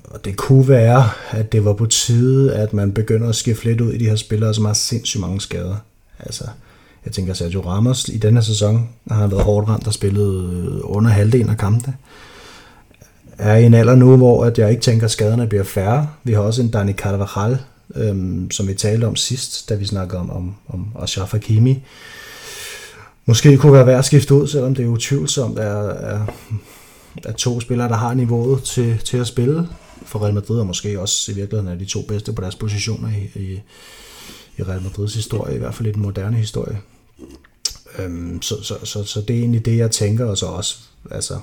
og 0.05 0.25
det 0.25 0.37
kunne 0.37 0.69
være, 0.69 1.11
at 1.31 1.53
det 1.53 1.65
var 1.65 1.73
på 1.73 1.87
tide, 1.87 2.55
at 2.55 2.73
man 2.73 2.93
begynder 2.93 3.29
at 3.29 3.37
skifte 3.37 3.65
lidt 3.65 3.81
ud 3.81 3.93
i 3.93 3.99
de 3.99 4.09
her 4.09 4.17
spillere, 4.17 4.55
som 4.55 4.65
har 4.65 4.73
sindssygt 4.73 5.21
mange 5.21 5.41
skader. 5.41 5.77
Altså, 6.19 6.45
jeg 7.05 7.13
tænker 7.13 7.35
Sergio 7.35 7.61
Ramos 7.61 8.09
i 8.09 8.19
denne 8.19 8.43
sæson 8.43 8.89
har 9.11 9.21
han 9.21 9.31
været 9.31 9.45
hårdt 9.45 9.69
ramt 9.69 9.87
og 9.87 9.95
spillet 9.95 10.53
øh, 10.53 10.81
under 10.83 11.11
halvdelen 11.11 11.51
af 11.51 11.59
kampene. 11.59 11.95
Er 13.43 13.57
i 13.57 13.65
en 13.65 13.75
alder 13.75 13.95
nu, 13.95 14.17
hvor 14.17 14.45
at 14.45 14.59
jeg 14.59 14.71
ikke 14.71 14.83
tænker, 14.83 15.05
at 15.05 15.11
skaderne 15.11 15.47
bliver 15.47 15.65
færre. 15.65 16.09
Vi 16.25 16.33
har 16.33 16.41
også 16.41 16.63
en 16.63 16.71
Dani 16.71 16.93
Carvajal, 16.93 17.59
øhm, 17.95 18.51
som 18.51 18.69
vi 18.69 18.75
talte 18.75 19.05
om 19.05 19.17
sidst, 19.17 19.69
da 19.69 19.75
vi 19.75 19.85
snakkede 19.85 20.21
om, 20.21 20.31
om, 20.31 20.55
om 20.69 20.87
Ashraf 21.03 21.31
Hakimi. 21.31 21.83
Måske 23.27 23.57
kunne 23.57 23.73
være 23.73 23.87
værd 23.87 23.99
at 23.99 24.05
skifte 24.05 24.35
ud, 24.35 24.49
selvom 24.49 24.75
det 24.75 24.85
er 24.85 24.89
utvivlsomt, 24.89 25.59
at 25.59 25.67
er, 25.67 25.89
er, 25.89 26.27
er 27.25 27.33
to 27.33 27.61
spillere, 27.61 27.89
der 27.89 27.95
har 27.95 28.15
niveauet 28.15 28.63
til, 28.63 28.99
til 28.99 29.17
at 29.17 29.27
spille 29.27 29.69
for 30.07 30.23
Real 30.23 30.35
Madrid, 30.35 30.61
og 30.61 30.67
måske 30.67 31.01
også 31.01 31.33
i 31.33 31.35
virkeligheden 31.35 31.73
er 31.73 31.79
de 31.79 31.85
to 31.85 32.03
bedste 32.03 32.33
på 32.33 32.43
deres 32.43 32.55
positioner 32.55 33.09
i, 33.09 33.41
i, 33.41 33.61
i 34.59 34.63
Real 34.63 34.83
Madrids 34.83 35.15
historie, 35.15 35.55
i 35.55 35.59
hvert 35.59 35.75
fald 35.75 35.89
i 35.89 35.93
den 35.93 36.03
moderne 36.03 36.37
historie. 36.37 36.79
Øhm, 37.99 38.43
så, 38.43 38.63
så, 38.63 38.75
så, 38.85 39.05
så 39.05 39.21
det 39.21 39.37
er 39.37 39.41
egentlig 39.41 39.65
det, 39.65 39.77
jeg 39.77 39.91
tænker, 39.91 40.27
og 40.27 40.39
så 40.39 40.47
også, 40.47 40.79
altså, 41.11 41.35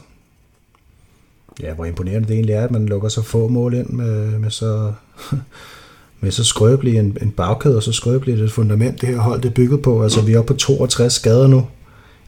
ja, 1.60 1.74
hvor 1.74 1.86
imponerende 1.86 2.28
det 2.28 2.34
egentlig 2.34 2.54
er, 2.54 2.64
at 2.64 2.72
man 2.72 2.86
lukker 2.86 3.10
så 3.10 3.22
få 3.22 3.48
mål 3.48 3.74
ind 3.74 3.90
med, 3.90 4.40
med 4.40 4.50
så 4.52 4.94
med 6.22 6.32
så 6.32 6.44
skrøbelig 6.44 6.98
en, 6.98 7.18
en 7.22 7.32
bagkæde 7.32 7.76
og 7.76 7.84
så 7.84 7.92
skrøbeligt 7.92 8.42
et 8.42 8.52
fundament, 8.52 9.02
det 9.02 9.10
her 9.10 9.18
hold 9.18 9.42
det 9.42 9.50
er 9.50 9.54
bygget 9.54 9.82
på. 9.82 10.04
Altså 10.04 10.22
vi 10.22 10.34
er 10.34 10.40
oppe 10.40 10.54
på 10.54 10.60
62 10.60 11.14
skader 11.14 11.48
nu 11.48 11.68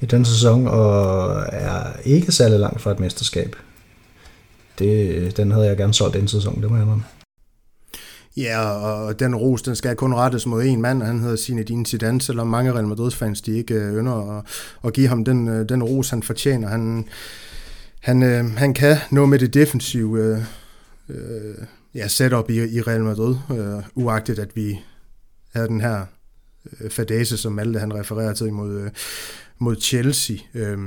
i 0.02 0.06
den 0.06 0.26
sæson, 0.26 0.68
og 0.68 1.44
er 1.52 1.84
ikke 2.06 2.32
særlig 2.32 2.60
langt 2.60 2.82
fra 2.82 2.92
et 2.92 3.00
mesterskab. 3.00 3.56
Det, 4.80 5.38
den 5.38 5.52
havde 5.52 5.66
jeg 5.66 5.78
gerne 5.78 5.94
solgt 5.94 6.14
den 6.16 6.28
sæson, 6.28 6.62
det 6.62 6.72
må 6.72 6.78
jeg 6.78 6.88
med. 6.88 6.96
Ja, 8.38 8.70
og 8.70 9.20
den 9.20 9.36
ros, 9.36 9.62
den 9.62 9.76
skal 9.76 9.96
kun 9.96 10.14
rettes 10.14 10.46
mod 10.46 10.64
en 10.64 10.82
mand, 10.82 11.04
han 11.04 11.20
hedder 11.20 11.36
Zinedine 11.36 11.86
Zidane, 11.86 12.22
selvom 12.22 12.48
mange 12.48 12.74
Real 12.74 12.88
Madrid-fans, 12.88 13.42
de 13.42 13.58
ikke 13.58 13.74
øh, 13.74 13.98
ønsker 13.98 14.38
at, 14.38 14.46
at 14.86 14.94
give 14.94 15.08
ham 15.08 15.26
den, 15.26 15.48
øh, 15.48 15.70
den 15.70 15.84
ros, 15.84 16.10
han 16.10 16.24
fortjener. 16.24 16.68
Han, 16.68 17.06
han, 18.02 18.24
øh, 18.24 18.46
han 18.46 18.74
kan 18.74 18.98
nå 19.12 19.26
med 19.26 19.40
det 19.40 19.54
defensive 19.54 20.20
øh, 20.20 20.44
øh, 21.10 21.66
ja, 21.96 22.08
setup 22.08 22.50
i, 22.50 22.54
i 22.54 22.82
Real 22.82 23.04
Madrid, 23.04 23.36
øh, 23.52 23.84
uagtet 23.96 24.40
at 24.40 24.56
vi 24.56 24.80
havde 25.54 25.68
den 25.68 25.82
her 25.82 26.06
øh, 26.82 26.92
fadase, 26.92 27.38
som 27.38 27.54
Malte 27.54 27.80
han 27.80 27.94
refererer 27.94 28.34
til 28.34 28.54
mod, 28.54 28.82
øh, 28.82 28.92
mod 29.60 29.76
Chelsea. 29.82 30.38
Øh, 30.54 30.78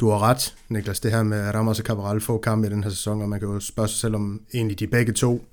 du 0.00 0.10
har 0.10 0.22
ret, 0.22 0.54
Niklas, 0.68 1.00
det 1.00 1.10
her 1.10 1.22
med 1.22 1.54
Ramos 1.54 1.78
og 1.78 1.84
Cabral 1.84 2.20
få 2.20 2.38
kampe 2.38 2.66
i 2.66 2.70
den 2.70 2.82
her 2.82 2.90
sæson, 2.90 3.22
og 3.22 3.28
man 3.28 3.40
kan 3.40 3.48
jo 3.48 3.60
spørge 3.60 3.88
sig 3.88 3.98
selv 3.98 4.14
om 4.14 4.40
egentlig 4.54 4.80
de 4.80 4.86
begge 4.86 5.12
to 5.12 5.44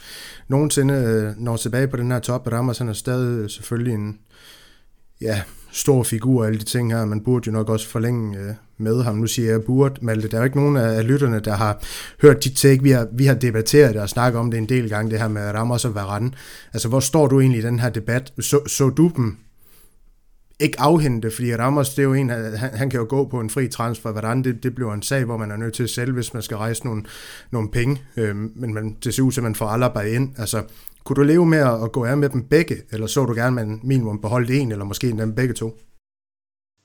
nogensinde 0.48 0.93
øh, 0.93 1.43
når 1.43 1.58
tilbage 1.58 1.88
på 1.88 1.98
den 1.98 2.12
her 2.12 2.20
top. 2.20 2.48
Ramos 2.52 2.78
han 2.78 2.89
er 2.89 2.93
stadig 2.93 3.43
øh, 3.43 3.50
selvfølgelig 3.50 3.93
en 3.93 4.20
ja, 5.22 5.41
stor 5.72 6.04
figur 6.04 6.41
og 6.41 6.48
alle 6.48 6.60
de 6.60 6.66
ting 6.66 6.93
her. 6.93 7.06
Man 7.06 7.24
burde 7.24 7.48
jo 7.48 7.52
nok 7.52 7.70
også 7.70 7.88
forlænge 7.88 8.39
øh, 8.39 8.54
med 8.78 9.04
ham. 9.04 9.16
Nu 9.16 9.28
siger 9.28 9.52
jeg 9.52 9.64
Burt, 9.64 10.00
Malte. 10.02 10.28
Der 10.28 10.38
er 10.38 10.42
jo 10.42 10.46
ikke 10.46 10.58
nogen 10.58 10.78
af 10.78 11.08
lytterne, 11.08 11.40
der 11.40 11.56
har 11.56 11.84
hørt 12.22 12.44
dit 12.44 12.56
take. 12.56 12.84
Vi 12.84 12.92
har, 12.92 13.08
vi 13.12 13.26
har 13.26 13.36
debatteret 13.36 13.94
det 13.94 14.02
og 14.02 14.10
snakket 14.10 14.40
om 14.40 14.52
det 14.52 14.58
en 14.58 14.70
del 14.70 14.90
gange, 14.90 15.12
det 15.12 15.20
her 15.20 15.28
med 15.28 15.42
Ramos 15.42 15.86
og 15.86 15.96
Varane. 15.96 16.32
Altså, 16.74 16.88
hvor 16.88 17.00
står 17.00 17.28
du 17.28 17.40
egentlig 17.40 17.60
i 17.60 17.66
den 17.66 17.80
her 17.80 17.90
debat? 17.90 18.34
Så, 18.40 18.60
så 18.68 18.90
du 18.90 19.12
dem 19.16 19.38
ikke 20.60 20.82
afhente, 20.82 21.32
fordi 21.32 21.56
Ramos, 21.56 21.90
det 21.90 22.00
er 22.00 22.04
jo 22.04 22.14
en, 22.14 22.30
han, 22.30 22.70
han 22.74 22.90
kan 22.90 23.00
jo 23.00 23.06
gå 23.10 23.28
på 23.28 23.40
en 23.40 23.50
fri 23.50 23.68
transfer. 23.68 24.12
Varane, 24.12 24.44
det, 24.44 24.64
det 24.64 24.76
bliver 24.76 24.94
en 24.94 25.02
sag, 25.02 25.26
hvor 25.26 25.38
man 25.38 25.52
er 25.52 25.58
nødt 25.58 25.74
til 25.74 25.84
at 25.84 25.90
sælge, 25.90 26.14
hvis 26.14 26.34
man 26.34 26.44
skal 26.44 26.58
rejse 26.58 26.86
nogle, 26.86 27.04
nogle 27.52 27.70
penge. 27.72 28.02
Øhm, 28.18 28.52
men 28.56 28.74
man, 28.74 28.98
det 29.04 29.14
ser 29.14 29.24
ud 29.24 29.32
til, 29.32 29.40
at 29.40 29.44
man 29.44 29.56
får 29.56 29.66
Alaba 29.66 30.00
ind. 30.00 30.30
Altså, 30.38 30.64
kunne 31.04 31.16
du 31.16 31.24
leve 31.24 31.46
med 31.46 31.58
at 31.58 31.92
gå 31.92 32.06
af 32.06 32.18
med 32.18 32.30
dem 32.30 32.44
begge, 32.44 32.76
eller 32.92 33.08
så 33.08 33.26
du 33.26 33.34
gerne, 33.34 33.62
at 33.62 33.68
man 33.68 33.80
minimum 33.84 34.22
beholdt 34.22 34.52
en, 34.52 34.72
eller 34.72 34.86
måske 34.86 35.12
dem 35.12 35.36
begge 35.36 35.54
to? 35.54 35.80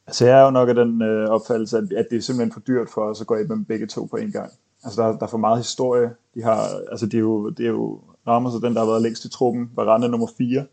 Altså 0.07 0.27
jeg 0.27 0.41
er 0.41 0.45
jo 0.45 0.51
nok 0.51 0.69
af 0.69 0.75
den 0.75 1.03
øh, 1.03 1.29
opfattelse, 1.29 1.79
at, 1.79 1.93
at 1.93 2.07
det 2.11 2.17
er 2.17 2.21
simpelthen 2.21 2.53
for 2.53 2.61
dyrt 2.61 2.89
for 2.91 3.01
os 3.01 3.21
at 3.21 3.27
gå 3.27 3.35
ind 3.35 3.49
med 3.49 3.57
dem 3.57 3.65
begge 3.65 3.87
to 3.87 4.05
på 4.05 4.17
en 4.17 4.33
gang. 4.33 4.53
Altså 4.85 5.03
der, 5.03 5.09
der 5.09 5.23
er 5.23 5.27
for 5.27 5.39
meget 5.39 5.59
historie. 5.59 6.11
De 6.35 6.43
har, 6.43 6.69
altså 6.91 7.07
det 7.07 7.15
er 7.15 7.21
jo, 7.21 7.51
det 7.51 7.67
er 7.67 7.71
jo 7.71 8.01
Ramos 8.27 8.55
og 8.55 8.63
den, 8.63 8.75
der 8.75 8.81
har 8.81 8.87
været 8.87 9.03
længst 9.03 9.25
i 9.25 9.31
truppen, 9.31 9.71
Varane 9.77 10.09
nummer 10.09 10.27
4 10.39 10.65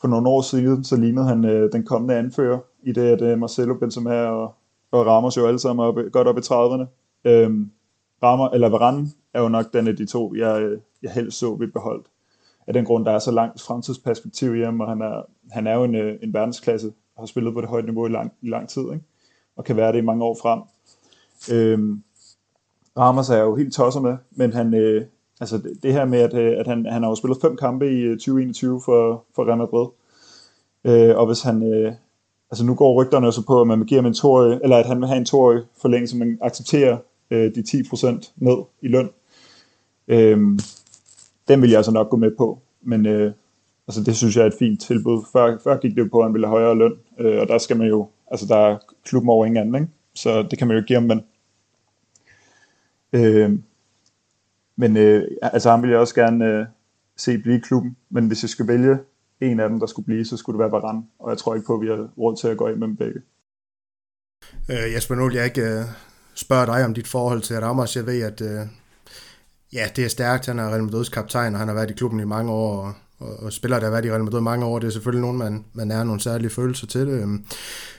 for 0.00 0.08
nogle 0.08 0.28
år 0.28 0.42
siden, 0.42 0.84
så 0.84 0.96
lignede 0.96 1.26
han 1.26 1.44
øh, 1.44 1.72
den 1.72 1.84
kommende 1.84 2.14
anfører, 2.14 2.58
i 2.82 2.92
det 2.92 3.02
at 3.02 3.22
øh, 3.22 3.38
Marcelo 3.38 3.74
Benzema 3.74 4.22
og, 4.26 4.54
og 4.90 5.06
Ramos 5.06 5.36
jo 5.36 5.46
alle 5.46 5.58
sammen 5.58 5.86
op, 5.86 5.94
godt 6.12 6.28
op 6.28 6.38
i 6.38 6.40
30'erne. 6.40 6.86
Øhm, 7.24 7.70
Rammer, 8.22 8.48
eller 8.48 8.68
Varane 8.68 9.06
er 9.34 9.42
jo 9.42 9.48
nok 9.48 9.72
den 9.72 9.88
af 9.88 9.96
de 9.96 10.06
to, 10.06 10.34
jeg, 10.34 10.62
øh, 10.62 10.80
jeg 11.02 11.10
helst 11.10 11.38
så 11.38 11.54
vi 11.54 11.66
beholdt. 11.66 12.06
Af 12.66 12.72
den 12.72 12.84
grund, 12.84 13.04
der 13.04 13.12
er 13.12 13.18
så 13.18 13.30
langt 13.30 13.62
fremtidsperspektiv 13.62 14.56
i 14.56 14.62
ham, 14.62 14.80
og 14.80 14.88
han 14.88 15.02
er, 15.02 15.22
han 15.50 15.66
er 15.66 15.74
jo 15.74 15.84
en, 15.84 15.94
øh, 15.94 16.18
en 16.22 16.34
verdensklasse, 16.34 16.92
har 17.20 17.26
spillet 17.26 17.54
på 17.54 17.60
det 17.60 17.68
høje 17.68 17.82
niveau 17.82 18.06
i 18.06 18.10
lang, 18.10 18.32
i 18.42 18.48
lang 18.48 18.68
tid, 18.68 18.82
ikke? 18.82 19.04
og 19.56 19.64
kan 19.64 19.76
være 19.76 19.92
det 19.92 19.98
i 19.98 20.04
mange 20.04 20.24
år 20.24 20.36
frem. 20.42 20.60
Øhm, 21.52 22.02
Ramos 22.98 23.30
er 23.30 23.36
jeg 23.36 23.44
jo 23.44 23.56
helt 23.56 23.72
tosset 23.72 24.02
med, 24.02 24.16
men 24.30 24.52
han, 24.52 24.74
øh, 24.74 25.04
Altså 25.40 25.58
det, 25.58 25.82
det 25.82 25.92
her 25.92 26.04
med, 26.04 26.18
at, 26.18 26.34
øh, 26.34 26.58
at 26.58 26.66
han, 26.66 26.86
han 26.86 27.02
har 27.02 27.10
jo 27.10 27.14
spillet 27.14 27.40
fem 27.40 27.56
kampe 27.56 27.90
i 27.90 28.00
øh, 28.00 28.18
2021 28.18 28.80
for, 28.84 29.24
for 29.34 29.44
Real 29.44 29.58
Madrid. 29.58 29.86
Øh, 30.84 31.16
og 31.16 31.26
hvis 31.26 31.42
han, 31.42 31.62
øh, 31.62 31.92
altså 32.50 32.64
nu 32.64 32.74
går 32.74 33.02
rygterne 33.02 33.32
så 33.32 33.46
på, 33.46 33.60
at 33.60 33.66
man 33.66 33.84
giver 33.84 34.00
ham 34.00 34.06
en 34.06 34.14
toårig, 34.14 34.60
eller 34.62 34.76
at 34.76 34.86
han 34.86 35.00
vil 35.00 35.08
have 35.08 35.18
en 35.18 35.24
toårig 35.24 35.62
forlængelse, 35.80 36.16
man 36.16 36.38
accepterer 36.42 36.98
øh, 37.30 37.54
de 37.54 37.60
10% 37.60 38.32
ned 38.36 38.56
i 38.82 38.88
løn. 38.88 39.10
Øh, 40.08 40.38
den 41.48 41.62
vil 41.62 41.70
jeg 41.70 41.76
altså 41.76 41.92
nok 41.92 42.10
gå 42.10 42.16
med 42.16 42.30
på, 42.38 42.58
men 42.82 43.06
øh, 43.06 43.32
altså 43.88 44.02
det 44.04 44.16
synes 44.16 44.36
jeg 44.36 44.42
er 44.42 44.46
et 44.46 44.58
fint 44.58 44.80
tilbud. 44.80 45.22
Før, 45.32 45.58
før 45.64 45.76
gik 45.76 45.90
det 45.90 46.02
jo 46.02 46.08
på, 46.12 46.18
at 46.18 46.24
han 46.24 46.32
ville 46.32 46.46
have 46.46 46.58
højere 46.58 46.74
løn, 46.74 46.92
øh, 47.20 47.40
og 47.40 47.48
der 47.48 47.58
skal 47.58 47.76
man 47.76 47.88
jo, 47.88 48.08
altså 48.30 48.46
der 48.46 48.56
er 48.56 48.78
klubben 49.04 49.30
over 49.30 49.46
ingen 49.46 49.60
anden, 49.60 49.74
ikke? 49.74 49.92
så 50.14 50.42
det 50.42 50.58
kan 50.58 50.68
man 50.68 50.76
jo 50.76 50.82
give 50.86 51.00
ham, 51.00 51.08
men 51.08 51.24
øh, 53.12 53.58
men 54.76 54.96
øh, 54.96 55.28
altså 55.42 55.70
ham 55.70 55.82
vil 55.82 55.90
jeg 55.90 55.98
også 55.98 56.14
gerne 56.14 56.44
øh, 56.44 56.66
se 57.16 57.38
blive 57.38 57.56
i 57.56 57.60
klubben, 57.60 57.96
men 58.10 58.26
hvis 58.26 58.42
jeg 58.42 58.50
skulle 58.50 58.72
vælge 58.72 58.98
en 59.40 59.60
af 59.60 59.68
dem, 59.68 59.80
der 59.80 59.86
skulle 59.86 60.06
blive, 60.06 60.24
så 60.24 60.36
skulle 60.36 60.54
det 60.54 60.60
være 60.60 60.72
Varane, 60.72 61.02
og 61.18 61.30
jeg 61.30 61.38
tror 61.38 61.54
ikke 61.54 61.66
på, 61.66 61.74
at 61.74 61.80
vi 61.80 61.86
har 61.86 62.08
råd 62.18 62.36
til 62.36 62.48
at 62.48 62.56
gå 62.56 62.68
ind 62.68 62.76
med 62.76 62.88
dem 62.88 62.96
begge. 62.96 63.20
Øh, 64.70 64.94
Jesper 64.94 65.14
Null, 65.14 65.34
jeg 65.34 65.44
ikke 65.44 65.62
øh, 65.62 65.84
spørger 66.34 66.66
dig 66.66 66.84
om 66.84 66.94
dit 66.94 67.08
forhold 67.08 67.42
til 67.42 67.60
Ramos. 67.60 67.96
Jeg 67.96 68.06
ved, 68.06 68.22
at 68.22 68.40
øh, 68.40 68.66
ja, 69.72 69.88
det 69.96 70.04
er 70.04 70.08
stærkt. 70.08 70.46
Han 70.46 70.58
er 70.58 70.68
Real 70.68 70.88
Madrid's 70.88 71.10
kaptajn, 71.10 71.54
og 71.54 71.58
han 71.58 71.68
har 71.68 71.74
været 71.74 71.90
i 71.90 71.94
klubben 71.94 72.20
i 72.20 72.24
mange 72.24 72.52
år, 72.52 72.86
og 72.86 72.92
og, 73.20 73.42
og 73.42 73.52
spillere, 73.52 73.80
der 73.80 73.86
har 73.86 73.90
været 73.90 74.04
i 74.04 74.10
Real 74.10 74.24
Madrid 74.24 74.40
mange 74.40 74.66
år, 74.66 74.78
det 74.78 74.86
er 74.86 74.90
selvfølgelig 74.90 75.20
nogen, 75.20 75.38
man, 75.38 75.64
man 75.72 75.90
er 75.90 76.04
nogle 76.04 76.20
særlige 76.20 76.50
følelser 76.50 76.86
til 76.86 77.00
det. 77.00 77.22
Øhm. 77.22 77.44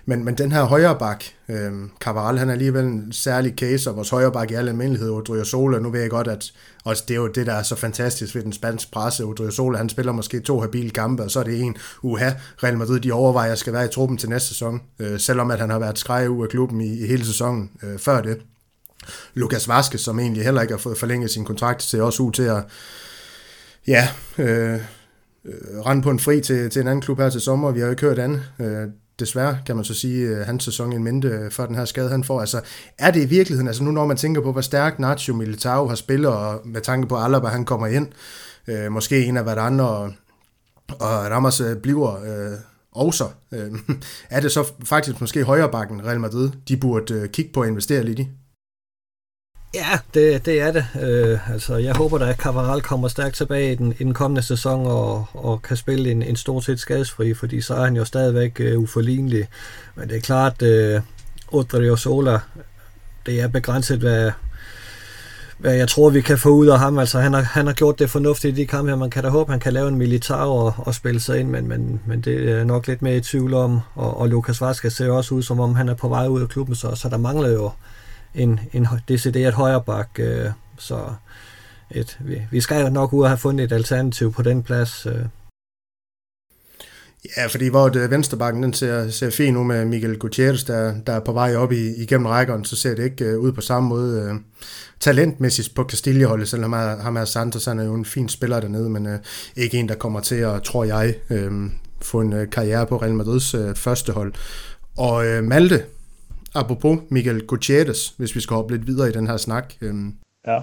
Men, 0.06 0.26
men 0.26 0.38
den 0.38 0.52
her 0.52 0.64
højre 0.64 1.00
bak, 1.00 1.24
øh, 1.50 1.72
Cavaral, 2.00 2.38
han 2.38 2.50
er 2.50 2.54
alligevel 2.54 2.86
en 2.86 3.12
særlig 3.12 3.54
case, 3.58 3.90
og 3.90 3.96
vores 3.96 4.10
højre 4.10 4.32
bak 4.32 4.52
i 4.52 4.54
al 4.54 4.68
almindelighed, 4.68 5.10
Odrio 5.10 5.44
Sola, 5.44 5.80
nu 5.80 5.90
ved 5.90 6.02
jeg 6.02 6.10
godt, 6.10 6.28
at 6.28 6.52
også 6.84 7.04
det 7.08 7.14
er 7.14 7.20
jo 7.20 7.28
det, 7.28 7.46
der 7.46 7.54
er 7.54 7.64
så 7.64 7.76
fantastisk 7.76 8.36
ved 8.36 8.44
den 8.44 8.54
spanske 8.54 8.92
presse. 8.92 9.24
Odrio 9.24 9.52
Sola, 9.52 9.78
han 9.78 9.90
spiller 9.90 10.12
måske 10.12 10.40
to 10.40 10.60
habile 10.60 10.90
kampe, 10.90 11.24
og 11.24 11.32
så 11.32 11.40
er 11.40 11.44
det 11.44 11.62
en, 11.62 11.76
uha, 12.02 12.32
Real 12.64 12.78
Madrid, 12.78 13.00
de 13.00 13.12
overvejer, 13.12 13.52
at 13.52 13.60
skal 13.60 13.74
være 13.74 13.86
i 13.86 13.90
truppen 13.90 14.18
til 14.18 14.30
næste 14.30 14.48
sæson, 14.48 14.82
øh, 15.00 15.20
selvom 15.20 15.52
at 15.52 15.60
han 15.60 15.70
har 15.70 15.80
været 15.80 16.00
skrej 16.00 16.28
ud 16.28 16.44
af 16.44 16.50
klubben 16.50 16.82
i, 16.82 17.04
i 17.04 17.08
hele 17.08 17.26
sæsonen 17.26 17.72
øh, 17.84 18.00
før 18.00 18.22
det. 18.22 18.38
Lukas 19.34 19.68
Vaskes, 19.68 20.02
som 20.02 20.20
egentlig 20.20 20.44
heller 20.44 20.62
ikke 20.62 20.74
har 20.74 20.80
fået 20.80 20.98
forlænget 20.98 21.32
sin 21.32 21.46
kontrakt, 21.46 21.84
ser 21.84 22.02
også 22.02 22.24
ud 22.24 22.32
til 22.32 22.44
at 22.44 22.64
ja, 23.88 24.08
øh, 24.38 24.80
øh, 25.46 25.80
rende 25.80 26.04
på 26.04 26.10
en 26.10 26.20
fri 26.20 26.42
til, 26.42 26.70
til 26.70 26.82
en 26.82 26.88
anden 26.88 27.02
klub 27.02 27.20
her 27.20 27.30
til 27.30 27.42
sommer. 27.42 27.72
Vi 27.72 27.80
har 27.80 27.88
jo 27.88 27.92
ikke 27.92 28.02
hørt 28.02 28.20
andet. 28.20 28.44
Øh, 28.60 28.88
desværre, 29.20 29.58
kan 29.66 29.76
man 29.76 29.86
så 29.86 29.94
sige, 29.94 30.28
øh, 30.28 30.46
hans 30.46 30.64
sæson 30.64 30.94
en 30.94 31.04
mente 31.04 31.28
øh, 31.28 31.52
for 31.52 31.66
den 31.66 31.76
her 31.76 31.86
skade, 31.86 32.10
han 32.10 32.24
får. 32.24 32.40
Altså, 32.40 32.62
er 32.98 33.12
det 33.12 33.22
i 33.22 33.26
virkeligheden, 33.26 33.68
altså 33.68 33.84
nu 33.84 33.92
når 33.92 34.06
man 34.06 34.18
tænker 34.18 34.42
på, 34.42 34.52
hvor 34.52 34.62
stærkt 34.62 35.00
Nacho 35.00 35.34
Militao 35.34 35.88
har 35.88 35.96
spillet, 35.96 36.30
og 36.32 36.62
med 36.66 36.82
tanke 36.82 37.08
på 37.08 37.18
Alaba, 37.18 37.48
han 37.48 37.66
kommer 37.66 37.88
ind, 37.88 38.08
øh, 38.68 38.92
måske 38.92 39.26
en 39.26 39.38
af 39.38 39.44
hvad 39.44 39.58
andre, 39.58 39.90
og, 39.90 40.14
og 40.90 41.32
Ramos 41.32 41.62
øh, 41.62 41.76
bliver 41.76 42.16
øh, 42.16 42.58
også, 42.92 43.26
øh, 43.52 43.72
er 44.30 44.40
det 44.40 44.52
så 44.52 44.72
faktisk 44.86 45.22
måske 45.22 45.44
højrebakken 45.44 46.06
Real 46.06 46.20
Madrid, 46.20 46.50
de 46.68 46.78
burde 46.78 47.14
øh, 47.14 47.30
kigge 47.30 47.52
på 47.54 47.62
at 47.62 47.70
investere 47.70 48.04
lidt 48.04 48.20
i? 48.20 48.28
Ja, 49.74 50.00
det, 50.14 50.46
det 50.46 50.62
er 50.62 50.72
det. 50.72 50.86
Øh, 51.02 51.54
altså, 51.54 51.76
jeg 51.76 51.96
håber 51.96 52.18
da, 52.18 52.30
at 52.30 52.38
Cavaral 52.38 52.82
kommer 52.82 53.08
stærkt 53.08 53.36
tilbage 53.36 53.72
i 53.72 53.76
den, 53.76 53.94
i 54.00 54.04
den 54.04 54.14
kommende 54.14 54.42
sæson 54.42 54.86
og, 54.86 55.26
og 55.34 55.62
kan 55.62 55.78
spille 55.78 56.12
en, 56.12 56.24
en 56.24 56.36
stort 56.36 56.64
set 56.64 56.80
skadesfri, 56.80 57.34
fordi 57.34 57.62
så 57.62 57.76
er 57.76 57.84
han 57.84 57.96
jo 57.96 58.06
stadigvæk 58.06 58.60
øh, 58.60 58.80
uforlignelig. 58.80 59.48
Men 59.96 60.10
det 60.10 60.18
er 60.18 60.22
klart, 60.22 60.62
øh, 60.62 61.02
Odrio 61.52 61.96
Sola, 61.96 62.40
det 63.26 63.42
er 63.42 63.48
begrænset, 63.48 64.00
hvad, 64.00 64.32
hvad 65.58 65.74
jeg 65.74 65.88
tror, 65.88 66.10
vi 66.10 66.22
kan 66.22 66.38
få 66.38 66.50
ud 66.50 66.68
af 66.68 66.80
ham. 66.80 66.98
Altså, 67.00 67.20
han 67.20 67.34
har, 67.34 67.42
han 67.42 67.68
har 67.68 67.74
gjort 67.74 68.00
det 68.00 68.10
fornuftigt 68.10 68.58
i 68.58 68.62
de 68.62 68.68
kampe 68.68 68.92
her. 68.92 68.98
Man 68.98 69.10
kan 69.10 69.24
da 69.24 69.30
håbe, 69.30 69.52
han 69.52 69.60
kan 69.60 69.74
lave 69.74 69.88
en 69.88 69.98
militar 69.98 70.46
og, 70.46 70.74
og 70.78 70.96
spille 70.96 71.20
sig 71.20 71.40
ind, 71.40 71.50
men, 71.50 71.68
men, 71.68 72.02
men 72.06 72.22
det 72.22 72.50
er 72.50 72.64
nok 72.64 72.88
lidt 72.88 73.02
mere 73.02 73.18
i 73.18 73.22
tvivl 73.22 73.54
om. 73.54 73.80
Og, 73.96 74.18
og 74.18 74.30
Lukas 74.30 74.62
Vaska 74.62 74.90
ser 74.90 75.12
også 75.12 75.36
ud, 75.36 75.44
som 75.44 75.60
om 75.60 75.76
han 75.76 75.90
er 75.90 75.94
på 75.94 76.10
vej 76.10 76.28
ud 76.28 76.42
af 76.42 76.50
klubben, 76.50 76.76
så, 76.76 76.96
så 76.96 77.10
der 77.10 77.18
mangler 77.18 77.50
jo 77.50 77.72
en, 78.36 78.60
en 78.74 78.88
decideret 79.08 79.54
højre 79.54 79.82
bak, 79.82 80.10
øh, 80.20 80.50
så 80.78 81.14
et, 81.92 82.18
vi, 82.20 82.42
vi 82.52 82.62
skal 82.62 82.82
jo 82.82 82.90
nok 82.90 83.14
ud 83.14 83.24
og 83.24 83.30
have 83.30 83.38
fundet 83.38 83.64
et 83.64 83.72
alternativ 83.72 84.34
på 84.34 84.42
den 84.42 84.64
plads. 84.64 85.06
Øh. 85.06 85.26
Ja, 87.38 87.46
fordi 87.46 87.68
hvor 87.68 87.90
det 87.90 88.12
venstrebakken 88.12 88.64
den 88.64 88.74
ser, 88.74 89.10
ser 89.10 89.30
fin 89.30 89.54
nu 89.54 89.64
med 89.64 89.86
Miguel 89.86 90.20
Gutierrez, 90.20 90.64
der, 90.64 90.94
der 91.08 91.14
er 91.14 91.20
på 91.20 91.34
vej 91.34 91.56
op 91.56 91.72
i, 91.72 91.96
igennem 91.96 92.26
rækkerne, 92.26 92.66
så 92.66 92.76
ser 92.76 92.96
det 92.96 93.04
ikke 93.04 93.26
øh, 93.26 93.40
ud 93.40 93.52
på 93.52 93.62
samme 93.62 93.90
måde 93.90 94.22
øh, 94.22 94.36
talentmæssigt 95.00 95.76
på 95.76 95.84
Castilleholdet, 95.84 96.48
selvom 96.48 96.74
ham 96.74 96.88
er, 96.88 97.02
ham 97.02 97.18
er 97.18 97.26
Santos, 97.26 97.66
han 97.66 97.80
er 97.80 97.84
jo 97.84 97.94
en 97.94 98.06
fin 98.06 98.30
spiller 98.30 98.60
dernede, 98.60 98.90
men 98.90 99.08
øh, 99.08 99.20
ikke 99.56 99.78
en, 99.78 99.90
der 99.90 99.96
kommer 99.96 100.20
til 100.20 100.36
at, 100.36 100.64
tror 100.64 100.84
jeg, 100.84 101.16
øh, 101.30 101.52
få 102.02 102.22
en 102.22 102.34
øh, 102.34 102.50
karriere 102.50 102.88
på 102.88 102.98
Real 102.98 103.14
Madrids 103.14 103.54
øh, 103.54 103.76
første 103.76 104.12
hold. 104.12 104.34
Og 104.98 105.26
øh, 105.26 105.44
Malte, 105.44 105.84
apropos 106.56 107.00
Miguel 107.10 107.46
Gutierrez, 107.48 108.08
hvis 108.08 108.36
vi 108.36 108.40
skal 108.40 108.56
hoppe 108.56 108.74
lidt 108.74 108.88
videre 108.88 109.10
i 109.10 109.12
den 109.12 109.28
her 109.28 109.38
snak. 109.38 109.74
Øhm, 109.82 110.14
ja. 110.48 110.60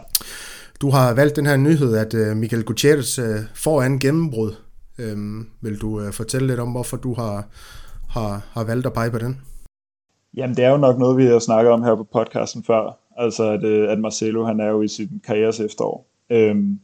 Du 0.81 0.91
har 0.91 1.15
valgt 1.15 1.37
den 1.37 1.47
her 1.47 1.57
nyhed, 1.57 1.97
at 1.97 2.15
øh, 2.15 2.37
Miguel 2.37 2.65
Gutierrez 2.65 3.19
øh, 3.19 3.41
får 3.55 3.83
en 3.83 3.99
gennembrud. 3.99 4.53
Øhm, 4.99 5.47
vil 5.61 5.81
du 5.81 6.01
øh, 6.01 6.13
fortælle 6.13 6.47
lidt 6.47 6.61
om, 6.61 6.71
hvorfor 6.71 6.97
du 6.97 7.15
har, 7.15 7.49
har, 8.09 8.47
har 8.53 8.65
valgt 8.65 8.87
at 8.87 8.93
pege 8.93 9.11
på 9.11 9.19
den? 9.19 9.41
Jamen, 10.37 10.57
det 10.57 10.65
er 10.65 10.71
jo 10.71 10.77
nok 10.77 10.99
noget, 10.99 11.17
vi 11.17 11.25
har 11.25 11.39
snakket 11.39 11.73
om 11.73 11.83
her 11.83 11.97
på 11.97 12.07
podcasten 12.13 12.65
før. 12.65 12.99
Altså, 13.17 13.51
at, 13.51 13.65
at 13.65 13.99
Marcelo, 13.99 14.45
han 14.45 14.61
er 14.61 14.67
jo 14.67 14.83
i 14.83 14.89
sin 14.89 15.21
karrieres 15.27 15.61
efterår. 15.61 16.11
Øhm, 16.31 16.81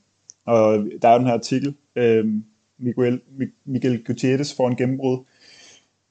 og 0.47 0.87
der 1.03 1.09
er 1.09 1.13
jo 1.13 1.19
den 1.19 1.27
her 1.27 1.35
artikel, 1.35 1.75
øhm, 1.97 2.45
Miguel, 2.79 3.21
Miguel 3.67 4.05
Gutierrez 4.05 4.57
får 4.57 4.69
en 4.69 4.77
gennembrud. 4.77 5.25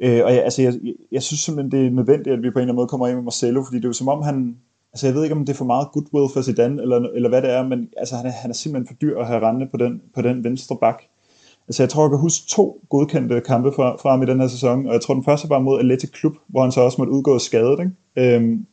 Øh, 0.04 0.22
og 0.26 0.34
jeg, 0.34 0.44
altså, 0.44 0.62
jeg, 0.62 0.74
jeg 1.12 1.24
synes 1.24 1.40
simpelthen, 1.40 1.72
det 1.72 1.88
er 1.88 1.92
nødvendigt, 1.92 2.34
at 2.34 2.44
vi 2.44 2.50
på 2.50 2.60
en 2.60 2.62
eller 2.62 2.62
anden 2.62 2.76
måde 2.76 2.88
kommer 2.88 3.08
ind 3.08 3.16
med 3.16 3.24
Marcelo, 3.24 3.64
fordi 3.64 3.78
det 3.78 3.86
er 3.86 3.90
jo 3.90 3.94
som 3.94 4.08
om 4.08 4.22
han, 4.22 4.58
altså 4.94 5.08
jeg 5.08 5.16
ved 5.16 5.24
ikke, 5.24 5.36
om 5.36 5.46
det 5.46 5.54
er 5.54 5.58
for 5.58 5.66
meget 5.66 5.88
goodwill 5.94 6.34
for 6.34 6.42
Zidane, 6.42 6.82
eller, 6.82 6.98
eller 7.16 7.30
hvad 7.30 7.42
det 7.42 7.50
er, 7.50 7.68
men 7.68 7.90
altså, 7.98 8.16
han, 8.16 8.26
er, 8.26 8.32
han 8.32 8.50
er 8.52 8.56
simpelthen 8.56 8.88
for 8.88 8.94
dyr 9.02 9.20
at 9.20 9.28
have 9.28 9.48
rendende 9.48 9.68
på 9.72 9.78
den, 9.78 10.02
på 10.16 10.22
den 10.22 10.44
venstre 10.44 10.78
bak. 10.82 11.04
Altså 11.68 11.84
jeg 11.84 11.90
tror, 11.90 12.04
jeg 12.04 12.10
kan 12.10 12.20
huske 12.20 12.48
to 12.48 12.82
godkendte 12.90 13.42
kampe 13.42 13.72
fra, 13.72 13.96
fra 13.96 14.10
ham 14.10 14.24
i 14.24 14.26
den 14.26 14.40
her 14.40 14.48
sæson, 14.48 14.88
og 14.88 14.94
jeg 14.94 15.02
tror, 15.02 15.14
den 15.14 15.24
første 15.24 15.50
var 15.50 15.60
mod 15.60 15.80
Atletic 15.80 16.12
Klub, 16.12 16.34
hvor 16.48 16.62
han 16.62 16.72
så 16.72 16.82
også 16.82 17.02
måtte 17.02 17.14
udgå 17.14 17.40
skadet. 17.40 17.80
Ikke? 17.80 18.36
Øhm, 18.36 18.66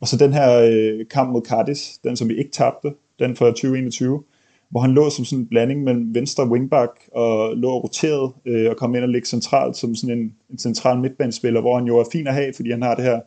og 0.00 0.08
så 0.08 0.16
den 0.16 0.32
her 0.32 0.60
øh, 0.60 1.06
kamp 1.10 1.30
mod 1.32 1.42
Cardis, 1.42 1.98
den 2.04 2.16
som 2.16 2.28
vi 2.28 2.38
ikke 2.38 2.50
tabte, 2.50 2.94
den 3.18 3.36
fra 3.36 3.46
2021, 3.46 4.22
hvor 4.72 4.80
han 4.80 4.92
lå 4.92 5.10
som 5.10 5.24
sådan 5.24 5.38
en 5.38 5.46
blanding 5.46 5.84
mellem 5.84 6.14
venstre 6.14 6.48
wingback 6.48 6.90
og 7.14 7.56
lå 7.56 7.78
roteret 7.78 8.32
øh, 8.46 8.70
og 8.70 8.76
kom 8.76 8.94
ind 8.94 9.04
og 9.04 9.08
ligge 9.08 9.28
centralt 9.28 9.76
som 9.76 9.94
sådan 9.94 10.18
en, 10.18 10.34
en 10.50 10.58
central 10.58 10.98
midtbanespiller, 10.98 11.60
hvor 11.60 11.78
han 11.78 11.86
jo 11.86 11.98
er 11.98 12.04
fin 12.12 12.26
at 12.26 12.34
have, 12.34 12.52
fordi 12.56 12.70
han 12.70 12.82
har 12.82 12.94
det 12.94 13.04
her 13.04 13.20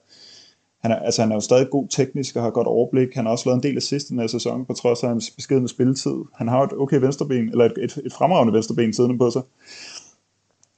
han 0.86 0.92
er, 0.92 0.96
altså 0.96 1.22
han 1.22 1.32
er 1.32 1.36
jo 1.36 1.42
stadig 1.42 1.70
god 1.70 1.88
teknisk 1.90 2.36
og 2.36 2.44
har 2.44 2.50
godt 2.50 2.68
overblik. 2.68 3.16
Han 3.16 3.26
har 3.26 3.32
også 3.32 3.50
lavet 3.50 3.58
en 3.58 3.64
del 3.64 3.78
assist 3.78 4.10
i 4.10 4.12
den 4.12 4.20
her 4.20 4.28
sæson, 4.28 4.66
på 4.66 4.74
trods 4.74 5.04
af 5.04 5.10
hans 5.10 5.32
beskedende 5.32 5.70
spilletid. 5.70 6.16
Han 6.36 6.48
har 6.48 6.64
et 6.64 6.74
okay 6.74 7.00
venstreben, 7.00 7.50
eller 7.50 7.66
et, 7.66 7.78
et, 7.82 7.98
et 8.06 8.14
fremragende 8.14 8.54
venstreben 8.54 8.94
siddende 8.94 9.18
på 9.18 9.32
sig. 9.32 9.42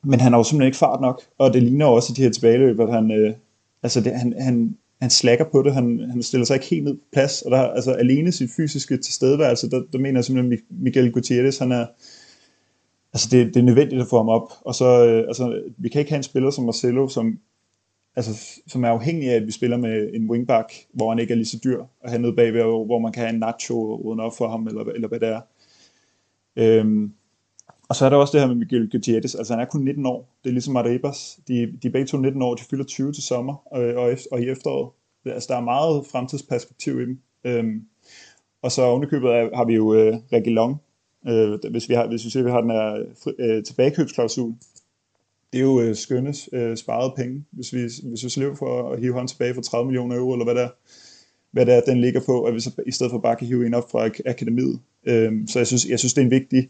Men 0.03 0.20
han 0.20 0.32
har 0.32 0.39
jo 0.39 0.43
simpelthen 0.43 0.68
ikke 0.68 0.78
fart 0.78 1.01
nok, 1.01 1.22
og 1.38 1.53
det 1.53 1.63
ligner 1.63 1.86
også 1.86 2.13
i 2.13 2.15
de 2.15 2.22
her 2.22 2.30
tilbageløb, 2.30 2.80
at 2.80 2.91
han, 2.91 3.11
øh, 3.11 3.34
altså 3.84 4.01
det, 4.01 4.11
han, 4.11 4.34
han, 4.39 4.78
han 5.02 5.10
slækker 5.10 5.45
på 5.52 5.62
det, 5.62 5.74
han, 5.74 6.00
han 6.00 6.24
stiller 6.24 6.45
sig 6.45 6.56
ikke 6.56 6.66
helt 6.66 6.84
ned 6.84 6.93
på 6.93 7.04
plads, 7.14 7.41
og 7.41 7.52
der, 7.52 7.58
altså 7.58 7.91
alene 7.91 8.32
sit 8.32 8.50
fysiske 8.58 8.98
tilstedeværelse, 8.98 9.70
der, 9.70 9.84
der 9.93 10.00
mener 10.00 10.18
jeg 10.18 10.26
simpelthen, 10.26 10.60
Miguel 10.70 11.12
Gutierrez, 11.12 11.58
han 11.58 11.72
er, 11.72 11.86
altså 13.14 13.28
det, 13.32 13.48
det 13.48 13.58
er 13.58 13.64
nødvendigt 13.64 14.02
at 14.02 14.08
få 14.08 14.18
ham 14.18 14.30
op, 14.30 14.52
og 14.62 14.76
så, 14.76 15.06
øh, 15.06 15.28
altså, 15.28 15.62
vi 15.78 15.89
kan 15.89 16.00
ikke 16.00 16.12
have 16.12 16.18
en 16.18 16.24
spiller 16.24 16.52
som 16.52 16.66
Marcelo, 16.66 17.08
som, 17.08 17.39
altså, 18.16 18.32
som 18.68 18.84
er 18.84 18.89
afhængig 18.89 19.30
af, 19.30 19.36
at 19.36 19.48
vi 19.48 19.52
spiller 19.52 19.78
med 19.78 20.10
en 20.14 20.30
wingback, 20.30 20.74
hvor 20.93 21.10
han 21.10 21.20
ikke 21.20 21.32
er 21.32 21.36
lige 21.36 21.45
så 21.45 21.60
dyr, 21.64 21.80
og 21.80 22.10
have 22.10 22.22
noget 22.22 22.36
bagved, 22.36 22.62
hvor 22.62 23.00
man 23.00 23.12
kan 23.12 23.24
have 23.24 23.34
en 23.34 23.39
nacho 23.39 23.95
uden 23.95 24.20
op 24.20 24.38
for 24.38 24.50
ham, 24.50 24.68
eller, 24.68 24.84
eller 24.84 25.08
hvad 25.08 25.20
det 25.20 25.30
er. 25.30 25.41
Øhm, 26.56 27.14
og 27.89 27.95
så 27.95 28.05
er 28.05 28.09
der 28.09 28.17
også 28.17 28.31
det 28.31 28.41
her 28.41 28.47
med 28.47 28.55
Miguel 28.55 28.89
Gutierrez, 28.91 29.35
altså 29.35 29.53
han 29.53 29.61
er 29.61 29.65
kun 29.65 29.81
19 29.81 30.05
år, 30.05 30.38
det 30.43 30.49
er 30.49 30.53
ligesom 30.53 30.75
Arribas, 30.75 31.39
de, 31.47 31.53
de 31.53 31.88
er 31.88 31.91
begge 31.91 32.07
to 32.07 32.17
19 32.17 32.41
år, 32.41 32.55
de 32.55 32.63
fylder 32.63 32.85
20 32.85 33.13
til 33.13 33.23
sommer 33.23 33.53
øh, 33.75 33.97
og, 33.97 34.03
og, 34.03 34.17
og 34.31 34.41
i 34.41 34.49
efteråret. 34.49 34.89
Altså 35.25 35.47
der 35.53 35.59
er 35.59 35.63
meget 35.63 36.05
fremtidsperspektiv 36.11 36.99
i 36.99 37.05
dem. 37.05 37.19
Øhm, 37.43 37.83
og 38.61 38.71
så 38.71 38.81
ovenikøbet 38.81 39.29
har 39.29 39.65
vi 39.65 39.73
jo 39.73 39.93
øh, 39.93 40.15
Reguilon, 40.33 40.75
øh, 41.27 41.71
hvis, 41.71 41.89
vi 41.89 41.93
har, 41.93 42.07
hvis 42.07 42.25
vi 42.25 42.29
siger, 42.29 42.43
at 42.43 42.45
vi 42.45 42.51
har 42.51 42.61
den 42.61 42.71
her 42.71 43.05
øh, 43.39 43.63
tilbagekøbsklausul. 43.63 44.53
Det 45.53 45.59
er 45.59 45.63
jo 45.63 45.81
øh, 45.81 45.95
skønne 45.95 46.33
øh, 46.53 46.77
sparede 46.77 47.13
penge, 47.15 47.45
hvis 47.51 47.73
vi, 47.73 47.79
hvis 47.81 48.23
vi 48.23 48.29
slipper 48.29 48.55
for 48.55 48.91
at 48.91 48.99
hive 48.99 49.13
ham 49.13 49.27
tilbage 49.27 49.53
for 49.53 49.61
30 49.61 49.85
millioner 49.85 50.15
euro, 50.15 50.33
eller 50.33 50.45
hvad 50.45 50.55
det 50.55 50.63
er, 50.63 50.69
hvad 51.51 51.65
det 51.65 51.73
er 51.73 51.81
den 51.81 52.01
ligger 52.01 52.21
på, 52.25 52.43
at 52.43 52.53
vi 52.53 52.59
så 52.59 52.71
i 52.85 52.91
stedet 52.91 53.11
for 53.11 53.19
bare 53.19 53.35
kan 53.35 53.47
hive 53.47 53.65
en 53.65 53.73
op 53.73 53.91
fra 53.91 54.09
akademiet. 54.25 54.79
Øhm, 55.05 55.47
så 55.47 55.59
jeg 55.59 55.67
synes, 55.67 55.85
jeg 55.85 55.99
synes, 55.99 56.13
det 56.13 56.21
er 56.21 56.25
en 56.25 56.31
vigtig 56.31 56.69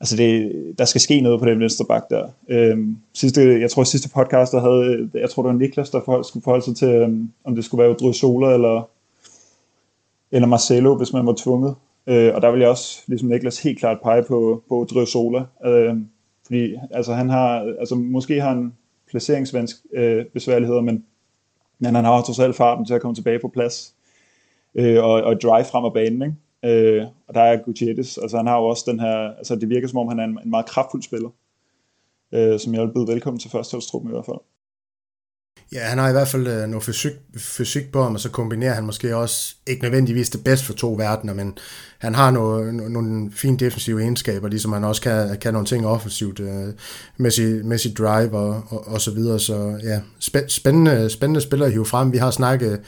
altså 0.00 0.16
det, 0.16 0.52
der 0.78 0.84
skal 0.84 1.00
ske 1.00 1.20
noget 1.20 1.40
på 1.40 1.46
den 1.46 1.60
venstre 1.60 1.84
bak 1.84 2.02
der. 2.10 2.28
Øhm, 2.48 2.96
sidste, 3.14 3.60
jeg 3.60 3.70
tror 3.70 3.84
sidste 3.84 4.08
podcast, 4.08 4.52
der 4.52 4.60
havde, 4.60 5.10
jeg 5.14 5.30
tror 5.30 5.42
det 5.42 5.52
var 5.52 5.58
Niklas, 5.58 5.90
der 5.90 6.00
forhold, 6.04 6.24
skulle 6.24 6.44
forholde 6.44 6.64
sig 6.64 6.76
til, 6.76 6.88
øhm, 6.88 7.30
om 7.44 7.54
det 7.54 7.64
skulle 7.64 7.82
være 7.82 7.90
Odriozola 7.90 8.54
eller, 8.54 8.88
eller 10.30 10.48
Marcelo, 10.48 10.96
hvis 10.96 11.12
man 11.12 11.26
var 11.26 11.34
tvunget. 11.38 11.74
Øh, 12.06 12.34
og 12.34 12.42
der 12.42 12.50
vil 12.50 12.60
jeg 12.60 12.68
også, 12.68 13.02
ligesom 13.06 13.28
Niklas, 13.28 13.62
helt 13.62 13.78
klart 13.78 14.00
pege 14.02 14.22
på, 14.22 14.62
på 14.68 14.80
Odriozola. 14.80 15.44
Øh, 15.64 15.96
fordi 16.46 16.74
altså, 16.90 17.14
han 17.14 17.28
har, 17.28 17.74
altså, 17.80 17.94
måske 17.94 18.40
har 18.40 18.48
han 18.48 18.72
placeringsvansk 19.10 19.76
øh, 19.94 20.24
besværligheder, 20.24 20.80
men, 20.80 21.04
men 21.78 21.94
han 21.94 22.04
har 22.04 22.22
trods 22.22 22.38
alt 22.38 22.56
farten 22.56 22.84
til 22.84 22.94
at 22.94 23.00
komme 23.00 23.14
tilbage 23.14 23.38
på 23.38 23.48
plads 23.48 23.94
øh, 24.74 25.04
og, 25.04 25.12
og 25.12 25.40
drive 25.40 25.64
frem 25.64 25.84
af 25.84 25.92
banen. 25.92 26.22
Ikke? 26.22 26.34
Øh, 26.64 27.04
og 27.28 27.34
der 27.34 27.40
er 27.40 27.64
Gutierrez, 27.64 28.18
altså 28.18 28.36
han 28.36 28.46
har 28.46 28.56
jo 28.56 28.64
også 28.64 28.84
den 28.90 29.00
her, 29.00 29.36
altså 29.38 29.56
det 29.56 29.68
virker 29.68 29.88
som 29.88 29.98
om 29.98 30.08
han 30.08 30.18
er 30.18 30.24
en, 30.24 30.38
en 30.44 30.50
meget 30.50 30.66
kraftfuld 30.66 31.02
spiller, 31.02 31.30
øh, 32.34 32.60
som 32.60 32.74
jeg 32.74 32.82
vil 32.82 32.92
byde 32.94 33.06
velkommen 33.08 33.40
til 33.40 33.50
førsteholdstruppen 33.50 34.10
i 34.10 34.14
hvert 34.14 34.26
fald. 34.26 34.40
Ja, 35.72 35.80
han 35.80 35.98
har 35.98 36.08
i 36.08 36.12
hvert 36.12 36.28
fald 36.28 36.46
øh, 36.46 36.68
noget 36.68 36.82
fysik, 36.82 37.12
fysik 37.36 37.92
på 37.92 38.02
ham, 38.02 38.14
og 38.14 38.20
så 38.20 38.30
kombinerer 38.30 38.74
han 38.74 38.84
måske 38.84 39.16
også 39.16 39.54
ikke 39.66 39.82
nødvendigvis 39.82 40.30
det 40.30 40.44
bedste 40.44 40.66
for 40.66 40.72
to 40.72 40.92
verdener, 40.92 41.34
men 41.34 41.58
han 41.98 42.14
har 42.14 42.30
nogle, 42.30 42.92
nogle 42.92 43.32
fine 43.32 43.56
defensive 43.56 44.00
egenskaber, 44.00 44.48
ligesom 44.48 44.72
han 44.72 44.84
også 44.84 45.02
kan, 45.02 45.38
kan 45.38 45.52
nogle 45.52 45.66
ting 45.66 45.86
offensivt 45.86 46.40
øh, 46.40 46.68
med, 47.16 47.30
sit, 47.30 47.64
med 47.64 47.78
sit 47.78 47.98
drive 47.98 48.36
og, 48.38 48.62
og, 48.68 48.88
og 48.88 49.00
så 49.00 49.10
videre. 49.10 49.40
Så 49.40 49.80
ja, 49.82 50.00
spændende, 50.48 51.10
spændende 51.10 51.40
spillere 51.40 51.66
at 51.66 51.72
hive 51.72 51.86
frem. 51.86 52.12
Vi 52.12 52.18
har 52.18 52.30
snakket 52.30 52.80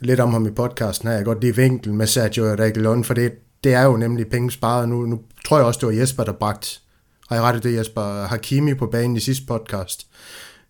lidt 0.00 0.20
om 0.20 0.32
ham 0.32 0.46
i 0.46 0.50
podcasten 0.50 1.08
her. 1.08 1.16
Jeg 1.16 1.24
godt 1.24 1.40
lide 1.40 1.56
vinkel 1.56 1.94
med 1.94 2.06
Sergio 2.06 2.44
Reguilon, 2.44 3.04
for 3.04 3.14
det, 3.14 3.32
det 3.64 3.74
er 3.74 3.82
jo 3.82 3.96
nemlig 3.96 4.26
penge 4.26 4.50
sparet. 4.50 4.88
Nu, 4.88 5.06
nu 5.06 5.20
tror 5.46 5.56
jeg 5.56 5.66
også, 5.66 5.80
det 5.80 5.86
var 5.86 6.00
Jesper, 6.00 6.24
der 6.24 6.32
bragt, 6.32 6.80
har 7.28 7.36
jeg 7.36 7.42
rettet 7.42 7.62
det, 7.62 7.76
Jesper 7.76 8.26
Hakimi 8.26 8.74
på 8.74 8.86
banen 8.86 9.16
i 9.16 9.20
sidste 9.20 9.46
podcast, 9.46 10.06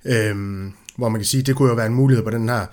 øhm, 0.05 0.73
hvor 0.97 1.09
man 1.09 1.21
kan 1.21 1.27
sige, 1.27 1.43
det 1.43 1.57
kunne 1.57 1.69
jo 1.69 1.75
være 1.75 1.87
en 1.87 1.95
mulighed 1.95 2.25
på 2.25 2.31
den 2.31 2.49
her 2.49 2.67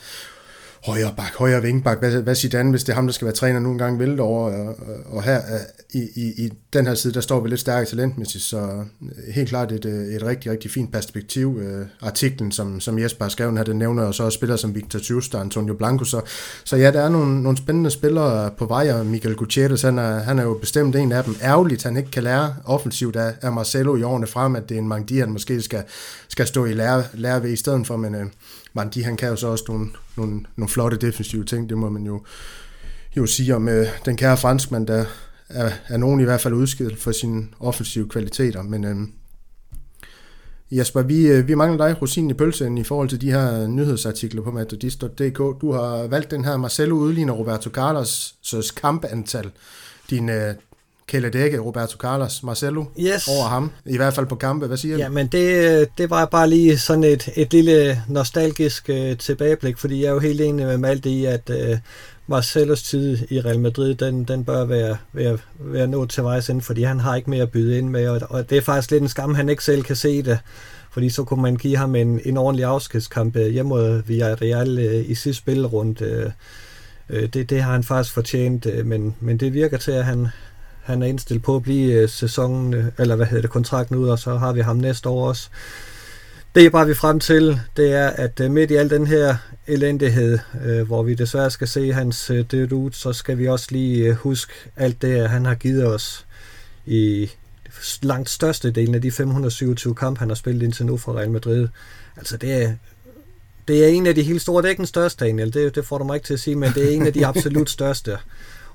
højre 0.86 1.14
bak, 1.18 1.36
højre 1.36 1.62
vingbak, 1.62 2.00
hvad, 2.00 2.22
hvad 2.22 2.36
siger 2.36 2.58
Dan, 2.58 2.70
hvis 2.70 2.84
det 2.84 2.92
er 2.92 2.96
ham, 2.96 3.08
der 3.08 3.14
skal 3.14 3.26
være 3.26 3.36
træner 3.36 3.60
nogle 3.60 3.80
gange 3.80 4.00
vælte 4.00 4.22
over, 4.22 4.52
og, 4.52 4.76
og 5.06 5.24
her 5.24 5.38
øh, 5.38 6.02
i, 6.02 6.08
i, 6.16 6.46
i 6.46 6.52
den 6.74 6.88
her 6.88 6.96
side, 6.96 7.14
der 7.14 7.22
står 7.22 7.40
vi 7.40 7.50
lidt 7.50 7.60
stærkere 7.60 7.86
talentmæssigt, 7.86 8.44
så 8.44 8.58
øh, 8.58 9.34
helt 9.34 9.50
klart 9.50 9.72
et, 9.72 9.86
øh, 9.86 10.16
et 10.16 10.24
rigtig, 10.24 10.52
rigtig 10.52 10.72
fint 10.72 10.92
perspektiv. 10.92 11.62
Artiklen, 12.02 12.52
som, 12.52 12.80
som 12.80 13.00
Jesper 13.00 13.26
har 13.26 13.30
skrevet 13.30 13.58
her, 13.58 13.64
den 13.64 13.78
nævner 13.78 14.04
og 14.04 14.16
så 14.16 14.24
også 14.24 14.36
spillere 14.36 14.58
som 14.58 14.76
Victor 14.76 15.00
Tjust 15.00 15.36
og 15.36 15.42
Antonio 15.42 15.74
Blanco, 15.74 16.06
så, 16.06 16.22
så 16.64 16.76
ja, 16.78 16.92
der 16.92 17.02
er 17.02 17.10
nogle, 17.10 17.44
nogle 17.44 17.58
spændende 17.58 17.90
spillere 17.90 18.52
på 18.58 18.66
vej, 18.66 18.92
og 18.92 19.06
Michael 19.06 19.36
Gutierrez, 19.36 19.82
han 19.82 19.98
er, 19.98 20.20
han 20.20 20.40
er 20.40 20.44
jo 20.44 20.54
bestemt 20.54 20.96
en 20.96 21.12
af 21.12 21.24
dem. 21.24 21.36
Ærgerligt, 21.44 21.84
han 21.84 21.98
ikke 21.98 22.12
kan 22.12 22.24
lære 22.24 22.56
offensivt 22.66 23.16
af, 23.16 23.34
af 23.42 23.52
Marcelo 23.52 23.96
i 23.96 24.04
årene 24.04 24.28
frem, 24.28 24.56
at 24.56 24.70
det 24.70 24.76
er 24.76 24.82
en 24.82 24.88
Mangdi, 24.88 25.20
han 25.20 25.30
måske 25.30 25.62
skal, 25.62 25.84
skal 26.28 26.48
stå 26.48 26.66
i 26.66 26.74
lære, 26.74 27.04
lære 27.14 27.44
ved 27.44 27.50
i 27.50 27.56
stedet 27.56 27.88
for, 27.88 27.98
men 27.98 28.16
uh, 28.76 28.78
Mangdi, 28.78 29.02
han 29.02 29.18
kan 29.18 29.30
jo 29.30 29.36
så 29.36 29.48
også 29.48 29.64
nogle, 29.68 29.90
nogle, 30.18 30.46
nogle 30.56 30.70
flotte 30.70 30.98
defensive 30.98 31.46
ting, 31.46 31.70
det 31.70 31.78
må 31.78 31.90
man 31.90 32.06
jo, 32.06 32.22
jo 33.18 33.26
sige 33.26 33.56
om 33.56 33.70
øh, 33.70 33.88
den 34.06 34.18
kære 34.18 34.38
franskmand, 34.38 34.88
der 34.88 35.06
er, 35.50 35.72
er 35.88 35.98
nogen 35.98 36.20
i 36.20 36.24
hvert 36.24 36.42
fald 36.42 36.54
udskilt 36.54 37.00
for 37.00 37.12
sine 37.12 37.48
offensive 37.60 38.10
kvaliteter, 38.10 38.64
men 38.64 38.86
øh, 38.86 38.96
Jesper, 40.72 41.02
vi, 41.02 41.28
øh, 41.28 41.48
vi 41.48 41.56
mangler 41.56 41.88
dig 41.88 42.02
rosinen 42.02 42.30
i 42.30 42.34
pølsen 42.34 42.78
i 42.78 42.84
forhold 42.84 43.10
til 43.10 43.22
de 43.22 43.32
her 43.32 43.68
nyhedsartikler 43.68 44.42
på 44.42 44.52
madridist.dk. 44.52 45.38
Du 45.62 45.72
har 45.72 46.08
valgt 46.08 46.32
den 46.32 46.46
her 46.46 46.58
Marcelo 46.58 46.96
udligner 46.96 47.34
Roberto 47.34 47.70
Carlos' 47.70 48.74
kampantal. 48.76 49.52
Din, 50.10 50.30
øh, 50.30 50.54
Kelle 51.08 51.30
Dække, 51.30 51.60
Roberto 51.60 51.98
Carlos, 51.98 52.44
Marcelo 52.44 52.86
yes. 53.00 53.28
over 53.28 53.48
ham, 53.48 53.72
i 53.86 53.98
hvert 53.98 54.14
fald 54.14 54.26
på 54.26 54.36
kampe. 54.36 54.68
Hvad 54.68 54.78
siger 54.78 54.96
du? 54.96 55.02
Ja, 55.02 55.10
men 55.10 55.28
det, 55.28 55.88
det 55.98 56.10
var 56.10 56.26
bare 56.26 56.50
lige 56.50 56.78
sådan 56.78 57.04
et, 57.04 57.30
et 57.36 57.54
lille 57.54 58.02
nostalgisk 58.10 58.90
uh, 58.90 59.18
tilbageblik, 59.18 59.78
fordi 59.78 60.02
jeg 60.02 60.08
er 60.08 60.14
jo 60.14 60.20
helt 60.20 60.42
enig 60.42 60.66
med 60.66 60.78
Malte 60.78 61.10
i, 61.10 61.26
at 61.26 61.50
uh, 61.50 61.78
Marcelos 62.28 62.84
tid 62.84 63.18
i 63.30 63.42
Real 63.42 63.60
Madrid, 63.60 63.96
den, 63.96 64.24
den 64.24 64.46
bør 64.46 64.66
være, 64.66 64.98
være, 65.14 65.38
være 65.60 65.88
nået 65.88 66.10
til 66.10 66.24
vejs 66.24 66.50
ind, 66.50 66.62
fordi 66.62 66.84
han 66.84 67.00
har 67.00 67.16
ikke 67.16 67.30
mere 67.30 67.42
at 67.42 67.52
byde 67.52 67.78
ind 67.78 67.90
med, 67.90 68.08
og, 68.08 68.22
og 68.30 68.50
det 68.50 68.58
er 68.58 68.62
faktisk 68.62 68.92
lidt 68.92 69.04
en 69.04 69.10
skam, 69.10 69.36
han 69.36 69.50
ikke 69.50 69.64
selv 69.64 69.84
kan 69.84 69.96
se 69.96 70.22
det, 70.22 70.40
fordi 70.92 71.10
så 71.10 71.24
kunne 71.24 71.42
man 71.42 71.56
give 71.56 71.78
ham 71.78 71.96
en, 71.96 72.20
en 72.26 72.38
ordentlig 72.38 72.66
afskedskamp 72.66 73.36
øh, 73.36 73.48
hjemme 73.48 73.70
mod 73.70 74.04
Villarreal 74.08 74.78
uh, 74.78 75.10
i 75.10 75.16
sidste 75.16 75.42
spillerunde. 75.42 76.32
Uh, 77.10 77.20
det, 77.34 77.50
det 77.50 77.64
har 77.64 77.72
han 77.72 77.84
faktisk 77.84 78.14
fortjent, 78.14 78.66
uh, 78.66 78.86
men, 78.86 79.16
men 79.20 79.38
det 79.38 79.54
virker 79.54 79.78
til, 79.78 79.92
at 79.92 80.06
han, 80.06 80.28
han 80.86 81.02
er 81.02 81.06
indstillet 81.06 81.44
på 81.44 81.56
at 81.56 81.64
blive 81.64 81.94
øh, 81.94 82.10
sæsonen, 82.10 82.74
øh, 82.74 82.86
eller 83.00 83.16
hvad 83.16 83.26
hedder 83.26 83.42
det, 83.42 83.50
kontrakten 83.50 83.96
ud, 83.96 84.10
og 84.10 84.20
så 84.20 84.38
har 84.38 84.54
vi 84.54 84.62
ham 84.62 84.76
næste 84.78 85.10
år 85.10 85.28
også. 85.28 85.50
Det 86.56 86.66
er 86.66 86.70
bare 86.70 86.88
vi 86.88 86.94
frem 86.94 87.20
til, 87.20 87.60
det 87.78 87.94
er, 87.94 88.08
at 88.08 88.40
øh, 88.40 88.52
midt 88.52 88.72
i 88.72 88.76
al 88.76 88.90
den 88.90 89.08
her 89.08 89.36
elendighed, 89.68 90.40
hvor 90.86 91.04
vi 91.04 91.14
desværre 91.14 91.52
skal 91.52 91.68
se 91.68 91.94
hans 91.94 92.32
død 92.52 92.72
ud, 92.72 92.92
så 92.92 93.14
skal 93.14 93.38
vi 93.38 93.48
også 93.48 93.68
lige 93.70 94.14
huske 94.14 94.54
alt 94.76 95.02
det, 95.02 95.30
han 95.30 95.46
har 95.46 95.56
givet 95.56 95.86
os 95.86 96.26
i 96.86 97.30
langt 98.02 98.30
største 98.30 98.72
delen 98.72 98.96
af 98.96 99.02
de 99.02 99.12
527 99.12 99.96
kampe, 99.96 100.20
han 100.20 100.30
har 100.30 100.36
spillet 100.36 100.64
indtil 100.64 100.86
nu 100.86 100.98
for 100.98 101.18
Real 101.18 101.32
Madrid. 101.32 101.68
Altså 102.18 102.38
det 102.38 102.64
er, 102.64 102.74
det 103.68 103.86
er 103.86 103.88
en 103.88 104.08
af 104.08 104.16
de 104.16 104.24
helt 104.24 104.42
store, 104.42 104.62
det 104.62 104.68
er 104.68 104.70
ikke 104.70 104.80
den 104.80 104.88
største, 104.88 105.26
Daniel, 105.26 105.54
det, 105.54 105.76
det 105.76 105.86
får 105.86 105.98
du 105.98 106.04
mig 106.04 106.16
ikke 106.16 106.26
til 106.26 106.34
at 106.34 106.40
sige, 106.40 106.56
men 106.56 106.72
det 106.72 106.84
er 106.84 106.96
en 106.96 107.08
af 107.08 107.14
de 107.14 107.26
absolut 107.26 107.70
største 107.70 108.18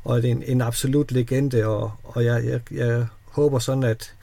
og 0.05 0.19
er 0.19 0.23
en, 0.23 0.43
en 0.43 0.61
absolut 0.61 1.13
legende, 1.13 1.67
og, 1.67 1.93
og 2.05 2.25
jeg, 2.25 2.45
jeg, 2.45 2.61
jeg 2.71 3.07
håber 3.25 3.59
sådan, 3.59 3.83
at 3.83 4.15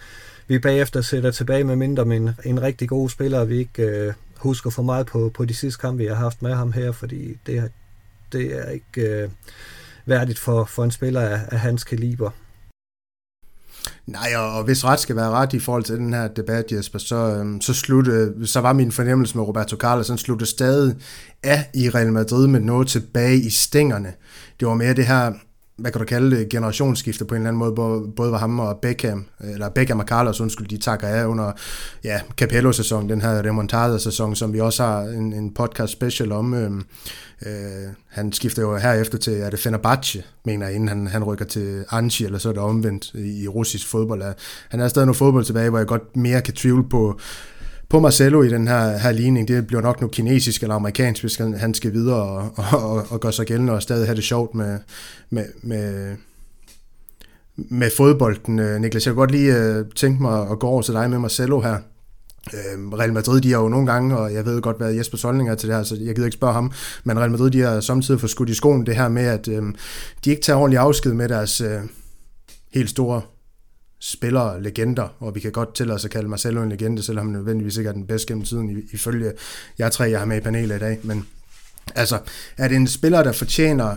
vi 0.48 0.60
bagefter 0.60 1.02
sætter 1.02 1.32
tilbage 1.32 1.64
med 1.64 1.76
mindre 1.76 2.16
en, 2.16 2.30
en 2.46 2.62
rigtig 2.62 2.90
god 2.90 3.10
spiller, 3.10 3.40
og 3.40 3.50
vi 3.50 3.58
ikke 3.58 3.84
øh, 3.84 4.14
husker 4.38 4.70
for 4.70 4.84
meget 4.84 5.06
på, 5.06 5.32
på 5.34 5.46
de 5.46 5.54
sidste 5.54 5.82
kampe, 5.82 5.98
vi 5.98 6.06
har 6.06 6.16
haft 6.16 6.42
med 6.42 6.54
ham 6.54 6.72
her, 6.72 6.92
fordi 6.92 7.38
det, 7.46 7.72
det 8.32 8.56
er 8.56 8.70
ikke 8.70 9.02
øh, 9.02 9.30
værdigt 10.06 10.40
for, 10.40 10.66
for 10.66 10.84
en 10.84 10.92
spiller 10.92 11.22
af, 11.22 11.40
af 11.52 11.60
hans 11.60 11.84
kaliber. 11.84 12.30
Nej, 14.08 14.36
og 14.36 14.64
hvis 14.64 14.86
ret 14.86 15.00
skal 15.00 15.16
være 15.16 15.30
ret 15.30 15.54
i 15.54 15.60
forhold 15.60 15.84
til 15.84 15.96
den 15.96 16.14
her 16.14 16.28
debat, 16.28 16.72
Jesper, 16.72 17.00
så, 17.00 17.16
øhm, 17.16 17.62
så, 17.62 17.74
slutte, 17.74 18.34
så 18.48 18.62
var 18.62 18.74
min 18.74 18.92
fornemmelse 18.92 19.38
med 19.38 19.46
Roberto 19.48 19.76
Carlos, 19.78 20.08
han 20.08 20.18
sluttede 20.18 20.50
stadig 20.50 20.96
af 21.44 21.70
i 21.74 21.90
Real 21.90 22.12
Madrid 22.14 22.48
med 22.48 22.60
noget 22.60 22.88
tilbage 22.88 23.38
i 23.38 23.50
stængerne. 23.50 24.14
Det 24.60 24.68
var 24.68 24.74
mere 24.74 24.94
det 24.94 25.06
her 25.06 25.34
hvad 25.78 25.92
kan 25.92 26.00
du 26.00 26.06
kalde 26.06 26.38
det, 26.38 26.50
generationsskifte 26.50 27.26
på 27.26 27.36
en 27.36 27.42
eller 27.42 27.50
anden 27.50 27.60
måde, 27.60 27.72
både, 27.76 28.08
både 28.16 28.32
var 28.32 28.38
ham 28.38 28.60
og 28.60 28.80
Beckham, 28.82 29.26
eller 29.40 29.70
Beckham 29.70 30.00
og 30.00 30.06
Carlos, 30.06 30.42
undskyld, 30.42 30.68
de 30.68 30.78
takker 30.78 31.08
af 31.08 31.26
under 31.26 31.52
ja, 32.04 32.22
Capello-sæson, 32.38 33.10
den 33.10 33.22
her 33.22 33.46
remontada-sæson, 33.46 34.36
som 34.36 34.54
vi 34.54 34.60
også 34.60 34.84
har 34.84 35.02
en, 35.02 35.34
en 35.34 35.54
podcast 35.54 35.94
special 35.94 36.32
om. 36.32 36.54
Øh, 36.54 36.72
øh, 37.46 37.90
han 38.08 38.34
skifter 38.34 38.62
jo 38.62 38.78
herefter 38.78 39.18
til, 39.18 39.34
er 39.34 39.50
det 39.50 39.60
Fenerbahce, 39.60 40.24
mener 40.46 40.66
jeg, 40.66 40.76
inden 40.76 40.90
han, 40.90 41.08
han 41.08 41.24
rykker 41.24 41.46
til 41.46 41.86
Anchi, 41.92 42.26
eller 42.26 42.40
så 42.40 42.50
er 42.50 42.54
det 42.54 42.62
omvendt 42.62 43.14
i, 43.14 43.44
i 43.44 43.48
russisk 43.48 43.88
fodbold. 43.88 44.24
Han 44.70 44.80
er 44.80 44.88
stadig 44.88 45.06
noget 45.06 45.18
fodbold 45.18 45.46
tilbage, 45.46 45.70
hvor 45.70 45.78
jeg 45.78 45.88
godt 45.88 46.16
mere 46.16 46.42
kan 46.42 46.54
tvivle 46.54 46.90
på, 46.90 47.20
på 47.90 48.00
Marcelo 48.00 48.44
i 48.44 48.50
den 48.50 48.68
her, 48.68 48.98
her 48.98 49.12
ligning. 49.12 49.48
Det 49.48 49.68
bliver 49.68 49.82
nok 49.82 50.02
noget 50.02 50.16
kinesisk 50.16 50.62
eller 50.62 50.76
amerikansk, 50.76 51.24
hvis 51.24 51.36
han 51.36 51.74
skal 51.74 51.94
videre 51.94 52.22
og, 52.24 52.52
og, 52.72 53.06
og 53.10 53.20
gøre 53.20 53.34
sig 53.34 53.46
gældende 53.46 53.74
og 53.74 53.82
stadig 53.82 54.08
have 54.08 54.16
det 54.16 54.24
sjovt 54.24 54.56
med, 54.56 54.80
med, 55.30 55.46
med, 55.64 56.16
med 57.56 57.92
fodbolden. 57.98 58.60
Øh, 58.60 58.82
Niklas, 58.82 59.06
jeg 59.06 59.14
kunne 59.14 59.22
godt 59.22 59.32
lige 59.32 59.56
øh, 59.56 59.86
tænke 59.96 60.22
mig 60.22 60.50
at 60.52 60.60
gå 60.60 60.68
over 60.68 60.82
til 60.82 60.94
dig 60.94 61.10
med 61.10 61.20
Marcelo 61.20 61.60
her. 61.60 61.78
Øh, 62.54 63.00
Real 63.00 63.14
Madrid, 63.14 63.42
de 63.42 63.52
har 63.52 63.60
jo 63.60 63.68
nogle 63.68 63.92
gange, 63.92 64.18
og 64.18 64.34
jeg 64.34 64.46
ved 64.46 64.62
godt, 64.62 64.78
hvad 64.78 64.94
Jesper 64.94 65.18
Solning 65.18 65.50
er 65.50 65.56
til 65.56 65.70
det 65.70 65.76
her, 65.76 65.84
så 65.84 65.96
jeg 65.96 66.16
gider 66.16 66.26
ikke 66.26 66.38
spørge 66.38 66.54
ham, 66.54 66.72
men 67.04 67.20
Real 67.20 67.32
Madrid, 67.32 67.52
de 67.52 67.62
har 67.62 67.80
samtidig 67.80 68.20
fået 68.20 68.30
skudt 68.30 68.50
i 68.50 68.54
skoen 68.54 68.86
det 68.86 68.96
her 68.96 69.10
med, 69.10 69.26
at 69.26 69.48
øh, 69.48 69.64
de 70.26 70.30
ikke 70.30 70.42
tager 70.42 70.58
ordentlig 70.58 70.80
afsked 70.80 71.14
med 71.14 71.30
deres 71.30 71.62
øh, 71.62 71.80
helt 72.74 72.90
store 72.90 73.22
spillere, 74.00 74.64
legender, 74.64 75.08
og 75.20 75.36
vi 75.36 75.40
kan 75.40 75.52
godt 75.52 75.76
til 75.76 75.92
os 75.92 76.06
at 76.06 76.12
kalde 76.12 76.30
Marcelo 76.30 76.64
en 76.64 76.70
legende, 76.70 77.04
selvom 77.04 77.26
han 77.26 77.34
nødvendigvis 77.34 77.78
ikke 77.78 77.88
er 77.88 77.94
den 77.94 78.08
bedste 78.08 78.28
gennem 78.28 78.46
tiden, 78.46 78.84
ifølge 78.94 79.34
jeg 79.78 79.92
tre, 79.92 80.04
jeg 80.04 80.20
har 80.20 80.26
med 80.26 80.38
i 80.38 80.40
panelet 80.40 80.76
i 80.76 80.80
dag. 80.80 81.00
Men 81.04 81.28
altså, 81.96 82.20
er 82.58 82.68
det 82.68 82.76
en 82.76 82.88
spiller, 82.88 83.24
der 83.24 83.32
fortjener 83.32 83.96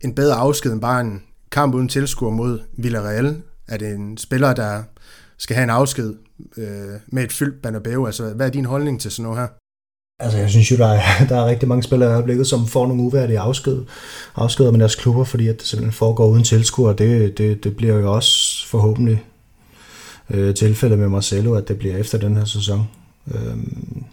en 0.00 0.14
bedre 0.14 0.34
afsked 0.34 0.72
end 0.72 0.80
bare 0.80 1.00
en 1.00 1.22
kamp 1.52 1.74
uden 1.74 1.88
tilskuer 1.88 2.30
mod 2.30 2.60
Villarreal? 2.76 3.42
Er 3.68 3.76
det 3.76 3.94
en 3.94 4.18
spiller, 4.18 4.52
der 4.52 4.82
skal 5.38 5.56
have 5.56 5.64
en 5.64 5.70
afsked 5.70 6.14
øh, 6.56 7.00
med 7.06 7.24
et 7.24 7.32
fyldt 7.32 7.62
Banabeo? 7.62 8.06
Altså, 8.06 8.28
hvad 8.28 8.46
er 8.46 8.50
din 8.50 8.64
holdning 8.64 9.00
til 9.00 9.10
sådan 9.10 9.22
noget 9.22 9.38
her? 9.38 9.59
Altså, 10.20 10.38
jeg 10.38 10.50
synes 10.50 10.70
jo, 10.70 10.76
der 10.76 10.86
er, 10.86 11.02
der 11.28 11.36
er 11.36 11.46
rigtig 11.46 11.68
mange 11.68 11.82
spillere 11.82 12.10
i 12.10 12.12
øjeblikket, 12.12 12.46
som 12.46 12.66
får 12.66 12.86
nogle 12.86 13.02
uværdige 13.02 13.38
afsked, 13.38 13.78
afskeder 14.36 14.70
med 14.70 14.80
deres 14.80 14.94
klubber, 14.94 15.24
fordi 15.24 15.48
at 15.48 15.58
det 15.58 15.66
simpelthen 15.66 15.92
foregår 15.92 16.26
uden 16.26 16.44
tilskuer. 16.44 16.92
Det, 16.92 17.38
det, 17.38 17.64
det 17.64 17.76
bliver 17.76 17.94
jo 17.94 18.14
også 18.14 18.66
forhåbentlig 18.68 19.22
øh, 20.30 20.54
tilfældet 20.54 20.98
med 20.98 21.08
Marcelo, 21.08 21.54
at 21.54 21.68
det 21.68 21.78
bliver 21.78 21.96
efter 21.96 22.18
den 22.18 22.36
her 22.36 22.44
sæson. 22.44 22.88
Øhm, 23.34 24.04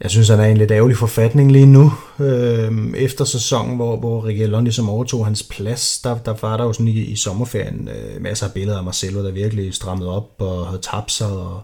jeg 0.00 0.10
synes, 0.10 0.28
han 0.28 0.40
er 0.40 0.44
i 0.44 0.50
en 0.50 0.56
lidt 0.56 0.70
ærgerlig 0.70 0.96
forfatning 0.96 1.52
lige 1.52 1.66
nu. 1.66 1.92
Øhm, 2.18 2.94
efter 2.94 3.24
sæsonen, 3.24 3.76
hvor, 3.76 3.96
hvor 3.96 4.26
Reguilon 4.26 4.64
ligesom 4.64 4.88
overtog 4.88 5.26
hans 5.26 5.42
plads, 5.42 6.00
der, 6.04 6.18
der 6.18 6.34
var 6.42 6.56
der 6.56 6.64
jo 6.64 6.72
sådan 6.72 6.88
i, 6.88 7.00
i 7.00 7.16
sommerferien 7.16 7.88
øh, 7.88 8.22
masser 8.22 8.46
af 8.46 8.52
billeder 8.52 8.78
af 8.78 8.84
Marcelo, 8.84 9.24
der 9.24 9.30
virkelig 9.30 9.74
strammede 9.74 10.16
op 10.16 10.30
og 10.38 10.66
havde 10.66 10.82
tabt 10.82 11.12
sig 11.12 11.26
og 11.26 11.62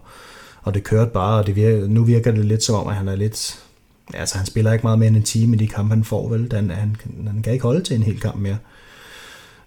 og 0.67 0.73
det 0.73 0.83
kørte 0.83 1.11
bare, 1.11 1.39
og 1.39 1.47
det 1.47 1.55
virker, 1.55 1.87
nu 1.87 2.03
virker 2.03 2.31
det 2.31 2.45
lidt 2.45 2.63
som 2.63 2.75
om, 2.75 2.87
at 2.87 2.95
han 2.95 3.07
er 3.07 3.15
lidt... 3.15 3.59
Altså, 4.13 4.37
han 4.37 4.45
spiller 4.45 4.73
ikke 4.73 4.83
meget 4.83 4.99
mere 4.99 5.07
end 5.07 5.17
en 5.17 5.23
time 5.23 5.55
i 5.55 5.59
de 5.59 5.67
kampe, 5.67 5.95
han 5.95 6.03
får, 6.03 6.29
vel? 6.29 6.49
Han, 6.53 6.69
han, 6.69 6.95
han 7.27 7.41
kan 7.43 7.53
ikke 7.53 7.63
holde 7.63 7.83
til 7.83 7.95
en 7.95 8.03
hel 8.03 8.19
kamp 8.19 8.35
mere. 8.35 8.57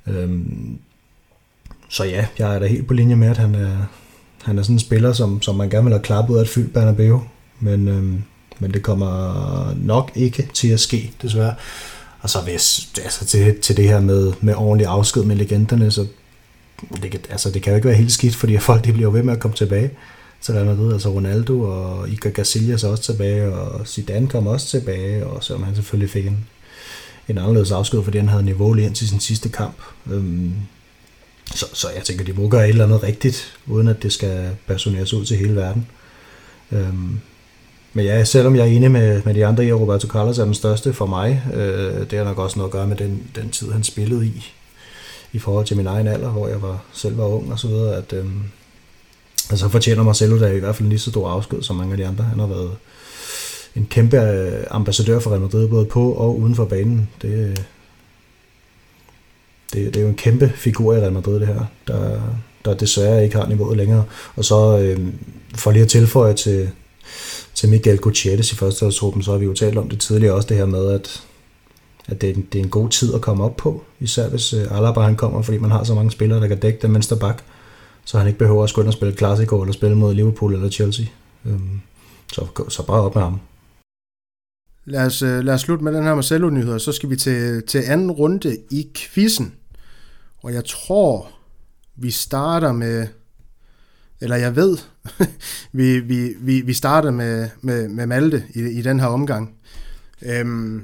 Øhm, 0.06 0.78
så 1.88 2.04
ja, 2.04 2.26
jeg 2.38 2.54
er 2.54 2.58
da 2.58 2.66
helt 2.66 2.86
på 2.86 2.94
linje 2.94 3.16
med, 3.16 3.28
at 3.28 3.36
han 3.36 3.54
er, 3.54 3.76
han 4.42 4.58
er 4.58 4.62
sådan 4.62 4.76
en 4.76 4.80
spiller, 4.80 5.12
som, 5.12 5.42
som 5.42 5.54
man 5.54 5.70
gerne 5.70 5.84
vil 5.84 5.92
have 5.92 6.02
klappet 6.02 6.34
ud 6.34 6.38
af 6.38 6.42
et 6.42 6.48
fyldt 6.48 6.72
Bernabeu. 6.72 7.22
Men, 7.60 7.88
øhm, 7.88 8.22
men 8.58 8.74
det 8.74 8.82
kommer 8.82 9.74
nok 9.74 10.12
ikke 10.14 10.48
til 10.54 10.68
at 10.68 10.80
ske, 10.80 11.12
desværre. 11.22 11.54
Og 12.20 12.30
så 12.30 12.38
hvis, 12.40 12.90
altså 13.04 13.24
til, 13.24 13.60
til 13.60 13.76
det 13.76 13.84
her 13.84 14.00
med, 14.00 14.32
med 14.40 14.54
ordentlig 14.54 14.86
afsked 14.86 15.22
med 15.22 15.36
legenderne, 15.36 15.90
så 15.90 16.06
det, 17.02 17.26
altså, 17.30 17.50
det 17.50 17.62
kan 17.62 17.72
jo 17.72 17.76
ikke 17.76 17.88
være 17.88 17.96
helt 17.96 18.12
skidt, 18.12 18.36
fordi 18.36 18.58
folk 18.58 18.84
de 18.84 18.92
bliver 18.92 19.10
ved 19.10 19.22
med 19.22 19.32
at 19.32 19.40
komme 19.40 19.56
tilbage 19.56 19.90
til 20.42 20.54
Real 20.54 20.66
Madrid, 20.66 20.92
altså 20.92 21.08
Ronaldo 21.08 21.60
og 21.60 22.08
Iker 22.08 22.30
Casillas 22.30 22.84
også 22.84 23.02
tilbage, 23.02 23.52
og 23.54 23.86
Zidane 23.86 24.28
kom 24.28 24.46
også 24.46 24.66
tilbage, 24.66 25.26
og 25.26 25.44
selvom 25.44 25.62
han 25.62 25.74
selvfølgelig 25.74 26.10
fik 26.10 26.26
en, 26.26 26.46
en 27.28 27.38
anderledes 27.38 27.70
afsked, 27.70 28.02
fordi 28.02 28.18
han 28.18 28.28
havde 28.28 28.42
niveau 28.42 28.72
lige 28.72 28.90
til 28.90 29.08
sin 29.08 29.20
sidste 29.20 29.48
kamp. 29.48 29.76
Øhm, 30.10 30.52
så, 31.54 31.66
så 31.72 31.88
jeg 31.96 32.04
tænker, 32.04 32.24
de 32.24 32.32
må 32.32 32.48
gøre 32.48 32.64
et 32.64 32.68
eller 32.68 32.84
andet 32.84 33.02
rigtigt, 33.02 33.58
uden 33.66 33.88
at 33.88 34.02
det 34.02 34.12
skal 34.12 34.50
personeres 34.66 35.12
ud 35.12 35.24
til 35.24 35.36
hele 35.36 35.56
verden. 35.56 35.86
Øhm, 36.72 37.20
men 37.92 38.04
ja, 38.04 38.24
selvom 38.24 38.56
jeg 38.56 38.62
er 38.62 38.70
enig 38.70 38.90
med, 38.90 39.22
med 39.24 39.34
de 39.34 39.46
andre 39.46 39.64
i, 39.64 39.68
at 39.68 39.80
Roberto 39.80 40.08
Carlos 40.08 40.38
er 40.38 40.44
den 40.44 40.54
største 40.54 40.92
for 40.92 41.06
mig, 41.06 41.42
øh, 41.54 42.10
det 42.10 42.18
har 42.18 42.24
nok 42.24 42.38
også 42.38 42.58
noget 42.58 42.68
at 42.68 42.72
gøre 42.72 42.86
med 42.86 42.96
den, 42.96 43.22
den 43.34 43.50
tid, 43.50 43.72
han 43.72 43.84
spillede 43.84 44.26
i, 44.26 44.52
i 45.32 45.38
forhold 45.38 45.66
til 45.66 45.76
min 45.76 45.86
egen 45.86 46.06
alder, 46.06 46.30
hvor 46.30 46.48
jeg 46.48 46.62
var, 46.62 46.82
selv 46.92 47.18
var 47.18 47.24
ung 47.24 47.52
og 47.52 47.58
så 47.58 47.68
videre, 47.68 47.96
at, 47.96 48.12
øhm, 48.12 48.42
øhm, 49.50 49.54
Altså 49.54 49.68
fortjener 49.68 50.02
Marcelo 50.02 50.40
da 50.40 50.52
i 50.52 50.58
hvert 50.58 50.76
fald 50.76 50.88
lige 50.88 50.98
så 50.98 51.10
stor 51.10 51.28
afsked 51.28 51.62
som 51.62 51.76
mange 51.76 51.92
af 51.92 51.96
de 51.96 52.06
andre. 52.06 52.24
Han 52.24 52.38
har 52.38 52.46
været 52.46 52.70
en 53.76 53.86
kæmpe 53.90 54.16
øh, 54.16 54.66
ambassadør 54.70 55.18
for 55.18 55.30
Real 55.30 55.40
Madrid, 55.40 55.68
både 55.68 55.86
på 55.86 56.12
og 56.12 56.38
uden 56.38 56.54
for 56.54 56.64
banen. 56.64 57.08
Det, 57.22 57.28
øh, 57.28 57.56
det, 59.72 59.94
det 59.94 59.96
er 59.96 60.02
jo 60.02 60.08
en 60.08 60.14
kæmpe 60.14 60.52
figur 60.56 60.94
i 60.94 61.00
Real 61.00 61.12
Madrid, 61.12 61.40
det 61.40 61.46
her, 61.46 61.64
der, 61.86 62.20
der 62.64 62.74
desværre 62.74 63.24
ikke 63.24 63.36
har 63.36 63.46
niveauet 63.46 63.76
længere. 63.76 64.04
Og 64.36 64.44
så 64.44 64.78
øh, 64.78 64.98
for 65.54 65.70
lige 65.70 65.82
at 65.82 65.88
tilføje 65.88 66.34
til, 66.34 66.70
til 67.54 67.68
Miguel 67.68 67.98
Gutierrez 67.98 68.52
i 68.52 68.56
førsteårsgruppen, 68.56 69.22
så 69.22 69.30
har 69.30 69.38
vi 69.38 69.44
jo 69.44 69.54
talt 69.54 69.78
om 69.78 69.88
det 69.88 70.00
tidligere 70.00 70.34
også, 70.34 70.48
det 70.48 70.56
her 70.56 70.66
med, 70.66 70.92
at, 70.92 71.22
at 72.06 72.20
det, 72.20 72.30
er 72.30 72.34
en, 72.34 72.46
det 72.52 72.58
er 72.58 72.62
en 72.62 72.70
god 72.70 72.88
tid 72.88 73.14
at 73.14 73.20
komme 73.20 73.44
op 73.44 73.56
på, 73.56 73.82
især 74.00 74.28
hvis 74.28 74.52
øh, 74.52 74.76
Alaba 74.78 75.00
han 75.00 75.16
kommer, 75.16 75.42
fordi 75.42 75.58
man 75.58 75.70
har 75.70 75.84
så 75.84 75.94
mange 75.94 76.10
spillere, 76.10 76.40
der 76.40 76.48
kan 76.48 76.60
dække 76.60 76.78
den 76.82 76.94
venstre 76.94 77.16
bak, 77.16 77.42
så 78.10 78.18
han 78.18 78.26
ikke 78.26 78.38
behøver 78.38 78.62
at 78.62 78.70
skulle 78.70 78.84
ind 78.84 78.88
og 78.88 78.94
spille 78.94 79.16
Clasico 79.16 79.60
eller 79.60 79.72
spille 79.72 79.96
mod 79.96 80.14
Liverpool 80.14 80.54
eller 80.54 80.70
Chelsea. 80.70 81.06
Øhm, 81.44 81.80
så, 82.32 82.64
så 82.68 82.86
bare 82.86 83.00
op 83.00 83.14
med 83.14 83.22
ham. 83.22 83.40
Lad 84.84 85.06
os, 85.06 85.22
øh, 85.22 85.44
lad 85.44 85.54
os 85.54 85.60
slutte 85.60 85.84
med 85.84 85.92
den 85.92 86.02
her 86.02 86.14
Marcelo-nyhed, 86.14 86.78
så 86.78 86.92
skal 86.92 87.10
vi 87.10 87.16
til, 87.16 87.62
til 87.66 87.78
anden 87.78 88.10
runde 88.10 88.56
i 88.70 88.86
quizzen. 88.94 89.54
Og 90.42 90.52
jeg 90.52 90.64
tror, 90.64 91.30
vi 91.96 92.10
starter 92.10 92.72
med, 92.72 93.06
eller 94.20 94.36
jeg 94.36 94.56
ved, 94.56 94.78
vi, 95.78 96.00
vi, 96.00 96.34
vi, 96.40 96.60
vi 96.60 96.72
starter 96.72 97.10
med, 97.10 97.48
med, 97.60 97.88
med 97.88 98.06
Malte 98.06 98.44
i, 98.54 98.60
i 98.60 98.82
den 98.82 99.00
her 99.00 99.06
omgang. 99.06 99.54
Øhm, 100.22 100.82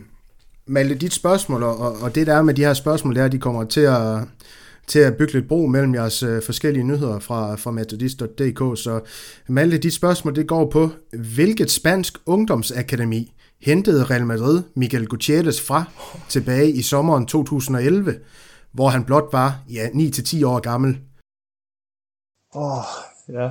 Malte, 0.66 0.94
dit 0.94 1.12
spørgsmål, 1.12 1.62
og, 1.62 2.02
og 2.02 2.14
det 2.14 2.26
der 2.26 2.34
er 2.34 2.42
med 2.42 2.54
de 2.54 2.64
her 2.64 2.74
spørgsmål, 2.74 3.14
det 3.14 3.20
er, 3.20 3.24
at 3.24 3.32
de 3.32 3.38
kommer 3.38 3.64
til 3.64 3.80
at, 3.80 4.22
til 4.86 4.98
at 4.98 5.16
bygge 5.16 5.32
lidt 5.32 5.48
bro 5.48 5.66
mellem 5.66 5.94
jeres 5.94 6.22
øh, 6.22 6.42
forskellige 6.42 6.84
nyheder 6.84 7.18
fra, 7.18 7.56
fra 7.56 7.70
metodist.dk. 7.70 8.58
Så 8.58 9.00
Malte, 9.48 9.78
dit 9.78 9.94
spørgsmål 9.94 10.34
det 10.34 10.48
går 10.48 10.70
på, 10.70 10.90
hvilket 11.34 11.70
spansk 11.70 12.18
ungdomsakademi 12.26 13.32
hentede 13.60 14.04
Real 14.04 14.26
Madrid 14.26 14.62
Miguel 14.74 15.06
Gutierrez 15.06 15.60
fra 15.60 15.84
tilbage 16.28 16.70
i 16.70 16.82
sommeren 16.82 17.26
2011, 17.26 18.14
hvor 18.72 18.88
han 18.88 19.04
blot 19.04 19.32
var 19.32 19.62
ja, 19.70 19.86
9-10 19.86 20.46
år 20.46 20.60
gammel. 20.60 21.00
Åh, 22.54 22.78
oh, 22.78 22.84
ja. 23.28 23.50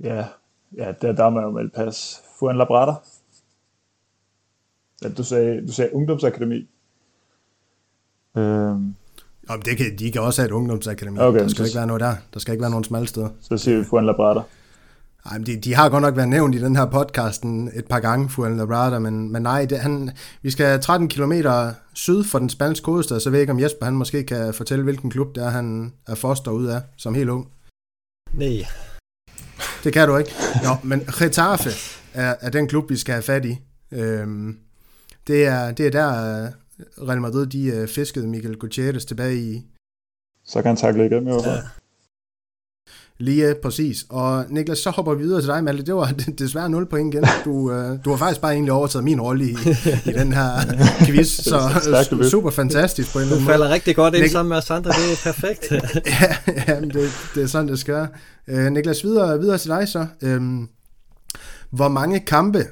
Ja, 0.00 0.26
ja 0.76 0.92
der, 1.02 1.12
der 1.12 1.30
må 1.30 1.40
jeg 1.40 1.46
jo 1.46 1.50
melde 1.50 1.70
pas. 1.70 2.22
Fuan 2.38 2.58
Labrada. 2.58 2.92
Ja, 5.02 5.08
du 5.08 5.24
sagde, 5.24 5.66
du 5.66 5.72
sagde 5.72 5.94
ungdomsakademi. 5.94 6.68
Øhm. 8.36 8.94
Jamen, 9.50 9.64
det 9.64 9.76
kan, 9.76 9.98
de 9.98 10.12
kan 10.12 10.22
også 10.22 10.42
have 10.42 10.46
et 10.46 10.52
ungdomsakademi. 10.52 11.18
Okay, 11.18 11.40
der 11.40 11.48
skal 11.48 11.56
så, 11.56 11.64
ikke 11.64 11.76
være 11.76 11.86
noget 11.86 12.00
der. 12.00 12.14
Der 12.34 12.40
skal 12.40 12.52
ikke 12.52 12.62
være 12.62 12.70
nogen 12.70 12.84
smalle 12.84 13.08
steder. 13.08 13.28
Så 13.40 13.56
siger 13.56 13.78
vi 13.78 13.84
Fuan 13.84 14.06
Labrada. 14.06 14.40
Ej, 15.30 15.38
de, 15.38 15.56
de 15.56 15.74
har 15.74 15.88
godt 15.88 16.02
nok 16.02 16.16
været 16.16 16.28
nævnt 16.28 16.54
i 16.54 16.58
den 16.58 16.76
her 16.76 16.86
podcasten 16.86 17.70
et 17.74 17.84
par 17.84 18.00
gange, 18.00 18.28
Fuan 18.28 18.56
Labrada, 18.56 18.98
men, 18.98 19.32
men 19.32 19.42
nej, 19.42 19.64
det, 19.64 19.78
han, 19.78 20.10
vi 20.42 20.50
skal 20.50 20.80
13 20.80 21.08
km 21.08 21.32
syd 21.94 22.24
for 22.24 22.38
den 22.38 22.48
spanske 22.48 22.86
hovedstad, 22.86 23.20
så 23.20 23.30
ved 23.30 23.38
jeg 23.38 23.42
ikke, 23.42 23.52
om 23.52 23.60
Jesper 23.60 23.84
han 23.84 23.94
måske 23.94 24.24
kan 24.24 24.54
fortælle, 24.54 24.84
hvilken 24.84 25.10
klub 25.10 25.34
det 25.34 25.44
er, 25.44 25.48
han 25.48 25.92
er 26.08 26.14
foster 26.14 26.50
ud 26.50 26.66
af, 26.66 26.80
som 26.96 27.14
helt 27.14 27.28
ung. 27.28 27.48
Nej. 28.32 28.66
Det 29.84 29.92
kan 29.92 30.08
du 30.08 30.16
ikke. 30.16 30.30
Jo, 30.64 30.70
men 30.82 31.00
Getafe 31.18 31.70
er, 32.14 32.34
er 32.40 32.50
den 32.50 32.68
klub, 32.68 32.90
vi 32.90 32.96
skal 32.96 33.12
have 33.12 33.22
fat 33.22 33.44
i. 33.44 33.58
Øhm, 33.92 34.58
det, 35.26 35.46
er, 35.46 35.70
det 35.72 35.86
er 35.86 35.90
der, 35.90 36.48
Real 37.08 37.20
Madrid 37.20 37.46
de 37.46 37.82
uh, 37.82 37.88
fiskede 37.88 38.26
Miguel 38.26 38.56
Gutierrez 38.56 39.04
tilbage 39.04 39.36
i. 39.36 39.62
Så 40.46 40.62
kan 40.62 40.68
han 40.68 40.76
takle 40.76 41.06
igen 41.06 41.24
med 41.24 41.40
ja. 41.46 41.56
Lige 43.20 43.54
præcis. 43.62 44.06
Og 44.08 44.44
Niklas, 44.48 44.78
så 44.78 44.90
hopper 44.90 45.14
vi 45.14 45.22
videre 45.22 45.40
til 45.40 45.48
dig, 45.48 45.64
Malte. 45.64 45.84
Det 45.84 45.94
var 45.94 46.12
desværre 46.38 46.70
0 46.70 46.86
point 46.86 47.14
igen. 47.14 47.24
Du, 47.44 47.50
uh, 47.50 48.04
du 48.04 48.10
har 48.10 48.16
faktisk 48.16 48.40
bare 48.40 48.52
egentlig 48.52 48.72
overtaget 48.72 49.04
min 49.04 49.20
rolle 49.20 49.44
i, 49.44 49.50
i 50.06 50.12
den 50.12 50.32
her 50.32 50.50
quiz, 51.06 51.28
så 51.28 51.60
super 52.30 52.50
fantastisk 52.50 53.12
på 53.12 53.18
en 53.18 53.22
eller 53.22 53.34
anden 53.36 53.44
måde. 53.44 53.54
Du 53.54 53.58
falder 53.58 53.74
rigtig 53.74 53.96
godt 53.96 54.14
ind 54.14 54.24
Nik- 54.24 54.32
sammen 54.32 54.48
med 54.48 54.56
os 54.56 54.70
andre, 54.70 54.90
det 54.90 55.12
er 55.12 55.20
perfekt. 55.32 55.70
ja, 56.06 56.36
ja 56.68 56.80
det, 56.80 57.10
det 57.34 57.42
er 57.42 57.46
sådan, 57.46 57.68
det 57.68 57.78
skal 57.78 57.94
være. 57.94 58.08
Uh, 58.66 58.72
Niklas, 58.72 59.04
videre, 59.04 59.38
videre 59.40 59.58
til 59.58 59.70
dig 59.70 59.88
så. 59.88 60.06
Um, 60.22 60.68
hvor 61.70 61.88
mange 61.88 62.20
kampe 62.20 62.64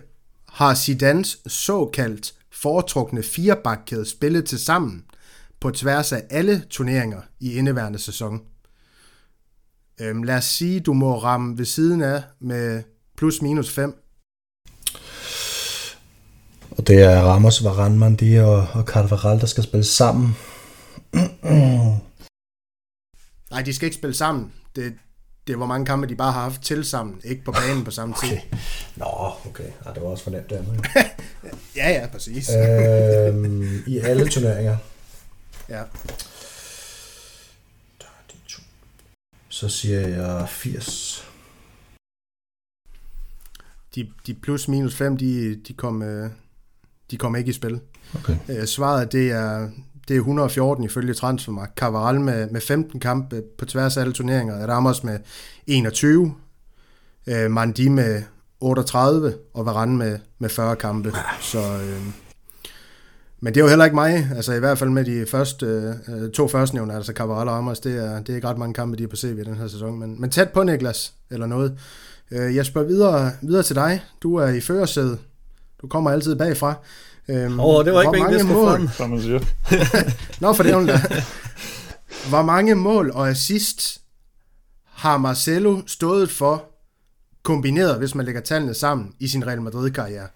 har 0.49 0.75
Zidans 0.75 1.39
såkaldt 1.47 2.35
foretrukne 2.63 3.23
firebakkæde 3.23 4.11
spillet 4.11 4.45
til 4.45 4.59
sammen 4.59 5.05
på 5.61 5.71
tværs 5.71 6.13
af 6.13 6.23
alle 6.31 6.65
turneringer 6.71 7.21
i 7.41 7.53
indeværende 7.53 7.99
sæson. 7.99 8.41
Øhm, 10.01 10.23
lad 10.23 10.37
os 10.37 10.45
sige, 10.45 10.81
du 10.81 10.93
må 10.93 11.19
ramme 11.19 11.59
ved 11.59 11.65
siden 11.65 12.03
af 12.03 12.23
med 12.41 12.83
plus 13.17 13.43
minus 13.43 13.71
5. 13.71 14.03
Og 16.71 16.87
det 16.87 17.03
er 17.03 17.21
Ramos, 17.21 17.65
Varane, 17.65 17.99
Mandi 17.99 18.37
og, 18.37 18.67
og 18.75 18.85
Carvajal, 18.85 19.41
der 19.41 19.47
skal 19.47 19.65
spille 19.65 19.85
sammen. 19.85 20.37
Nej, 23.51 23.63
de 23.63 23.75
skal 23.75 23.87
ikke 23.87 23.97
spille 23.97 24.15
sammen. 24.15 24.53
Det, 24.77 24.95
det 25.47 25.57
hvor 25.57 25.67
mange 25.67 25.87
kampe 25.87 26.07
de 26.07 26.17
bare 26.17 26.33
har 26.33 26.41
haft 26.41 26.63
til 26.63 26.85
sammen, 26.85 27.21
ikke 27.25 27.45
på 27.45 27.53
banen 27.53 27.85
på 27.85 27.91
samme 27.91 28.15
tid. 28.23 28.33
Okay. 28.33 28.43
Nå, 28.97 29.07
okay. 29.47 29.71
Ja, 29.85 29.91
det 29.93 30.03
var 30.03 30.09
også 30.09 30.25
for 30.25 30.31
nemt, 30.31 30.51
det 30.51 30.67
ja, 31.77 31.91
ja, 31.91 32.07
præcis. 32.13 32.51
øhm, 32.51 33.83
I 33.87 33.99
alle 34.09 34.29
turneringer. 34.29 34.77
Ja. 35.69 35.83
Der 38.01 38.07
er 38.07 38.23
de 38.33 38.37
to. 38.49 38.63
Så 39.49 39.69
siger 39.69 40.01
jeg 40.09 40.49
80. 40.49 41.29
De, 43.95 44.11
de 44.27 44.35
plus 44.35 44.69
minus 44.69 44.95
5, 44.95 45.17
de, 45.17 45.57
de, 45.69 45.73
kom, 45.73 46.03
øh, 46.03 46.31
de 47.11 47.17
kom 47.17 47.37
ikke 47.37 47.51
i 47.51 47.53
spil. 47.53 47.81
Okay. 48.15 48.37
Øh, 48.49 48.67
svaret, 48.67 49.13
det 49.13 49.31
er, 49.31 49.71
det 50.09 50.15
er 50.15 50.19
114 50.19 50.85
ifølge 50.85 51.15
Transfermarkt. 51.15 51.79
Cavaral 51.79 52.21
med, 52.21 52.51
med 52.51 52.61
15 52.61 53.01
kampe 53.01 53.43
på 53.59 53.65
tværs 53.65 53.97
af 53.97 54.01
alle 54.01 54.13
turneringer. 54.13 54.67
Ramos 54.67 55.05
med 55.05 55.19
21. 55.67 56.35
Øh, 57.27 57.51
Mandi 57.51 57.89
med 57.89 58.23
38. 58.61 59.35
Og 59.55 59.67
Varane 59.67 59.97
med, 59.97 60.19
med 60.39 60.49
40 60.49 60.77
kampe. 60.77 61.13
Så, 61.41 61.59
øh, 61.59 62.03
men 63.41 63.55
det 63.55 63.61
er 63.61 63.65
jo 63.65 63.69
heller 63.69 63.85
ikke 63.85 63.95
mig. 63.95 64.31
Altså 64.37 64.53
i 64.53 64.59
hvert 64.59 64.79
fald 64.79 64.91
med 64.91 65.05
de 65.05 65.27
første, 65.27 65.67
øh, 65.67 66.25
øh 66.25 66.31
to 66.33 66.49
nævner, 66.73 66.97
altså 66.97 67.13
Cavaral 67.13 67.49
og 67.49 67.55
Ramos, 67.55 67.81
det 67.81 67.97
er, 68.05 68.21
det 68.21 68.29
er 68.29 68.35
ikke 68.35 68.49
ret 68.49 68.59
mange 68.59 68.75
kampe, 68.75 68.97
de 68.97 69.03
er 69.03 69.09
på 69.09 69.17
CV 69.17 69.39
i 69.41 69.45
den 69.45 69.57
her 69.57 69.69
sæson. 69.69 69.99
Men, 69.99 70.21
men 70.21 70.31
tæt 70.31 70.51
på 70.51 70.63
Niklas, 70.63 71.15
eller 71.31 71.47
noget. 71.47 71.79
Øh, 72.31 72.57
jeg 72.57 72.67
spørger 72.67 72.89
videre, 72.89 73.31
videre 73.43 73.63
til 73.63 73.77
dig. 73.77 74.05
Du 74.23 74.37
er 74.37 74.49
i 74.49 74.61
førersædet. 74.61 75.19
Du 75.83 75.89
kommer 75.89 76.11
altid 76.11 76.37
bagfra. 76.37 76.75
Øhm, 77.29 77.61
oh, 77.61 77.85
det 77.85 77.93
var 77.93 78.03
ikke 78.03 78.23
mange 78.23 78.45
mål, 78.45 78.91
som 78.93 79.11
man 79.11 79.21
siger. 79.21 79.41
Nå, 80.41 80.53
for 80.53 80.63
det 80.63 80.73
er 80.73 81.23
Hvor 82.29 82.43
mange 82.43 82.75
mål 82.75 83.11
og 83.11 83.29
assist 83.29 84.01
har 84.85 85.19
Marcelo 85.19 85.83
stået 85.87 86.31
for 86.31 86.65
kombineret, 87.43 87.99
hvis 87.99 88.15
man 88.15 88.27
lægger 88.27 88.41
tallene 88.41 88.75
sammen 88.75 89.15
i 89.19 89.29
sin 89.29 89.47
Real 89.47 89.63
Madrid-karriere? 89.63 90.29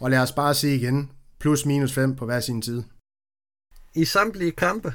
Og 0.00 0.10
lad 0.10 0.18
os 0.18 0.32
bare 0.32 0.54
se 0.54 0.74
igen, 0.74 1.10
plus 1.40 1.66
minus 1.66 1.92
5 1.92 2.16
på 2.16 2.24
hver 2.24 2.40
sin 2.40 2.62
tid. 2.62 2.82
I 3.94 4.04
samtlige 4.04 4.52
kampe? 4.52 4.94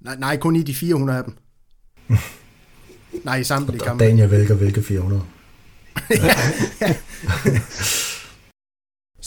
Nej, 0.00 0.16
nej 0.16 0.36
kun 0.36 0.56
i 0.56 0.62
de 0.62 0.74
400 0.74 1.18
af 1.18 1.24
dem. 1.24 1.36
nej, 3.24 3.36
i 3.36 3.44
samtlige 3.44 3.80
kampe. 3.80 4.04
Daniel 4.04 4.30
vælger 4.30 4.54
hvilke 4.54 4.82
400. 4.82 5.22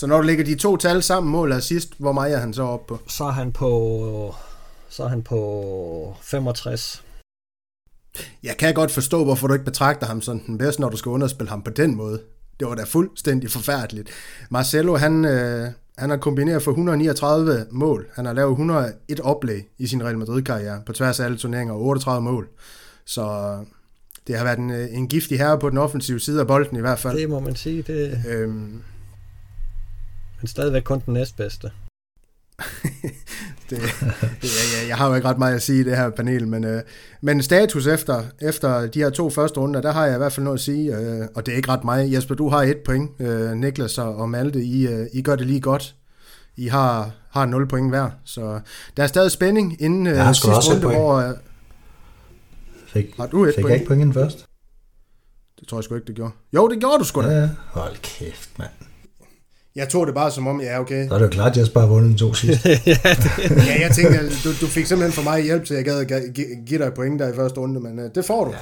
Så 0.02 0.08
når 0.08 0.18
du 0.18 0.24
lægger 0.24 0.46
de 0.46 0.56
to 0.56 0.78
tal 0.78 1.04
sammen, 1.04 1.32
mål 1.32 1.52
og 1.52 1.64
sidst, 1.64 1.90
hvor 1.98 2.12
meget 2.12 2.34
er 2.36 2.40
han 2.40 2.54
så 2.54 2.64
op 2.64 2.88
på? 2.88 3.00
Så 3.08 3.24
er 3.24 3.32
han 3.32 3.52
på, 3.52 4.36
så 4.90 5.04
er 5.04 5.08
han 5.08 5.22
på 5.22 6.16
65. 6.22 7.04
Jeg 8.44 8.58
kan 8.60 8.74
godt 8.74 8.92
forstå, 8.92 9.24
hvorfor 9.24 9.48
du 9.48 9.54
ikke 9.54 9.66
betragter 9.66 10.08
ham 10.08 10.22
som 10.22 10.40
den 10.40 10.58
bedste, 10.58 10.82
når 10.82 10.90
du 10.90 10.98
skal 10.98 11.10
underspille 11.10 11.50
ham 11.50 11.62
på 11.62 11.72
den 11.72 11.96
måde. 11.96 12.22
Det 12.60 12.68
var 12.68 12.76
da 12.76 12.84
fuldstændig 12.84 13.52
forfærdeligt. 13.52 14.10
Marcelo, 14.50 14.96
han, 14.96 15.26
øh, 15.26 15.68
han 15.98 16.10
har 16.10 16.18
kombineret 16.18 16.64
for 16.64 16.72
139 16.72 17.66
mål. 17.72 18.08
Han 18.14 18.26
har 18.26 18.34
lavet 18.34 18.52
101 18.52 19.20
oplæg 19.20 19.70
i 19.78 19.88
sin 19.88 20.04
Real 20.04 20.18
Madrid-karriere 20.18 20.82
på 20.86 20.94
tværs 20.94 21.20
af 21.20 21.26
alle 21.26 21.38
turneringer, 21.38 21.74
og 21.74 21.82
38 21.82 22.22
mål. 22.22 22.48
Så 23.06 23.58
det 24.28 24.38
har 24.38 24.44
været 24.44 24.60
en, 24.60 24.72
øh, 24.72 24.88
en 24.92 25.08
giftig 25.08 25.38
herre 25.38 25.60
på 25.60 25.70
den 25.70 25.78
offensive 25.78 26.20
side 26.20 26.40
af 26.40 26.48
bolden 26.48 26.78
i 26.78 26.82
hvert 26.82 27.00
fald. 27.00 27.18
Det 27.18 27.30
må 27.30 27.40
man 27.40 27.56
sige. 27.56 27.82
Det... 27.82 28.26
Øhm, 28.30 28.84
men 30.42 30.48
stadigvæk 30.48 30.84
kun 30.84 31.02
den 31.06 31.14
næstbedste. 31.14 31.72
det, 33.70 33.80
det, 34.42 34.50
jeg, 34.82 34.88
jeg 34.88 34.98
har 34.98 35.08
jo 35.10 35.16
ikke 35.16 35.28
ret 35.28 35.38
meget 35.38 35.56
at 35.56 35.62
sige 35.62 35.82
i 35.82 35.84
det 35.84 35.98
her 35.98 36.10
panel, 36.10 36.48
men, 36.48 36.64
øh, 36.64 36.82
men 37.22 37.44
status 37.44 37.88
efter, 37.88 38.24
efter 38.42 38.88
de 38.88 39.00
her 39.00 39.10
to 39.10 39.30
første 39.30 39.60
runder, 39.60 39.82
der 39.82 39.92
har 39.92 40.06
jeg 40.06 40.16
i 40.16 40.18
hvert 40.18 40.34
fald 40.34 40.44
noget 40.44 40.58
at 40.58 40.64
sige, 40.64 40.98
øh, 40.98 41.28
og 41.36 41.46
det 41.46 41.52
er 41.52 41.56
ikke 41.56 41.70
ret 41.70 41.84
meget. 41.84 42.14
Jesper, 42.14 42.36
du 42.36 42.50
har 42.50 42.62
et 42.62 42.78
point. 42.78 43.12
Øh, 43.20 43.52
Niklas 43.52 43.98
og, 43.98 44.30
Malte, 44.30 44.64
I, 44.64 44.88
øh, 44.88 45.08
I 45.14 45.22
gør 45.22 45.36
det 45.36 45.48
lige 45.48 45.62
godt. 45.62 45.96
I 46.58 46.68
har, 46.68 47.12
har 47.30 47.46
0 47.46 47.68
point 47.68 47.90
hver, 47.90 48.10
så 48.26 48.60
der 48.98 49.04
er 49.04 49.08
stadig 49.08 49.32
spænding 49.32 49.82
inden 49.82 50.08
øh, 50.08 50.14
jeg 50.14 50.36
sidste 50.36 50.52
runde, 50.52 50.82
hvor... 50.82 51.16
Øh, 51.16 51.34
fik, 52.88 53.14
har 53.18 53.28
du 53.28 53.46
et 53.46 53.56
fik 53.56 53.62
point? 53.62 53.70
jeg 53.70 53.76
ikke 53.80 53.88
point 53.88 54.02
inden 54.02 54.14
først? 54.14 54.46
Det 55.60 55.68
tror 55.68 55.78
jeg 55.78 55.84
sgu 55.84 55.96
ikke, 55.96 56.08
det 56.08 56.16
gjorde. 56.16 56.32
Jo, 56.54 56.68
det 56.68 56.80
gjorde 56.80 57.00
du 57.00 57.04
sgu 57.04 57.22
da. 57.22 57.28
Ja, 57.28 57.50
hold 57.68 57.96
kæft, 58.02 58.60
mand. 58.60 58.72
Jeg 59.76 59.90
tog 59.90 60.08
det 60.08 60.16
bare 60.16 60.32
som 60.32 60.48
om, 60.48 60.62
ja, 60.62 60.80
okay. 60.80 61.08
Så 61.08 61.14
er 61.14 61.18
det 61.18 61.26
jo 61.26 61.30
klart, 61.30 61.52
at 61.52 61.58
Jesper 61.58 61.80
har 61.80 61.88
vundet 61.88 62.12
de 62.12 62.18
to 62.18 62.34
sidste. 62.34 62.70
ja, 62.70 63.82
jeg 63.82 63.92
tænkte, 63.96 64.30
du, 64.44 64.50
du 64.62 64.68
fik 64.68 64.86
simpelthen 64.86 65.14
for 65.14 65.32
mig 65.32 65.44
hjælp 65.44 65.66
til, 65.66 65.74
at 65.74 65.88
jeg 65.88 66.06
gad 66.06 66.22
give 66.66 66.80
dig 66.80 66.94
point 66.94 67.20
der 67.20 67.34
i 67.34 67.36
første 67.36 67.60
runde, 67.60 67.80
men 67.80 68.00
uh, 68.00 68.06
det 68.16 68.26
får 68.26 68.46
du. 68.46 68.52
ja. 68.52 68.58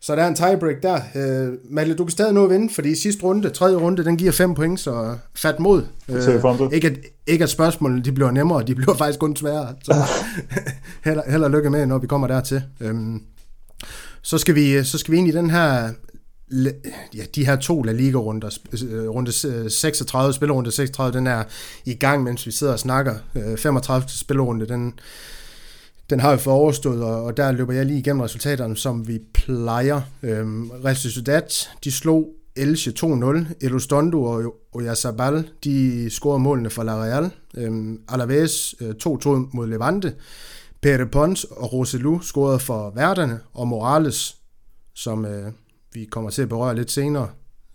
Så 0.00 0.16
der 0.16 0.22
er 0.22 0.28
en 0.28 0.34
tiebreak 0.34 0.76
der. 0.82 1.00
Uh, 1.14 1.74
Malle, 1.74 1.94
du 1.94 2.04
kan 2.04 2.10
stadig 2.10 2.32
nå 2.32 2.44
at 2.44 2.50
vinde, 2.50 2.74
fordi 2.74 2.94
sidste 2.94 3.22
runde, 3.22 3.50
tredje 3.50 3.76
runde, 3.76 4.04
den 4.04 4.16
giver 4.16 4.32
fem 4.32 4.54
point, 4.54 4.80
så 4.80 5.16
fat 5.34 5.60
mod. 5.60 5.82
Uh, 6.08 6.20
til. 6.20 6.68
ikke, 6.72 6.86
at, 6.86 6.96
ikke 7.26 7.44
at 7.44 7.50
spørgsmålene 7.50 8.02
de 8.02 8.12
bliver 8.12 8.30
nemmere, 8.30 8.62
de 8.62 8.74
bliver 8.74 8.94
faktisk 9.02 9.18
kun 9.18 9.36
sværere. 9.36 9.74
Så 9.82 9.94
held, 11.04 11.20
held 11.30 11.42
og 11.42 11.50
lykke 11.50 11.70
med, 11.70 11.86
når 11.86 11.98
vi 11.98 12.06
kommer 12.06 12.26
dertil. 12.26 12.62
Um, 12.84 13.22
så 14.22 14.38
skal 14.38 14.54
vi 14.54 14.84
så 14.84 14.98
skal 14.98 15.12
vi 15.12 15.18
ind 15.18 15.28
i 15.28 15.32
den 15.32 15.50
her 15.50 15.90
ja, 17.14 17.24
de 17.34 17.46
her 17.46 17.56
to 17.56 17.82
La 17.82 17.92
Liga 17.92 18.18
runder, 18.18 18.58
øh, 18.90 19.08
runde 19.08 19.32
36, 19.70 20.28
øh, 20.28 20.34
spillerunde 20.34 20.72
36, 20.72 21.18
den 21.18 21.26
er 21.26 21.44
i 21.84 21.94
gang, 21.94 22.22
mens 22.22 22.46
vi 22.46 22.50
sidder 22.50 22.72
og 22.72 22.78
snakker. 22.78 23.14
Øh, 23.34 23.58
35. 23.58 24.08
spillerunde, 24.08 24.68
den, 24.68 24.98
den 26.10 26.20
har 26.20 26.36
vi 26.36 26.42
for 26.42 26.52
overstået, 26.52 27.02
og, 27.02 27.24
og 27.24 27.36
der 27.36 27.52
løber 27.52 27.72
jeg 27.72 27.86
lige 27.86 27.98
igennem 27.98 28.20
resultaterne, 28.20 28.76
som 28.76 29.08
vi 29.08 29.18
plejer. 29.34 30.00
Øhm, 30.22 30.70
Real 30.70 30.96
Sociedad, 30.96 31.68
de 31.84 31.92
slog 31.92 32.28
Elche 32.56 32.92
2-0. 33.00 33.46
Elustondo 33.60 34.22
og 34.22 34.54
Oyazabal, 34.72 35.48
de 35.64 36.10
scorede 36.10 36.38
målene 36.38 36.70
for 36.70 36.82
La 36.82 37.02
Real. 37.02 37.30
Øhm, 37.56 38.00
Alaves 38.08 38.74
2-2 39.04 39.28
mod 39.52 39.66
Levante. 39.66 40.14
Pere 40.82 41.06
Pons 41.06 41.44
og 41.44 41.72
Roselu 41.72 42.20
scorede 42.20 42.58
for 42.58 42.92
værterne, 42.94 43.40
og 43.54 43.68
Morales, 43.68 44.36
som 44.94 45.24
øh, 45.24 45.52
vi 45.92 46.04
kommer 46.04 46.30
til 46.30 46.42
at 46.42 46.48
berøre 46.48 46.74
lidt 46.76 46.90
senere, 46.90 47.28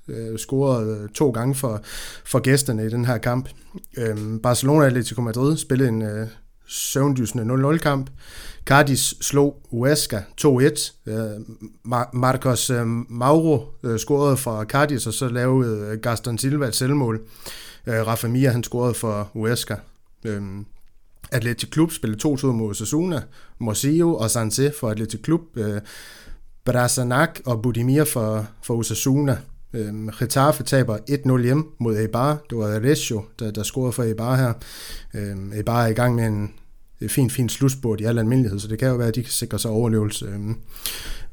øh, 0.08 0.38
scorede 0.38 1.00
øh, 1.04 1.10
to 1.10 1.30
gange 1.32 1.56
for, 1.56 1.82
for 2.26 2.40
gæsterne 2.40 2.86
i 2.86 2.90
den 2.90 3.06
her 3.06 3.18
kamp. 3.18 3.50
Øhm, 3.98 4.40
Barcelona 4.40 4.86
Atletico 4.86 5.22
Madrid 5.22 5.58
spillede 5.58 5.90
en 5.90 6.02
øh, 6.02 6.28
søvndysende 6.68 7.74
0-0 7.74 7.78
kamp. 7.78 8.10
Cardis 8.66 9.14
slog 9.22 9.62
Huesca 9.72 10.22
2-1. 10.42 10.94
Øh, 11.06 11.16
Mar- 11.88 12.10
Marcos 12.14 12.70
øh, 12.70 12.88
Mauro 13.10 13.66
øh, 13.84 14.00
scorede 14.00 14.38
for 14.38 14.64
Cardis, 14.64 15.08
og 15.08 15.14
så 15.14 15.28
lavede 15.28 15.88
øh, 15.92 16.00
Gaston 16.00 16.38
Silva 16.38 16.68
et 16.68 16.76
selvmål. 16.76 17.22
Øh, 17.88 18.08
Rafa 18.08 18.28
Mia, 18.28 18.52
han 18.52 18.64
scorede 18.64 18.94
for 18.94 19.30
Huesca. 19.34 19.76
Øhm, 20.26 20.66
Atletic 21.32 21.70
Klub 21.70 21.92
spillede 21.92 22.28
2-2 22.28 22.46
mod 22.46 22.70
Osasuna, 22.70 23.22
Morcillo 23.60 24.16
og 24.16 24.32
Sanse 24.32 24.74
for 24.80 24.90
Atletic 24.90 25.22
Klub, 25.22 25.42
øh, 25.56 25.82
Brazanak 26.66 27.40
og 27.46 27.62
Budimir 27.62 28.04
for, 28.04 28.48
for 28.64 28.76
Osasuna. 28.76 29.38
Øhm, 29.74 30.10
Getafe 30.20 30.64
taber 30.64 30.98
1-0 30.98 31.44
hjem 31.44 31.66
mod 31.80 31.98
Eibar. 31.98 32.38
Det 32.50 32.58
var 32.58 32.66
Reggio, 32.66 33.24
der, 33.40 33.52
der 33.52 33.64
scorede 33.64 33.94
for 33.94 34.04
Eibar 34.04 34.36
her. 34.36 34.54
Øhm, 35.14 35.54
Eibar 35.54 35.84
er 35.84 35.88
i 35.88 35.94
gang 35.94 36.16
med 36.16 36.26
en 36.28 36.54
fin, 37.00 37.10
fint, 37.10 37.32
fint 37.32 37.52
slutspurt 37.52 38.02
i 38.02 38.04
al 38.04 38.20
almindelighed, 38.20 38.60
så 38.60 38.68
det 38.68 38.80
kan 38.80 38.88
jo 38.88 38.96
være, 38.96 39.08
at 39.08 39.16
de 39.16 39.24
kan 39.24 39.32
sikre 39.32 39.60
sig 39.60 39.72
overlevelse. 39.72 40.26
Øhm, 40.26 40.56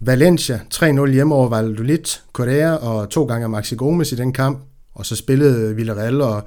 Valencia 0.01 0.61
3-0 0.75 1.11
hjemme 1.11 1.35
over 1.35 1.49
Valladolid, 1.49 2.21
Korea 2.33 2.75
og 2.75 3.11
to 3.11 3.25
gange 3.25 3.49
Maxi 3.49 3.75
Gomes 3.75 4.13
i 4.13 4.17
den 4.17 4.33
kamp. 4.33 4.59
Og 4.95 5.07
så 5.07 5.17
spillede 5.17 5.77
Villarreal 5.77 6.21
og 6.21 6.43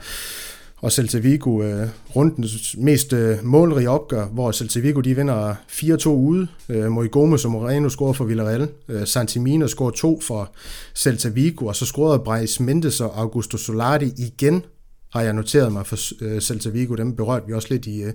og 0.83 0.91
Celta 0.91 1.17
Vigo 1.17 1.63
øh, 1.63 1.87
rundens 2.15 2.75
mest 2.77 3.13
øh, 3.13 3.37
målrige 3.43 3.89
opgør, 3.89 4.25
hvor 4.25 4.51
Celta 4.51 4.79
Vigo 4.79 4.99
de 4.99 5.15
vinder 5.15 5.55
4-2 5.69 6.07
ude. 6.09 6.47
Øh, 6.69 6.91
Moi 6.91 7.07
Gomes 7.07 7.45
Moreno 7.45 7.89
scorer 7.89 8.13
for 8.13 8.25
Villarreal. 8.25 8.67
Øh, 8.89 9.07
Santimino 9.07 9.67
scorer 9.67 9.91
2 9.91 10.21
for 10.21 10.51
Celta 10.95 11.29
Vigo, 11.29 11.65
og 11.65 11.75
så 11.75 11.85
scorede 11.85 12.19
Brais 12.19 12.59
Mendes 12.59 13.01
og 13.01 13.19
Augusto 13.19 13.57
Solari 13.57 14.11
igen, 14.17 14.65
har 15.13 15.21
jeg 15.21 15.33
noteret 15.33 15.71
mig 15.71 15.87
for 15.87 15.97
øh, 16.21 16.41
Celta 16.41 16.69
Vigo. 16.69 16.95
Dem 16.95 17.15
berørte 17.15 17.47
vi 17.47 17.53
også 17.53 17.67
lidt 17.71 17.85
i, 17.85 18.03
øh, 18.03 18.13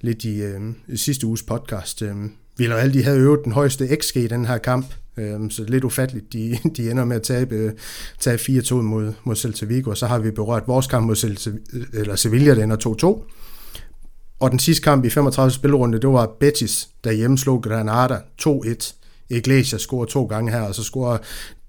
lidt 0.00 0.24
i 0.24 0.42
øh, 0.42 0.60
sidste 0.94 1.26
uges 1.26 1.42
podcast. 1.42 2.02
Øh, 2.02 2.14
Villarreal 2.56 2.94
de 2.94 3.04
havde 3.04 3.18
øvet 3.18 3.40
den 3.44 3.52
højeste 3.52 3.96
XG 4.00 4.16
i 4.16 4.26
den 4.26 4.44
her 4.44 4.58
kamp, 4.58 4.86
Øh, 5.18 5.50
så 5.50 5.64
lidt 5.68 5.84
ufatteligt, 5.84 6.32
de, 6.32 6.58
de 6.76 6.90
ender 6.90 7.04
med 7.04 7.16
at 7.16 7.22
tabe, 7.22 7.54
øh, 7.54 7.72
tage 8.20 8.36
4-2 8.36 8.74
mod, 8.74 9.12
mod 9.24 9.36
Celta 9.36 9.66
Vigo, 9.66 9.90
og 9.90 9.96
så 9.96 10.06
har 10.06 10.18
vi 10.18 10.30
berørt 10.30 10.62
vores 10.66 10.86
kamp 10.86 11.06
mod 11.06 11.16
Celta, 11.16 11.50
øh, 11.72 11.86
eller 11.92 12.16
Sevilla, 12.16 12.54
der 12.54 12.64
ender 12.64 12.76
2-2. 12.76 13.34
Og 14.40 14.50
den 14.50 14.58
sidste 14.58 14.82
kamp 14.82 15.04
i 15.04 15.10
35 15.10 15.50
spillerunde, 15.50 16.00
det 16.00 16.08
var 16.08 16.36
Betis, 16.40 16.88
der 17.04 17.12
hjemmeslog 17.12 17.62
Granada 17.62 18.18
2-1. 18.42 18.94
Iglesias 19.30 19.80
scorer 19.80 20.06
to 20.06 20.24
gange 20.24 20.52
her, 20.52 20.60
og 20.60 20.74
så 20.74 20.82
scorer 20.82 21.18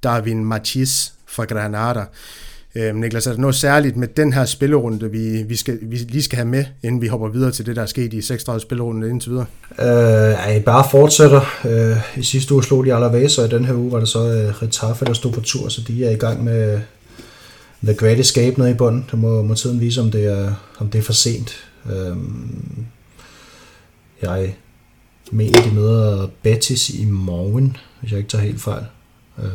Darwin 0.03 0.45
Machis 0.45 1.13
fra 1.27 1.43
Granada. 1.45 2.05
Øh, 2.75 2.95
Niklas, 2.95 3.27
er 3.27 3.31
der 3.31 3.39
noget 3.39 3.55
særligt 3.55 3.97
med 3.97 4.07
den 4.07 4.33
her 4.33 4.45
spillerunde, 4.45 5.11
vi, 5.11 5.43
vi, 5.43 5.55
skal, 5.55 5.79
vi 5.81 5.95
lige 5.95 6.23
skal 6.23 6.35
have 6.35 6.47
med, 6.47 6.65
inden 6.83 7.01
vi 7.01 7.07
hopper 7.07 7.29
videre 7.29 7.51
til 7.51 7.65
det, 7.65 7.75
der 7.75 7.81
er 7.81 7.85
sket 7.85 8.13
i 8.13 8.21
36 8.21 8.61
spillerunde 8.61 9.09
indtil 9.09 9.31
videre? 9.31 9.45
Øh, 9.79 10.57
I 10.57 10.59
bare 10.59 10.85
fortsætter. 10.91 11.41
Øh, 11.65 11.97
I 12.17 12.23
sidste 12.23 12.53
uge 12.53 12.63
slog 12.63 12.85
de 12.85 12.93
Alaves, 12.93 13.37
og 13.37 13.45
i 13.45 13.49
den 13.49 13.65
her 13.65 13.73
uge 13.73 13.91
var 13.91 13.99
det 13.99 14.07
så 14.07 14.19
øh, 14.19 14.61
Retafe, 14.61 15.05
der 15.05 15.13
stod 15.13 15.31
på 15.31 15.41
tur, 15.41 15.69
så 15.69 15.81
de 15.87 16.05
er 16.05 16.09
i 16.09 16.15
gang 16.15 16.43
med 16.43 16.79
The 17.83 17.93
Great 17.93 18.19
Escape 18.19 18.59
nede 18.59 18.71
i 18.71 18.73
bunden. 18.73 19.05
Der 19.11 19.17
må, 19.17 19.41
må 19.41 19.53
tiden 19.53 19.79
vise, 19.79 20.01
om 20.01 20.11
det 20.11 20.25
er, 20.25 20.53
om 20.77 20.89
det 20.89 20.99
er 20.99 21.03
for 21.03 21.13
sent. 21.13 21.69
Øh, 21.91 22.17
jeg 24.21 24.55
mener, 25.31 25.61
de 25.61 25.71
møder 25.71 26.27
Betis 26.43 26.89
i 26.89 27.05
morgen, 27.05 27.77
hvis 27.99 28.11
jeg 28.11 28.17
ikke 28.17 28.29
tager 28.29 28.43
helt 28.43 28.61
fejl. 28.61 28.83
Øh, 29.43 29.49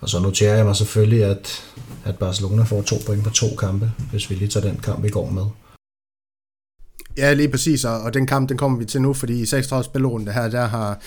og 0.00 0.08
så 0.08 0.20
noterer 0.20 0.56
jeg 0.56 0.64
mig 0.64 0.76
selvfølgelig, 0.76 1.24
at, 1.24 1.62
at 2.06 2.18
Barcelona 2.18 2.62
får 2.62 2.82
to 2.82 2.96
point 3.06 3.24
på 3.24 3.30
to 3.30 3.46
kampe, 3.58 3.92
hvis 4.10 4.30
vi 4.30 4.34
lige 4.34 4.48
tager 4.48 4.66
den 4.66 4.76
kamp 4.76 5.04
i 5.04 5.08
går 5.08 5.30
med. 5.30 5.44
Ja, 7.16 7.32
lige 7.32 7.48
præcis, 7.48 7.84
og, 7.84 8.14
den 8.14 8.26
kamp, 8.26 8.48
den 8.48 8.58
kommer 8.58 8.78
vi 8.78 8.84
til 8.84 9.02
nu, 9.02 9.12
fordi 9.12 9.40
i 9.40 9.46
36 9.46 9.84
spillerunde 9.84 10.32
her, 10.32 10.48
der 10.48 10.66
har 10.66 11.00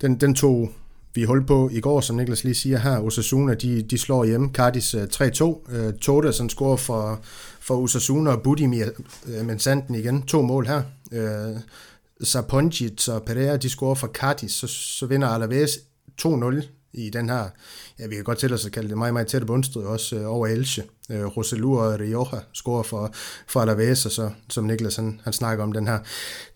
den, 0.00 0.20
den 0.20 0.34
tog 0.34 0.70
vi 1.14 1.24
hul 1.24 1.46
på 1.46 1.70
i 1.72 1.80
går, 1.80 2.00
som 2.00 2.16
Niklas 2.16 2.44
lige 2.44 2.54
siger 2.54 2.78
her. 2.78 2.98
Osasuna, 2.98 3.54
de, 3.54 3.82
de 3.82 3.98
slår 3.98 4.24
hjemme. 4.24 4.50
Cardis 4.52 4.94
3-2. 4.94 5.44
Øh, 5.44 5.48
uh, 5.48 5.86
øh, 5.86 5.94
Toda, 5.94 6.32
som 6.32 6.48
scorer 6.48 6.76
for, 6.76 7.20
for 7.60 7.82
Osasuna, 7.82 8.30
og 8.30 8.42
Budimir, 8.42 8.86
uh, 9.26 9.46
men 9.46 9.58
Sanden 9.58 9.94
igen. 9.94 10.22
To 10.22 10.42
mål 10.42 10.66
her. 10.66 10.82
Uh, 11.12 11.60
Saponjic 12.22 13.08
og 13.08 13.22
Pereira, 13.22 13.56
de 13.56 13.70
scorer 13.70 13.94
for 13.94 14.06
Cardis, 14.06 14.52
så, 14.52 14.66
så 14.66 15.06
vinder 15.06 15.28
Alaves 15.28 15.70
2-0 16.22 16.77
i 16.92 17.10
den 17.10 17.28
her, 17.28 17.48
ja, 17.98 18.06
vi 18.06 18.14
kan 18.14 18.24
godt 18.24 18.38
tælle 18.38 18.54
os 18.54 18.66
at 18.66 18.72
kalde 18.72 18.88
det 18.88 18.98
meget, 18.98 19.12
meget 19.12 19.26
tætte 19.26 19.46
bundstrid, 19.46 19.82
også 19.82 20.16
øh, 20.16 20.34
over 20.34 20.46
Elche. 20.46 20.82
Øh, 21.10 21.24
Roselu 21.24 21.78
og 21.78 22.00
Rioja 22.00 22.40
scorer 22.54 22.82
for, 22.82 23.12
for 23.46 23.60
Alaves, 23.60 24.06
og 24.06 24.12
så, 24.12 24.30
som 24.50 24.64
Niklas 24.64 24.96
han, 24.96 25.20
han 25.24 25.32
snakker 25.32 25.64
om, 25.64 25.72
den 25.72 25.86
her 25.86 25.98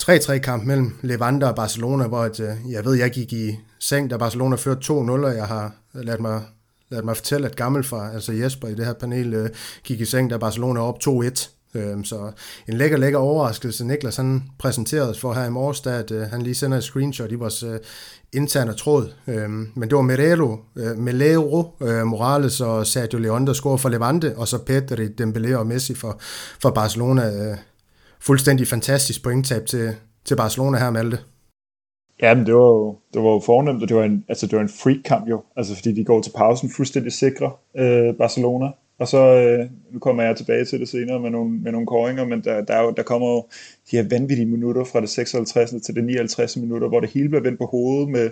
3-3-kamp 0.02 0.64
mellem 0.64 0.98
Levante 1.02 1.44
og 1.44 1.56
Barcelona, 1.56 2.06
hvor 2.06 2.24
et, 2.24 2.40
øh, 2.40 2.70
jeg 2.70 2.84
ved, 2.84 2.94
jeg 2.94 3.10
gik 3.10 3.32
i 3.32 3.58
seng, 3.78 4.10
da 4.10 4.16
Barcelona 4.16 4.56
førte 4.56 4.80
2-0, 4.92 4.92
og 4.92 5.36
jeg 5.36 5.46
har 5.46 5.74
ladt 5.94 6.20
mig, 6.20 6.42
ladt 6.90 7.04
mig 7.04 7.16
fortælle, 7.16 7.46
at 7.46 7.56
Gammelfar, 7.56 8.12
altså 8.12 8.32
Jesper 8.32 8.68
i 8.68 8.74
det 8.74 8.86
her 8.86 8.92
panel, 8.92 9.34
øh, 9.34 9.50
gik 9.84 10.00
i 10.00 10.04
seng, 10.04 10.30
da 10.30 10.36
Barcelona 10.36 10.80
op 10.80 10.98
2-1. 11.04 11.61
Øhm, 11.74 12.04
så 12.04 12.32
en 12.68 12.74
lækker, 12.74 12.96
lækker 12.96 13.18
overraskelse. 13.18 13.86
Niklas 13.86 14.16
han 14.16 14.42
præsenterede 14.58 15.14
for 15.14 15.32
her 15.32 15.44
i 15.44 15.50
morges, 15.50 15.80
da 15.80 15.90
at, 15.90 16.10
øh, 16.10 16.22
han 16.22 16.42
lige 16.42 16.54
sender 16.54 16.78
et 16.78 16.84
screenshot 16.84 17.32
i 17.32 17.34
vores 17.34 17.62
øh, 17.62 17.78
interne 18.32 18.72
tråd. 18.72 19.12
Øhm, 19.26 19.72
men 19.76 19.88
det 19.88 19.96
var 19.96 20.02
Merelo, 20.02 20.56
øh, 20.76 20.98
Melero, 20.98 21.64
øh, 21.80 22.06
Morales 22.06 22.60
og 22.60 22.86
Sergio 22.86 23.18
Leon, 23.18 23.46
der 23.46 23.52
scorede 23.52 23.78
for 23.78 23.88
Levante, 23.88 24.34
og 24.36 24.48
så 24.48 24.64
Pedri, 24.64 25.06
Dembélé 25.20 25.54
og 25.54 25.66
Messi 25.66 25.94
for, 25.94 26.20
for 26.62 26.70
Barcelona. 26.70 27.50
Øh, 27.50 27.56
fuldstændig 28.20 28.68
fantastisk 28.68 29.22
pointtab 29.22 29.66
til, 29.66 29.94
til 30.24 30.36
Barcelona 30.36 30.78
her, 30.78 30.90
Malte. 30.90 31.18
Ja, 32.22 32.34
men 32.34 32.46
det 32.46 32.54
var 32.54 32.60
jo, 32.60 32.96
det 33.14 33.22
var 33.22 33.30
jo 33.30 33.42
fornemt, 33.46 33.82
og 33.82 33.88
det 33.88 33.96
var 33.96 34.04
en, 34.04 34.24
altså 34.28 34.46
det 34.46 34.56
var 34.56 34.62
en 34.62 34.68
freak 34.82 34.98
kamp 35.04 35.28
jo, 35.28 35.42
altså 35.56 35.74
fordi 35.74 35.94
de 35.94 36.04
går 36.04 36.22
til 36.22 36.32
pausen 36.36 36.70
fuldstændig 36.76 37.12
sikre, 37.12 37.50
øh, 37.76 38.14
Barcelona, 38.18 38.66
og 39.02 39.08
så, 39.08 39.18
øh, 39.18 39.70
nu 39.90 39.98
kommer 39.98 40.22
jeg 40.22 40.36
tilbage 40.36 40.64
til 40.64 40.80
det 40.80 40.88
senere 40.88 41.20
med 41.20 41.30
nogle, 41.30 41.50
med 41.50 41.72
nogle 41.72 41.86
koringer, 41.86 42.24
men 42.24 42.44
der, 42.44 42.64
der, 42.64 42.74
er 42.74 42.82
jo, 42.82 42.90
der 42.90 43.02
kommer 43.02 43.28
jo 43.28 43.46
de 43.90 43.96
her 43.96 44.08
vanvittige 44.10 44.46
minutter 44.46 44.84
fra 44.84 45.00
det 45.00 45.08
56. 45.08 45.70
til 45.70 45.94
det 45.94 46.04
59. 46.04 46.56
minutter, 46.56 46.88
hvor 46.88 47.00
det 47.00 47.10
hele 47.10 47.28
bliver 47.28 47.42
vendt 47.42 47.58
på 47.58 47.66
hovedet 47.66 48.08
med 48.08 48.30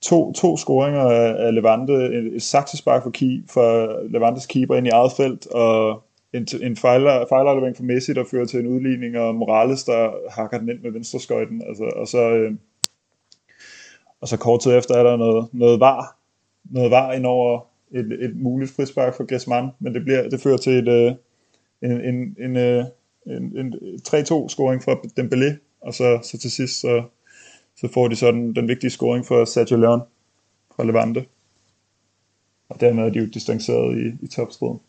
to, 0.00 0.32
to 0.32 0.56
scoringer 0.56 1.00
af, 1.00 1.54
Levante, 1.54 1.92
et, 1.92 2.36
et 2.36 2.42
saksespark 2.42 3.02
for, 3.02 3.10
ki, 3.10 3.42
for 3.50 3.98
Levantes 4.08 4.46
keeper 4.46 4.74
ind 4.74 4.86
i 4.86 4.90
eget 4.90 5.12
felt, 5.16 5.46
og 5.46 6.02
en, 6.32 6.46
en 6.62 6.76
fejlaflevering 6.76 7.76
for 7.76 7.84
Messi, 7.84 8.12
der 8.12 8.24
fører 8.30 8.46
til 8.46 8.60
en 8.60 8.66
udligning, 8.66 9.18
og 9.18 9.34
Morales, 9.34 9.84
der 9.84 10.10
hakker 10.30 10.58
den 10.58 10.68
ind 10.68 10.80
med 10.82 10.90
venstreskøjten, 10.90 11.62
altså, 11.68 11.84
og 11.84 12.08
så... 12.08 12.30
Øh, 12.30 12.52
og 14.20 14.28
så 14.28 14.36
kort 14.36 14.60
tid 14.60 14.78
efter 14.78 14.94
er 14.94 15.02
der 15.02 15.16
noget, 15.16 15.48
noget 15.52 15.80
var, 15.80 16.16
noget 16.64 16.90
var 16.90 17.12
ind 17.12 17.26
over 17.26 17.71
et, 17.92 18.24
et 18.24 18.36
muligt 18.36 18.70
frispark 18.70 19.16
for 19.16 19.24
Griezmann, 19.26 19.68
men 19.78 19.94
det, 19.94 20.04
bliver, 20.04 20.28
det 20.28 20.40
fører 20.40 20.56
til 20.56 20.72
et, 20.72 20.88
øh, 20.88 21.12
en, 21.82 22.00
en, 22.00 22.36
en, 22.38 22.56
øh, 22.56 22.84
en, 23.26 23.58
en 23.58 23.74
3-2 24.08 24.48
scoring 24.48 24.82
fra 24.82 24.92
Dembélé, 25.20 25.78
og 25.80 25.94
så, 25.94 26.20
så 26.22 26.38
til 26.38 26.50
sidst 26.50 26.80
så, 26.80 27.02
så 27.76 27.88
får 27.94 28.08
de 28.08 28.16
sådan 28.16 28.54
den 28.54 28.68
vigtige 28.68 28.90
scoring 28.90 29.26
for 29.26 29.44
Sergio 29.44 29.76
Leon 29.76 30.00
fra 30.76 30.84
Levante. 30.84 31.24
Og 32.68 32.80
dermed 32.80 33.04
er 33.04 33.10
de 33.10 33.18
jo 33.18 33.26
distanceret 33.26 33.98
i, 33.98 34.24
i 34.24 34.28
topstriden. 34.28 34.80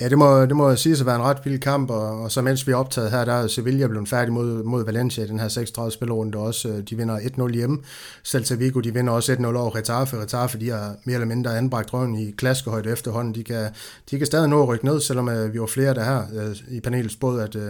Ja, 0.00 0.08
det 0.08 0.18
må, 0.18 0.46
det 0.46 0.56
må 0.56 0.76
sige 0.76 0.96
at 1.00 1.06
være 1.06 1.16
en 1.16 1.22
ret 1.22 1.38
vild 1.44 1.58
kamp, 1.58 1.90
og, 1.90 2.22
og 2.22 2.32
så 2.32 2.42
mens 2.42 2.66
vi 2.66 2.72
er 2.72 2.76
optaget 2.76 3.10
her, 3.10 3.24
der 3.24 3.32
er 3.32 3.46
Sevilla 3.46 3.86
blevet 3.86 4.08
færdig 4.08 4.32
mod, 4.32 4.62
mod 4.62 4.84
Valencia 4.84 5.24
i 5.24 5.26
den 5.26 5.40
her 5.40 5.48
36 5.48 5.92
spillerunde 5.92 6.38
også. 6.38 6.68
Øh, 6.68 6.80
de 6.80 6.96
vinder 6.96 7.18
1-0 7.18 7.54
hjemme. 7.54 7.78
Celta 8.24 8.54
Vigo, 8.54 8.80
de 8.80 8.94
vinder 8.94 9.12
også 9.12 9.32
1-0 9.32 9.46
over 9.46 9.76
Retafe. 9.76 10.16
Retafe, 10.16 10.60
de 10.60 10.70
har 10.70 10.96
mere 11.04 11.14
eller 11.14 11.26
mindre 11.26 11.58
anbragt 11.58 11.92
røven 11.92 12.14
i 12.14 12.30
klaskehøjde 12.30 12.90
efterhånden. 12.90 13.34
De 13.34 13.44
kan, 13.44 13.70
de 14.10 14.18
kan 14.18 14.26
stadig 14.26 14.48
nå 14.48 14.62
at 14.62 14.68
rykke 14.68 14.84
ned, 14.84 15.00
selvom 15.00 15.28
uh, 15.28 15.54
vi 15.54 15.60
var 15.60 15.66
flere 15.66 15.94
der 15.94 16.04
her 16.04 16.22
uh, 16.32 16.76
i 16.76 16.80
panelet 16.80 17.12
spået, 17.12 17.42
at 17.42 17.56
uh, 17.56 17.62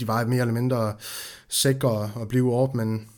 de 0.00 0.08
var 0.08 0.24
mere 0.24 0.40
eller 0.40 0.54
mindre 0.54 0.92
sikre 1.48 2.10
at 2.20 2.28
blive 2.28 2.54
op, 2.54 2.74
men 2.74 3.08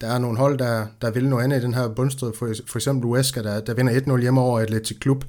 der 0.00 0.06
er 0.06 0.18
nogle 0.18 0.38
hold, 0.38 0.58
der, 0.58 0.86
der 1.02 1.10
vil 1.10 1.28
noget 1.28 1.44
andet 1.44 1.58
i 1.58 1.62
den 1.62 1.74
her 1.74 1.88
bundstrid. 1.88 2.32
For, 2.32 2.54
for 2.66 2.78
eksempel 2.78 3.06
Uesca, 3.06 3.42
der, 3.42 3.60
der 3.60 3.74
vinder 3.74 4.16
1-0 4.16 4.20
hjemme 4.20 4.40
over 4.40 4.60
Atletic 4.60 4.98
Klub 4.98 5.24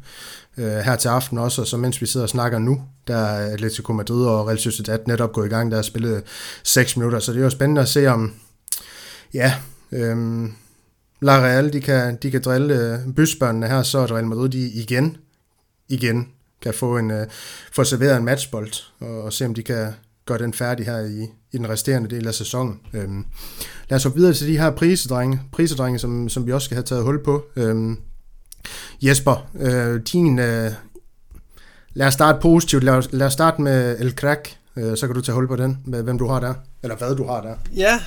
øh, 0.58 0.66
her 0.66 0.96
til 0.96 1.08
aften 1.08 1.38
også, 1.38 1.62
og 1.62 1.68
så 1.68 1.78
mens 1.78 2.02
vi 2.02 2.06
sidder 2.06 2.26
og 2.26 2.30
snakker 2.30 2.60
nu, 2.60 2.82
der 3.08 3.18
er 3.18 3.54
Atletico 3.54 3.94
Madrid 3.94 4.26
og 4.26 4.48
Real 4.48 4.60
Sociedad 4.60 5.00
netop 5.08 5.34
gået 5.34 5.46
i 5.46 5.50
gang, 5.50 5.72
der 5.72 5.78
har 5.78 5.82
spillet 5.82 6.24
6 6.64 6.98
minutter, 6.98 7.20
så 7.20 7.34
det 7.34 7.40
er 7.40 7.44
jo 7.44 7.50
spændende 7.50 7.82
at 7.82 7.90
se 7.90 8.08
om, 8.08 8.34
ja, 9.34 9.54
øh, 9.92 10.50
La 11.22 11.40
Real, 11.40 11.74
de 11.74 11.82
kan, 11.82 12.16
de 12.16 12.32
kan 12.32 12.42
drille 12.42 12.74
øh, 12.74 13.14
bysbørnene 13.14 13.68
her, 13.68 13.84
så 13.84 14.00
at 14.00 14.12
Real 14.12 14.26
Madrid, 14.26 14.50
de 14.50 14.70
igen, 14.70 15.18
igen 15.88 16.28
kan 16.62 16.74
få, 16.74 16.98
en, 16.98 17.12
øh, 17.12 17.28
få 17.72 17.84
serveret 17.84 18.18
en 18.18 18.26
matchbold, 18.26 18.72
og, 19.00 19.22
og 19.22 19.34
se 19.34 19.46
om 19.46 19.54
de 19.54 19.64
kan 19.64 19.94
gøre 20.26 20.38
den 20.38 20.54
færdig 20.54 20.86
her 20.86 21.00
i, 21.00 21.24
i 21.52 21.58
den 21.58 21.70
resterende 21.70 22.10
del 22.10 22.28
af 22.28 22.34
sæsonen. 22.34 22.80
Øhm, 22.94 23.26
lad 23.90 23.96
os 23.96 24.04
gå 24.04 24.10
videre 24.10 24.34
til 24.34 24.48
de 24.48 24.58
her 24.58 24.72
prisedrenge, 24.72 25.42
prisedrenge 25.52 26.00
som, 26.00 26.30
som 26.30 26.48
vi 26.48 26.52
også 26.52 26.66
skal 26.66 26.76
have 26.76 26.84
taget 26.84 27.04
hul 27.04 27.24
på. 27.24 27.44
Øhm, 27.56 27.98
Jesper, 29.02 29.48
øh, 29.60 30.02
din, 30.14 30.40
øh, 30.40 30.72
lad 31.94 32.08
os 32.08 32.14
starte 32.14 32.40
positivt. 32.42 32.84
Lad 32.84 32.94
os, 32.94 33.10
lad 33.12 33.28
os 33.28 33.34
starte 33.34 33.62
med 33.62 34.00
El 34.00 34.12
Crack, 34.12 34.58
øh, 34.76 34.98
så 34.98 35.08
kan 35.08 35.16
du 35.16 35.22
tage 35.22 35.36
hul 35.36 35.48
på 35.48 35.56
den, 35.56 35.80
med 35.86 36.04
hvem 36.04 36.18
du 36.18 36.28
har 36.28 36.40
der, 36.40 36.54
eller 36.84 36.96
hvad 36.96 37.16
du 37.16 37.28
har 37.28 37.42
der. 37.42 37.56
Ja, 37.76 38.00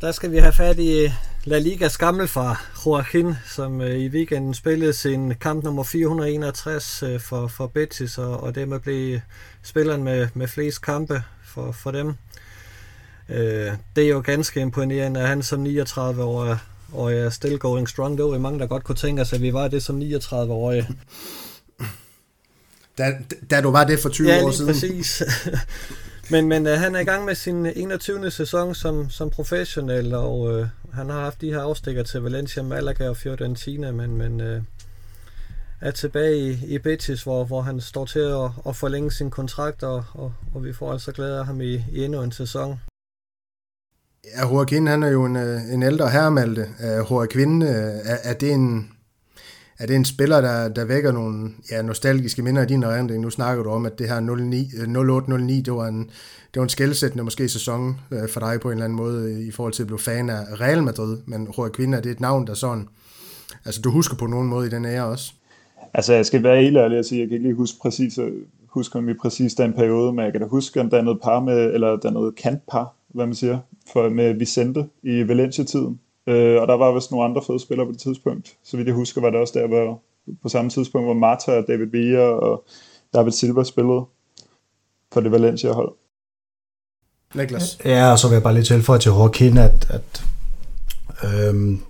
der 0.00 0.12
skal 0.12 0.32
vi 0.32 0.38
have 0.38 0.52
fat 0.52 0.78
i 0.78 1.04
øh, 1.04 1.10
La 1.44 1.58
Ligas 1.58 1.98
gammelfar, 1.98 2.70
Joaquin, 2.86 3.34
som 3.46 3.80
øh, 3.80 3.96
i 3.96 4.08
weekenden 4.08 4.54
spillede 4.54 4.92
sin 4.92 5.34
kamp 5.34 5.64
nummer 5.64 5.82
461 5.82 7.02
øh, 7.02 7.20
for, 7.20 7.46
for 7.46 7.66
Betis, 7.66 8.18
og, 8.18 8.42
og 8.42 8.54
dermed 8.54 8.80
blev 8.80 9.20
spilleren 9.62 10.04
med, 10.04 10.28
med 10.34 10.48
flest 10.48 10.82
kampe 10.82 11.22
for, 11.44 11.72
for 11.72 11.90
dem. 11.90 12.14
Øh, 13.28 13.72
det 13.96 14.04
er 14.04 14.08
jo 14.08 14.22
ganske 14.24 14.60
imponerende, 14.60 15.20
at 15.20 15.28
han 15.28 15.42
som 15.42 15.60
39 15.60 16.24
år 16.24 16.58
og 16.92 17.12
er 17.12 17.30
still 17.30 17.58
going 17.58 17.88
strong. 17.88 18.18
Det 18.18 18.24
var 18.24 18.38
mange, 18.38 18.58
der 18.58 18.66
godt 18.66 18.84
kunne 18.84 18.96
tænke 18.96 19.24
sig, 19.24 19.36
at 19.36 19.42
vi 19.42 19.52
var 19.52 19.68
det 19.68 19.82
som 19.82 20.02
39-årige. 20.02 20.88
Da, 22.98 23.12
da 23.50 23.60
du 23.60 23.70
var 23.70 23.84
det 23.84 23.98
for 23.98 24.08
20 24.08 24.28
ja, 24.28 24.44
år 24.44 24.50
siden. 24.50 24.72
præcis. 24.72 25.22
men 26.30 26.48
men 26.48 26.66
uh, 26.66 26.72
han 26.72 26.94
er 26.94 27.00
i 27.00 27.04
gang 27.04 27.24
med 27.24 27.34
sin 27.34 27.66
21. 27.66 28.30
sæson 28.30 28.74
som, 28.74 29.10
som 29.10 29.30
professionel, 29.30 30.14
og 30.14 30.40
uh, 30.40 30.66
han 30.92 31.10
har 31.10 31.20
haft 31.20 31.40
de 31.40 31.50
her 31.50 31.60
afstikker 31.60 32.02
til 32.02 32.20
Valencia, 32.20 32.62
Malaga 32.62 33.08
og 33.08 33.16
Fiorentina, 33.16 33.92
men, 33.92 34.16
men 34.16 34.40
uh, 34.40 34.62
er 35.80 35.90
tilbage 35.90 36.38
i, 36.38 36.74
i 36.74 36.78
Betis, 36.78 37.22
hvor, 37.22 37.44
hvor 37.44 37.60
han 37.60 37.80
står 37.80 38.04
til 38.04 38.18
at, 38.18 38.50
at 38.66 38.76
forlænge 38.76 39.10
sin 39.10 39.30
kontrakt, 39.30 39.82
og, 39.82 40.04
og, 40.14 40.32
og 40.54 40.64
vi 40.64 40.72
får 40.72 40.92
altså 40.92 41.12
glæde 41.12 41.38
af 41.38 41.46
ham 41.46 41.60
i, 41.60 41.74
i 41.92 42.04
endnu 42.04 42.22
en 42.22 42.32
sæson. 42.32 42.80
Ja, 44.24 44.48
Joaquin, 44.48 44.86
han 44.86 45.02
er 45.02 45.08
jo 45.08 45.24
en, 45.24 45.36
øh, 45.36 45.72
en 45.72 45.82
ældre 45.82 46.10
herremalte. 46.10 46.66
Uh, 46.80 47.10
Joaquin, 47.10 47.62
uh, 47.62 47.68
er, 47.68 48.16
er, 48.24 48.34
det 48.34 48.52
en, 48.52 48.90
er 49.78 49.86
det 49.86 49.96
en 49.96 50.04
spiller, 50.04 50.40
der, 50.40 50.68
der 50.68 50.84
vækker 50.84 51.12
nogle 51.12 51.50
ja, 51.70 51.82
nostalgiske 51.82 52.42
minder 52.42 52.62
i 52.62 52.66
din 52.66 52.82
erindring? 52.82 53.22
Nu 53.22 53.30
snakker 53.30 53.62
du 53.62 53.70
om, 53.70 53.86
at 53.86 53.98
det 53.98 54.08
her 54.08 54.20
08-09, 54.20 55.62
det 55.62 55.72
var 55.72 55.86
en, 55.86 56.10
det 56.54 56.60
var 56.60 56.62
en 56.62 56.68
skældsættende 56.68 57.24
måske 57.24 57.48
sæson 57.48 58.00
uh, 58.10 58.28
for 58.28 58.40
dig 58.40 58.60
på 58.60 58.68
en 58.68 58.72
eller 58.72 58.84
anden 58.84 58.96
måde 58.96 59.46
i 59.46 59.50
forhold 59.50 59.72
til 59.72 59.82
at 59.82 59.86
blive 59.86 59.98
fan 59.98 60.30
af 60.30 60.60
Real 60.60 60.82
Madrid, 60.82 61.18
men 61.26 61.48
Joaquin, 61.58 61.94
er 61.94 62.00
det 62.00 62.10
et 62.10 62.20
navn, 62.20 62.46
der 62.46 62.54
sådan, 62.54 62.88
altså 63.64 63.80
du 63.80 63.90
husker 63.90 64.16
på 64.16 64.26
nogen 64.26 64.48
måde 64.48 64.66
i 64.66 64.70
den 64.70 64.84
ære 64.84 65.04
også? 65.04 65.32
Altså, 65.94 66.12
jeg 66.12 66.26
skal 66.26 66.42
være 66.42 66.62
helt 66.62 66.76
ærlig 66.76 66.98
og 66.98 67.04
sige, 67.04 67.20
jeg 67.20 67.28
kan 67.28 67.34
ikke 67.34 67.48
lige 67.48 67.56
huske 67.56 67.78
præcis, 67.82 68.18
huske 68.66 68.98
om 68.98 69.06
vi 69.06 69.14
præcis 69.14 69.54
den 69.54 69.72
periode, 69.72 70.12
men 70.12 70.24
jeg 70.24 70.32
kan 70.32 70.40
da 70.40 70.46
huske, 70.46 70.80
om 70.80 70.90
der 70.90 70.98
er 70.98 71.02
noget 71.02 71.20
par 71.22 71.40
med, 71.40 71.74
eller 71.74 71.96
der 71.96 72.08
er 72.08 72.12
noget 72.12 72.36
kantpar, 72.36 72.94
hvad 73.14 73.26
man 73.26 73.34
siger, 73.34 73.58
for, 73.92 74.08
med 74.08 74.34
Vicente 74.34 74.86
i 75.02 75.28
Valencia-tiden. 75.28 76.00
Øh, 76.26 76.60
og 76.60 76.68
der 76.68 76.74
var 76.74 76.94
vist 76.94 77.10
nogle 77.10 77.24
andre 77.24 77.42
fede 77.46 77.60
spillere 77.60 77.86
på 77.86 77.92
det 77.92 78.00
tidspunkt. 78.00 78.56
Så 78.64 78.76
vidt 78.76 78.86
jeg 78.86 78.94
husker, 78.94 79.20
var 79.20 79.30
det 79.30 79.40
også 79.40 79.58
der, 79.58 79.66
hvor 79.66 80.02
på 80.42 80.48
samme 80.48 80.70
tidspunkt, 80.70 81.06
hvor 81.06 81.14
Marta 81.14 81.52
og 81.58 81.64
David 81.68 81.86
Villa 81.86 82.22
og 82.22 82.64
David 83.14 83.32
Silva 83.32 83.64
spillede 83.64 84.04
for 85.12 85.20
det 85.20 85.32
Valencia-hold. 85.32 85.92
Niklas? 87.34 87.78
Ja, 87.84 88.10
og 88.12 88.18
så 88.18 88.28
vil 88.28 88.34
jeg 88.34 88.42
bare 88.42 88.54
lige 88.54 88.64
tilføje 88.64 88.98
til 88.98 89.08
Joaquin, 89.08 89.58
at, 89.58 89.90
at 89.90 90.24
øhm, 91.24 91.80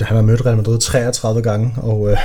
han 0.00 0.16
har 0.16 0.22
mødt 0.22 0.46
Real 0.46 0.56
Madrid 0.56 0.78
33 0.78 1.42
gange, 1.42 1.74
og 1.82 2.10
øh, 2.10 2.18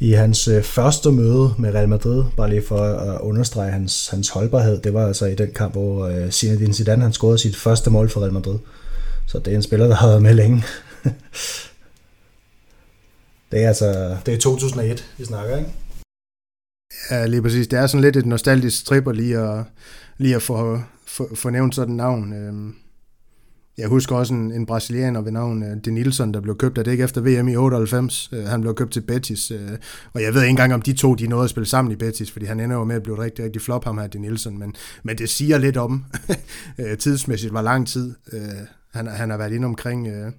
i 0.00 0.12
hans 0.12 0.48
øh, 0.48 0.62
første 0.62 1.12
møde 1.12 1.54
med 1.58 1.74
Real 1.74 1.88
Madrid, 1.88 2.24
bare 2.36 2.50
lige 2.50 2.66
for 2.66 2.78
at 2.78 3.20
understrege 3.20 3.70
hans, 3.70 4.08
hans 4.08 4.28
holdbarhed, 4.28 4.80
det 4.80 4.94
var 4.94 5.06
altså 5.06 5.26
i 5.26 5.34
den 5.34 5.50
kamp, 5.54 5.72
hvor 5.72 6.06
øh, 6.06 6.30
Zinedine 6.30 6.74
Zidane 6.74 7.02
han 7.02 7.12
scorede 7.12 7.38
sit 7.38 7.56
første 7.56 7.90
mål 7.90 8.08
for 8.08 8.20
Real 8.20 8.32
Madrid. 8.32 8.58
Så 9.26 9.38
det 9.38 9.52
er 9.52 9.56
en 9.56 9.62
spiller, 9.62 9.86
der 9.86 9.94
har 9.94 10.08
været 10.08 10.22
med 10.22 10.34
længe. 10.34 10.64
det 13.52 13.62
er 13.62 13.68
altså, 13.68 14.16
det 14.26 14.34
er 14.34 14.38
2001, 14.38 15.04
vi 15.18 15.24
snakker, 15.24 15.56
ikke? 15.56 15.70
Ja, 17.10 17.26
lige 17.26 17.42
præcis. 17.42 17.68
Det 17.68 17.78
er 17.78 17.86
sådan 17.86 18.00
lidt 18.00 18.16
et 18.16 18.26
nostalgisk 18.26 18.80
stripper 18.80 19.12
lige 19.12 19.38
at, 19.38 19.64
lige 20.18 20.36
at 20.36 20.42
få, 20.42 20.80
få, 21.06 21.34
få 21.34 21.50
nævnt 21.50 21.74
sådan 21.74 21.94
navn. 21.94 22.32
Øhm, 22.32 22.74
jeg 23.78 23.88
husker 23.88 24.16
også 24.16 24.34
en, 24.34 24.52
en 24.52 24.66
brasilianer 24.66 25.20
ved 25.20 25.32
navn 25.32 25.62
øh, 25.62 25.72
uh, 25.72 25.76
Denilson, 25.84 26.34
der 26.34 26.40
blev 26.40 26.56
købt, 26.56 26.78
af 26.78 26.84
det 26.84 26.92
ikke 26.92 27.04
efter 27.04 27.20
VM 27.20 27.48
i 27.48 27.56
98. 27.56 28.32
Uh, 28.32 28.38
øh, 28.38 28.44
han 28.44 28.60
blev 28.60 28.74
købt 28.74 28.92
til 28.92 29.00
Betis, 29.00 29.52
uh, 29.52 29.58
og 30.12 30.22
jeg 30.22 30.34
ved 30.34 30.42
ikke 30.42 30.50
engang, 30.50 30.74
om 30.74 30.82
de 30.82 30.92
to 30.92 31.14
de 31.14 31.26
nåede 31.26 31.44
at 31.44 31.50
spille 31.50 31.66
sammen 31.66 31.92
i 31.92 31.96
Betis, 31.96 32.30
fordi 32.30 32.46
han 32.46 32.60
ender 32.60 32.76
jo 32.76 32.84
med 32.84 32.96
at 32.96 33.02
blive 33.02 33.18
rigtig, 33.18 33.44
rigtig 33.44 33.62
flop, 33.62 33.84
ham 33.84 33.98
her, 33.98 34.06
Denilson, 34.06 34.58
men, 34.58 34.74
men 35.02 35.18
det 35.18 35.28
siger 35.28 35.58
lidt 35.58 35.76
om, 35.76 36.04
tidsmæssigt 36.98 37.52
var 37.52 37.62
lang 37.62 37.88
tid. 37.88 38.14
Uh, 38.32 38.38
han, 38.92 39.06
han 39.06 39.30
har 39.30 39.36
været 39.36 39.52
inde 39.52 39.66
omkring, 39.66 40.08
uh, 40.08 40.32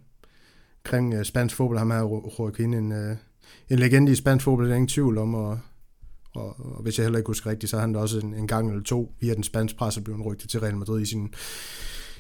omkring 0.86 1.18
uh, 1.18 1.24
spansk 1.24 1.56
fodbold, 1.56 1.78
ham 1.78 1.92
her, 1.92 2.32
Joaquin, 2.40 2.74
en, 2.74 2.92
uh, 2.92 3.18
en 3.70 3.80
legende 3.80 4.12
i 4.12 4.16
spansk 4.16 4.44
fodbold, 4.44 4.66
det 4.66 4.72
er 4.72 4.76
ingen 4.76 4.88
tvivl 4.88 5.18
om, 5.18 5.36
og, 5.36 5.60
og, 6.36 6.76
og 6.76 6.82
hvis 6.84 6.98
jeg 6.98 7.06
heller 7.06 7.18
ikke 7.20 7.28
husker 7.30 7.50
rigtigt, 7.50 7.70
så 7.70 7.76
har 7.76 7.82
han 7.82 7.94
da 7.94 8.00
også 8.00 8.20
en, 8.20 8.34
en 8.34 8.48
gang 8.48 8.70
eller 8.70 8.84
to 8.84 9.12
via 9.20 9.34
den 9.34 9.44
spanske 9.44 9.78
presse 9.78 10.02
blevet 10.02 10.26
rygtet 10.26 10.50
til 10.50 10.60
Real 10.60 10.78
Madrid 10.78 11.02
i 11.02 11.06
sin 11.06 11.34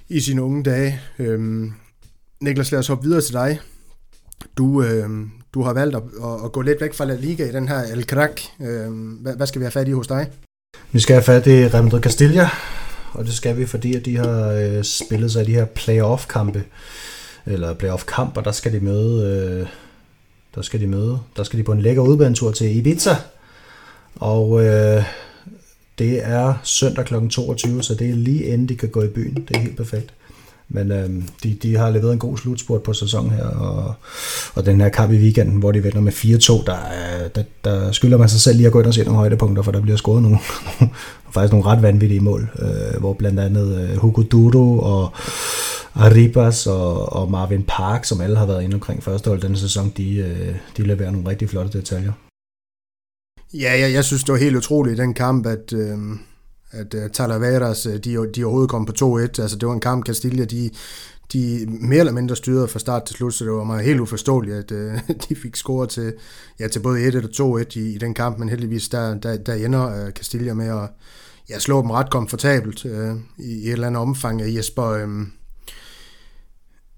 i 0.09 0.19
sine 0.19 0.43
unge 0.43 0.63
dage. 0.63 1.01
Øhm, 1.19 1.73
Niklas, 2.41 2.71
lad 2.71 2.79
os 2.79 2.87
hoppe 2.87 3.03
videre 3.03 3.21
til 3.21 3.33
dig. 3.33 3.59
Du, 4.57 4.83
øhm, 4.83 5.31
du 5.53 5.61
har 5.61 5.73
valgt 5.73 5.95
at, 5.95 6.03
at, 6.45 6.51
gå 6.51 6.61
lidt 6.61 6.81
væk 6.81 6.93
fra 6.93 7.05
La 7.05 7.15
Liga 7.15 7.49
i 7.49 7.51
den 7.51 7.67
her 7.67 7.83
El 7.83 8.03
Crack. 8.03 8.41
Øhm, 8.61 9.11
hvad, 9.11 9.35
hvad 9.35 9.47
skal 9.47 9.59
vi 9.59 9.63
have 9.63 9.71
fat 9.71 9.87
i 9.87 9.91
hos 9.91 10.07
dig? 10.07 10.27
Vi 10.91 10.99
skal 10.99 11.13
have 11.13 11.23
fat 11.23 11.47
i 11.47 11.67
Real 11.67 11.83
Madrid 11.83 12.01
Castilla, 12.01 12.49
og 13.13 13.25
det 13.25 13.33
skal 13.33 13.57
vi, 13.57 13.65
fordi 13.65 13.95
at 13.95 14.05
de 14.05 14.17
har 14.17 14.51
øh, 14.51 14.83
spillet 14.83 15.31
sig 15.31 15.43
i 15.43 15.45
de 15.45 15.53
her 15.53 15.65
playoff-kampe, 15.65 16.63
eller 17.45 17.73
playoff-kamper, 17.73 18.41
der 18.41 18.51
skal 18.51 18.73
de 18.73 18.79
møde, 18.79 19.23
øh, 19.25 19.67
der 20.55 20.61
skal 20.61 20.79
de 20.79 20.87
møde, 20.87 21.19
der 21.37 21.43
skal 21.43 21.59
de 21.59 21.63
på 21.63 21.71
en 21.71 21.81
lækker 21.81 22.01
udbanetur 22.01 22.51
til 22.51 22.77
Ibiza, 22.77 23.15
og 24.15 24.65
øh, 24.65 25.03
det 25.97 26.19
er 26.23 26.53
søndag 26.63 27.05
kl. 27.05 27.13
22, 27.29 27.83
så 27.83 27.95
det 27.95 28.09
er 28.09 28.15
lige 28.15 28.43
inden 28.43 28.69
de 28.69 28.75
kan 28.75 28.89
gå 28.89 29.03
i 29.03 29.07
byen. 29.07 29.45
Det 29.47 29.55
er 29.55 29.59
helt 29.59 29.77
perfekt. 29.77 30.13
Men 30.69 30.91
øh, 30.91 31.09
de, 31.43 31.57
de 31.63 31.77
har 31.77 31.89
leveret 31.89 32.13
en 32.13 32.19
god 32.19 32.37
slutspurt 32.37 32.83
på 32.83 32.93
sæsonen 32.93 33.31
her, 33.31 33.45
og, 33.45 33.93
og 34.55 34.65
den 34.65 34.81
her 34.81 34.89
kamp 34.89 35.11
i 35.11 35.17
weekenden, 35.17 35.59
hvor 35.59 35.71
de 35.71 35.83
vinder 35.83 36.01
med 36.01 36.11
4-2, 36.11 36.65
der, 36.65 36.77
der, 37.35 37.43
der 37.63 37.91
skylder 37.91 38.17
man 38.17 38.29
sig 38.29 38.41
selv 38.41 38.57
lige 38.57 38.67
at 38.67 38.73
gå 38.73 38.79
ind 38.79 38.87
og 38.87 38.93
se 38.93 39.03
nogle 39.03 39.17
højdepunkter, 39.17 39.63
for 39.63 39.71
der 39.71 39.81
bliver 39.81 39.97
scoret 39.97 40.21
nogle, 40.21 40.39
faktisk 41.33 41.51
nogle 41.51 41.65
ret 41.65 41.81
vanvittige 41.81 42.19
mål, 42.19 42.49
øh, 42.59 42.99
hvor 42.99 43.13
blandt 43.13 43.39
andet 43.39 43.89
øh, 43.89 43.97
Hugo 43.97 44.21
Duro 44.21 44.79
og 44.79 45.11
Arribas 45.95 46.67
og, 46.67 47.13
og 47.13 47.31
Marvin 47.31 47.63
Park, 47.67 48.05
som 48.05 48.21
alle 48.21 48.37
har 48.37 48.45
været 48.45 48.63
inde 48.63 48.73
omkring 48.73 49.03
første 49.03 49.27
hold 49.27 49.41
denne 49.41 49.57
sæson, 49.57 49.93
de, 49.97 50.15
øh, 50.15 50.55
de 50.77 50.83
leverer 50.83 51.11
nogle 51.11 51.29
rigtig 51.29 51.49
flotte 51.49 51.77
detaljer. 51.77 52.11
Ja, 53.53 53.79
jeg, 53.79 53.93
jeg 53.93 54.03
synes, 54.03 54.23
det 54.23 54.31
var 54.31 54.39
helt 54.39 54.55
utroligt 54.55 54.99
i 54.99 55.01
den 55.01 55.13
kamp, 55.13 55.45
at, 55.45 55.73
øhm, 55.73 56.11
øh, 56.13 56.17
at 56.71 56.93
uh, 56.93 57.11
Talaveras, 57.13 57.85
øh, 57.85 57.93
de, 57.93 58.31
de 58.35 58.43
overhovedet 58.43 58.69
kom 58.69 58.85
på 58.85 58.93
2-1. 59.01 59.41
Altså, 59.41 59.57
det 59.59 59.67
var 59.67 59.73
en 59.73 59.79
kamp, 59.79 60.05
Castilla, 60.05 60.45
de, 60.45 60.69
de 61.33 61.65
mere 61.67 61.99
eller 61.99 62.13
mindre 62.13 62.35
styrede 62.35 62.67
fra 62.67 62.79
start 62.79 63.05
til 63.05 63.15
slut, 63.15 63.33
så 63.33 63.45
det 63.45 63.53
var 63.53 63.63
mig 63.63 63.83
helt 63.83 63.99
uforståeligt, 63.99 64.55
at 64.55 64.71
øh, 64.71 64.99
de 65.29 65.35
fik 65.35 65.55
scoret 65.55 65.89
til, 65.89 66.13
ja, 66.59 66.67
til 66.67 66.79
både 66.79 67.07
1 67.07 67.39
og 67.39 67.59
2-1 67.61 67.79
i, 67.79 67.95
i 67.95 67.97
den 67.97 68.13
kamp, 68.13 68.39
men 68.39 68.49
heldigvis 68.49 68.89
der, 68.89 69.17
der, 69.17 69.37
der 69.37 69.53
ender 69.53 70.05
øh, 70.05 70.11
Castilla 70.11 70.53
med 70.53 70.67
at 70.67 70.89
ja, 71.49 71.59
slå 71.59 71.81
dem 71.81 71.91
ret 71.91 72.09
komfortabelt 72.09 72.85
øh, 72.85 73.15
i, 73.37 73.51
i 73.51 73.67
et 73.67 73.73
eller 73.73 73.87
andet 73.87 74.01
omfang. 74.01 74.41
Øh, 74.41 74.55
Jesper, 74.55 74.85
øh, 74.85 75.07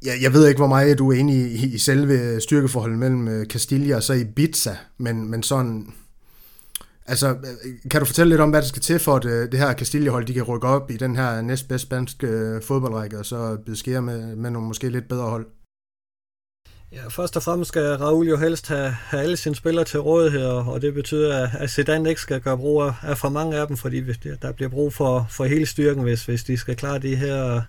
jeg, 0.05 0.13
jeg 0.21 0.33
ved 0.33 0.47
ikke, 0.47 0.59
hvor 0.59 0.67
meget 0.67 0.97
du 0.97 1.11
er 1.11 1.15
inde 1.15 1.33
i, 1.33 1.73
i 1.73 1.77
selve 1.77 2.41
styrkeforholdet 2.41 2.99
mellem 2.99 3.27
øh, 3.27 3.45
Castilla 3.45 3.95
og 3.95 4.03
så 4.03 4.13
Ibiza, 4.13 4.75
men, 4.97 5.31
men 5.31 5.43
sådan 5.43 5.93
Altså, 7.09 7.29
øh, 7.29 7.89
kan 7.91 7.99
du 7.99 8.05
fortælle 8.05 8.29
lidt 8.29 8.41
om, 8.41 8.49
hvad 8.49 8.61
der 8.61 8.67
skal 8.67 8.81
til 8.81 8.99
for, 8.99 9.15
at 9.15 9.25
øh, 9.25 9.51
det 9.51 9.59
her 9.59 9.73
Castilla-hold, 9.73 10.25
de 10.25 10.33
kan 10.33 10.43
rykke 10.43 10.67
op 10.67 10.91
i 10.91 10.97
den 10.97 11.15
her 11.15 11.41
næstbedste 11.41 11.87
spanske 11.87 12.27
øh, 12.27 12.61
fodboldrække, 12.61 13.19
og 13.19 13.25
så 13.25 13.57
beskære 13.65 14.01
med, 14.01 14.35
med 14.35 14.49
nogle 14.51 14.67
måske 14.67 14.89
lidt 14.89 15.07
bedre 15.07 15.29
hold? 15.29 15.45
Ja, 16.91 17.07
først 17.07 17.35
og 17.35 17.43
fremmest 17.43 17.67
skal 17.67 17.81
Raul 17.81 18.27
jo 18.27 18.37
helst 18.37 18.67
have, 18.67 18.89
have 18.89 19.23
alle 19.23 19.37
sine 19.37 19.55
spillere 19.55 19.85
til 19.85 19.99
rådighed, 19.99 20.45
og 20.45 20.81
det 20.81 20.93
betyder, 20.93 21.47
at 21.59 21.69
Zidane 21.69 22.09
ikke 22.09 22.21
skal 22.21 22.41
gøre 22.41 22.57
brug 22.57 22.83
af 23.03 23.17
for 23.17 23.29
mange 23.29 23.57
af 23.57 23.67
dem, 23.67 23.77
fordi 23.77 24.03
der 24.41 24.51
bliver 24.51 24.69
brug 24.69 24.93
for, 24.93 25.27
for 25.29 25.45
hele 25.45 25.65
styrken, 25.65 26.03
hvis, 26.03 26.25
hvis 26.25 26.43
de 26.43 26.57
skal 26.57 26.75
klare 26.75 26.99
de 26.99 27.15
her, 27.15 27.61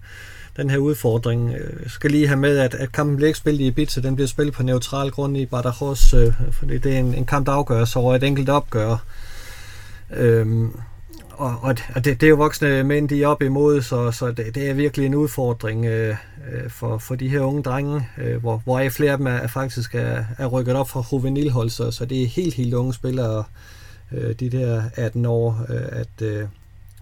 den 0.56 0.70
her 0.70 0.78
udfordring. 0.78 1.52
Jeg 1.52 1.90
skal 1.90 2.10
lige 2.10 2.26
have 2.26 2.40
med, 2.40 2.58
at, 2.58 2.74
at 2.74 2.92
kampen 2.92 3.16
bliver 3.16 3.28
ikke 3.28 3.38
spillet 3.38 3.60
i 3.60 3.66
Ibiza, 3.66 4.00
den 4.00 4.14
bliver 4.14 4.28
spillet 4.28 4.54
på 4.54 4.62
neutral 4.62 5.10
grund 5.10 5.36
i 5.36 5.46
Badajoz, 5.46 6.14
fordi 6.52 6.78
det 6.78 6.94
er 6.94 6.98
en, 6.98 7.14
en 7.14 7.26
kamp, 7.26 7.46
der 7.46 7.52
afgøres 7.52 7.96
over 7.96 8.14
et 8.14 8.22
enkelt 8.22 8.48
opgør. 8.48 8.96
Øhm, 10.16 10.72
og, 11.30 11.56
og 11.62 12.04
det, 12.04 12.04
det 12.04 12.22
er 12.22 12.30
jo 12.30 12.36
voksne 12.36 12.84
mænd, 12.84 13.08
de 13.08 13.22
er 13.22 13.26
op 13.26 13.42
imod, 13.42 13.82
så, 13.82 14.10
så 14.10 14.32
det, 14.32 14.54
det 14.54 14.70
er 14.70 14.74
virkelig 14.74 15.06
en 15.06 15.14
udfordring 15.14 15.86
øh, 15.86 16.16
øh 16.52 16.70
for, 16.70 16.98
for 16.98 17.14
de 17.14 17.28
her 17.28 17.40
unge 17.40 17.62
drenge, 17.62 18.08
øh, 18.18 18.36
hvor, 18.36 18.60
hvor 18.64 18.88
flere 18.88 19.12
af 19.12 19.18
dem 19.18 19.26
er, 19.26 19.30
er 19.30 19.46
faktisk 19.46 19.94
er, 19.94 20.24
er 20.38 20.46
rykket 20.46 20.74
op 20.74 20.88
fra 20.88 21.04
juvenilhold, 21.12 21.70
så, 21.70 21.90
så 21.90 22.04
det 22.04 22.22
er 22.22 22.26
helt, 22.26 22.54
helt 22.54 22.74
unge 22.74 22.94
spillere, 22.94 23.44
øh, 24.12 24.34
de 24.34 24.50
der 24.50 24.82
18 24.96 25.26
år, 25.26 25.66
øh, 25.68 25.82
at, 25.88 26.22
øh, 26.22 26.44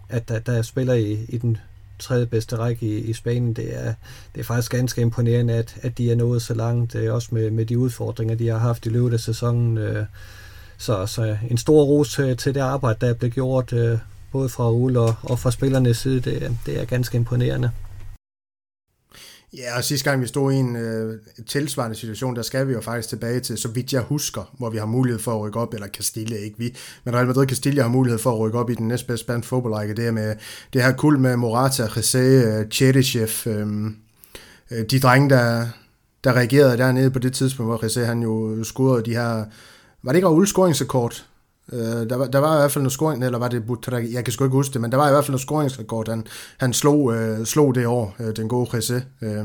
at 0.09 0.29
der, 0.29 0.39
der 0.39 0.63
spiller 0.63 0.95
i, 0.95 1.19
i 1.29 1.39
den 1.39 1.57
tredje 1.99 2.27
bedste 2.27 2.57
række 2.57 2.87
i, 2.87 2.99
i 2.99 3.13
Spanien. 3.13 3.53
Det 3.53 3.87
er, 3.87 3.95
det 4.35 4.41
er 4.41 4.45
faktisk 4.45 4.73
ganske 4.73 5.01
imponerende, 5.01 5.55
at, 5.55 5.77
at 5.83 5.99
de 5.99 6.13
er 6.13 6.17
nået 6.17 6.43
så 6.43 6.55
langt, 6.55 6.95
øh, 6.95 7.15
også 7.15 7.29
med, 7.31 7.51
med 7.51 7.67
de 7.67 7.79
udfordringer, 7.79 8.35
de 8.35 8.49
har 8.49 8.59
haft 8.59 8.87
i 8.87 8.89
løbet 8.89 9.13
af 9.13 9.21
sæsonen. 9.21 9.79
Øh, 9.79 10.05
så, 10.79 11.07
så 11.07 11.37
en 11.51 11.59
stor 11.59 11.85
ros 11.85 12.15
til, 12.15 12.37
til 12.37 12.55
det 12.55 12.61
arbejde, 12.61 13.07
der 13.07 13.15
blev 13.15 13.31
gjort, 13.31 13.73
øh, 13.73 13.99
både 14.33 14.49
fra 14.49 14.73
Ole 14.73 15.01
og, 15.01 15.15
og 15.23 15.39
fra 15.39 15.51
spillernes 15.51 15.97
side. 15.97 16.21
Det, 16.21 16.57
det 16.67 16.81
er 16.81 16.85
ganske 16.85 17.17
imponerende. 17.17 17.71
Ja, 19.57 19.77
og 19.77 19.85
sidste 19.85 20.11
gang 20.11 20.23
vi 20.23 20.27
stod 20.27 20.53
i 20.53 20.57
en 20.57 20.77
øh, 20.77 21.21
tilsvarende 21.47 21.97
situation, 21.97 22.37
der 22.37 22.43
skal 22.43 22.69
vi 22.69 22.73
jo 22.73 22.81
faktisk 22.81 23.09
tilbage 23.09 23.41
til, 23.41 23.59
så 23.59 23.69
vidt 23.69 23.93
jeg 23.93 24.03
husker, 24.03 24.55
hvor 24.59 24.71
vi 24.71 24.79
har 24.79 24.87
mulighed 24.87 25.21
for 25.21 25.35
at 25.35 25.41
rykke 25.41 25.59
op, 25.59 25.75
eller 25.75 25.89
Castilla, 25.89 26.37
ikke 26.37 26.59
vi, 26.59 26.77
men 27.05 27.15
Real 27.15 27.27
Madrid 27.27 27.47
Castilla 27.47 27.83
har 27.83 27.89
mulighed 27.89 28.19
for 28.19 28.33
at 28.33 28.39
rykke 28.39 28.59
op 28.59 28.71
i 28.71 28.75
den 28.75 28.89
næstbedste 28.89 29.25
spanske 29.25 29.49
fodboldrække. 29.49 29.95
Det 29.95 30.07
er 30.07 30.11
med 30.11 30.37
det 30.73 30.83
her 30.83 30.93
kul 30.93 31.19
med 31.19 31.37
Morata, 31.37 31.87
José, 31.87 32.19
øh, 32.19 32.67
øhm, 33.47 33.97
øh, 34.71 34.85
de 34.91 35.01
drenge, 35.01 35.31
der, 35.31 35.67
der 36.25 36.33
reagerede 36.33 36.79
dernede 36.79 37.11
på 37.11 37.19
det 37.19 37.33
tidspunkt, 37.33 37.71
hvor 37.71 37.85
José 37.85 38.01
han 38.01 38.23
jo 38.23 38.65
scorede 38.65 39.05
de 39.05 39.15
her, 39.15 39.45
var 40.03 40.13
det 40.13 40.17
ikke 40.17 40.29
Raul 40.29 40.47
scoringsrekord? 40.47 41.27
Øh, 41.73 42.11
der, 42.11 42.17
var, 42.17 42.27
der 42.27 42.39
var 42.39 42.57
i 42.57 42.61
hvert 42.61 42.73
fald 42.73 42.83
noget 42.83 42.93
scoring, 42.93 43.25
eller 43.25 43.39
var 43.39 43.49
det 43.49 43.67
Butrag, 43.67 44.13
jeg 44.13 44.25
kan 44.25 44.33
sgu 44.33 44.45
ikke 44.45 44.57
huske 44.57 44.73
det, 44.73 44.81
men 44.81 44.93
der 44.93 44.97
var 44.97 45.09
i 45.09 45.13
hvert 45.13 45.25
fald 45.25 45.33
noget 45.33 45.43
scoringsrekord, 45.43 46.09
han, 46.09 46.27
han 46.59 46.73
slog, 46.73 47.15
øh, 47.15 47.47
slog 47.47 47.75
det 47.75 47.87
år, 47.87 48.17
øh, 48.21 48.37
den 48.37 48.49
gode 48.49 48.77
Jesse. 48.77 49.05
Øh, 49.23 49.45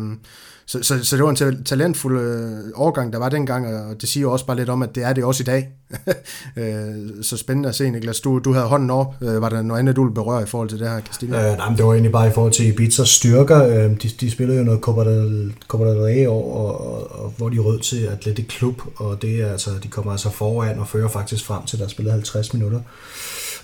så, 0.66 0.84
så, 0.84 1.06
så 1.06 1.16
det 1.16 1.24
var 1.24 1.30
en 1.30 1.64
talentfuld 1.64 2.20
øh, 2.20 2.72
overgang, 2.76 3.14
der 3.14 3.20
var 3.20 3.30
dengang, 3.30 3.68
og 3.68 4.02
det 4.02 4.10
siger 4.10 4.28
også 4.28 4.46
bare 4.46 4.58
lidt 4.58 4.70
om, 4.70 4.82
at 4.82 4.96
det 4.96 5.04
er 5.04 5.14
det 5.14 5.24
også 5.24 5.44
i 5.44 5.46
dag. 5.46 5.70
øh, 6.58 6.96
så 7.22 7.38
spændende 7.38 7.70
at 7.70 7.76
se, 7.76 7.90
Niklas. 7.90 8.20
Du, 8.20 8.40
du 8.40 8.54
havde 8.54 8.66
hånden 8.66 8.90
op. 8.90 9.16
Øh, 9.22 9.42
var 9.42 9.50
der 9.50 9.62
noget 9.62 9.80
andet, 9.80 9.96
du 9.96 10.04
ville 10.04 10.14
berøre 10.14 10.44
i 10.44 10.46
forhold 10.46 10.70
til 10.70 10.80
det 10.80 10.90
her, 10.90 11.02
Christina? 11.02 11.52
Øh, 11.52 11.58
nej, 11.58 11.70
men 11.70 11.78
det 11.78 11.86
var 11.86 11.92
egentlig 11.92 12.12
bare 12.12 12.28
i 12.28 12.32
forhold 12.32 12.54
til 12.54 12.68
Ibizas 12.68 13.10
styrker. 13.10 13.64
Øh, 13.64 14.02
de, 14.02 14.10
de 14.20 14.32
spillede 14.32 14.58
jo 14.58 14.64
noget 14.64 14.82
Copa 14.82 15.10
del, 15.10 15.54
Copa 15.68 15.90
del 15.90 15.98
Rey 15.98 16.28
år, 16.28 16.54
og, 16.54 16.94
og, 16.94 17.24
og, 17.24 17.34
hvor 17.38 17.50
de 17.50 17.60
rød 17.60 17.80
til 17.80 18.06
Atletic 18.06 18.48
Klub, 18.48 18.82
og 18.96 19.22
det 19.22 19.42
er 19.42 19.52
altså, 19.52 19.70
de 19.84 19.88
kommer 19.88 20.12
altså 20.12 20.30
foran 20.30 20.80
og 20.80 20.88
fører 20.88 21.08
faktisk 21.08 21.46
frem 21.46 21.66
til, 21.66 21.80
der 21.80 21.88
spillede 21.88 22.14
50 22.14 22.54
minutter. 22.54 22.80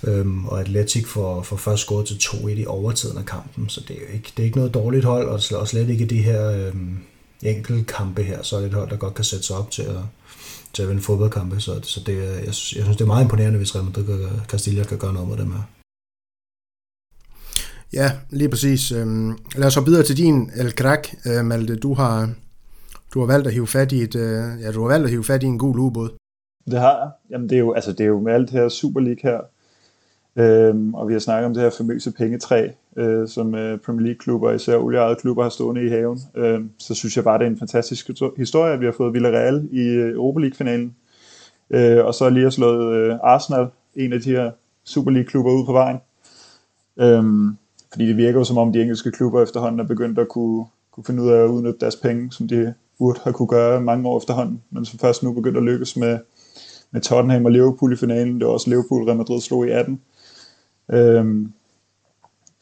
Øhm, 0.04 0.46
og 0.46 0.60
Atletic 0.60 1.06
får, 1.06 1.42
får 1.42 1.56
først 1.56 1.82
scoret 1.82 2.06
til 2.06 2.14
2-1 2.14 2.48
i 2.48 2.66
overtiden 2.66 3.18
af 3.18 3.24
kampen, 3.24 3.68
så 3.68 3.80
det 3.88 3.96
er 3.96 4.00
jo 4.00 4.14
ikke, 4.14 4.32
det 4.36 4.42
er 4.42 4.44
ikke 4.44 4.56
noget 4.56 4.74
dårligt 4.74 5.04
hold, 5.04 5.28
og 5.28 5.40
slet, 5.42 5.60
og 5.60 5.68
slet 5.68 5.88
ikke 5.88 6.06
de 6.06 6.22
her 6.22 6.50
øhm, 6.50 6.98
enkelte 7.42 7.84
kampe 7.84 8.22
her, 8.22 8.42
så 8.42 8.56
er 8.56 8.60
det 8.60 8.68
et 8.68 8.74
hold, 8.74 8.90
der 8.90 8.96
godt 8.96 9.14
kan 9.14 9.24
sætte 9.24 9.44
sig 9.44 9.56
op 9.56 9.70
til 9.70 9.82
at, 9.82 9.96
til 10.72 10.82
at 10.82 10.88
vinde 10.88 11.02
fodboldkampe, 11.02 11.60
så, 11.60 11.80
så 11.82 12.00
det, 12.06 12.16
jeg, 12.16 12.44
jeg 12.46 12.54
synes, 12.54 12.96
det 12.96 13.00
er 13.00 13.06
meget 13.06 13.24
imponerende, 13.24 13.58
hvis 13.58 13.74
Real 13.74 13.84
Madrid 13.84 14.24
og 14.24 14.30
Castilla 14.48 14.84
kan 14.84 14.98
gøre 14.98 15.12
noget 15.12 15.28
med 15.28 15.36
dem 15.36 15.52
her. 15.52 15.62
Ja, 17.92 18.10
lige 18.30 18.48
præcis. 18.48 18.92
Øhm, 18.92 19.38
lad 19.56 19.66
os 19.66 19.74
så 19.74 19.80
videre 19.80 20.02
til 20.02 20.16
din 20.16 20.50
El 20.56 20.70
Crack, 20.70 21.14
øh, 21.26 21.44
Malte. 21.44 21.76
Du 21.76 21.94
har, 21.94 22.30
du 23.14 23.20
har 23.20 23.26
valgt 23.26 23.46
at 23.46 23.52
hive 23.52 23.66
fat 23.66 23.92
i 23.92 24.02
et, 24.02 24.14
øh, 24.14 24.62
ja, 24.62 24.72
du 24.72 24.80
har 24.82 24.88
valgt 24.88 25.04
at 25.04 25.10
hive 25.10 25.24
fat 25.24 25.42
i 25.42 25.46
en 25.46 25.58
gul 25.58 25.78
ubåd. 25.78 26.10
Det 26.70 26.80
har 26.80 26.98
jeg. 26.98 27.10
Jamen, 27.30 27.48
det 27.48 27.54
er 27.54 27.58
jo, 27.58 27.72
altså, 27.72 27.92
det 27.92 28.00
er 28.00 28.08
jo 28.08 28.20
med 28.20 28.32
alt 28.32 28.50
det 28.50 28.60
her 28.60 28.68
Super 28.68 29.00
League 29.00 29.30
her, 29.30 29.40
Øhm, 30.40 30.94
og 30.94 31.08
vi 31.08 31.12
har 31.12 31.20
snakket 31.20 31.46
om 31.46 31.54
det 31.54 31.62
her 31.62 31.70
famøse 31.70 32.12
pengetræ, 32.12 32.68
øh, 32.96 33.28
som 33.28 33.54
øh, 33.54 33.78
Premier 33.78 34.06
League-klubber, 34.06 34.52
især 34.52 34.76
olieejede 34.76 35.16
klubber, 35.16 35.42
har 35.42 35.50
stående 35.50 35.86
i 35.86 35.88
haven. 35.88 36.20
Øhm, 36.36 36.70
så 36.78 36.94
synes 36.94 37.16
jeg 37.16 37.24
bare, 37.24 37.38
det 37.38 37.44
er 37.44 37.50
en 37.50 37.58
fantastisk 37.58 38.10
historie, 38.36 38.72
at 38.72 38.80
vi 38.80 38.84
har 38.84 38.92
fået 38.92 39.14
Villarreal 39.14 39.68
i 39.72 39.80
øh, 39.80 40.14
Europa 40.14 40.40
League-finalen. 40.40 40.96
Øh, 41.70 42.04
og 42.04 42.14
så 42.14 42.30
lige 42.30 42.42
har 42.42 42.50
slået 42.50 42.96
øh, 42.96 43.16
Arsenal, 43.22 43.66
en 43.94 44.12
af 44.12 44.20
de 44.20 44.30
her 44.30 44.50
Super 44.84 45.10
League-klubber, 45.10 45.52
ud 45.52 45.66
på 45.66 45.72
vejen. 45.72 45.98
Øhm, 47.00 47.56
fordi 47.92 48.08
det 48.08 48.16
virker 48.16 48.38
jo 48.38 48.44
som 48.44 48.58
om, 48.58 48.72
de 48.72 48.82
engelske 48.82 49.10
klubber 49.10 49.42
efterhånden 49.42 49.80
er 49.80 49.84
begyndt 49.84 50.18
at 50.18 50.28
kunne, 50.28 50.64
kunne 50.92 51.04
finde 51.04 51.22
ud 51.22 51.30
af 51.30 51.42
at 51.42 51.48
udnytte 51.48 51.80
deres 51.80 51.96
penge, 51.96 52.32
som 52.32 52.48
de 52.48 52.74
burde 52.98 53.20
have 53.24 53.34
kunne 53.34 53.48
gøre 53.48 53.80
mange 53.80 54.08
år 54.08 54.18
efterhånden, 54.18 54.62
men 54.70 54.84
som 54.84 54.98
først 54.98 55.22
nu 55.22 55.32
begynder 55.32 55.58
at 55.58 55.66
lykkes 55.66 55.96
med, 55.96 56.18
med 56.90 57.00
Tottenham 57.00 57.44
og 57.44 57.50
Liverpool 57.50 57.92
i 57.92 57.96
finalen. 57.96 58.38
Det 58.40 58.46
var 58.46 58.52
også 58.52 58.70
Liverpool, 58.70 59.04
Real 59.04 59.16
Madrid 59.16 59.40
slog 59.40 59.66
i 59.66 59.70
18. 59.70 60.00
Øhm, 60.92 61.52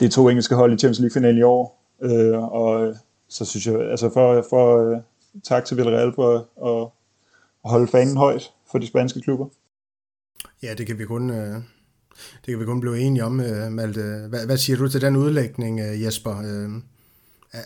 det 0.01 0.07
er 0.07 0.11
to 0.11 0.29
engelske 0.29 0.55
hold 0.55 0.73
i 0.73 0.77
Champions 0.77 0.99
League-finalen 0.99 1.39
i 1.39 1.43
år, 1.43 1.85
øh, 2.03 2.39
og 2.39 2.87
øh, 2.87 2.95
så 3.29 3.45
synes 3.45 3.67
jeg, 3.67 3.91
altså 3.91 4.11
for, 4.13 4.47
for 4.51 4.91
uh, 4.91 4.99
tak 5.45 5.65
til 5.65 5.77
Villarreal 5.77 6.13
for 6.15 6.35
at, 6.37 6.45
at, 6.67 6.91
at 7.65 7.71
holde 7.71 7.87
fanen 7.87 8.17
højt 8.17 8.51
for 8.71 8.79
de 8.79 8.87
spanske 8.87 9.21
klubber. 9.21 9.47
Ja, 10.63 10.75
det 10.75 10.87
kan 10.87 10.99
vi 10.99 11.05
kun, 11.05 11.31
øh, 11.31 11.55
det 12.17 12.47
kan 12.47 12.61
vi 12.61 12.65
kun 12.65 12.81
blive 12.81 12.99
enige 12.99 13.25
om, 13.25 13.41
øh, 13.41 13.73
Malte. 13.73 14.27
Hvad, 14.29 14.47
hvad 14.47 14.57
siger 14.57 14.77
du 14.77 14.89
til 14.89 15.01
den 15.01 15.17
udlægning, 15.17 15.81
øh, 15.81 16.03
Jesper? 16.03 16.39
Øh, 16.39 16.71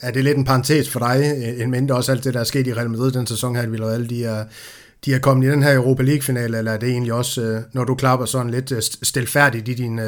er 0.03 0.11
det 0.11 0.25
lidt 0.25 0.39
en 0.39 0.45
parentes 0.45 0.91
for 0.91 0.99
dig, 0.99 1.35
øh, 1.37 1.63
en 1.63 1.71
mindre 1.71 1.95
også 1.95 2.13
alt 2.13 2.25
det, 2.25 2.35
der 2.35 2.41
er 2.41 2.45
sket 2.45 2.67
i 2.67 2.75
Real 2.75 2.91
Madrid 2.91 3.13
den 3.13 3.27
sæson 3.27 3.57
her, 3.57 3.63
at 3.63 3.73
Villarreal, 3.73 4.11
de 4.11 4.25
er, 4.25 4.45
de 5.05 5.15
er 5.15 5.19
kommet 5.19 5.47
i 5.47 5.51
den 5.51 5.63
her 5.63 5.75
Europa 5.75 6.03
League-finale, 6.03 6.59
eller 6.59 6.73
er 6.73 6.79
det 6.79 6.89
egentlig 6.89 7.13
også, 7.13 7.63
når 7.73 7.85
du 7.85 7.95
klapper 7.95 8.27
sådan 8.27 8.51
lidt 8.51 8.73
stilfærdigt 9.03 9.69
i 9.69 9.75
din 9.75 10.01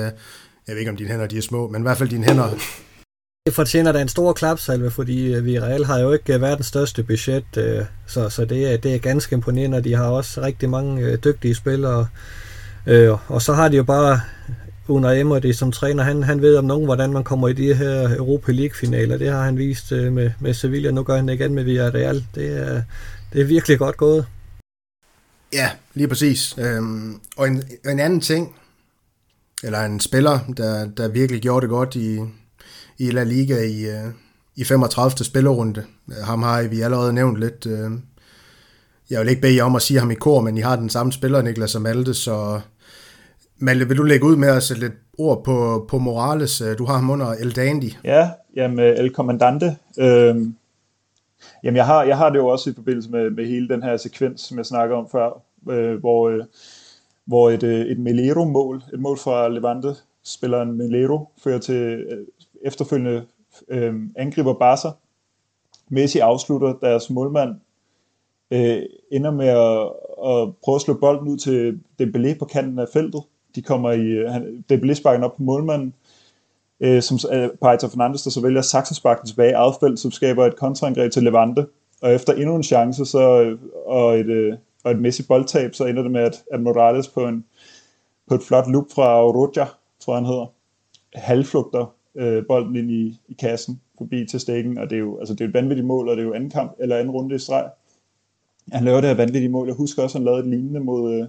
jeg 0.69 0.75
ved 0.75 0.81
ikke 0.81 0.91
om 0.91 0.97
dine 0.97 1.11
hænder 1.11 1.27
de 1.27 1.39
er 1.39 1.43
små, 1.43 1.69
men 1.69 1.83
i 1.83 1.83
hvert 1.83 1.99
fald 1.99 2.09
dine 2.09 2.25
hænder. 2.25 2.49
Det 3.47 3.55
fortjener 3.55 3.93
da 3.93 4.01
en 4.01 4.09
stor 4.09 4.33
klapsalve, 4.33 4.91
fordi 4.91 5.35
øh, 5.35 5.45
vi 5.45 5.61
reelt 5.61 5.87
har 5.87 5.99
jo 5.99 6.13
ikke 6.13 6.35
øh, 6.35 6.41
verdens 6.41 6.67
største 6.67 7.03
budget, 7.03 7.45
øh, 7.57 7.85
så, 8.07 8.29
så 8.29 8.45
det, 8.45 8.73
er, 8.73 8.77
det 8.77 8.95
er 8.95 8.99
ganske 8.99 9.35
imponerende, 9.35 9.85
de 9.85 9.95
har 9.95 10.07
også 10.07 10.41
rigtig 10.41 10.71
mange 10.71 11.17
dygtige 11.17 11.55
spillere, 11.55 12.09
og 13.29 13.43
så 13.43 13.53
har 13.53 13.69
de 13.69 13.77
jo 13.77 13.83
bare 13.83 14.21
Una 14.89 15.21
Emery 15.21 15.53
som 15.53 15.73
træner, 15.73 16.03
han, 16.03 16.23
han 16.23 16.43
ved 16.43 16.57
om 16.57 16.65
nogen, 16.65 16.85
hvordan 16.85 17.13
man 17.13 17.25
kommer 17.25 17.49
i 17.49 17.53
de 17.53 17.75
her 17.75 18.17
Europa 18.17 18.53
League-finaler. 18.53 19.19
Det 19.19 19.31
har 19.31 19.43
han 19.43 19.59
vist 19.59 19.91
med, 19.91 20.31
med 20.41 20.55
Sevilla, 20.55 20.91
nu 20.91 21.03
gør 21.03 21.17
han 21.17 21.29
det 21.29 21.35
igen 21.35 21.55
med 21.55 21.65
Villarreal. 21.65 22.25
Det 22.35 22.69
er, 22.69 22.83
det 23.33 23.41
er 23.41 23.45
virkelig 23.45 23.79
godt 23.79 23.97
gået. 23.97 24.27
Ja, 25.53 25.71
lige 25.95 26.09
præcis. 26.09 26.55
Øhm, 26.59 27.21
og 27.37 27.49
en, 27.49 27.63
en 27.89 28.01
anden 28.01 28.21
ting, 28.21 28.57
eller 29.65 29.81
en 29.81 30.01
spiller, 30.01 30.39
der, 30.57 30.87
der 30.87 31.09
virkelig 31.09 31.43
gjorde 31.43 31.61
det 31.61 31.71
godt 31.71 31.95
i, 31.95 32.19
i 32.99 33.11
La 33.11 33.23
Liga 33.23 33.63
i, 33.63 33.85
øh, 33.85 34.13
i 34.57 34.65
35. 34.65 35.25
spillerunde. 35.25 35.85
Ham 36.25 36.43
har 36.43 36.63
vi 36.63 36.81
allerede 36.81 37.13
nævnt 37.13 37.41
lidt. 37.41 37.67
Øh. 37.67 37.91
Jeg 39.11 39.21
vil 39.21 39.29
ikke 39.29 39.43
bede 39.43 39.57
jer 39.57 39.65
om 39.65 39.77
at 39.77 39.83
sige 39.83 40.01
ham 40.01 40.11
i 40.11 40.15
kor, 40.15 40.41
men 40.41 40.57
I 40.59 40.61
har 40.61 40.77
den 40.77 40.89
samme 40.89 41.13
spiller, 41.13 41.43
Niklas 41.43 41.75
og 41.75 41.83
Malte, 41.83 42.15
så 42.15 42.61
Malte, 43.59 43.89
vil 43.89 43.97
du 43.99 44.03
lægge 44.03 44.27
ud 44.27 44.37
med 44.37 44.49
at 44.49 44.63
sætte 44.63 44.83
lidt 44.83 44.93
ord 45.19 45.45
på, 45.45 45.87
på 45.89 45.99
Morales? 45.99 46.61
Øh, 46.61 46.79
du 46.79 46.85
har 46.85 46.95
ham 46.95 47.11
under 47.11 47.27
El 47.27 47.57
Dandy. 47.57 47.93
Ja, 48.05 48.31
jamen 48.57 48.79
El 48.79 49.15
Commandante. 49.15 49.77
Øhm, 49.99 50.57
jamen 51.65 51.77
jeg 51.77 51.87
har, 51.87 52.05
jeg 52.05 52.17
har 52.17 52.31
det 52.31 52.39
jo 52.39 52.47
også 52.47 52.71
i 52.71 52.75
forbindelse 52.75 53.11
med, 53.11 53.31
med 53.31 53.47
hele 53.47 53.69
den 53.69 53.83
her 53.83 53.97
sekvens, 53.97 54.41
som 54.41 54.59
jeg 54.59 54.67
snakker 54.67 54.97
om 54.97 55.09
før, 55.13 55.43
øh, 55.71 56.01
hvor, 56.01 56.29
øh, 56.29 56.45
hvor 57.25 57.51
et, 57.51 57.63
øh, 57.63 57.87
et 57.87 57.99
Melero-mål, 57.99 58.83
et 58.93 59.01
mål 59.01 59.19
fra 59.19 59.49
Levante, 59.49 59.95
spilleren 60.23 60.73
Melero, 60.73 61.29
fører 61.39 61.59
til 61.59 61.75
øh, 61.75 62.27
efterfølgende 62.63 63.25
øh, 63.69 63.95
angriber 64.17 64.55
Barca. 64.55 64.89
Messi 65.89 66.19
afslutter 66.19 66.75
deres 66.83 67.11
målmand, 67.11 67.55
øh, 68.51 68.83
ender 69.13 69.31
med 69.31 69.49
at, 69.49 69.81
at 70.31 70.57
prøve 70.65 70.75
at 70.75 70.81
slå 70.81 70.95
bolden 70.95 71.29
ud 71.29 71.37
til 71.37 71.81
Dembélé 72.03 72.39
på 72.39 72.45
kanten 72.45 72.79
af 72.79 72.87
feltet. 72.93 73.23
De 73.55 73.63
kommer 73.63 73.93
i, 73.93 74.07
øh, 74.07 74.31
han, 74.31 74.65
Dembélé 74.73 74.95
sparker 74.95 75.25
op 75.25 75.37
på 75.37 75.43
målmanden, 75.43 75.95
øh, 76.81 77.03
som 77.03 77.19
øh, 77.33 77.49
Paita 77.63 77.87
Fernandes, 77.87 78.23
der 78.23 78.31
så 78.31 78.41
vælger 78.41 78.63
saksesparken 78.63 79.27
tilbage 79.27 79.51
i 79.51 79.53
eget 79.53 79.75
felt, 79.81 79.99
som 79.99 80.11
skaber 80.11 80.47
et 80.47 80.57
kontraangreb 80.57 81.13
til 81.13 81.23
Levante. 81.23 81.67
Og 82.03 82.15
efter 82.15 82.33
endnu 82.33 82.57
en 82.57 82.63
chance, 82.63 83.05
så, 83.05 83.57
og 83.87 84.19
et, 84.19 84.27
øh, 84.27 84.55
og 84.85 84.91
et 84.91 85.01
Messi 85.01 85.27
boldtab, 85.27 85.75
så 85.75 85.85
ender 85.85 86.03
det 86.03 86.11
med, 86.11 86.21
at, 86.21 86.43
at 86.53 86.61
Morales 86.61 87.09
på 87.09 87.27
en, 87.27 87.45
på 88.29 88.35
et 88.35 88.43
flot 88.43 88.71
loop 88.71 88.87
fra 88.95 89.23
Roja, 89.23 89.67
tror 90.01 90.15
jeg 90.15 90.19
han 90.19 90.27
hedder, 90.27 90.47
halvflugter 91.15 91.95
øh, 92.15 92.47
bolden 92.49 92.77
ind 92.77 92.91
i, 92.91 93.21
i 93.29 93.33
kassen 93.33 93.81
forbi 93.99 94.27
til 94.31 94.41
stikken, 94.41 94.79
og 94.79 94.91
det 94.91 94.97
er 94.97 95.01
jo 95.01 95.19
altså, 95.19 95.35
det 95.35 95.41
er 95.41 95.49
et 95.49 95.55
vanvittigt 95.55 95.87
mål, 95.87 96.09
og 96.09 96.17
det 96.17 96.23
er 96.23 96.27
jo 96.27 96.35
anden 96.35 96.51
kamp, 96.51 96.73
eller 96.79 96.97
anden 96.97 97.11
runde 97.11 97.35
i 97.35 97.39
streg. 97.39 97.71
Han 98.73 98.85
laver 98.85 99.01
det 99.01 99.11
her 99.11 99.17
vanvittige 99.17 99.49
mål. 99.49 99.67
Jeg 99.67 99.77
husker 99.77 100.03
også, 100.03 100.19
at 100.19 100.21
han 100.21 100.25
lavede 100.25 100.41
et 100.41 100.51
lignende 100.51 100.81
mod 100.81 101.15
øh, 101.15 101.27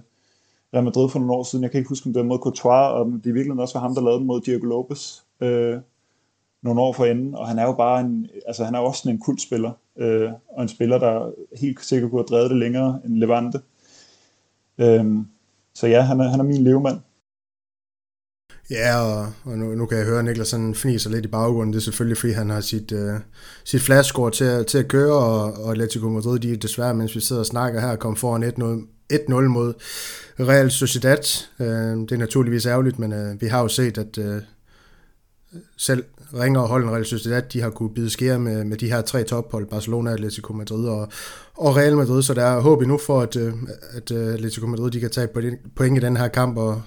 Real 0.74 0.84
Madrid 0.84 1.08
for 1.08 1.18
nogle 1.18 1.34
år 1.34 1.42
siden. 1.42 1.62
Jeg 1.62 1.70
kan 1.70 1.78
ikke 1.78 1.88
huske, 1.88 2.06
om 2.06 2.12
det 2.12 2.20
var 2.20 2.26
mod 2.26 2.38
Courtois, 2.38 2.92
og 2.92 3.06
det 3.24 3.30
er 3.30 3.34
virkelig 3.34 3.60
også 3.60 3.74
var 3.74 3.80
ham, 3.80 3.94
der 3.94 4.02
lavede 4.02 4.18
den 4.18 4.26
mod 4.26 4.40
Diego 4.40 4.66
Lopez 4.66 5.20
øh, 5.40 5.78
nogle 6.62 6.80
år 6.80 6.92
for 6.92 7.04
enden, 7.04 7.34
og 7.34 7.48
han 7.48 7.58
er 7.58 7.64
jo 7.64 7.72
bare 7.72 8.00
en, 8.00 8.28
altså 8.46 8.64
han 8.64 8.74
er 8.74 8.78
også 8.78 9.02
sådan 9.02 9.16
en 9.16 9.20
kultspiller, 9.20 9.72
øh, 9.98 10.30
og 10.48 10.62
en 10.62 10.68
spiller, 10.68 10.98
der 10.98 11.32
helt 11.60 11.84
sikkert 11.84 12.10
kunne 12.10 12.20
have 12.20 12.26
drevet 12.26 12.50
det 12.50 12.58
længere 12.58 13.00
end 13.04 13.16
Levante. 13.16 13.60
Øh, 14.78 15.04
så 15.74 15.86
ja, 15.86 16.00
han 16.00 16.20
er, 16.20 16.28
han 16.28 16.40
er 16.40 16.44
min 16.44 16.64
levemand. 16.64 16.98
Ja, 18.70 19.00
og, 19.00 19.32
og 19.44 19.58
nu, 19.58 19.74
nu 19.74 19.86
kan 19.86 19.98
jeg 19.98 20.06
høre, 20.06 20.18
at 20.18 20.24
Niklas 20.24 20.48
sådan 20.48 20.74
fniser 20.74 21.10
lidt 21.10 21.24
i 21.24 21.28
baggrunden. 21.28 21.72
Det 21.72 21.78
er 21.78 21.82
selvfølgelig, 21.82 22.18
fordi 22.18 22.32
han 22.32 22.50
har 22.50 22.60
sit, 22.60 22.92
øh, 22.92 23.14
sit 23.64 23.82
flashscore 23.82 24.30
til, 24.30 24.64
til 24.64 24.78
at 24.78 24.88
køre, 24.88 25.14
og, 25.14 25.64
og 25.64 25.70
Atletico 25.70 26.08
Madrid, 26.08 26.38
de 26.38 26.52
er 26.52 26.56
desværre, 26.56 26.94
mens 26.94 27.14
vi 27.14 27.20
sidder 27.20 27.40
og 27.40 27.46
snakker 27.46 27.80
her, 27.80 27.96
kom 27.96 28.16
foran 28.16 28.44
1-0 29.12 29.40
mod 29.48 29.74
Real 30.40 30.70
Sociedad. 30.70 31.46
Øh, 31.60 32.00
det 32.00 32.12
er 32.12 32.16
naturligvis 32.16 32.66
ærgerligt, 32.66 32.98
men 32.98 33.12
øh, 33.12 33.40
vi 33.40 33.46
har 33.46 33.60
jo 33.60 33.68
set, 33.68 33.98
at 33.98 34.18
øh, 34.18 34.42
selv 35.76 36.04
ringere 36.34 36.66
hold 36.66 36.70
holden 36.70 36.90
Real 36.90 37.04
Sociedad, 37.04 37.42
de 37.42 37.60
har 37.60 37.70
kunne 37.70 37.94
bide 37.94 38.10
skære 38.10 38.38
med, 38.38 38.64
med 38.64 38.76
de 38.76 38.88
her 38.88 39.00
tre 39.02 39.24
tophold, 39.24 39.66
Barcelona, 39.66 40.12
Atletico 40.12 40.52
Madrid 40.52 40.88
og, 40.88 41.08
og 41.54 41.76
Real 41.76 41.96
Madrid, 41.96 42.22
så 42.22 42.34
der 42.34 42.44
er 42.44 42.60
håb 42.60 42.82
endnu 42.82 42.98
for, 42.98 43.20
at, 43.20 43.36
øh, 43.36 43.52
at 43.92 44.10
øh, 44.10 44.34
Atletico 44.34 44.66
Madrid 44.66 44.90
de 44.90 45.00
kan 45.00 45.10
tage 45.10 45.28
point 45.76 45.98
i 45.98 46.00
den 46.00 46.16
her 46.16 46.28
kamp, 46.28 46.56
og, 46.56 46.82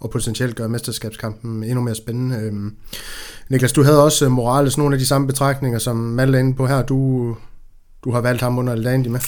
og 0.00 0.10
potentielt 0.10 0.56
gøre 0.56 0.68
mesterskabskampen 0.68 1.64
endnu 1.64 1.80
mere 1.80 1.94
spændende. 1.94 2.36
Øhm, 2.36 2.76
Niklas, 3.48 3.72
du 3.72 3.82
havde 3.82 4.04
også 4.04 4.24
øh, 4.24 4.30
Morales 4.30 4.78
nogle 4.78 4.94
af 4.94 4.98
de 4.98 5.06
samme 5.06 5.26
betragtninger, 5.26 5.78
som 5.78 5.96
Malte 5.96 6.38
er 6.38 6.40
inde 6.40 6.54
på 6.54 6.66
her. 6.66 6.82
Du, 6.82 7.36
du 8.04 8.10
har 8.10 8.20
valgt 8.20 8.42
ham 8.42 8.58
under 8.58 8.74
Landi 8.74 9.08
med. 9.08 9.20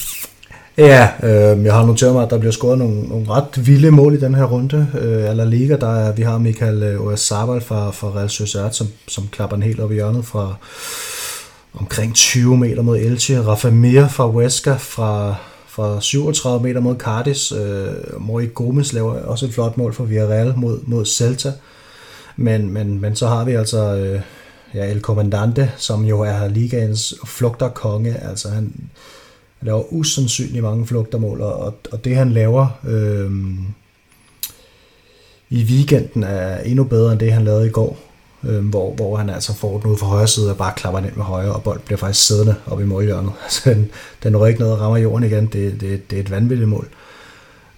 Ja, 0.79 1.09
øh, 1.23 1.65
jeg 1.65 1.73
har 1.73 1.85
noteret 1.85 2.13
mig, 2.13 2.23
at 2.23 2.29
der 2.29 2.37
bliver 2.37 2.51
scoret 2.51 2.77
nogle, 2.77 3.01
nogle 3.01 3.29
ret 3.29 3.67
vilde 3.67 3.91
mål 3.91 4.13
i 4.13 4.19
den 4.19 4.35
her 4.35 4.43
runde. 4.43 4.87
Øh, 5.01 5.37
La 5.37 5.43
Liga, 5.43 5.77
der 5.77 5.95
er, 5.95 6.11
vi 6.11 6.21
har 6.21 6.37
Michael 6.37 6.83
øh, 6.83 7.01
Oyarzabal 7.01 7.61
fra, 7.61 7.91
fra 7.91 8.07
Real 8.07 8.29
Sociedad, 8.29 8.71
som, 8.71 8.87
som 9.07 9.27
klapper 9.31 9.55
den 9.55 9.63
helt 9.63 9.79
op 9.79 9.91
i 9.91 9.93
hjørnet 9.93 10.25
fra 10.25 10.55
omkring 11.73 12.15
20 12.15 12.57
meter 12.57 12.81
mod 12.81 12.97
Elche. 12.97 13.41
Rafa 13.41 13.69
Mir 13.69 14.07
fra 14.07 14.25
Huesca 14.25 14.75
fra, 14.79 15.35
fra 15.67 16.01
37 16.01 16.63
meter 16.63 16.81
mod 16.81 16.95
Cardis. 16.95 17.51
Øh, 17.51 18.21
Mori 18.21 18.47
Gomes 18.47 18.93
laver 18.93 19.21
også 19.21 19.45
et 19.45 19.53
flot 19.53 19.77
mål 19.77 19.93
for 19.93 20.03
Villarreal 20.03 20.53
mod, 20.57 20.79
mod 20.85 21.05
Celta. 21.05 21.51
Men, 22.35 22.73
men, 22.73 23.01
men 23.01 23.15
så 23.15 23.27
har 23.27 23.45
vi 23.45 23.51
altså 23.51 23.95
øh, 23.95 24.21
ja, 24.73 24.91
El 24.91 25.01
Comandante, 25.01 25.71
som 25.77 26.05
jo 26.05 26.21
er 26.21 26.47
ligaens 26.47 27.13
flugterkonge. 27.25 28.17
Altså 28.29 28.49
han, 28.49 28.73
han 29.59 29.65
laver 29.65 29.93
usandsynligt 29.93 30.63
mange 30.63 30.87
flugtermål, 30.87 31.41
og, 31.41 31.75
og 31.91 32.05
det 32.05 32.15
han 32.15 32.31
laver 32.31 32.67
øh, 32.87 33.31
i 35.49 35.63
weekenden 35.63 36.23
er 36.23 36.59
endnu 36.59 36.83
bedre 36.83 37.11
end 37.11 37.19
det, 37.19 37.33
han 37.33 37.45
lavede 37.45 37.67
i 37.67 37.71
går 37.71 38.09
øh, 38.43 38.65
hvor, 38.69 38.93
hvor 38.93 39.17
han 39.17 39.29
altså 39.29 39.53
får 39.53 39.79
den 39.79 39.91
ud 39.91 39.97
fra 39.97 40.07
højre 40.07 40.27
side 40.27 40.51
og 40.51 40.57
bare 40.57 40.73
klapper 40.75 40.99
den 40.99 41.09
ind 41.09 41.17
med 41.17 41.25
højre, 41.25 41.53
og 41.53 41.63
bolden 41.63 41.81
bliver 41.85 41.97
faktisk 41.97 42.27
siddende 42.27 42.55
op 42.67 42.81
i 42.81 42.85
målhjørnet. 42.85 43.31
Altså, 43.43 43.69
den, 43.69 43.91
den 44.23 44.37
rører 44.37 44.47
ikke 44.47 44.59
noget 44.59 44.75
og 44.75 44.81
rammer 44.81 44.97
jorden 44.97 45.23
igen. 45.23 45.45
Det, 45.45 45.81
det, 45.81 46.11
det 46.11 46.15
er 46.15 46.19
et 46.19 46.31
vanvittigt 46.31 46.69
mål. 46.69 46.87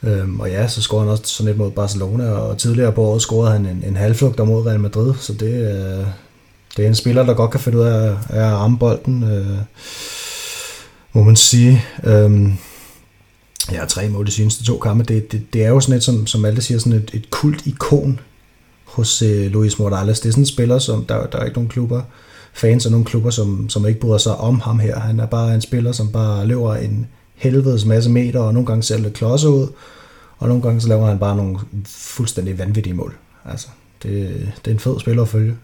Øhm, 0.03 0.39
og 0.39 0.49
ja, 0.49 0.67
så 0.67 0.81
scorede 0.81 1.05
han 1.05 1.11
også 1.11 1.23
sådan 1.25 1.45
lidt 1.45 1.57
mod 1.57 1.71
Barcelona, 1.71 2.31
og 2.31 2.57
tidligere 2.57 2.91
på 2.91 3.03
året 3.03 3.21
scorede 3.21 3.51
han 3.51 3.65
en, 3.65 3.83
en 3.87 3.95
halvflugt 3.95 4.47
mod 4.47 4.65
Real 4.65 4.79
Madrid, 4.79 5.13
så 5.19 5.33
det, 5.33 5.53
øh, 5.53 6.05
det 6.77 6.85
er 6.85 6.87
en 6.87 6.95
spiller, 6.95 7.25
der 7.25 7.33
godt 7.33 7.51
kan 7.51 7.59
finde 7.59 7.77
ud 7.77 7.83
af, 7.83 8.17
af 8.29 8.47
at 8.47 8.53
ramme 8.53 8.77
bolden, 8.77 9.23
øh, 9.23 9.57
må 11.13 11.23
man 11.23 11.35
sige. 11.35 11.83
Øhm, 12.03 12.53
ja, 13.71 13.85
tre 13.85 14.09
mål 14.09 14.25
de 14.25 14.31
seneste 14.31 14.63
to 14.63 14.77
kampe, 14.77 15.03
det, 15.03 15.31
det, 15.31 15.53
det 15.53 15.63
er 15.63 15.69
jo 15.69 15.79
sådan 15.79 15.97
et, 15.97 16.03
som, 16.03 16.27
som 16.27 16.45
alle 16.45 16.61
siger, 16.61 16.79
sådan 16.79 16.93
et, 16.93 17.11
et 17.13 17.29
kult 17.29 17.67
ikon 17.67 18.19
hos 18.85 19.21
øh, 19.21 19.51
Luis 19.51 19.79
Morales. 19.79 20.19
Det 20.19 20.29
er 20.29 20.31
sådan 20.31 20.41
en 20.41 20.45
spiller, 20.45 20.79
som 20.79 21.05
der, 21.05 21.27
der 21.27 21.37
er 21.37 21.45
ikke 21.45 21.57
nogen 21.57 21.69
klubber, 21.69 22.01
fans 22.53 22.85
og 22.85 22.91
nogle 22.91 23.05
klubber, 23.05 23.29
som, 23.29 23.69
som 23.69 23.87
ikke 23.87 23.99
bryder 23.99 24.17
sig 24.17 24.37
om 24.37 24.59
ham 24.59 24.79
her. 24.79 24.99
Han 24.99 25.19
er 25.19 25.25
bare 25.25 25.55
en 25.55 25.61
spiller, 25.61 25.91
som 25.91 26.11
bare 26.11 26.45
løber 26.45 26.75
en 26.75 27.07
helvedes 27.35 27.85
masse 27.85 28.09
meter, 28.09 28.39
og 28.39 28.53
nogle 28.53 28.67
gange 28.67 28.83
ser 28.83 28.97
lidt 28.97 29.13
klodser 29.13 29.49
ud, 29.49 29.67
og 30.37 30.47
nogle 30.47 30.63
gange 30.63 30.81
så 30.81 30.87
laver 30.87 31.07
han 31.07 31.19
bare 31.19 31.35
nogle 31.35 31.59
fuldstændig 31.85 32.59
vanvittige 32.59 32.93
mål. 32.93 33.15
Altså, 33.45 33.67
det, 34.03 34.51
det 34.65 34.71
er 34.71 34.75
en 34.75 34.79
fed 34.79 34.99
spiller 34.99 35.21
at 35.23 35.29
følge. 35.29 35.55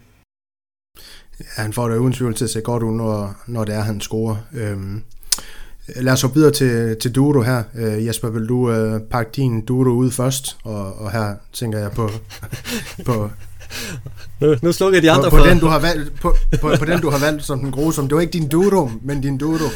Ja, 1.40 1.62
han 1.62 1.74
får 1.74 1.90
det 1.90 1.98
uden 1.98 2.14
tvivl 2.14 2.36
til 2.36 2.44
at 2.44 2.50
se 2.50 2.62
godt 2.62 2.84
ud, 2.84 2.94
når, 2.94 3.36
når 3.48 3.64
det 3.64 3.76
er, 3.76 3.82
han 3.82 4.02
scorer. 4.02 4.36
Øhm, 4.54 5.02
Lad 5.96 6.14
os 6.14 6.22
hoppe 6.22 6.36
videre 6.36 6.52
til, 6.52 6.96
til 6.98 7.16
Duro 7.16 7.42
her. 7.42 7.64
Uh, 7.74 8.06
Jesper, 8.06 8.30
vil 8.30 8.50
du 8.50 8.72
uh, 8.72 9.02
pakke 9.02 9.32
din 9.36 9.66
Duro 9.66 9.90
ud 9.90 10.12
først? 10.12 10.58
Og, 10.64 11.00
og 11.00 11.12
her 11.12 11.36
tænker 11.54 11.80
jeg 11.80 11.92
på... 11.92 12.10
på 13.06 13.30
nu, 14.42 14.56
nu 14.62 14.72
slukker 14.72 15.02
de 15.02 15.12
andre 15.12 15.30
på, 15.30 15.38
på, 15.38 15.44
den, 15.44 15.60
du 15.60 15.66
har 15.66 15.80
valgt, 15.80 16.20
på, 16.22 16.36
på, 16.62 16.72
på 16.80 16.86
den, 16.86 17.02
du 17.02 17.10
har 17.10 17.20
valgt 17.20 17.46
som 17.46 17.60
den 17.60 17.72
grusomme. 17.72 18.10
Det 18.10 18.16
var 18.16 18.22
ikke 18.22 18.34
din 18.34 18.48
Duro, 18.48 18.90
men 19.02 19.22
din 19.22 19.38
Duro. 19.38 19.70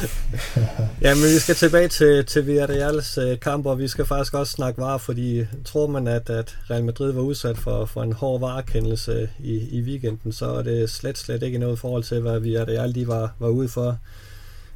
ja, 1.02 1.14
men 1.14 1.24
vi 1.24 1.38
skal 1.38 1.54
tilbage 1.54 1.88
til, 1.88 2.24
til 2.26 2.46
Villarreals 2.46 3.18
uh, 3.18 3.38
kamp, 3.42 3.66
og 3.66 3.78
vi 3.78 3.88
skal 3.88 4.04
faktisk 4.06 4.34
også 4.34 4.52
snakke 4.52 4.80
var, 4.80 4.98
fordi 4.98 5.46
tror 5.64 5.86
man, 5.86 6.06
at, 6.06 6.30
at 6.30 6.56
Real 6.70 6.84
Madrid 6.84 7.12
var 7.12 7.22
udsat 7.22 7.58
for, 7.58 7.84
for 7.84 8.02
en 8.02 8.12
hård 8.12 8.40
varekendelse 8.40 9.28
i, 9.40 9.78
i 9.78 9.82
weekenden, 9.82 10.32
så 10.32 10.46
er 10.46 10.62
det 10.62 10.90
slet, 10.90 11.18
slet 11.18 11.42
ikke 11.42 11.58
noget 11.58 11.78
forhold 11.78 12.04
til, 12.04 12.20
hvad 12.20 12.40
Villarreal 12.40 12.94
de 12.94 13.08
var, 13.08 13.34
var 13.38 13.48
ude 13.48 13.68
for. 13.68 13.98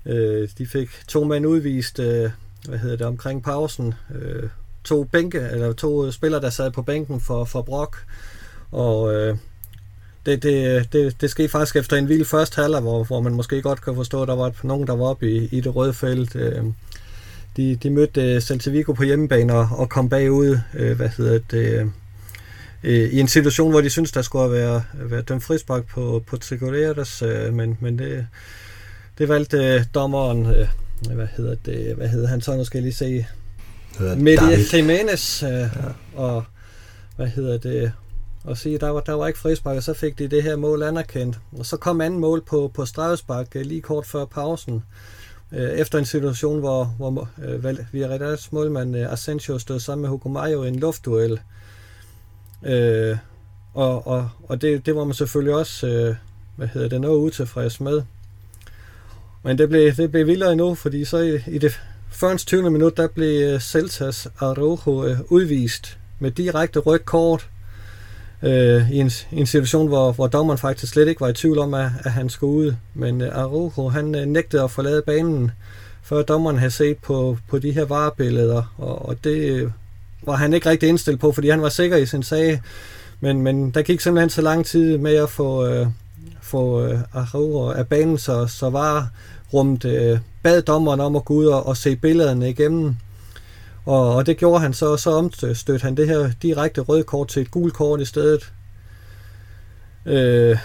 Øh, 0.07 0.49
de 0.59 0.67
fik 0.67 0.89
to 1.09 1.25
mænd 1.25 1.47
udvist, 1.47 1.99
øh, 1.99 2.31
hvad 2.69 2.79
hedder 2.79 2.97
det, 2.97 3.07
omkring 3.07 3.43
pausen. 3.43 3.95
Øh, 4.15 4.49
to 4.85 5.05
bænke, 5.05 5.39
eller 5.39 5.73
to 5.73 6.07
øh, 6.07 6.13
spillere, 6.13 6.41
der 6.41 6.51
sad 6.51 6.71
på 6.71 6.83
bænken 6.83 7.21
for, 7.21 7.45
for 7.45 7.63
Brock. 7.63 7.97
Og 8.73 9.15
øh, 9.15 9.37
det, 10.27 10.43
det, 10.43 10.93
det, 10.93 11.21
det 11.21 11.31
skete 11.31 11.49
faktisk 11.49 11.77
efter 11.77 11.97
en 11.97 12.09
vild 12.09 12.25
første 12.25 12.63
halvleg, 12.63 12.81
hvor, 12.81 13.05
hvor 13.05 13.21
man 13.21 13.35
måske 13.35 13.63
godt 13.63 13.83
kan 13.83 13.95
forstå, 13.95 14.23
at 14.23 14.29
der 14.29 14.37
var 14.37 14.53
nogen, 14.63 14.87
der 14.87 14.97
var 14.97 15.05
oppe 15.05 15.31
i, 15.31 15.49
i 15.53 15.61
det 15.61 15.77
røde 15.77 15.95
felt. 15.95 16.37
Øh, 16.37 16.65
de, 17.57 17.77
de 17.77 17.91
mødte 17.91 18.35
øh, 18.35 18.41
Celta 18.41 18.71
Vigo 18.71 18.93
på 18.93 19.03
hjemmebane 19.03 19.55
og, 19.55 19.69
og 19.73 19.89
kom 19.89 20.09
bagud, 20.09 20.59
øh, 20.75 20.97
hvad 20.97 21.09
hedder 21.09 21.39
det, 21.51 21.81
øh, 21.81 21.87
øh 22.83 23.13
i 23.13 23.21
en 23.21 23.29
situation, 23.29 23.71
hvor 23.71 23.81
de 23.81 23.91
synes 23.91 24.13
der 24.13 24.23
skulle 24.23 24.53
være, 24.53 24.85
være 24.95 25.23
dømt 25.23 25.45
frispark 25.45 25.87
på, 25.87 26.23
på 26.27 26.37
Trigoreras, 26.37 27.23
øh, 27.23 27.55
men, 27.55 27.79
men 27.81 27.99
det, 27.99 28.27
det 29.19 29.29
valgte 29.29 29.57
øh, 29.57 29.85
dommeren, 29.95 30.47
øh, 30.47 30.69
hvad 31.15 31.27
hedder 31.37 31.55
det, 31.67 31.95
hvad 31.97 32.09
hedder 32.09 32.29
han 32.29 32.41
så, 32.41 32.57
nu 32.57 32.65
skal 32.65 32.79
jeg 32.79 32.83
lige 32.83 32.95
se, 32.95 33.27
Medias 34.17 34.75
Jimenez, 34.75 35.43
øh, 35.43 35.51
ja. 35.51 35.69
og 36.15 36.45
hvad 37.17 37.27
hedder 37.27 37.59
det, 37.59 37.93
og 38.45 38.59
sige, 38.59 38.79
der 38.79 38.89
var, 38.89 39.01
der 39.01 39.13
var 39.13 39.27
ikke 39.27 39.39
frispark, 39.39 39.77
og 39.77 39.83
så 39.83 39.95
fik 39.95 40.19
de 40.19 40.29
det 40.29 40.43
her 40.43 40.57
mål 40.57 40.83
anerkendt. 40.83 41.39
Og 41.59 41.67
så 41.67 41.77
kom 41.77 42.01
anden 42.01 42.21
mål 42.21 42.43
på, 42.45 42.71
på 42.75 42.85
strafspark 42.85 43.57
øh, 43.57 43.67
lige 43.67 43.81
kort 43.81 44.07
før 44.07 44.25
pausen, 44.25 44.83
øh, 45.53 45.71
efter 45.71 45.99
en 45.99 46.05
situation, 46.05 46.61
hvor, 46.61 46.85
hvor 46.85 47.29
øh, 47.45 47.65
Villarreals 47.93 48.53
målmand 48.53 48.97
øh, 48.97 49.13
Asensio 49.13 49.59
stod 49.59 49.81
sammen 49.81 50.03
med 50.03 50.09
Hugo 50.09 50.29
Mayo 50.29 50.65
i 50.65 50.69
en 50.69 50.77
luftduel. 50.77 51.41
Øh, 52.63 53.17
og 53.75 54.07
og, 54.07 54.29
og 54.49 54.63
det, 54.63 54.87
det 54.87 54.97
var 54.97 55.05
man 55.05 55.15
selvfølgelig 55.15 55.55
også, 55.55 55.87
øh, 55.87 56.17
hvad 56.57 56.69
hedder 56.69 56.89
det, 56.89 57.01
noget 57.01 57.17
utilfreds 57.19 57.81
med. 57.81 58.03
Men 59.47 59.59
det 59.59 59.69
blev, 59.69 59.93
det 59.93 60.11
blev 60.11 60.27
vildere 60.27 60.53
endnu, 60.53 60.75
fordi 60.75 61.05
så 61.05 61.19
i, 61.19 61.39
i 61.47 61.59
det 61.59 61.81
første 62.11 62.47
20. 62.47 62.71
minut, 62.71 62.97
der 62.97 63.09
blev 63.09 63.43
øh, 63.43 63.61
Celtas 63.61 64.29
Araujo 64.39 65.05
øh, 65.05 65.19
udvist 65.29 65.99
med 66.19 66.31
direkte 66.31 66.79
rødt 66.79 67.05
kort 67.05 67.49
øh, 68.43 68.91
i, 68.91 68.97
en, 68.97 69.11
en 69.33 69.47
situation, 69.47 69.89
hvor, 69.89 70.13
hvor 70.13 70.27
dommeren 70.27 70.59
faktisk 70.59 70.93
slet 70.93 71.09
ikke 71.09 71.21
var 71.21 71.29
i 71.29 71.33
tvivl 71.33 71.59
om, 71.59 71.75
at, 71.75 71.91
at 72.05 72.13
han 72.13 72.29
skulle 72.29 72.53
ud. 72.53 72.75
Men 72.95 73.21
øh, 73.21 73.39
Araujo, 73.39 73.89
han 73.89 74.15
øh, 74.15 74.27
nægtede 74.27 74.63
at 74.63 74.71
forlade 74.71 75.03
banen, 75.07 75.51
før 76.03 76.23
dommeren 76.23 76.59
havde 76.59 76.71
set 76.71 76.99
på, 76.99 77.39
på 77.49 77.59
de 77.59 77.73
her 77.73 77.85
varebilleder, 77.85 78.75
og, 78.79 79.09
og 79.09 79.25
det 79.25 79.37
øh, 79.37 79.71
var 80.23 80.37
han 80.37 80.55
ikke 80.55 80.71
rigtig 80.71 80.89
indstillet 80.89 81.21
på, 81.21 81.33
fordi 81.33 81.49
han 81.49 81.63
var 81.63 81.69
sikker 81.69 81.97
i 81.97 82.07
sin 82.07 82.23
sag. 82.23 82.63
Men, 83.21 83.43
men 83.43 83.71
der 83.71 83.83
gik 83.83 84.01
simpelthen 84.01 84.31
så 84.31 84.43
lang 84.43 84.67
tid 84.67 84.99
med 84.99 85.15
at 85.15 85.31
få, 85.31 85.67
øh, 85.67 85.87
få 86.43 86.85
øh, 86.85 86.99
Araujo 87.13 87.71
af 87.71 87.87
banen, 87.87 88.19
så, 88.19 88.47
så 88.47 88.71
var 88.71 89.11
rummet 89.53 89.85
øh, 89.85 90.19
bad 90.43 90.63
dommeren 90.63 91.01
om 91.01 91.17
at 91.17 91.25
gå 91.25 91.35
ud 91.35 91.47
og, 91.47 91.67
og 91.67 91.77
se 91.77 91.97
billederne 91.97 92.51
igennem. 92.51 92.97
Og, 93.85 94.15
og 94.15 94.27
det 94.27 94.37
gjorde 94.37 94.61
han 94.61 94.75
så, 94.75 94.97
så 94.97 95.11
omstødte 95.11 95.79
han 95.83 95.97
det 95.97 96.09
her 96.09 96.31
direkte 96.43 96.81
røde 96.81 97.05
kort 97.05 97.29
til 97.29 97.43
et 97.43 97.51
gult 97.51 97.75
kort 97.75 98.01
i 98.01 98.05
stedet. 98.05 98.53
Øh, 100.07 100.59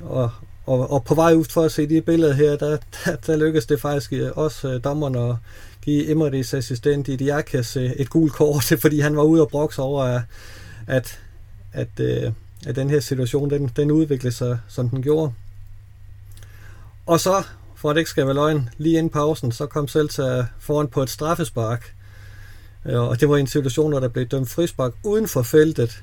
og, 0.00 0.30
og, 0.66 0.90
og 0.90 1.04
på 1.04 1.14
vej 1.14 1.34
ud 1.34 1.44
for 1.44 1.62
at 1.62 1.72
se 1.72 1.88
de 1.88 2.00
billeder 2.00 2.34
her, 2.34 2.56
der, 2.56 2.76
der, 3.04 3.16
der 3.16 3.36
lykkedes 3.36 3.66
det 3.66 3.80
faktisk 3.80 4.12
øh, 4.12 4.30
også 4.34 4.68
øh, 4.68 4.84
dommeren 4.84 5.14
at 5.14 5.36
give 5.82 6.10
Emerys 6.10 6.54
assistent 6.54 7.08
i 7.08 7.16
Diakas 7.16 7.76
øh, 7.76 7.90
et 7.90 8.10
gult 8.10 8.32
kort, 8.32 8.64
fordi 8.82 9.00
han 9.00 9.16
var 9.16 9.22
ude 9.22 9.42
og 9.42 9.48
brokse 9.48 9.82
over, 9.82 10.02
at, 10.04 10.22
at, 10.86 11.20
at, 11.72 12.00
øh, 12.00 12.32
at 12.66 12.76
den 12.76 12.90
her 12.90 13.00
situation, 13.00 13.50
den, 13.50 13.70
den 13.76 13.90
udviklede 13.90 14.34
sig, 14.34 14.58
som 14.68 14.88
den 14.88 15.02
gjorde. 15.02 15.32
Og 17.06 17.20
så, 17.20 17.42
for 17.78 17.90
at 17.90 17.94
det 17.94 18.00
ikke 18.00 18.10
skal 18.10 18.26
være 18.26 18.34
løgn, 18.34 18.68
lige 18.78 18.98
inden 18.98 19.10
pausen, 19.10 19.52
så 19.52 19.66
kom 19.66 19.88
Celta 19.88 20.46
foran 20.58 20.88
på 20.88 21.02
et 21.02 21.10
straffespark. 21.10 21.94
Og 22.84 23.20
det 23.20 23.28
var 23.28 23.36
en 23.36 23.46
situation, 23.46 23.90
hvor 23.90 24.00
der 24.00 24.08
blev 24.08 24.26
dømt 24.26 24.50
frispark 24.50 24.92
uden 25.04 25.28
for 25.28 25.42
feltet. 25.42 26.02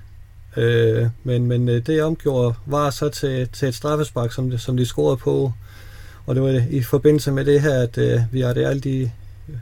Øh, 0.57 1.07
men, 1.23 1.45
men 1.45 1.69
øh, 1.69 1.85
det 1.85 2.03
omgjorde 2.03 2.53
var 2.65 2.89
så 2.89 3.09
til, 3.09 3.49
til 3.53 3.67
et 3.67 3.75
straffespark, 3.75 4.31
som, 4.31 4.57
som 4.57 4.77
de 4.77 4.85
scorede 4.85 5.17
på. 5.17 5.51
Og 6.25 6.35
det 6.35 6.43
var 6.43 6.63
i 6.69 6.81
forbindelse 6.81 7.31
med 7.31 7.45
det 7.45 7.61
her, 7.61 7.81
at 7.81 7.97
øh, 7.97 8.21
vi 8.31 8.41
har 8.41 8.53
det 8.53 8.83
de 8.83 9.11
øh, 9.49 9.55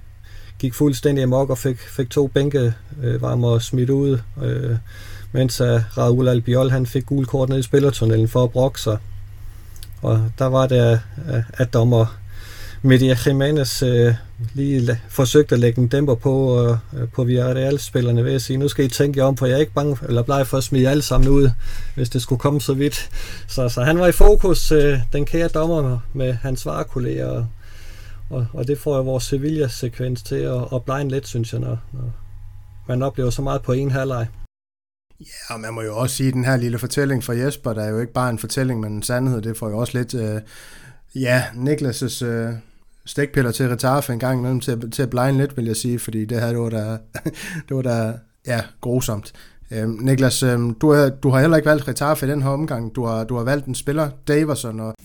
gik 0.59 0.73
fuldstændig 0.73 1.23
amok 1.23 1.49
og 1.49 1.57
fik, 1.57 1.79
fik 1.79 2.09
to 2.09 2.27
bænke 2.27 2.73
øh, 3.03 3.21
varme 3.21 3.61
smidt 3.61 3.89
ud, 3.89 4.19
øh, 4.43 4.77
mens 5.31 5.61
øh, 5.61 5.73
uh, 5.73 5.97
Raul 5.97 6.27
Albiol 6.27 6.69
han 6.69 6.85
fik 6.85 7.05
gul 7.05 7.25
kort 7.25 7.49
ned 7.49 7.59
i 7.59 7.61
spillertunnelen 7.61 8.27
for 8.27 8.43
at 8.43 8.51
brokke 8.51 8.81
sig. 8.81 8.97
Og 10.03 10.31
der 10.39 10.45
var 10.45 10.67
det, 10.67 10.99
øh, 11.29 11.43
at 11.53 11.73
dommer 11.73 12.05
Media 12.81 13.15
Jimenez 13.25 13.83
øh, 13.83 14.15
lige 14.53 14.99
forsøgte 15.09 15.55
at 15.55 15.59
lægge 15.59 15.81
en 15.81 15.87
dæmper 15.87 16.15
på, 16.15 16.63
øh, 16.63 16.77
øh, 17.01 17.09
på 17.09 17.23
Villarreal-spillerne 17.23 18.23
ved 18.23 18.33
at 18.33 18.41
sige, 18.41 18.57
nu 18.57 18.67
skal 18.67 18.85
I 18.85 18.87
tænke 18.87 19.19
jer 19.19 19.25
om, 19.25 19.37
for 19.37 19.45
jeg 19.45 19.55
er 19.55 19.59
ikke 19.59 19.73
bange, 19.73 19.97
eller 20.07 20.23
bleg 20.23 20.47
for 20.47 20.57
at 20.57 20.63
smide 20.63 20.89
alle 20.89 21.03
sammen 21.03 21.29
ud, 21.29 21.49
hvis 21.95 22.09
det 22.09 22.21
skulle 22.21 22.39
komme 22.39 22.61
så 22.61 22.73
vidt. 22.73 23.09
Så, 23.47 23.69
så 23.69 23.81
han 23.83 23.99
var 23.99 24.07
i 24.07 24.11
fokus, 24.11 24.71
øh, 24.71 24.99
den 25.13 25.25
kære 25.25 25.47
dommer 25.47 25.99
med 26.13 26.33
hans 26.33 26.65
varekolleger, 26.65 27.45
og, 28.29 28.45
og 28.53 28.67
det 28.67 28.77
får 28.77 28.95
jo 28.95 29.01
vores 29.01 29.23
Sevilla-sekvens 29.23 30.23
til 30.23 30.35
at, 30.35 30.61
at 30.73 30.83
blege 30.83 31.09
lidt, 31.09 31.27
synes 31.27 31.53
jeg, 31.53 31.61
når, 31.61 31.77
når 31.93 32.11
man 32.87 33.01
oplever 33.03 33.29
så 33.29 33.41
meget 33.41 33.61
på 33.61 33.71
en 33.71 33.91
halvleg. 33.91 34.27
Ja, 35.23 35.53
og 35.53 35.59
man 35.59 35.73
må 35.73 35.81
jo 35.81 35.97
også 35.97 36.15
sige, 36.15 36.27
at 36.27 36.33
den 36.33 36.45
her 36.45 36.57
lille 36.57 36.79
fortælling 36.79 37.23
fra 37.23 37.33
Jesper, 37.33 37.73
der 37.73 37.83
er 37.83 37.89
jo 37.89 37.99
ikke 37.99 38.13
bare 38.13 38.29
en 38.29 38.39
fortælling, 38.39 38.79
men 38.79 38.93
en 38.93 39.03
sandhed, 39.03 39.41
det 39.41 39.57
får 39.57 39.69
jo 39.69 39.77
også 39.77 39.97
lidt, 39.97 40.13
øh, 40.13 40.41
ja, 41.15 41.43
Niklas' 41.53 42.25
øh, 42.25 42.53
stikpiller 43.05 43.51
til 43.51 43.69
Retarfe 43.69 44.13
en 44.13 44.19
gang 44.19 44.39
imellem 44.39 44.59
til, 44.59 44.91
til 44.91 45.03
at 45.03 45.09
blinde 45.09 45.37
lidt, 45.37 45.57
vil 45.57 45.65
jeg 45.65 45.75
sige, 45.75 45.99
fordi 45.99 46.25
det 46.25 46.39
her, 46.39 46.47
det 46.47 46.59
var 46.59 46.69
da, 46.69 46.97
det 47.69 47.75
var 47.75 47.81
da 47.81 48.13
ja, 48.47 48.61
grusomt. 48.81 49.33
Øhm, 49.71 49.99
Niklas, 50.01 50.43
øhm, 50.43 50.73
du, 50.73 50.93
har, 50.93 51.09
du 51.09 51.29
har 51.29 51.39
heller 51.39 51.57
ikke 51.57 51.69
valgt 51.69 51.87
Retarfe 51.87 52.25
i 52.25 52.29
den 52.29 52.41
her 52.41 52.49
omgang. 52.49 52.95
Du 52.95 53.05
har, 53.05 53.23
du 53.23 53.37
har 53.37 53.43
valgt 53.43 53.65
en 53.65 53.75
spiller, 53.75 54.09
Davison, 54.27 54.79
Og... 54.79 54.95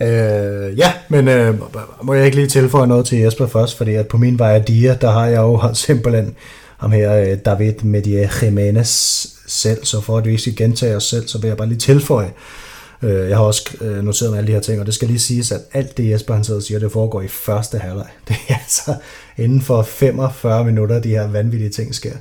Øh, 0.00 0.78
ja, 0.78 0.92
men 1.08 1.28
øh, 1.28 1.54
må 2.02 2.14
jeg 2.14 2.24
ikke 2.24 2.36
lige 2.36 2.48
tilføje 2.48 2.86
noget 2.86 3.06
til 3.06 3.18
Jesper 3.18 3.46
først, 3.46 3.76
fordi 3.76 3.94
at 3.94 4.08
på 4.08 4.16
min 4.16 4.38
vej 4.38 4.54
af 4.54 4.64
Dia, 4.64 4.98
der 5.00 5.10
har 5.10 5.26
jeg 5.26 5.38
jo 5.38 5.60
simpelthen 5.74 6.34
ham 6.76 6.92
her, 6.92 7.16
øh, 7.16 7.38
David 7.44 7.74
Medie 7.82 8.30
Jimenez 8.42 9.26
selv, 9.46 9.84
så 9.84 10.00
for 10.00 10.18
at 10.18 10.24
vi 10.24 10.30
ikke 10.30 10.42
skal 10.42 10.56
gentage 10.56 10.96
os 10.96 11.04
selv, 11.04 11.28
så 11.28 11.38
vil 11.38 11.48
jeg 11.48 11.56
bare 11.56 11.68
lige 11.68 11.78
tilføje, 11.78 12.32
Øh, 13.02 13.28
jeg 13.28 13.36
har 13.36 13.44
også 13.44 13.76
øh, 13.80 14.04
noteret 14.04 14.30
med 14.30 14.38
alle 14.38 14.48
de 14.48 14.52
her 14.52 14.60
ting, 14.60 14.80
og 14.80 14.86
det 14.86 14.94
skal 14.94 15.08
lige 15.08 15.18
siges, 15.18 15.52
at 15.52 15.60
alt 15.72 15.96
det 15.96 16.10
Jesper 16.10 16.34
han 16.34 16.44
sidder 16.44 16.60
og 16.60 16.64
siger, 16.64 16.80
det 16.80 16.92
foregår 16.92 17.22
i 17.22 17.28
første 17.28 17.78
halvleg. 17.78 18.08
Det 18.28 18.36
er 18.48 18.54
altså 18.54 18.94
inden 19.36 19.62
for 19.62 19.82
45 19.82 20.64
minutter, 20.64 21.00
de 21.00 21.08
her 21.08 21.28
vanvittige 21.28 21.70
ting 21.70 21.94
sker. 21.94 22.16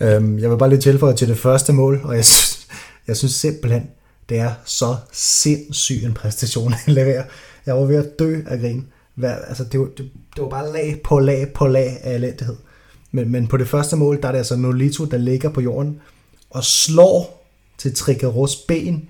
Øhm, 0.00 0.38
jeg 0.38 0.50
vil 0.50 0.58
bare 0.58 0.68
lige 0.68 0.80
tilføje 0.80 1.14
til 1.14 1.28
det 1.28 1.38
første 1.38 1.72
mål, 1.72 2.00
og 2.04 2.16
jeg 2.16 2.24
synes, 2.24 2.68
jeg 3.08 3.16
synes 3.16 3.34
simpelthen, 3.34 3.90
det 4.28 4.38
er 4.38 4.50
så 4.64 4.96
sindssyg 5.12 6.04
en 6.04 6.14
præstation, 6.14 6.72
han 6.84 6.94
leverer. 6.94 7.24
Jeg 7.66 7.76
var 7.76 7.84
ved 7.84 7.96
at 7.96 8.18
dø 8.18 8.40
af 8.46 8.58
grin. 8.60 8.86
altså, 9.22 9.64
det, 9.64 9.80
var, 9.80 9.86
det, 9.86 10.10
det 10.36 10.42
var 10.42 10.48
bare 10.48 10.72
lag 10.72 11.00
på 11.04 11.18
lag 11.18 11.52
på 11.54 11.66
lag 11.66 11.98
af 12.02 12.14
elendighed. 12.14 12.56
Men, 13.12 13.32
men 13.32 13.46
på 13.46 13.56
det 13.56 13.68
første 13.68 13.96
mål, 13.96 14.22
der 14.22 14.28
er 14.28 14.32
det 14.32 14.38
altså 14.38 14.56
Nolito, 14.56 15.04
der 15.04 15.16
ligger 15.16 15.50
på 15.50 15.60
jorden 15.60 16.00
og 16.50 16.64
slår 16.64 17.44
til 17.78 17.94
Trickeros 17.94 18.56
ben 18.56 19.08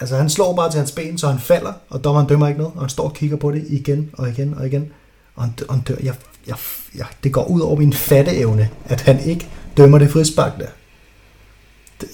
Altså 0.00 0.16
han 0.16 0.30
slår 0.30 0.56
bare 0.56 0.70
til 0.70 0.78
hans 0.78 0.92
ben, 0.92 1.18
så 1.18 1.28
han 1.28 1.40
falder, 1.40 1.72
og 1.88 2.04
dommeren 2.04 2.26
dømmer 2.26 2.48
ikke 2.48 2.58
noget, 2.58 2.74
og 2.74 2.82
han 2.82 2.88
står 2.88 3.04
og 3.04 3.14
kigger 3.14 3.36
på 3.36 3.50
det 3.50 3.64
igen 3.68 4.10
og 4.12 4.28
igen 4.28 4.54
og 4.54 4.66
igen. 4.66 4.92
Og 5.34 5.44
han, 5.44 5.54
og 5.68 5.74
han 5.74 5.84
dør. 5.84 5.94
Jeg, 6.02 6.14
jeg, 6.46 6.56
jeg, 6.94 7.06
det 7.24 7.32
går 7.32 7.44
ud 7.44 7.60
over 7.60 7.76
min 7.76 7.92
fatteevne, 7.92 8.70
at 8.84 9.00
han 9.00 9.20
ikke 9.20 9.48
dømmer 9.76 9.98
det 9.98 10.10
frispark 10.10 10.58
der. 10.58 10.66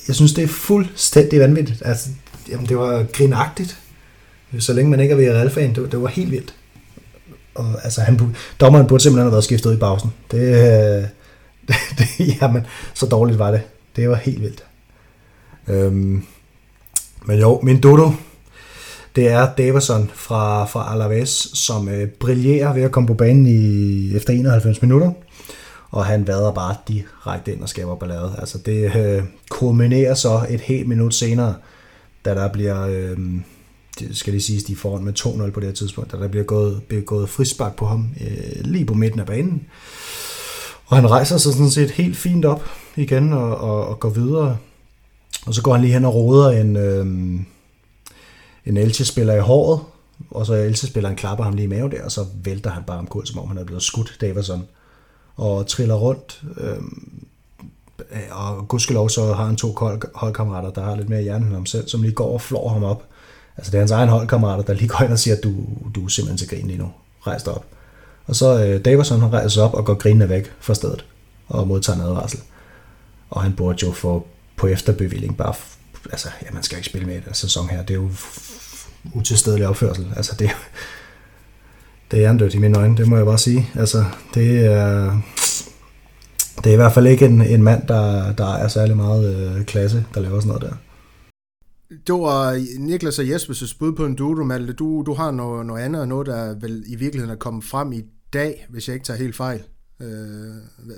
Jeg 0.09 0.17
synes, 0.17 0.33
det 0.33 0.45
er 0.45 0.49
fuldstændig 0.49 1.41
vanvittigt. 1.41 1.83
Altså, 1.85 2.09
jamen, 2.51 2.69
det 2.69 2.79
var 2.79 3.03
grinagtigt. 3.13 3.79
Så 4.59 4.73
længe 4.73 4.91
man 4.91 5.01
ikke 5.01 5.13
er 5.13 5.17
ved 5.17 5.31
Real-fan, 5.31 5.75
det, 5.75 5.93
det 5.93 6.03
var 6.03 6.09
helt 6.09 6.31
vildt. 6.31 6.55
Og, 7.55 7.85
altså, 7.85 8.01
han, 8.01 8.37
dommeren 8.61 8.87
burde 8.87 9.03
simpelthen 9.03 9.25
have 9.25 9.33
været 9.33 9.45
skiftet 9.45 9.71
ud 9.71 9.77
i 9.77 9.79
pausen. 9.79 10.13
Det, 10.31 10.39
øh, 10.39 10.55
det, 11.03 11.09
jamen, 12.41 12.67
så 12.95 13.07
dårligt 13.07 13.39
var 13.39 13.51
det. 13.51 13.63
Det 13.97 14.09
var 14.09 14.15
helt 14.15 14.41
vildt. 14.41 14.65
Øhm, 15.69 16.25
men 17.27 17.41
jo, 17.41 17.61
min 17.63 17.81
Dodo, 17.81 18.11
det 19.17 19.29
er 19.29 19.55
Davison 19.55 20.11
fra, 20.15 20.65
fra 20.65 20.93
Alaves, 20.93 21.51
som 21.55 21.89
øh, 21.89 22.09
brillerer 22.09 22.75
ved 22.75 22.83
at 22.83 22.93
komme 22.93 23.07
på 23.07 23.15
banen 23.15 23.47
i, 23.47 24.17
efter 24.17 24.33
91 24.33 24.83
minutter. 24.83 25.13
Og 25.91 26.07
han 26.07 26.27
vader 26.27 26.53
bare 26.53 26.77
direkte 26.89 27.53
ind 27.53 27.63
og 27.63 27.69
skaber 27.69 27.97
ballade. 27.97 28.35
Altså 28.39 28.59
det 28.59 28.97
øh, 28.97 29.23
kulminerer 29.51 30.15
så 30.15 30.47
et 30.51 30.61
helt 30.61 30.89
minut 30.89 31.15
senere, 31.15 31.55
da 32.25 32.35
der 32.35 32.53
bliver, 32.53 32.87
øh, 32.87 33.19
det 33.99 34.17
skal 34.17 34.33
lige 34.33 34.43
siges, 34.43 34.65
de 34.65 34.73
er 34.73 34.77
foran 34.77 35.05
med 35.05 35.13
2-0 35.19 35.51
på 35.51 35.61
det 35.61 35.69
her 35.69 35.75
tidspunkt, 35.75 36.13
da 36.13 36.17
der 36.17 36.29
bliver 36.29 36.45
gået, 36.45 36.83
bliver 36.89 37.03
gået 37.03 37.29
frispark 37.29 37.77
på 37.77 37.87
ham 37.87 38.09
øh, 38.21 38.65
lige 38.65 38.85
på 38.85 38.95
midten 38.95 39.21
af 39.21 39.27
banen. 39.27 39.67
Og 40.87 40.97
han 40.97 41.11
rejser 41.11 41.37
sig 41.37 41.53
sådan 41.53 41.71
set 41.71 41.91
helt 41.91 42.17
fint 42.17 42.45
op 42.45 42.63
igen 42.97 43.33
og, 43.33 43.57
og, 43.57 43.87
og 43.87 44.01
går 44.01 44.09
videre 44.11 44.57
og 45.47 45.55
så 45.55 45.63
går 45.63 45.73
han 45.73 45.81
lige 45.81 45.93
hen 45.93 46.05
og 46.05 46.15
roder 46.15 46.51
en, 46.51 46.77
øh, 46.77 47.07
en 48.67 48.77
Elche-spiller 48.77 49.35
i 49.35 49.41
håret, 49.41 49.81
og 50.31 50.47
så 50.47 50.55
Elche-spilleren 50.55 51.17
klapper 51.17 51.45
ham 51.45 51.55
lige 51.55 51.65
i 51.65 51.69
maven 51.69 51.91
der, 51.91 52.05
og 52.05 52.13
så 52.13 52.27
vælter 52.45 52.71
han 52.71 52.83
bare 52.87 52.99
omkuld, 52.99 53.27
som 53.27 53.39
om 53.39 53.49
han 53.49 53.59
er 53.59 53.65
blevet 53.65 53.83
skudt, 53.83 54.17
Davison, 54.21 54.67
og 55.37 55.67
triller 55.67 55.95
rundt. 55.95 56.43
Øh, 56.57 56.77
og 58.31 58.69
gudskelov 58.69 59.09
så 59.09 59.33
har 59.33 59.47
han 59.47 59.57
to 59.57 59.77
holdkammerater, 60.15 60.71
der 60.71 60.83
har 60.83 60.97
lidt 60.97 61.09
mere 61.09 61.23
hjerne 61.23 61.47
end 61.47 61.55
ham 61.55 61.67
selv, 61.67 61.89
som 61.89 62.03
lige 62.03 62.15
går 62.15 62.33
og 62.33 62.41
flår 62.41 62.69
ham 62.69 62.85
op. 62.85 63.03
Altså 63.57 63.71
det 63.71 63.77
er 63.77 63.81
hans 63.81 63.91
egen 63.91 64.09
holdkammerater, 64.09 64.65
der 64.65 64.73
lige 64.73 64.89
går 64.89 65.05
ind 65.05 65.13
og 65.13 65.19
siger, 65.19 65.37
at 65.37 65.43
du, 65.45 65.55
du 65.95 66.05
er 66.05 66.09
simpelthen 66.09 66.39
til 66.39 66.49
grin 66.49 66.67
lige 66.67 66.79
nu. 66.79 66.91
Rejs 67.27 67.43
dig 67.43 67.55
op. 67.55 67.65
Og 68.27 68.37
så 68.37 68.65
øh, 68.65 68.85
Davison 68.85 69.21
han 69.21 69.33
rejser 69.33 69.49
sig 69.49 69.63
op 69.63 69.75
og 69.75 69.85
går 69.85 69.95
grinende 69.95 70.29
væk 70.29 70.53
fra 70.61 70.75
stedet 70.75 71.05
og 71.49 71.69
modtager 71.69 71.97
en 71.97 72.05
advarsel. 72.05 72.41
Og 73.31 73.43
han 73.43 73.53
burde 73.53 73.87
jo 73.87 73.93
få 73.93 74.27
på 74.57 74.67
efterbevilling. 74.67 75.37
Bare, 75.37 75.55
altså, 76.13 76.29
ja, 76.43 76.47
man 76.53 76.63
skal 76.63 76.79
ikke 76.79 76.89
spille 76.89 77.07
med 77.07 77.17
i 77.17 77.21
den 77.21 77.35
sæson 77.35 77.69
her. 77.69 77.83
Det 77.83 77.91
er 77.91 78.01
jo 78.01 78.11
utilstedelig 79.15 79.69
opførsel. 79.69 80.07
Altså, 80.17 80.37
det, 80.39 80.51
det 82.11 82.25
er 82.25 82.31
andødt 82.31 82.55
i 82.55 82.59
mine 82.59 82.79
øjne, 82.79 82.97
det 82.97 83.09
må 83.09 83.17
jeg 83.17 83.27
bare 83.27 83.39
sige. 83.39 83.71
Altså, 83.75 84.05
det 84.35 84.67
er, 84.67 85.21
det 86.57 86.67
er 86.67 86.73
i 86.73 86.77
hvert 86.77 86.93
fald 86.93 87.07
ikke 87.07 87.27
en, 87.27 87.43
en 87.43 87.63
mand, 87.63 87.87
der, 87.87 88.33
der 88.33 88.55
er 88.55 88.69
særlig 88.69 88.97
meget 88.97 89.57
øh, 89.57 89.65
klasse, 89.65 90.05
der 90.15 90.21
laver 90.21 90.41
sådan 90.41 90.49
noget 90.49 90.63
der. 90.63 90.77
Det 92.07 92.15
var 92.15 92.53
øh, 92.53 92.61
Niklas 92.79 93.19
og 93.19 93.29
Jespers 93.29 93.75
bud 93.75 93.93
på 93.93 94.07
en 94.07 94.15
duo, 94.15 94.45
Malte. 94.45 94.73
Du, 94.73 95.03
du 95.07 95.15
har 95.15 95.31
noget, 95.31 95.67
noget 95.67 95.83
andet, 95.83 96.03
og 96.03 96.09
noget, 96.09 96.27
der 96.27 96.55
vel 96.61 96.85
i 96.87 96.97
virkeligheden 96.97 97.35
er 97.35 97.39
kommet 97.39 97.65
frem 97.65 97.93
i 97.93 98.03
dag, 98.35 98.67
hvis 98.69 98.89
jeg 98.89 98.95
ikke 98.95 99.07
tager 99.07 99.19
helt 99.19 99.37
fejl. 99.37 99.63
Øh, 100.01 100.07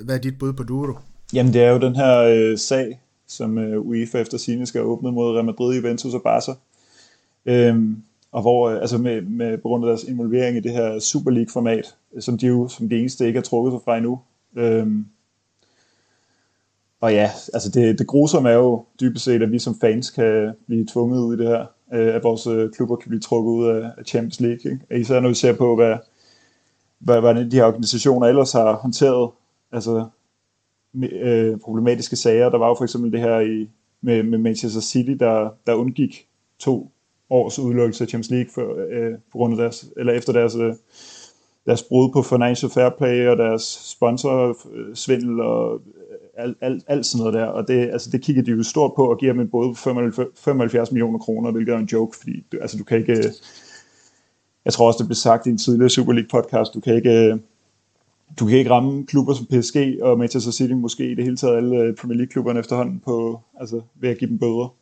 hvad 0.04 0.14
er 0.14 0.20
dit 0.20 0.38
bud 0.38 0.52
på 0.52 0.62
Duro? 0.62 0.92
Jamen, 1.34 1.52
det 1.52 1.62
er 1.62 1.70
jo 1.70 1.78
den 1.78 1.96
her 1.96 2.18
øh, 2.18 2.58
sag, 2.58 3.00
som 3.28 3.58
øh, 3.58 3.80
UEFA 3.80 4.18
efter 4.18 4.38
sine 4.38 4.66
skal 4.66 4.82
åbne 4.82 5.12
mod 5.12 5.34
Real 5.34 5.44
Madrid, 5.44 5.76
Juventus 5.76 6.14
og 6.14 6.22
Barca. 6.22 6.52
Øhm, 7.46 8.02
og 8.32 8.42
hvor, 8.42 8.70
øh, 8.70 8.80
altså 8.80 8.98
med, 8.98 9.22
med, 9.22 9.58
på 9.58 9.68
grund 9.68 9.84
af 9.84 9.88
deres 9.88 10.04
involvering 10.04 10.56
i 10.56 10.60
det 10.60 10.72
her 10.72 10.98
Super 10.98 11.30
League-format, 11.30 11.94
øh, 12.14 12.22
som 12.22 12.38
de 12.38 12.46
jo 12.46 12.68
som 12.68 12.88
de 12.88 12.98
eneste 12.98 13.26
ikke 13.26 13.36
har 13.36 13.44
trukket 13.44 13.72
sig 13.72 13.80
fra 13.84 13.96
endnu. 13.96 14.20
Øhm, 14.56 15.06
og 17.00 17.12
ja, 17.12 17.30
altså 17.54 17.70
det, 17.70 17.98
det 17.98 18.06
grusomme 18.06 18.50
er 18.50 18.54
jo 18.54 18.84
dybest 19.00 19.24
set, 19.24 19.42
at 19.42 19.52
vi 19.52 19.58
som 19.58 19.80
fans 19.80 20.10
kan 20.10 20.52
blive 20.66 20.86
tvunget 20.92 21.20
ud 21.20 21.34
i 21.34 21.38
det 21.38 21.48
her, 21.48 21.66
øh, 21.94 22.14
at 22.14 22.24
vores 22.24 22.46
øh, 22.46 22.70
klubber 22.72 22.96
kan 22.96 23.08
blive 23.08 23.20
trukket 23.20 23.50
ud 23.50 23.66
af, 23.66 23.90
af 23.98 24.04
Champions 24.06 24.40
League. 24.40 24.72
Ikke? 24.72 25.00
Især 25.00 25.20
når 25.20 25.28
vi 25.28 25.34
ser 25.34 25.52
på, 25.52 25.76
hvad, 25.76 25.96
hvordan 26.98 27.51
de 27.51 27.56
her 27.56 27.64
organisationer 27.64 28.27
ellers 28.27 28.52
har 28.52 28.73
håndteret 28.73 29.31
altså 29.73 30.06
øh, 31.12 31.59
problematiske 31.59 32.16
sager. 32.16 32.48
Der 32.48 32.59
var 32.59 32.68
jo 32.68 32.74
for 32.74 32.85
eksempel 32.85 33.12
det 33.12 33.20
her 33.20 33.40
i, 33.40 33.68
med, 34.01 34.23
med 34.23 34.39
Manchester 34.39 34.81
City, 34.81 35.10
der, 35.10 35.51
der 35.66 35.74
undgik 35.74 36.27
to 36.59 36.90
års 37.31 37.59
udelukkelse 37.59 38.05
af 38.05 38.09
Champions 38.09 38.31
League 38.31 38.51
for, 38.55 38.77
øh, 38.90 39.12
på 39.32 39.39
grund 39.39 39.52
af 39.52 39.59
deres, 39.59 39.89
eller 39.97 40.12
efter 40.12 40.32
deres, 40.32 40.56
øh, 40.56 40.74
deres 41.66 41.82
brud 41.82 42.12
på 42.12 42.23
financial 42.23 42.70
fair 42.70 42.89
play 42.98 43.28
og 43.28 43.36
deres 43.36 43.62
sponsorsvindel 43.62 45.40
og 45.40 45.74
øh, 45.74 46.44
alt, 46.44 46.56
alt, 46.60 46.85
alt 46.86 47.06
sådan 47.06 47.18
noget 47.18 47.35
der. 47.35 47.47
Og 47.47 47.68
det, 47.68 47.90
altså, 47.90 48.10
det 48.10 48.23
kigger 48.23 48.43
de 48.43 48.51
jo 48.51 48.62
stort 48.62 48.93
på 48.97 49.10
og 49.10 49.18
giver 49.18 49.32
dem 49.32 49.40
en 49.40 49.48
både 49.48 49.74
75 49.74 50.93
millioner 50.93 51.18
kroner, 51.18 51.51
hvilket 51.51 51.74
er 51.74 51.78
en 51.78 51.85
joke, 51.93 52.16
fordi 52.16 52.44
du, 52.52 52.59
altså, 52.60 52.78
du 52.78 52.85
kan 52.85 52.98
ikke... 52.98 53.12
Øh, 53.12 53.24
jeg 54.66 54.72
tror 54.72 54.86
også, 54.86 54.98
det 54.98 55.06
blev 55.06 55.14
sagt 55.14 55.47
i 55.47 55.51
en 55.51 55.59
tidligere 55.59 55.90
Super 55.90 56.12
League 56.12 56.28
podcast, 56.28 56.74
du 56.74 56.80
kan 56.80 56.94
ikke 56.94 57.10
øh, 57.10 57.38
du 58.38 58.47
kan 58.47 58.59
ikke 58.59 58.70
ramme 58.70 59.06
klubber 59.06 59.34
som 59.34 59.47
PSG 59.47 60.02
og 60.02 60.18
Manchester 60.18 60.51
City, 60.51 60.72
måske 60.72 61.10
i 61.10 61.14
det 61.14 61.24
hele 61.24 61.36
taget 61.36 61.56
alle 61.56 61.76
øh, 61.76 61.94
Premier 61.94 62.16
League-klubberne 62.16 62.60
efterhånden, 62.60 63.01
på, 63.05 63.40
altså 63.60 63.80
ved 63.94 64.10
at 64.10 64.18
give 64.18 64.30
dem 64.30 64.38
bøder. 64.38 64.74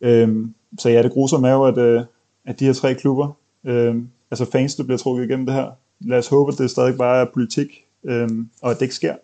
Øhm, 0.00 0.54
så 0.78 0.88
ja, 0.88 1.02
det 1.02 1.12
grusomme 1.12 1.48
er 1.48 1.52
jo, 1.52 1.64
at, 1.64 1.78
øh, 1.78 2.02
at 2.44 2.60
de 2.60 2.64
her 2.64 2.72
tre 2.72 2.94
klubber, 2.94 3.38
øhm, 3.64 4.08
altså 4.30 4.50
fans, 4.52 4.74
der 4.74 4.84
bliver 4.84 4.98
trukket 4.98 5.24
igennem 5.24 5.46
det 5.46 5.54
her, 5.54 5.70
lad 6.00 6.18
os 6.18 6.28
håbe, 6.28 6.52
at 6.52 6.58
det 6.58 6.70
stadig 6.70 6.98
bare 6.98 7.20
er 7.20 7.26
politik, 7.34 7.84
øhm, 8.04 8.48
og 8.62 8.70
at 8.70 8.76
det 8.76 8.82
ikke 8.82 8.94
sker. 8.94 9.14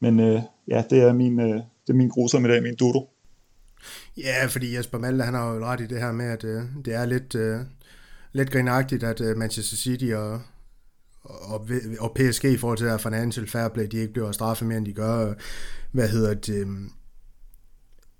Men 0.00 0.20
øh, 0.20 0.40
ja, 0.68 0.84
det 0.90 0.98
er 1.02 1.12
min, 1.12 1.40
øh, 1.40 1.54
det 1.56 1.88
er 1.88 1.94
min 1.94 2.08
grusomme 2.08 2.48
i 2.48 2.50
dag, 2.50 2.62
min 2.62 2.74
dodo. 2.74 3.08
Ja, 4.16 4.46
fordi 4.46 4.76
Jesper 4.76 4.98
Malte, 4.98 5.24
han 5.24 5.34
har 5.34 5.54
jo 5.54 5.64
ret 5.64 5.80
i 5.80 5.86
det 5.86 6.00
her 6.00 6.12
med, 6.12 6.24
at 6.24 6.44
øh, 6.44 6.62
det 6.84 6.94
er 6.94 7.06
lidt, 7.06 7.34
øh, 7.34 7.58
lidt 8.32 8.50
grinagtigt, 8.50 9.02
at 9.02 9.20
øh, 9.20 9.36
Manchester 9.36 9.76
City 9.76 10.10
og, 10.14 10.40
og, 11.22 11.68
og 12.00 12.12
PSG 12.14 12.44
i 12.44 12.56
forhold 12.56 12.78
til 12.78 12.86
der 12.86 12.98
financial 12.98 13.46
fair 13.46 13.68
play, 13.68 13.86
de 13.86 13.96
ikke 13.96 14.12
bliver 14.12 14.32
straffet 14.32 14.68
mere, 14.68 14.78
end 14.78 14.86
de 14.86 14.92
gør. 14.92 15.34
Hvad 15.92 16.08
hedder 16.08 16.34
det? 16.34 16.54
Øh, 16.54 16.66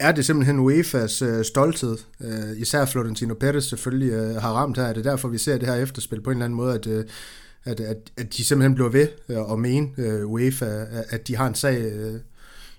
er 0.01 0.13
det 0.13 0.25
simpelthen 0.27 0.69
UEFA's 0.69 1.25
øh, 1.25 1.45
stolthed, 1.45 1.97
øh, 2.21 2.61
især 2.61 2.85
Florentino 2.85 3.35
Perez 3.35 3.65
selvfølgelig 3.65 4.13
øh, 4.13 4.35
har 4.35 4.53
ramt 4.53 4.77
her. 4.77 4.85
Er 4.85 4.93
det 4.93 5.05
derfor, 5.05 5.29
vi 5.29 5.39
ser 5.39 5.59
det 5.59 5.69
her 5.69 5.75
efterspil 5.75 6.21
på 6.21 6.31
en 6.31 6.37
eller 6.37 6.45
anden 6.45 6.57
måde, 6.57 6.75
at, 6.75 6.87
øh, 6.87 7.05
at, 7.65 7.81
at, 7.81 7.97
at 8.17 8.37
de 8.37 8.45
simpelthen 8.45 8.75
bliver 8.75 8.91
ved 8.91 9.09
øh, 9.29 9.53
at 9.53 9.59
mene 9.59 9.89
øh, 9.99 10.27
UEFA, 10.27 10.87
at 11.09 11.29
de 11.29 11.37
har 11.37 11.47
en 11.47 11.55
sag, 11.55 11.93
øh, 11.93 12.21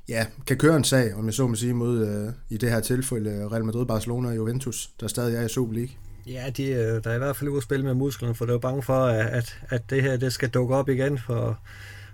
ja, 0.10 0.26
kan 0.48 0.58
køre 0.58 0.78
en 0.78 0.84
sag, 0.84 1.16
om 1.16 1.26
jeg 1.26 1.34
så 1.34 1.48
må 1.48 1.56
sige, 1.56 1.74
mod 1.74 2.08
øh, 2.08 2.34
i 2.50 2.58
det 2.58 2.70
her 2.70 2.80
tilfælde 2.80 3.48
Real 3.52 3.66
Madrid, 3.66 3.86
Barcelona 3.86 4.30
og 4.30 4.36
Juventus, 4.36 4.90
der 5.00 5.08
stadig 5.08 5.36
er 5.36 5.46
i 5.46 5.50
Super 5.50 5.74
League. 5.74 5.96
Ja, 6.28 6.50
de, 6.58 6.64
øh, 6.64 7.04
der 7.04 7.10
er 7.10 7.16
i 7.16 7.18
hvert 7.18 7.36
fald 7.36 7.50
ude 7.50 7.58
at 7.58 7.64
spille 7.64 7.86
med 7.86 7.94
musklerne, 7.94 8.36
for 8.36 8.46
det 8.46 8.54
er 8.54 8.60
bange 8.60 8.84
for, 8.84 9.06
at, 9.06 9.58
at 9.70 9.82
det 9.90 10.02
her 10.02 10.18
det 10.18 10.34
skal 10.34 10.50
dukke 10.50 10.76
op 10.76 10.90
igen, 10.90 11.18
for 11.18 11.60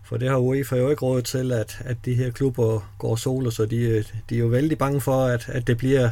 for 0.08 0.18
det 0.18 0.30
har 0.30 0.38
UEFA 0.38 0.76
jo 0.76 0.90
ikke 0.90 1.06
råd 1.06 1.22
til, 1.22 1.52
at, 1.52 1.82
at 1.86 1.98
de 2.06 2.14
her 2.14 2.32
klubber 2.32 2.92
går 2.98 3.16
solo, 3.16 3.50
så 3.50 3.66
de, 3.66 3.78
øh, 3.78 4.04
de 4.30 4.36
er 4.36 4.40
jo 4.40 4.48
vældig 4.48 4.78
bange 4.78 5.02
for, 5.02 5.26
at, 5.26 5.50
at 5.50 5.68
det 5.68 5.78
bliver 5.78 6.10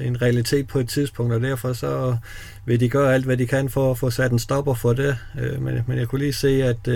en 0.00 0.22
realitet 0.22 0.66
på 0.66 0.78
et 0.78 0.88
tidspunkt, 0.88 1.32
og 1.32 1.40
derfor 1.40 1.72
så 1.72 2.16
vil 2.64 2.80
de 2.80 2.88
gøre 2.88 3.14
alt, 3.14 3.24
hvad 3.24 3.36
de 3.36 3.46
kan 3.46 3.68
for 3.68 3.90
at 3.90 3.98
få 3.98 4.10
sat 4.10 4.32
en 4.32 4.38
stopper 4.38 4.74
for 4.74 4.92
det. 4.92 5.16
Øh, 5.40 5.62
men, 5.62 5.84
men 5.86 5.98
jeg 5.98 6.08
kunne 6.08 6.18
lige 6.18 6.32
se, 6.32 6.62
at, 6.64 6.88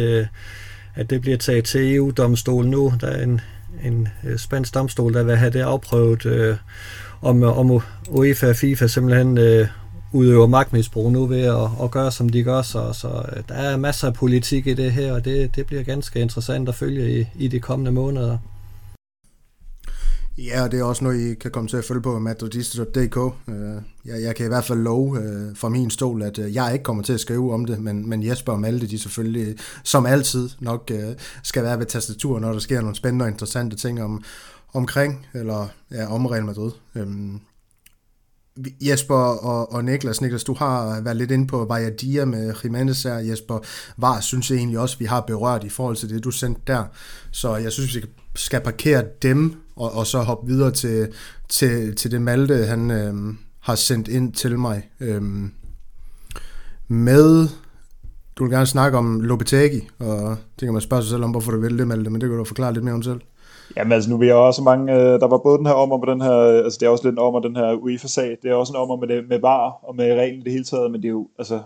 at 0.95 1.11
det 1.11 1.21
bliver 1.21 1.37
taget 1.37 1.65
til 1.65 1.95
EU-domstolen 1.95 2.71
nu. 2.71 2.93
Der 3.01 3.07
er 3.07 3.23
en, 3.23 3.41
en 3.85 4.09
spansk 4.37 4.75
domstol, 4.75 5.15
der 5.15 5.23
vil 5.23 5.37
have 5.37 5.51
det 5.51 5.61
afprøvet, 5.61 6.59
om, 7.23 7.43
om 7.43 7.81
UEFA 8.09 8.49
og 8.49 8.57
FIFA 8.57 8.87
simpelthen 8.87 9.39
udøver 10.15 10.47
magtmisbrug 10.47 11.12
nu 11.12 11.27
ved 11.27 11.41
at, 11.41 11.69
at 11.82 11.91
gøre, 11.91 12.12
som 12.12 12.28
de 12.28 12.43
gør. 12.43 12.62
Så, 12.62 12.93
så 12.93 13.09
øh, 13.09 13.43
der 13.49 13.55
er 13.55 13.77
masser 13.77 14.07
af 14.07 14.15
politik 14.15 14.66
i 14.66 14.74
det 14.74 14.93
her, 14.93 15.12
og 15.12 15.24
det, 15.24 15.57
det 15.57 15.66
bliver 15.66 15.82
ganske 15.82 16.20
interessant 16.20 16.69
at 16.69 16.74
følge 16.74 17.20
i, 17.20 17.27
i 17.39 17.49
de 17.49 17.61
kommende 17.61 17.93
måneder. 17.93 18.39
Ja, 20.39 20.62
og 20.62 20.73
det 20.73 20.81
er 20.81 20.85
også 20.85 21.05
noget, 21.05 21.20
I 21.20 21.35
kan 21.35 21.51
komme 21.51 21.69
til 21.69 21.77
at 21.77 21.85
følge 21.85 22.03
på 22.03 22.19
madridista.dk. 22.19 23.16
Øh, 23.49 23.82
jeg, 24.05 24.23
jeg 24.23 24.36
kan 24.36 24.47
i 24.47 24.49
hvert 24.49 24.65
fald 24.65 24.78
love 24.78 25.19
øh, 25.23 25.57
fra 25.57 25.69
min 25.69 25.91
stol, 25.91 26.23
at 26.23 26.39
øh, 26.39 26.55
jeg 26.55 26.73
ikke 26.73 26.82
kommer 26.82 27.03
til 27.03 27.12
at 27.12 27.20
skrive 27.20 27.55
om 27.55 27.65
det, 27.65 27.78
men, 27.78 28.09
men 28.09 28.27
Jesper 28.27 28.53
og 28.53 28.61
Malte, 28.61 28.86
de 28.86 28.99
selvfølgelig, 28.99 29.57
som 29.85 30.07
altid, 30.07 30.51
nok 30.61 30.91
skal 31.43 31.62
være 31.62 31.78
ved 31.78 31.86
tastaturet, 31.86 32.43
når 32.43 32.53
der 32.53 32.59
sker 32.59 32.81
nogle 32.81 32.97
spændende 32.97 33.24
og 33.24 33.28
interessante 33.28 33.77
ting 33.77 34.03
om, 34.03 34.23
omkring, 34.73 35.27
eller 35.35 35.69
ja, 35.91 36.15
om 36.15 36.27
Real 36.27 36.45
Madrid. 36.45 36.70
Øhm, 36.95 37.41
Jesper 38.81 39.15
og, 39.15 39.73
og 39.73 39.85
Niklas, 39.85 40.21
Niklas, 40.21 40.45
du 40.45 40.55
har 40.55 41.01
været 41.01 41.17
lidt 41.17 41.31
inde 41.31 41.47
på 41.47 41.65
Vajadia 41.65 42.25
med 42.25 42.55
Jimenez 42.65 43.03
her, 43.03 43.15
Jesper. 43.15 43.59
Var 43.97 44.21
synes 44.21 44.51
jeg 44.51 44.57
egentlig 44.57 44.79
også, 44.79 44.99
vi 44.99 45.05
har 45.05 45.21
berørt 45.21 45.65
i 45.65 45.69
forhold 45.69 45.97
til 45.97 46.09
det, 46.09 46.25
du 46.25 46.31
sendte 46.31 46.61
der. 46.67 46.85
Så 47.31 47.57
jeg 47.57 47.73
synes, 47.73 47.97
vi 47.97 48.03
skal 48.35 48.61
parkere 48.61 49.05
dem, 49.23 49.55
og, 49.77 49.93
og 49.93 50.07
så 50.07 50.23
hoppe 50.23 50.47
videre 50.47 50.71
til, 50.71 51.13
til, 51.49 51.97
til 51.97 52.11
det 52.11 52.23
Malte, 52.23 52.67
han 52.67 52.91
øhm, 52.91 53.39
har 53.61 53.75
sendt 53.75 54.09
ind 54.09 54.33
til 54.33 54.59
mig. 54.59 54.91
Øhm, 55.01 55.53
med, 56.89 57.49
du 58.37 58.45
vil 58.45 58.53
gerne 58.53 58.67
snakke 58.67 58.99
om 58.99 59.21
Lopetegi, 59.21 59.89
og 59.99 60.37
det 60.61 60.67
kan 60.67 60.73
man 60.73 60.83
spørge 60.83 61.03
sig 61.03 61.11
selv 61.11 61.25
om, 61.25 61.31
hvorfor 61.31 61.53
du 61.53 61.61
vil 61.61 61.79
det, 61.79 61.87
Malte, 61.87 62.11
men 62.11 62.21
det 62.21 62.29
kan 62.29 62.39
du 62.39 62.45
forklare 62.45 62.73
lidt 62.73 62.85
mere 62.85 62.95
om 62.95 63.03
selv. 63.03 63.21
Jamen 63.77 63.93
altså, 63.93 64.11
nu 64.11 64.16
vil 64.16 64.27
jeg 64.27 64.36
også 64.36 64.62
mange, 64.62 64.93
øh, 64.93 65.20
der 65.20 65.27
var 65.27 65.39
både 65.39 65.59
den 65.59 65.66
her 65.66 65.73
om 65.73 65.93
og 65.93 66.01
med 66.01 66.15
den 66.15 66.20
her, 66.20 66.39
øh, 66.39 66.65
altså 66.65 66.78
det 66.81 66.86
er 66.86 66.91
også 66.91 67.09
lidt 67.09 67.19
om 67.19 67.35
og 67.35 67.43
den 67.43 67.57
her 67.57 67.74
UEFA-sag, 67.74 68.36
det 68.43 68.51
er 68.51 68.55
også 68.55 68.73
en 68.73 68.77
om 68.77 68.91
og 68.91 68.99
med, 68.99 69.09
det, 69.09 69.28
med 69.28 69.39
VAR 69.41 69.78
og 69.82 69.97
med 69.97 70.15
reglen 70.15 70.45
det 70.45 70.53
hele 70.53 70.65
taget, 70.65 70.91
men 70.91 71.03
det 71.03 71.09
er 71.09 71.12
jo 71.12 71.28
altså 71.39 71.62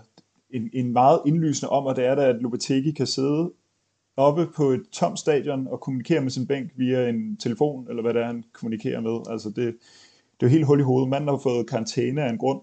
en, 0.49 0.69
en 0.73 0.93
meget 0.93 1.19
indlysende 1.25 1.69
om, 1.69 1.85
og 1.85 1.95
det 1.95 2.05
er 2.05 2.15
da, 2.15 2.21
at 2.21 2.41
Lopetegi 2.41 2.91
kan 2.91 3.07
sidde 3.07 3.51
oppe 4.17 4.47
på 4.55 4.63
et 4.63 4.81
tomt 4.91 5.19
stadion 5.19 5.67
og 5.67 5.79
kommunikere 5.79 6.21
med 6.21 6.31
sin 6.31 6.47
bænk 6.47 6.71
via 6.75 7.09
en 7.09 7.37
telefon, 7.37 7.87
eller 7.89 8.01
hvad 8.01 8.13
det 8.13 8.21
er, 8.21 8.25
han 8.25 8.43
kommunikerer 8.53 9.01
med. 9.01 9.31
Altså 9.31 9.49
det, 9.49 9.55
det 9.55 10.45
er 10.45 10.47
jo 10.47 10.47
helt 10.47 10.65
hul 10.65 10.79
i 10.79 10.83
hovedet. 10.83 11.09
Manden 11.09 11.29
har 11.29 11.37
fået 11.37 11.69
karantæne 11.69 12.23
af 12.23 12.29
en 12.29 12.37
grund. 12.37 12.61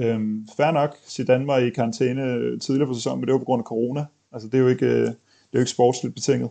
Øhm, 0.00 0.48
fair 0.56 0.70
nok, 0.70 0.96
Zidane 1.06 1.46
var 1.46 1.58
i 1.58 1.70
karantæne 1.70 2.24
øh, 2.24 2.60
tidligere 2.60 2.88
på 2.88 2.94
sæsonen, 2.94 3.20
men 3.20 3.26
det 3.26 3.32
var 3.32 3.38
på 3.38 3.44
grund 3.44 3.60
af 3.60 3.64
corona. 3.64 4.06
Altså 4.32 4.48
det 4.48 4.54
er 4.54 4.62
jo 4.62 4.68
ikke, 4.68 4.86
øh, 4.86 5.00
det 5.00 5.08
er 5.08 5.14
jo 5.54 5.58
ikke 5.58 5.70
sportsligt 5.70 6.14
betinget 6.14 6.50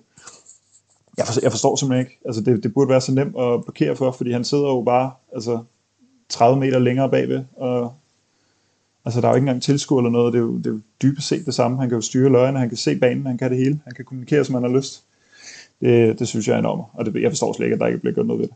jeg, 1.17 1.25
forstår, 1.25 1.41
jeg 1.43 1.51
forstår 1.51 1.75
simpelthen 1.75 2.05
ikke. 2.05 2.19
Altså, 2.25 2.41
det, 2.41 2.63
det 2.63 2.73
burde 2.73 2.89
være 2.89 3.01
så 3.01 3.11
nemt 3.11 3.35
at 3.39 3.63
blokere 3.65 3.95
for, 3.95 4.11
fordi 4.11 4.31
han 4.31 4.43
sidder 4.43 4.67
jo 4.67 4.81
bare 4.81 5.11
altså, 5.33 5.63
30 6.29 6.59
meter 6.59 6.79
længere 6.79 7.09
bagved, 7.09 7.43
og 7.57 7.93
altså, 9.05 9.21
der 9.21 9.27
er 9.27 9.31
jo 9.31 9.35
ikke 9.35 9.43
engang 9.43 9.61
tilskuer 9.61 9.99
eller 9.99 10.11
noget. 10.11 10.33
Det 10.33 10.39
er, 10.39 10.43
jo, 10.43 10.57
det 10.57 10.65
er 10.65 10.71
jo 10.71 10.79
dybest 11.01 11.27
set 11.27 11.45
det 11.45 11.53
samme. 11.53 11.79
Han 11.79 11.89
kan 11.89 11.95
jo 11.95 12.01
styre 12.01 12.29
løgene, 12.29 12.59
han 12.59 12.69
kan 12.69 12.77
se 12.77 12.95
banen, 12.95 13.25
han 13.25 13.37
kan 13.37 13.49
det 13.49 13.57
hele. 13.57 13.79
Han 13.83 13.93
kan 13.95 14.05
kommunikere, 14.05 14.45
som 14.45 14.55
han 14.55 14.63
har 14.63 14.77
lyst. 14.77 15.03
Det, 15.81 16.19
det 16.19 16.27
synes 16.27 16.47
jeg 16.47 16.55
er 16.55 16.59
enormt, 16.59 16.83
og 16.93 17.05
det, 17.05 17.21
jeg 17.21 17.31
forstår 17.31 17.53
slet 17.53 17.65
ikke, 17.65 17.73
at 17.73 17.79
der 17.79 17.87
ikke 17.87 17.99
bliver 17.99 18.13
gjort 18.13 18.27
noget 18.27 18.41
ved 18.41 18.47
det. 18.47 18.55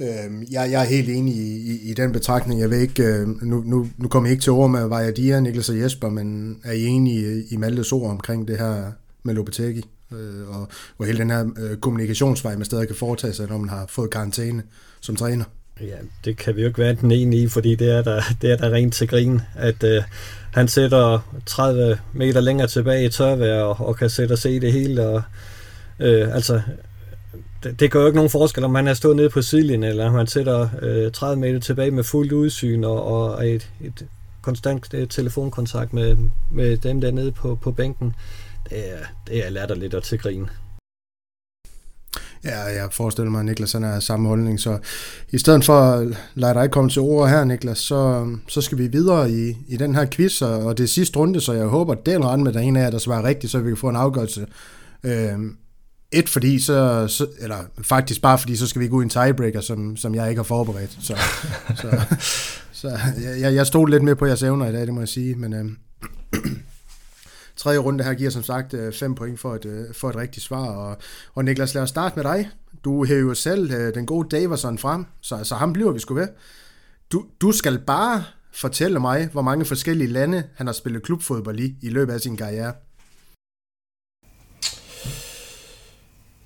Øhm, 0.00 0.44
jeg, 0.50 0.70
jeg 0.70 0.80
er 0.82 0.86
helt 0.86 1.08
enig 1.08 1.34
i, 1.34 1.72
i, 1.72 1.90
i 1.90 1.94
den 1.94 2.12
betragtning. 2.12 2.60
Jeg 2.60 2.70
ved 2.70 2.78
ikke, 2.78 3.02
øh, 3.02 3.28
nu, 3.28 3.62
nu, 3.66 3.86
nu 3.98 4.08
kommer 4.08 4.28
jeg 4.28 4.32
ikke 4.32 4.42
til 4.42 4.52
ord 4.52 4.70
med 4.70 4.86
Vajadia, 4.86 5.40
Niklas 5.40 5.68
og 5.68 5.78
Jesper, 5.78 6.08
men 6.08 6.56
er 6.64 6.72
I 6.72 6.86
enige 6.86 7.38
i, 7.38 7.44
i 7.50 7.56
Maltes 7.56 7.92
ord 7.92 8.10
omkring 8.10 8.48
det 8.48 8.58
her 8.58 8.92
med 9.22 9.34
Lopetegi? 9.34 9.82
Øh, 10.14 10.48
og 10.48 10.68
og 10.98 11.06
hele 11.06 11.18
den 11.18 11.30
her 11.30 11.50
øh, 11.58 11.76
kommunikationsvej, 11.76 12.56
man 12.56 12.64
stadig 12.64 12.86
kan 12.86 12.96
foretage 12.96 13.32
sig, 13.32 13.48
når 13.48 13.58
man 13.58 13.68
har 13.68 13.86
fået 13.88 14.10
karantæne 14.10 14.62
som 15.00 15.16
træner. 15.16 15.44
Ja, 15.80 15.96
det 16.24 16.36
kan 16.36 16.56
vi 16.56 16.60
jo 16.60 16.66
ikke 16.66 16.78
være 16.78 16.94
den 16.94 17.10
ene 17.10 17.36
i, 17.36 17.48
fordi 17.48 17.74
det 17.74 17.90
er 17.90 18.02
der, 18.02 18.22
det 18.42 18.52
er 18.52 18.56
der 18.56 18.70
rent 18.70 18.94
til 18.94 19.08
grin, 19.08 19.40
at 19.56 19.84
øh, 19.84 20.02
han 20.52 20.68
sætter 20.68 21.18
30 21.46 21.98
meter 22.12 22.40
længere 22.40 22.68
tilbage 22.68 23.04
i 23.04 23.08
tørvejr 23.08 23.62
og, 23.62 23.86
og 23.86 23.96
kan 23.96 24.10
sætte 24.10 24.32
og 24.32 24.38
se 24.38 24.60
det 24.60 24.72
hele. 24.72 25.06
Og, 25.06 25.22
øh, 25.98 26.34
altså, 26.34 26.62
det, 27.64 27.80
det 27.80 27.90
gør 27.90 28.00
jo 28.00 28.06
ikke 28.06 28.16
nogen 28.16 28.30
forskel, 28.30 28.64
om 28.64 28.74
han 28.74 28.88
er 28.88 28.94
stået 28.94 29.16
nede 29.16 29.30
på 29.30 29.42
sidelinjen, 29.42 29.90
eller 29.90 30.08
om 30.08 30.14
han 30.14 30.26
sætter 30.26 30.68
øh, 30.82 31.12
30 31.12 31.40
meter 31.40 31.60
tilbage 31.60 31.90
med 31.90 32.04
fuldt 32.04 32.32
udsyn 32.32 32.84
og, 32.84 33.04
og 33.04 33.48
et, 33.48 33.70
et 33.80 34.06
konstant 34.42 34.94
øh, 34.94 35.08
telefonkontakt 35.08 35.92
med, 35.92 36.16
med 36.50 36.76
dem 36.76 37.00
der 37.00 37.10
nede 37.10 37.32
på, 37.32 37.58
på 37.62 37.72
bænken 37.72 38.06
Øh, 38.06 38.41
er, 38.74 38.98
det 39.26 39.46
er 39.46 39.50
latterligt 39.50 39.94
og 39.94 40.02
til 40.02 40.18
grin. 40.18 40.48
Ja, 42.44 42.60
jeg 42.60 42.88
forestiller 42.90 43.30
mig, 43.30 43.38
at 43.38 43.46
Niklas 43.46 43.72
han 43.72 43.84
er 43.84 44.00
samme 44.00 44.28
holdning, 44.28 44.60
så 44.60 44.78
i 45.30 45.38
stedet 45.38 45.64
for 45.64 45.80
at 45.80 46.16
lade 46.34 46.54
dig 46.54 46.70
komme 46.70 46.90
til 46.90 47.02
ord 47.02 47.28
her, 47.28 47.44
Niklas, 47.44 47.78
så, 47.78 48.30
så 48.48 48.60
skal 48.60 48.78
vi 48.78 48.86
videre 48.86 49.30
i, 49.30 49.56
i 49.68 49.76
den 49.76 49.94
her 49.94 50.06
quiz, 50.10 50.42
og 50.42 50.78
det 50.78 50.84
er 50.84 50.88
sidste 50.88 51.18
runde, 51.18 51.40
så 51.40 51.52
jeg 51.52 51.66
håber, 51.66 51.92
at 51.92 52.06
det 52.06 52.14
er 52.14 52.36
med, 52.36 52.52
der 52.52 52.60
en 52.60 52.76
af 52.76 52.82
jer, 52.82 52.90
der 52.90 52.98
svarer 52.98 53.24
rigtigt, 53.24 53.50
så 53.50 53.58
vi 53.58 53.70
kan 53.70 53.76
få 53.76 53.88
en 53.88 53.96
afgørelse. 53.96 54.46
Øh, 55.04 55.38
et, 56.12 56.28
fordi 56.28 56.60
så, 56.60 57.08
så, 57.08 57.26
eller 57.40 57.58
faktisk 57.82 58.22
bare 58.22 58.38
fordi, 58.38 58.56
så 58.56 58.66
skal 58.66 58.82
vi 58.82 58.88
gå 58.88 59.00
i 59.00 59.02
en 59.02 59.10
tiebreaker, 59.10 59.60
som, 59.60 59.96
som 59.96 60.14
jeg 60.14 60.28
ikke 60.28 60.38
har 60.38 60.44
forberedt. 60.44 60.98
Så, 61.00 61.16
så, 61.76 62.00
så 62.80 62.98
jeg, 63.40 63.54
jeg 63.54 63.66
stod 63.66 63.88
lidt 63.88 64.02
med 64.02 64.14
på 64.14 64.26
jeres 64.26 64.42
evner 64.42 64.66
i 64.66 64.72
dag, 64.72 64.80
det 64.80 64.94
må 64.94 65.00
jeg 65.00 65.08
sige, 65.08 65.34
men... 65.34 65.52
Øh, 65.52 65.70
Tredje 67.62 67.78
runde 67.78 68.04
her 68.04 68.14
giver 68.14 68.30
som 68.30 68.42
sagt 68.42 68.74
5 68.92 69.10
øh, 69.10 69.16
point 69.16 69.40
for 69.40 69.54
et, 69.54 69.64
øh, 69.64 69.94
for 69.94 70.10
et 70.10 70.16
rigtigt 70.16 70.46
svar. 70.46 70.68
Og, 70.68 70.96
og 71.34 71.44
Niklas, 71.44 71.74
lad 71.74 71.82
os 71.82 71.88
starte 71.88 72.16
med 72.16 72.24
dig. 72.24 72.48
Du 72.84 73.04
hæver 73.04 73.20
jo 73.20 73.34
selv 73.34 73.70
øh, 73.70 73.94
den 73.94 74.06
gode 74.06 74.36
Daverson 74.36 74.78
frem, 74.78 75.04
så, 75.20 75.44
så 75.44 75.54
ham 75.54 75.72
bliver 75.72 75.92
vi 75.92 75.98
sgu 75.98 76.14
ved. 76.14 76.28
Du, 77.12 77.24
du 77.40 77.52
skal 77.52 77.78
bare 77.78 78.24
fortælle 78.52 79.00
mig, 79.00 79.28
hvor 79.32 79.42
mange 79.42 79.64
forskellige 79.64 80.08
lande 80.08 80.42
han 80.54 80.66
har 80.66 80.74
spillet 80.74 81.02
klubfodbold 81.02 81.60
i 81.60 81.76
i 81.82 81.88
løbet 81.88 82.12
af 82.12 82.20
sin 82.20 82.36
karriere. 82.36 82.72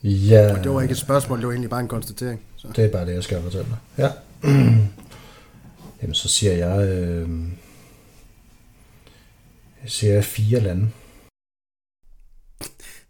Ja. 0.03 0.57
Og 0.59 0.65
det 0.65 0.73
var 0.73 0.81
ikke 0.81 0.93
et 0.93 0.99
spørgsmål, 0.99 1.39
det 1.39 1.47
var 1.47 1.53
egentlig 1.53 1.71
bare 1.71 1.81
en 1.81 1.89
konstatering. 1.89 2.41
Så. 2.57 2.69
Det 2.77 2.85
er 2.85 2.93
bare 2.93 3.07
det, 3.07 3.15
jeg 3.15 3.25
skal 3.25 3.43
fortælle 3.43 3.67
dig. 3.67 3.79
Ja. 3.99 4.11
Jamen, 6.03 6.15
så 6.15 6.29
siger 6.29 6.53
jeg... 6.53 6.89
Øh 6.89 7.29
siger 9.87 10.23
fire 10.23 10.61
lande. 10.61 10.89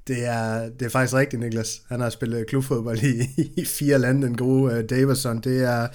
Det 0.09 0.25
er, 0.25 0.69
det 0.79 0.87
er 0.87 0.91
faktisk 0.91 1.15
rigtigt, 1.15 1.41
Niklas. 1.43 1.83
Han 1.89 2.01
har 2.01 2.11
spillet 2.11 2.47
klubfodbold 2.47 2.99
i, 3.03 3.43
i 3.57 3.65
fire 3.65 3.99
lande, 3.99 4.27
den 4.27 4.37
gode 4.37 4.73
øh, 4.73 4.79
uh, 4.79 4.85
Davison. 4.85 5.41
Det 5.41 5.63
er, 5.63 5.87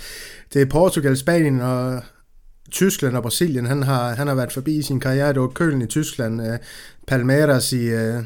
det 0.54 0.62
er 0.62 0.66
Portugal, 0.66 1.18
Spanien 1.18 1.62
og 1.62 2.02
Tyskland 2.72 3.16
og 3.16 3.22
Brasilien. 3.24 3.66
Han 3.66 3.84
har, 3.84 4.16
han 4.16 4.28
har 4.28 4.36
været 4.36 4.52
forbi 4.52 4.76
i 4.76 4.82
sin 4.82 5.00
karriere. 5.00 5.34
Det 5.34 5.42
var 5.42 5.48
Kølen 5.48 5.82
i 5.82 5.86
Tyskland, 5.86 6.42
uh, 6.42 6.56
Palmeiras 7.08 7.74
i, 7.74 7.94
uh, 7.94 8.24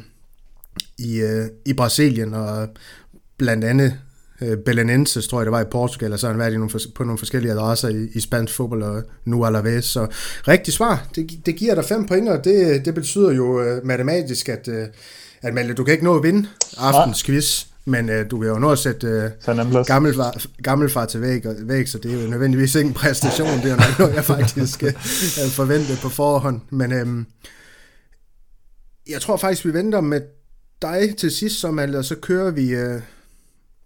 i, 0.97 1.23
uh, 1.23 1.45
i 1.65 1.73
Brasilien, 1.73 2.33
og 2.33 2.69
blandt 3.37 3.63
andet 3.63 3.93
uh, 4.41 4.57
Belenenses, 4.65 5.27
tror 5.27 5.39
jeg 5.39 5.45
det 5.45 5.51
var 5.51 5.61
i 5.61 5.69
Portugal, 5.71 6.13
og 6.13 6.19
så 6.19 6.27
har 6.27 6.33
han 6.33 6.39
været 6.39 6.53
i 6.53 6.57
nogle, 6.57 6.79
på 6.95 7.03
nogle 7.03 7.17
forskellige 7.17 7.51
adresser 7.51 7.89
i, 7.89 8.07
i 8.13 8.19
spansk 8.19 8.53
fodbold, 8.53 8.83
og 8.83 9.03
nu 9.25 9.45
Alaves. 9.45 9.85
Så 9.85 10.07
rigtig 10.47 10.73
svar, 10.73 11.07
det, 11.15 11.31
det 11.45 11.55
giver 11.55 11.75
dig 11.75 11.85
fem 11.85 12.07
point, 12.07 12.29
og 12.29 12.43
det, 12.43 12.85
det 12.85 12.93
betyder 12.93 13.31
jo 13.31 13.61
uh, 13.61 13.85
matematisk, 13.85 14.49
at, 14.49 14.67
Uh, 14.67 14.73
at 15.45 15.53
Malte, 15.53 15.73
du 15.73 15.83
kan 15.83 15.91
ikke 15.91 16.03
nå 16.03 16.15
at 16.15 16.23
vinde 16.23 16.47
aftens 16.77 17.23
quiz. 17.23 17.65
Men 17.87 18.09
øh, 18.09 18.31
du 18.31 18.39
vil 18.39 18.47
jo 18.47 18.59
nå 18.59 18.71
at 18.71 18.79
sætte 18.79 19.07
øh, 19.07 19.85
gammelfar, 19.85 20.45
gammelfar 20.63 21.05
til 21.05 21.21
væg, 21.21 21.41
væg, 21.59 21.89
så 21.89 21.97
det 21.97 22.13
er 22.13 22.23
jo 22.23 22.29
nødvendigvis 22.29 22.75
ikke 22.75 22.87
en 22.87 22.93
præstation. 22.93 23.47
Det 23.47 23.71
er 23.71 23.99
noget, 23.99 24.15
jeg 24.15 24.23
faktisk 24.23 24.83
øh, 24.83 24.93
forventede 25.49 25.97
på 26.01 26.09
forhånd. 26.09 26.61
Men 26.69 26.91
øh, 26.91 27.25
jeg 29.09 29.21
tror 29.21 29.37
faktisk, 29.37 29.65
vi 29.65 29.73
venter 29.73 30.01
med 30.01 30.21
dig 30.81 31.17
til 31.17 31.31
sidst, 31.31 31.59
som 31.59 31.77
og 31.77 32.05
så 32.05 32.15
kører 32.15 32.51
vi, 32.51 32.69
øh, 32.69 33.01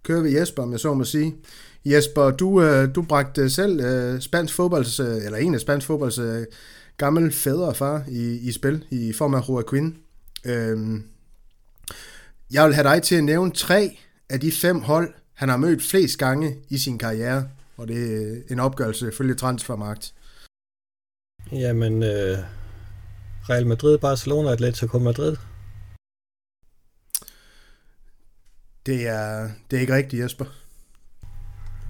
kører 0.02 0.22
vi 0.22 0.38
Jesper, 0.38 0.62
om 0.62 0.72
jeg 0.72 0.80
så 0.80 0.94
må 0.94 1.04
sige. 1.04 1.34
Jesper, 1.84 2.30
du, 2.30 2.62
øh, 2.62 2.94
du 2.94 3.02
bragte 3.02 3.50
selv 3.50 3.80
øh, 3.80 4.20
spansk 4.20 4.54
fodbolds, 4.54 5.00
øh, 5.00 5.24
eller 5.24 5.38
en 5.38 5.54
af 5.54 5.60
spansk 5.60 5.86
fodbolds 5.86 6.18
øh, 6.18 6.44
gammel 6.96 7.32
fædre 7.32 7.64
og 7.64 7.76
far 7.76 8.04
i, 8.08 8.48
i 8.48 8.52
spil, 8.52 8.84
i 8.90 9.12
form 9.12 9.34
af 9.34 9.48
Joaquin. 9.48 9.96
Øh, 10.44 11.00
jeg 12.50 12.66
vil 12.66 12.74
have 12.74 12.88
dig 12.88 13.02
til 13.02 13.14
at 13.14 13.24
nævne 13.24 13.52
tre 13.52 13.98
af 14.28 14.40
de 14.40 14.52
fem 14.52 14.80
hold, 14.80 15.14
han 15.34 15.48
har 15.48 15.56
mødt 15.56 15.82
flest 15.82 16.18
gange 16.18 16.56
i 16.68 16.78
sin 16.78 16.98
karriere, 16.98 17.48
og 17.76 17.88
det 17.88 18.22
er 18.22 18.52
en 18.52 18.60
opgørelse 18.60 19.12
følge 19.12 19.34
Transfermarkt. 19.34 20.14
Jamen, 21.52 22.02
øh, 22.02 22.38
Real 23.48 23.66
Madrid, 23.66 23.98
Barcelona, 23.98 24.52
Atletico 24.52 24.98
Madrid. 24.98 25.36
Det 28.86 29.08
er, 29.08 29.50
det 29.70 29.76
er 29.76 29.80
ikke 29.80 29.94
rigtigt, 29.94 30.22
Jesper. 30.22 30.44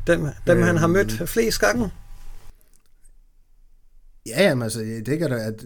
Dem, 0.06 0.20
dem 0.46 0.58
øhm, 0.58 0.66
han 0.66 0.76
har 0.76 0.86
mødt 0.86 1.28
flest 1.28 1.60
gange? 1.60 1.90
Ja, 4.26 4.42
jamen 4.42 4.62
altså, 4.62 4.80
det 4.80 5.18
kan 5.18 5.30
da, 5.30 5.36
at 5.36 5.64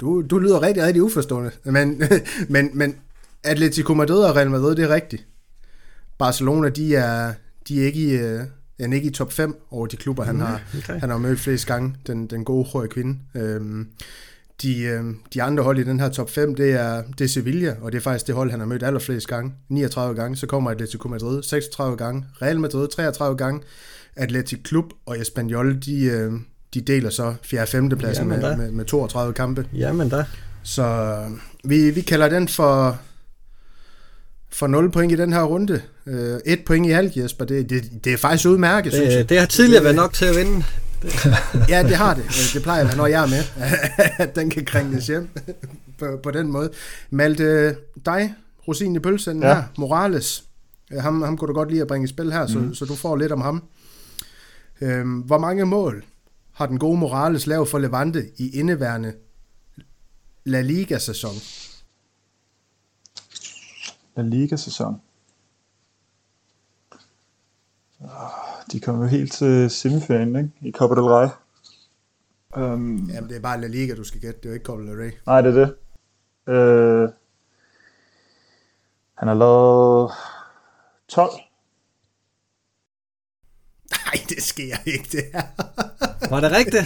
du, 0.00 0.22
du 0.22 0.38
lyder 0.38 0.62
rigtig, 0.62 0.82
rigtig 0.82 1.02
uforstående. 1.02 1.50
Men, 1.64 2.02
men, 2.54 2.78
men 2.78 3.00
Atletico 3.44 3.94
Madrid 3.94 4.24
og 4.24 4.36
Real 4.36 4.50
Madrid, 4.50 4.76
det 4.76 4.84
er 4.84 4.94
rigtigt. 4.94 5.26
Barcelona, 6.18 6.68
de 6.68 6.96
er, 6.96 7.32
de 7.68 7.80
er 7.80 7.86
ikke 7.86 8.00
i, 8.00 8.14
uh, 8.14 8.40
er 8.78 8.92
ikke 8.92 9.08
i 9.08 9.12
top 9.12 9.32
5 9.32 9.56
over 9.70 9.86
de 9.86 9.96
klubber, 9.96 10.24
han, 10.24 10.40
har, 10.40 10.60
okay. 10.78 11.00
han 11.00 11.10
har 11.10 11.18
mødt 11.18 11.40
flest 11.40 11.66
gange, 11.66 11.94
den, 12.06 12.26
den 12.26 12.44
gode 12.44 12.64
høje 12.72 12.88
kvinde. 12.88 13.18
Øhm, 13.34 13.88
de, 14.62 14.82
øh, 14.82 15.04
de 15.34 15.42
andre 15.42 15.62
hold 15.62 15.78
i 15.78 15.82
den 15.82 16.00
her 16.00 16.08
top 16.08 16.30
5, 16.30 16.54
det 16.54 16.72
er, 16.72 17.02
det 17.18 17.24
er 17.24 17.28
Sevilla, 17.28 17.76
og 17.80 17.92
det 17.92 17.98
er 17.98 18.02
faktisk 18.02 18.26
det 18.26 18.34
hold, 18.34 18.50
han 18.50 18.60
har 18.60 18.66
mødt 18.66 18.82
allerflest 18.82 19.28
gange. 19.28 19.52
39 19.68 20.16
gange, 20.16 20.36
så 20.36 20.46
kommer 20.46 20.70
Atletico 20.70 21.08
Madrid 21.08 21.42
36 21.42 21.96
gange, 21.96 22.24
Real 22.42 22.60
Madrid 22.60 22.88
33 22.88 23.36
gange, 23.36 23.60
Atletic 24.16 24.62
Klub 24.64 24.84
og 25.06 25.20
Espanyol, 25.20 25.80
de, 25.80 26.04
øh, 26.04 26.32
de 26.74 26.80
deler 26.80 27.10
så 27.10 27.34
4. 27.42 27.62
og 27.62 27.68
5. 27.68 27.88
pladsen 27.88 28.28
med, 28.28 28.56
med, 28.56 28.70
med 28.70 28.84
32 28.84 29.34
kampe. 29.34 29.66
Jamen 29.72 30.08
da. 30.08 30.24
Så 30.62 31.16
vi, 31.64 31.90
vi 31.90 32.00
kalder 32.00 32.28
den 32.28 32.48
for 32.48 33.00
for 34.52 34.66
0 34.66 34.90
point 34.90 35.12
i 35.12 35.16
den 35.16 35.32
her 35.32 35.42
runde. 35.42 35.82
Øh, 36.06 36.40
et 36.46 36.64
point 36.64 36.86
i 36.86 36.90
alt, 36.90 37.16
Jesper. 37.16 37.44
Det, 37.44 37.70
det, 37.70 38.04
det 38.04 38.12
er 38.12 38.16
faktisk 38.16 38.48
udmærket, 38.48 38.92
det, 38.92 39.00
synes 39.00 39.14
jeg. 39.14 39.28
Det 39.28 39.38
har 39.38 39.46
tidligere 39.46 39.84
været 39.84 39.96
nok 39.96 40.12
til 40.12 40.24
at 40.24 40.36
vinde. 40.36 40.64
ja, 41.68 41.82
det 41.82 41.96
har 41.96 42.14
det. 42.14 42.24
Det 42.54 42.62
plejer 42.62 42.88
at 42.88 42.96
når 42.96 43.06
jeg 43.06 43.22
er 43.22 43.28
med, 43.28 43.44
at 44.26 44.36
den 44.36 44.50
kan 44.50 44.64
kringes 44.64 45.06
hjem 45.06 45.28
på, 45.98 46.20
på 46.22 46.30
den 46.30 46.52
måde. 46.52 46.70
Malte, 47.10 47.76
dig, 48.06 48.34
Rosin 48.68 48.96
i 48.96 48.98
pølsen 48.98 49.42
ja. 49.42 49.54
her, 49.54 49.62
Morales, 49.78 50.44
ham, 50.98 51.22
ham 51.22 51.36
kunne 51.36 51.48
du 51.48 51.54
godt 51.54 51.70
lide 51.70 51.80
at 51.80 51.88
bringe 51.88 52.04
i 52.04 52.08
spil 52.08 52.32
her, 52.32 52.46
så, 52.46 52.58
mm. 52.58 52.74
så 52.74 52.84
du 52.84 52.94
får 52.94 53.16
lidt 53.16 53.32
om 53.32 53.40
ham. 53.40 53.62
Øhm, 54.80 55.18
hvor 55.18 55.38
mange 55.38 55.64
mål 55.64 56.04
har 56.52 56.66
den 56.66 56.78
gode 56.78 56.98
Morales 56.98 57.46
lavet 57.46 57.68
for 57.68 57.78
Levante 57.78 58.24
i 58.38 58.58
indeværende 58.58 59.12
La 60.44 60.60
Liga-sæson? 60.60 61.34
La 64.16 64.22
Liga-sæson. 64.22 65.00
De 68.72 68.80
kom 68.80 69.00
jo 69.00 69.06
helt 69.06 69.32
til 69.32 69.70
semifinalen, 69.70 70.36
ikke? 70.36 70.50
I 70.60 70.72
Copa 70.72 70.94
del 70.94 71.04
Rey. 71.04 71.28
Um, 72.56 73.10
Jamen, 73.14 73.28
det 73.28 73.36
er 73.36 73.40
bare 73.40 73.60
La 73.60 73.66
Liga, 73.66 73.94
du 73.94 74.04
skal 74.04 74.20
gætte. 74.20 74.40
Det 74.40 74.44
er 74.46 74.50
jo 74.50 74.54
ikke 74.54 74.64
Copa 74.64 74.82
del 74.82 74.96
Rey. 74.96 75.12
Nej, 75.26 75.40
det 75.40 75.56
er 75.56 75.64
det. 75.64 75.74
Uh, 76.46 77.10
han 79.14 79.28
har 79.28 79.34
lavet 79.34 80.10
12. 81.08 81.30
Nej, 84.14 84.24
det 84.28 84.42
sker 84.42 84.76
ikke, 84.86 85.08
det 85.12 85.24
her. 85.32 85.42
Var 86.30 86.40
det 86.40 86.52
rigtigt? 86.52 86.84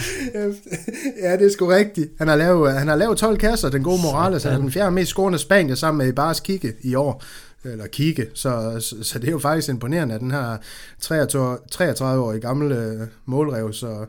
ja, 1.23 1.37
det 1.37 1.45
er 1.45 1.51
sgu 1.51 1.65
rigtigt. 1.65 2.11
Han 2.17 2.27
har 2.27 2.35
lavet, 2.35 2.73
han 2.73 2.87
har 2.87 2.95
lavet 2.95 3.17
12 3.17 3.37
kasser, 3.37 3.69
den 3.69 3.83
gode 3.83 4.01
Morales. 4.01 4.43
Han 4.43 4.53
er 4.53 4.57
den 4.57 4.71
fjerde 4.71 4.91
mest 4.91 5.09
scorende 5.09 5.39
Spanier 5.39 5.75
sammen 5.75 5.97
med 5.97 6.07
Ibares 6.07 6.39
Kike 6.39 6.73
i 6.81 6.95
år. 6.95 7.23
Eller 7.63 7.87
Kike. 7.87 8.27
Så, 8.33 8.77
så, 8.79 9.03
så, 9.03 9.19
det 9.19 9.27
er 9.27 9.31
jo 9.31 9.39
faktisk 9.39 9.69
imponerende, 9.69 10.15
at 10.15 10.21
den 10.21 10.31
her 10.31 10.57
33-årige 11.03 12.41
gamle 12.41 12.75
øh, 12.75 13.07
målrev. 13.25 13.73
Så 13.73 14.05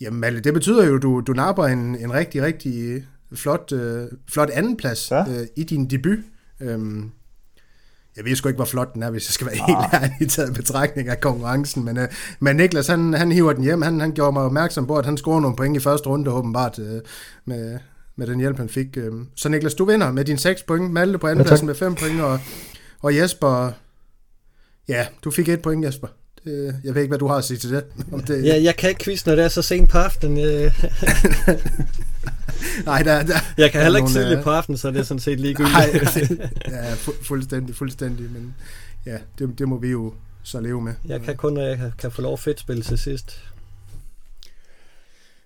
jamen, 0.00 0.20
Malle, 0.20 0.40
det 0.40 0.54
betyder 0.54 0.86
jo, 0.86 0.96
at 0.96 1.02
du, 1.02 1.20
du 1.20 1.32
napper 1.32 1.64
en, 1.64 1.96
en 1.96 2.12
rigtig, 2.12 2.42
rigtig 2.42 3.04
flot, 3.34 3.72
øh, 3.72 4.06
flot 4.32 4.50
andenplads 4.50 5.10
ja. 5.10 5.20
øh, 5.20 5.46
i 5.56 5.64
din 5.64 5.90
debut. 5.90 6.18
Øhm, 6.60 7.10
jeg 8.18 8.24
ved 8.24 8.36
sgu 8.36 8.48
ikke, 8.48 8.56
hvor 8.56 8.64
flot 8.64 8.94
den 8.94 9.02
er, 9.02 9.10
hvis 9.10 9.28
jeg 9.28 9.32
skal 9.32 9.46
være 9.46 9.56
helt 9.56 9.78
ah. 9.92 10.02
ærlig 10.02 10.30
taget 10.30 10.54
betragtning 10.54 11.08
af 11.08 11.20
konkurrencen, 11.20 11.84
men, 11.84 11.98
uh, 11.98 12.04
men 12.40 12.56
Niklas, 12.56 12.86
han, 12.86 13.14
han 13.14 13.32
hiver 13.32 13.52
den 13.52 13.64
hjem. 13.64 13.82
Han, 13.82 14.00
han 14.00 14.12
gjorde 14.12 14.32
mig 14.32 14.42
opmærksom 14.42 14.86
på, 14.86 14.96
at 14.96 15.04
han 15.04 15.16
scorede 15.16 15.40
nogle 15.40 15.56
point 15.56 15.76
i 15.76 15.80
første 15.80 16.08
runde, 16.08 16.30
åbenbart, 16.30 16.78
uh, 16.78 16.84
med, 17.44 17.78
med 18.16 18.26
den 18.26 18.38
hjælp, 18.38 18.56
han 18.56 18.68
fik. 18.68 18.86
Uh, 18.96 19.20
så 19.36 19.48
Niklas, 19.48 19.74
du 19.74 19.84
vinder 19.84 20.12
med 20.12 20.24
dine 20.24 20.38
6 20.38 20.62
point, 20.62 20.92
Malte 20.92 21.18
på 21.18 21.26
andenpladsen 21.26 21.66
med 21.66 21.74
5 21.74 21.94
point, 21.94 22.20
og, 22.20 22.40
og 23.02 23.16
Jesper, 23.16 23.72
ja, 24.88 25.06
du 25.24 25.30
fik 25.30 25.48
et 25.48 25.62
point, 25.62 25.84
Jesper. 25.84 26.08
Det, 26.48 26.80
jeg 26.84 26.94
ved 26.94 27.02
ikke, 27.02 27.10
hvad 27.10 27.18
du 27.18 27.26
har 27.26 27.36
at 27.36 27.44
sige 27.44 27.58
til 27.58 27.70
det. 27.70 27.84
Om 28.12 28.20
det... 28.22 28.44
Ja, 28.44 28.62
jeg 28.62 28.76
kan 28.76 28.90
ikke 28.90 29.04
quizze, 29.04 29.28
når 29.28 29.36
det 29.36 29.44
er 29.44 29.48
så 29.48 29.62
sent 29.62 29.90
på 29.90 29.98
aftenen. 29.98 30.36
Nej, 32.84 33.02
der, 33.02 33.22
der, 33.22 33.34
Jeg 33.56 33.72
kan 33.72 33.82
heller 33.82 33.98
ikke 33.98 34.10
tidligt 34.12 34.38
øh, 34.38 34.44
på 34.44 34.50
aftenen, 34.50 34.78
så 34.78 34.90
det 34.90 34.98
er 34.98 35.02
sådan 35.02 35.20
set 35.20 35.40
ligegyldigt. 35.40 35.74
Nej, 36.40 36.48
ja, 36.68 36.94
fu- 36.94 37.24
fuldstændig, 37.24 37.74
fuldstændig, 37.74 38.30
men 38.30 38.54
ja, 39.06 39.18
det, 39.38 39.58
det 39.58 39.68
må 39.68 39.78
vi 39.78 39.88
jo 39.88 40.14
så 40.42 40.60
leve 40.60 40.82
med. 40.82 40.94
Jeg 41.04 41.20
kan 41.22 41.36
kun, 41.36 41.52
når 41.52 41.62
jeg 41.62 41.76
kan, 41.76 41.92
kan 41.98 42.10
få 42.12 42.22
lov 42.22 42.32
at 42.32 42.40
fedt 42.40 42.60
spille 42.60 42.82
til 42.82 42.98
sidst. 42.98 43.44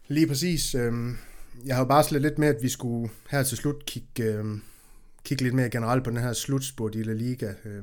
Lige 0.08 0.26
præcis. 0.26 0.74
Øh, 0.74 0.92
jeg 1.66 1.76
har 1.76 1.84
bare 1.84 2.18
lidt 2.18 2.38
med, 2.38 2.48
at 2.48 2.56
vi 2.62 2.68
skulle 2.68 3.10
her 3.30 3.42
til 3.42 3.56
slut 3.58 3.86
kigge, 3.86 4.22
øh, 4.22 4.44
kigge 5.24 5.42
lidt 5.44 5.54
mere 5.54 5.70
generelt 5.70 6.04
på 6.04 6.10
den 6.10 6.18
her 6.18 6.32
slutspurt 6.32 6.94
i 6.94 7.02
La 7.02 7.12
Liga. 7.12 7.52
Øh, 7.64 7.82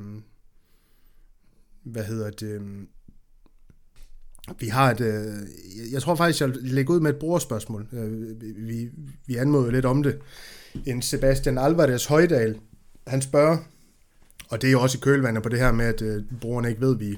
hvad 1.84 2.04
hedder 2.04 2.30
det? 2.30 2.62
Vi 4.60 4.68
har 4.68 4.92
et, 4.92 5.02
øh, 5.02 5.94
jeg 5.94 6.02
tror 6.02 6.16
faktisk, 6.16 6.42
jeg 6.42 6.50
lægger 6.56 6.94
ud 6.94 7.00
med 7.00 7.10
et 7.10 7.20
brugerspørgsmål. 7.20 7.88
Øh, 7.94 8.42
vi, 8.68 8.90
vi 9.28 9.36
anmoder 9.36 9.72
lidt 9.72 9.86
om 9.86 10.04
det. 10.04 10.18
En 10.86 11.02
Sebastian 11.02 11.58
Alvarez 11.58 12.06
Højdal, 12.06 12.56
han 13.08 13.22
spørger, 13.22 13.58
og 14.50 14.62
det 14.62 14.68
er 14.68 14.72
jo 14.72 14.82
også 14.82 14.98
i 14.98 15.02
kølvandet 15.02 15.44
på 15.44 15.50
det 15.50 15.60
her 15.60 15.72
med, 15.72 15.86
at 15.86 16.02
øh, 16.02 16.24
brugerne 16.42 16.70
ikke 16.70 16.82
ved, 16.82 16.96
at 16.96 17.00
vi 17.00 17.18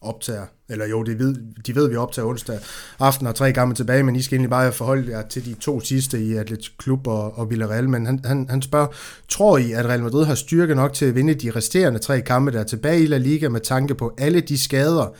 optager, 0.00 0.46
eller 0.68 0.86
jo, 0.86 1.02
de 1.02 1.18
ved, 1.18 1.34
de 1.66 1.74
ved, 1.74 1.84
at 1.84 1.90
vi 1.90 1.96
optager 1.96 2.28
onsdag 2.28 2.58
aften 2.98 3.26
og 3.26 3.34
tre 3.34 3.52
gange 3.52 3.74
tilbage, 3.74 4.02
men 4.02 4.16
I 4.16 4.22
skal 4.22 4.36
egentlig 4.36 4.50
bare 4.50 4.72
forholde 4.72 5.10
jer 5.10 5.28
til 5.28 5.44
de 5.44 5.54
to 5.54 5.80
sidste 5.80 6.24
i 6.24 6.32
Atletic 6.32 6.70
Klub 6.78 7.06
og, 7.06 7.38
og 7.38 7.50
Villarreal, 7.50 7.88
men 7.88 8.06
han, 8.06 8.20
han, 8.24 8.46
han 8.50 8.62
spørger, 8.62 8.86
tror 9.28 9.58
I, 9.58 9.72
at 9.72 9.86
Real 9.86 10.02
Madrid 10.02 10.24
har 10.24 10.34
styrke 10.34 10.74
nok 10.74 10.92
til 10.92 11.04
at 11.04 11.14
vinde 11.14 11.34
de 11.34 11.50
resterende 11.50 11.98
tre 11.98 12.20
kampe, 12.20 12.52
der 12.52 12.60
er 12.60 12.64
tilbage 12.64 13.02
i 13.02 13.06
La 13.06 13.18
Liga, 13.18 13.48
med 13.48 13.60
tanke 13.60 13.94
på 13.94 14.14
alle 14.18 14.40
de 14.40 14.58
skader, 14.58 15.14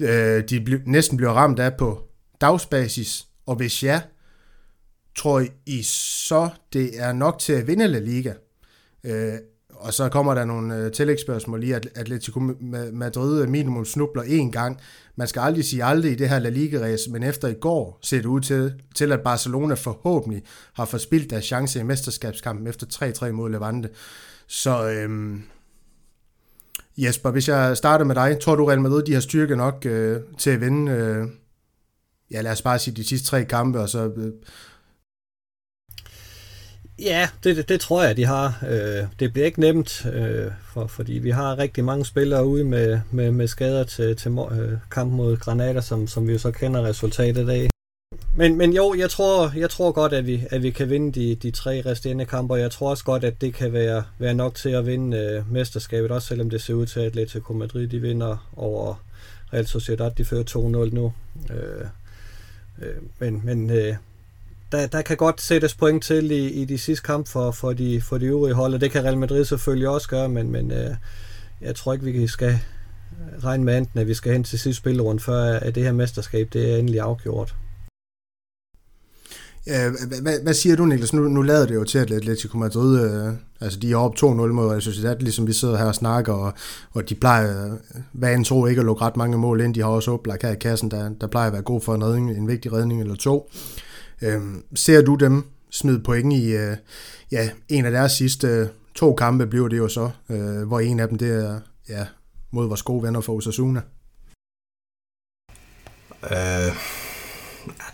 øh, 0.00 0.42
de 0.48 0.64
bl- 0.68 0.82
næsten 0.90 1.16
bliver 1.16 1.32
ramt 1.32 1.58
af 1.58 1.76
på 1.76 2.08
dagsbasis, 2.40 3.26
og 3.46 3.56
hvis 3.56 3.82
ja, 3.82 4.00
tror 5.16 5.44
I 5.66 5.82
så, 5.82 6.48
det 6.72 7.00
er 7.00 7.12
nok 7.12 7.38
til 7.38 7.52
at 7.52 7.66
vinde 7.66 7.88
La 7.88 7.98
Liga? 7.98 8.32
Øh, 9.04 9.34
og 9.70 9.94
så 9.94 10.08
kommer 10.08 10.34
der 10.34 10.44
nogle 10.44 10.76
øh, 10.76 10.92
tillægsspørgsmål 10.92 11.64
i, 11.64 11.72
at 11.72 11.88
Atletico 11.94 12.40
Madrid 12.92 13.46
minimum 13.46 13.84
snubler 13.84 14.22
én 14.22 14.50
gang. 14.50 14.80
Man 15.16 15.28
skal 15.28 15.40
aldrig 15.40 15.64
sige 15.64 15.84
aldrig 15.84 16.12
i 16.12 16.14
det 16.14 16.28
her 16.28 16.38
La 16.38 16.48
Liga-race, 16.48 17.10
men 17.10 17.22
efter 17.22 17.48
i 17.48 17.54
går 17.60 17.98
ser 18.02 18.16
det 18.16 18.26
ud 18.26 18.40
til, 18.40 18.72
til, 18.94 19.12
at 19.12 19.20
Barcelona 19.20 19.74
forhåbentlig 19.74 20.42
har 20.72 20.84
forspildt 20.84 21.30
deres 21.30 21.44
chance 21.44 21.80
i 21.80 21.82
mesterskabskampen 21.82 22.66
efter 22.66 22.86
3-3 23.26 23.30
mod 23.30 23.50
Levante. 23.50 23.88
Så 24.46 24.88
øhm, 24.90 25.42
Jesper, 26.96 27.30
hvis 27.30 27.48
jeg 27.48 27.76
starter 27.76 28.04
med 28.04 28.14
dig, 28.14 28.38
tror 28.40 28.54
du 28.54 28.64
Real 28.64 28.80
Madrid, 28.80 29.02
de 29.02 29.14
har 29.14 29.20
styrke 29.20 29.56
nok 29.56 29.86
øh, 29.86 30.20
til 30.38 30.50
at 30.50 30.60
vinde, 30.60 30.92
øh, 30.92 31.26
ja 32.30 32.40
lad 32.40 32.52
os 32.52 32.62
bare 32.62 32.78
sige 32.78 32.96
de 32.96 33.04
sidste 33.04 33.28
tre 33.28 33.44
kampe, 33.44 33.80
og 33.80 33.88
så... 33.88 34.10
Øh... 34.16 34.32
Ja, 36.98 37.28
det, 37.44 37.56
det, 37.56 37.68
det 37.68 37.80
tror 37.80 38.02
jeg, 38.02 38.16
de 38.16 38.24
har. 38.24 38.64
Øh, 38.68 39.06
det 39.20 39.32
bliver 39.32 39.46
ikke 39.46 39.60
nemt, 39.60 40.06
øh, 40.06 40.52
for, 40.72 40.86
fordi 40.86 41.12
vi 41.12 41.30
har 41.30 41.58
rigtig 41.58 41.84
mange 41.84 42.04
spillere 42.04 42.46
ude 42.46 42.64
med, 42.64 43.00
med, 43.10 43.30
med 43.30 43.46
skader 43.46 43.84
til, 43.84 44.16
til 44.16 44.30
øh, 44.30 44.78
kamp 44.90 45.12
mod 45.12 45.36
Granada, 45.36 45.80
som, 45.80 46.06
som 46.06 46.26
vi 46.26 46.32
jo 46.32 46.38
så 46.38 46.50
kender 46.50 46.82
resultatet 46.82 47.48
af. 47.48 47.71
Men, 48.36 48.56
men 48.56 48.72
jo, 48.72 48.94
jeg 48.98 49.10
tror, 49.10 49.52
jeg 49.56 49.70
tror 49.70 49.92
godt, 49.92 50.12
at 50.12 50.26
vi, 50.26 50.44
at 50.50 50.62
vi 50.62 50.70
kan 50.70 50.90
vinde 50.90 51.20
de, 51.20 51.34
de 51.34 51.50
tre 51.50 51.82
resterende 51.86 52.24
kampe, 52.24 52.54
og 52.54 52.60
jeg 52.60 52.70
tror 52.70 52.90
også 52.90 53.04
godt, 53.04 53.24
at 53.24 53.40
det 53.40 53.54
kan 53.54 53.72
være, 53.72 54.04
være 54.18 54.34
nok 54.34 54.54
til 54.54 54.68
at 54.68 54.86
vinde 54.86 55.16
øh, 55.16 55.52
mesterskabet, 55.52 56.10
også 56.10 56.28
selvom 56.28 56.50
det 56.50 56.62
ser 56.62 56.74
ud 56.74 56.86
til, 56.86 57.00
at 57.00 57.06
Atletico 57.06 57.52
Madrid 57.52 57.88
de 57.88 58.00
vinder 58.00 58.50
over 58.56 58.94
Real 59.52 59.66
Sociedad, 59.66 60.10
de 60.10 60.24
fører 60.24 60.84
2-0 60.88 60.94
nu. 60.94 61.12
Øh, 61.50 61.86
øh, 62.82 62.94
men 63.18 63.40
men 63.44 63.70
øh, 63.70 63.94
der, 64.72 64.86
der 64.86 65.02
kan 65.02 65.16
godt 65.16 65.40
sættes 65.40 65.74
point 65.74 66.04
til 66.04 66.30
i, 66.30 66.48
i 66.48 66.64
de 66.64 66.78
sidste 66.78 67.04
kampe 67.04 67.30
for, 67.30 67.50
for, 67.50 67.72
de, 67.72 68.00
for 68.00 68.18
de 68.18 68.26
øvrige 68.26 68.54
hold, 68.54 68.74
og 68.74 68.80
det 68.80 68.90
kan 68.90 69.04
Real 69.04 69.18
Madrid 69.18 69.44
selvfølgelig 69.44 69.88
også 69.88 70.08
gøre, 70.08 70.28
men, 70.28 70.50
men 70.50 70.70
øh, 70.70 70.90
jeg 71.60 71.74
tror 71.74 71.92
ikke, 71.92 72.04
vi 72.04 72.26
skal 72.26 72.58
regne 73.44 73.64
med 73.64 73.78
enten, 73.78 74.00
at 74.00 74.06
vi 74.06 74.14
skal 74.14 74.32
hen 74.32 74.44
til 74.44 74.58
sidste 74.58 74.78
spillerund, 74.78 75.20
før 75.20 75.42
at 75.42 75.74
det 75.74 75.82
her 75.82 75.92
mesterskab 75.92 76.48
det 76.52 76.72
er 76.72 76.76
endelig 76.76 77.00
afgjort. 77.00 77.54
Øh, 79.68 79.74
ja, 79.74 79.90
hvad, 80.22 80.42
hvad 80.42 80.54
siger 80.54 80.76
du, 80.76 80.84
Niklas? 80.84 81.12
Nu, 81.12 81.28
nu 81.28 81.42
lader 81.42 81.66
det 81.66 81.74
jo 81.74 81.84
til, 81.84 81.98
at 81.98 82.10
Atletico 82.10 82.58
Madrid, 82.58 83.00
øh, 83.04 83.32
altså 83.60 83.78
de 83.78 83.92
er 83.92 83.96
oppe 83.96 84.26
2-0 84.26 84.30
mod 84.30 84.70
Real 84.70 84.82
Sociedad, 84.82 85.16
ligesom 85.16 85.46
vi 85.46 85.52
sidder 85.52 85.76
her 85.76 85.84
og 85.84 85.94
snakker, 85.94 86.32
og, 86.32 86.52
og 86.92 87.08
de 87.08 87.14
plejer, 87.14 87.72
øh, 87.72 87.78
hvad 88.12 88.34
en 88.34 88.44
tro, 88.44 88.66
ikke 88.66 88.80
at 88.80 88.86
lukke 88.86 89.04
ret 89.04 89.16
mange 89.16 89.38
mål 89.38 89.60
ind. 89.60 89.74
De 89.74 89.80
har 89.80 89.88
også 89.88 90.12
oplagt 90.12 90.42
her 90.42 90.50
i 90.50 90.58
kassen, 90.60 90.90
der, 90.90 91.08
der 91.20 91.26
plejer 91.26 91.46
at 91.46 91.52
være 91.52 91.62
god 91.62 91.80
for 91.80 91.94
en 91.94 92.04
redning, 92.04 92.30
en 92.30 92.48
vigtig 92.48 92.72
redning 92.72 93.00
eller 93.00 93.14
to. 93.14 93.50
Øh, 94.22 94.40
ser 94.74 95.02
du 95.02 95.14
dem 95.14 95.44
smide 95.70 96.00
point 96.00 96.32
i 96.32 96.52
øh, 96.52 96.76
ja, 97.32 97.50
en 97.68 97.84
af 97.84 97.90
deres 97.90 98.12
sidste 98.12 98.46
øh, 98.46 98.66
to 98.94 99.14
kampe, 99.14 99.46
bliver 99.46 99.68
det 99.68 99.78
jo 99.78 99.88
så, 99.88 100.10
øh, 100.28 100.62
hvor 100.62 100.80
en 100.80 101.00
af 101.00 101.08
dem 101.08 101.18
det 101.18 101.44
er 101.44 101.60
ja, 101.88 102.06
mod 102.50 102.66
vores 102.66 102.82
gode 102.82 103.02
venner 103.02 103.20
for 103.20 103.32
Osasuna? 103.32 103.80
Øh, 106.30 107.01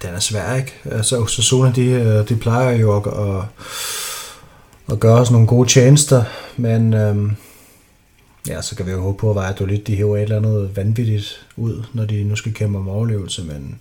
den 0.03 0.15
er 0.15 0.21
svær, 0.21 0.55
ikke? 0.55 0.73
Altså, 0.85 1.19
Osasuna, 1.19 1.73
de, 1.73 1.85
øh, 1.85 2.29
de 2.29 2.37
plejer 2.37 2.71
jo 2.71 2.97
at, 2.97 3.07
at, 3.07 3.45
at 4.93 5.01
gøre 5.01 5.21
os 5.21 5.31
nogle 5.31 5.47
gode 5.47 5.69
tjenester, 5.69 6.25
men 6.57 6.95
øhm, 6.95 7.37
ja, 8.49 8.63
så 8.63 8.77
kan 8.77 8.87
vi 8.87 8.91
jo 8.91 9.01
håbe 9.01 9.19
på, 9.19 9.41
at 9.41 9.61
lidt 9.69 9.87
de 9.87 9.97
hæver 9.97 10.17
et 10.17 10.23
eller 10.23 10.37
andet 10.37 10.77
vanvittigt 10.77 11.47
ud, 11.57 11.83
når 11.93 12.05
de 12.05 12.25
nu 12.25 12.37
skal 12.37 12.55
kæmpe 12.55 12.79
om 12.79 12.89
overlevelse, 12.89 13.45
men, 13.45 13.81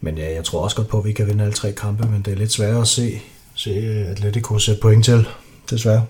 men 0.00 0.18
ja, 0.18 0.34
jeg 0.34 0.44
tror 0.44 0.60
også 0.60 0.76
godt 0.76 0.88
på, 0.88 0.98
at 0.98 1.04
vi 1.04 1.12
kan 1.12 1.26
vinde 1.26 1.44
alle 1.44 1.54
tre 1.54 1.72
kampe, 1.72 2.08
men 2.08 2.22
det 2.22 2.32
er 2.32 2.36
lidt 2.36 2.52
sværere 2.52 2.80
at 2.80 2.88
se, 2.88 3.20
se 3.54 3.70
Atletico 4.08 4.58
sætte 4.58 4.80
point 4.80 5.04
til, 5.04 5.28
desværre. 5.70 6.06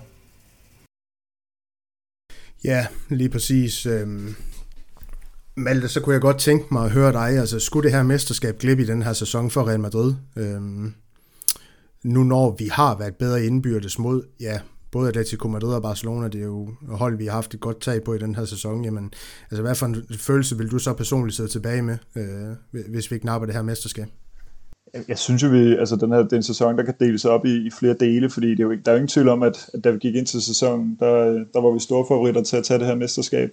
Ja, 2.63 2.87
lige 3.09 3.29
præcis. 3.29 3.85
Øhm, 3.85 4.35
Malte, 5.57 5.87
så 5.87 6.01
kunne 6.01 6.13
jeg 6.13 6.21
godt 6.21 6.37
tænke 6.37 6.65
mig 6.71 6.85
at 6.85 6.91
høre 6.91 7.11
dig. 7.11 7.39
Altså, 7.39 7.59
skulle 7.59 7.83
det 7.83 7.95
her 7.97 8.03
mesterskab 8.03 8.57
glippe 8.59 8.83
i 8.83 8.85
den 8.85 9.01
her 9.01 9.13
sæson 9.13 9.49
for 9.49 9.67
Real 9.67 9.79
Madrid? 9.79 10.13
Øhm, 10.35 10.93
nu 12.03 12.23
når 12.23 12.55
vi 12.59 12.67
har 12.71 12.97
været 12.97 13.15
bedre 13.15 13.45
indbyrdes 13.45 13.99
mod, 13.99 14.23
ja, 14.39 14.59
både 14.91 15.09
Atletico 15.09 15.47
Madrid 15.47 15.73
og 15.73 15.81
Barcelona, 15.81 16.27
det 16.27 16.41
er 16.41 16.45
jo 16.45 16.69
hold, 16.89 17.17
vi 17.17 17.25
har 17.25 17.31
haft 17.31 17.53
et 17.53 17.59
godt 17.59 17.81
tag 17.81 18.03
på 18.03 18.13
i 18.13 18.17
den 18.17 18.35
her 18.35 18.45
sæson. 18.45 18.85
Jamen, 18.85 19.13
altså, 19.51 19.61
hvad 19.61 19.75
for 19.75 19.85
en 19.85 20.05
følelse 20.17 20.57
vil 20.57 20.71
du 20.71 20.79
så 20.79 20.93
personligt 20.93 21.35
sidde 21.35 21.49
tilbage 21.49 21.81
med, 21.81 21.97
øh, 22.15 22.83
hvis 22.89 23.11
vi 23.11 23.17
knapper 23.17 23.45
det 23.45 23.55
her 23.55 23.61
mesterskab? 23.61 24.07
Jeg 25.07 25.17
synes 25.17 25.43
jo, 25.43 25.47
vi, 25.47 25.75
altså 25.75 25.95
den 25.95 26.11
her 26.11 26.23
den 26.23 26.43
sæson, 26.43 26.77
der 26.77 26.83
kan 26.83 26.93
deles 26.99 27.25
op 27.25 27.45
i, 27.45 27.67
i 27.67 27.69
flere 27.79 27.95
dele, 27.99 28.29
fordi 28.29 28.51
det 28.51 28.59
er 28.59 28.63
jo, 28.63 28.71
ikke, 28.71 28.83
der 28.83 28.91
er 28.91 28.95
jo 28.95 28.97
ingen 28.97 29.07
tvivl 29.07 29.29
om, 29.29 29.43
at, 29.43 29.69
at 29.73 29.83
da 29.83 29.91
vi 29.91 29.97
gik 29.97 30.15
ind 30.15 30.25
til 30.25 30.41
sæsonen, 30.41 30.97
der, 30.99 31.23
der 31.53 31.61
var 31.61 31.71
vi 31.73 31.79
store 31.79 32.05
favoritter 32.07 32.43
til 32.43 32.57
at 32.57 32.63
tage 32.63 32.79
det 32.79 32.87
her 32.87 32.95
mesterskab. 32.95 33.51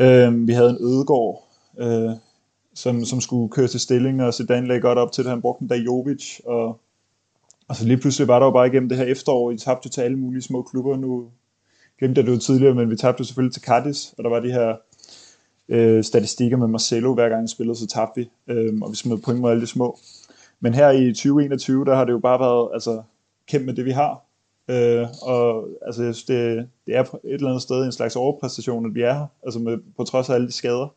Øh, 0.00 0.46
vi 0.46 0.52
havde 0.52 0.70
en 0.70 0.78
ødegård, 0.80 1.48
øh, 1.78 2.10
som, 2.74 3.04
som 3.04 3.20
skulle 3.20 3.50
køre 3.50 3.68
til 3.68 3.80
stilling, 3.80 4.22
og 4.22 4.34
Zidane 4.34 4.66
lagde 4.66 4.80
godt 4.80 4.98
op 4.98 5.12
til 5.12 5.24
det. 5.24 5.30
Han 5.30 5.40
brugte 5.40 5.62
en 5.62 5.68
dag 5.68 5.78
Jovic, 5.78 6.40
og, 6.44 6.80
og 7.68 7.76
så 7.76 7.84
lige 7.86 7.96
pludselig 7.96 8.28
var 8.28 8.38
der 8.38 8.46
jo 8.46 8.52
bare 8.52 8.66
igennem 8.66 8.88
det 8.88 8.98
her 8.98 9.04
efterår, 9.04 9.50
I 9.50 9.58
tabte 9.58 9.88
til 9.88 10.00
alle 10.00 10.18
mulige 10.18 10.42
små 10.42 10.62
klubber. 10.62 10.96
Nu 10.96 11.28
glemte 11.98 12.18
jeg 12.18 12.26
det 12.26 12.32
jo 12.32 12.38
tidligere, 12.38 12.74
men 12.74 12.90
vi 12.90 12.96
tabte 12.96 13.20
jo 13.20 13.24
selvfølgelig 13.24 13.54
til 13.54 13.62
Cadiz, 13.62 14.12
og 14.18 14.24
der 14.24 14.30
var 14.30 14.40
de 14.40 14.52
her 14.52 14.76
øh, 15.68 16.04
statistikker 16.04 16.56
med 16.56 16.66
Marcelo, 16.66 17.14
hver 17.14 17.28
gang 17.28 17.40
han 17.40 17.48
spillede, 17.48 17.78
så 17.78 17.86
tabte 17.86 18.20
vi, 18.20 18.30
øh, 18.48 18.74
og 18.82 18.90
vi 18.90 18.96
smed 18.96 19.18
point 19.18 19.40
mod 19.40 19.50
alle 19.50 19.60
de 19.60 19.66
små. 19.66 19.98
Men 20.60 20.74
her 20.74 20.90
i 20.90 21.06
2021, 21.06 21.84
der 21.84 21.94
har 21.94 22.04
det 22.04 22.12
jo 22.12 22.18
bare 22.18 22.40
været, 22.40 22.70
altså, 22.74 23.02
kæmpe 23.48 23.66
med 23.66 23.74
det, 23.74 23.84
vi 23.84 23.90
har. 23.90 24.24
Øh, 24.68 25.06
og 25.22 25.68
altså, 25.86 26.02
jeg 26.02 26.14
synes, 26.14 26.24
det, 26.24 26.68
det 26.86 26.96
er 26.96 27.02
et 27.02 27.18
eller 27.24 27.48
andet 27.48 27.62
sted 27.62 27.84
en 27.84 27.92
slags 27.92 28.16
overpræstation, 28.16 28.86
at 28.86 28.94
vi 28.94 29.02
er 29.02 29.12
her, 29.14 29.26
altså 29.42 29.58
med, 29.58 29.78
på 29.96 30.04
trods 30.04 30.30
af 30.30 30.34
alle 30.34 30.46
de 30.46 30.52
skader. 30.52 30.94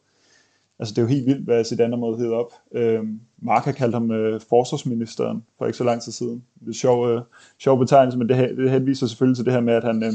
Altså 0.80 0.94
det 0.94 0.98
er 0.98 1.02
jo 1.02 1.08
helt 1.08 1.26
vildt, 1.26 1.44
hvad 1.44 1.64
Zidane 1.64 1.98
måde 1.98 2.18
hedder 2.18 2.36
op. 2.36 2.54
Øh, 2.72 3.04
Mark 3.38 3.66
har 3.66 3.72
kaldt 3.72 3.94
ham 3.94 4.12
øh, 4.12 4.42
forsvarsministeren 4.50 5.44
for 5.58 5.66
ikke 5.66 5.78
så 5.78 5.84
lang 5.84 6.02
tid 6.02 6.12
siden. 6.12 6.44
Det 6.60 6.70
er 6.70 6.74
sjov, 6.74 7.10
øh, 7.10 7.22
sjov 7.60 7.80
betegnelse, 7.80 8.18
men 8.18 8.30
det, 8.30 8.58
det 8.58 8.72
henviser 8.72 9.08
selvfølgelig 9.08 9.38
til 9.38 9.46
det 9.46 9.54
her 9.54 9.62
med, 9.62 9.74
at 9.74 9.84
han, 9.84 10.04
øh, 10.04 10.14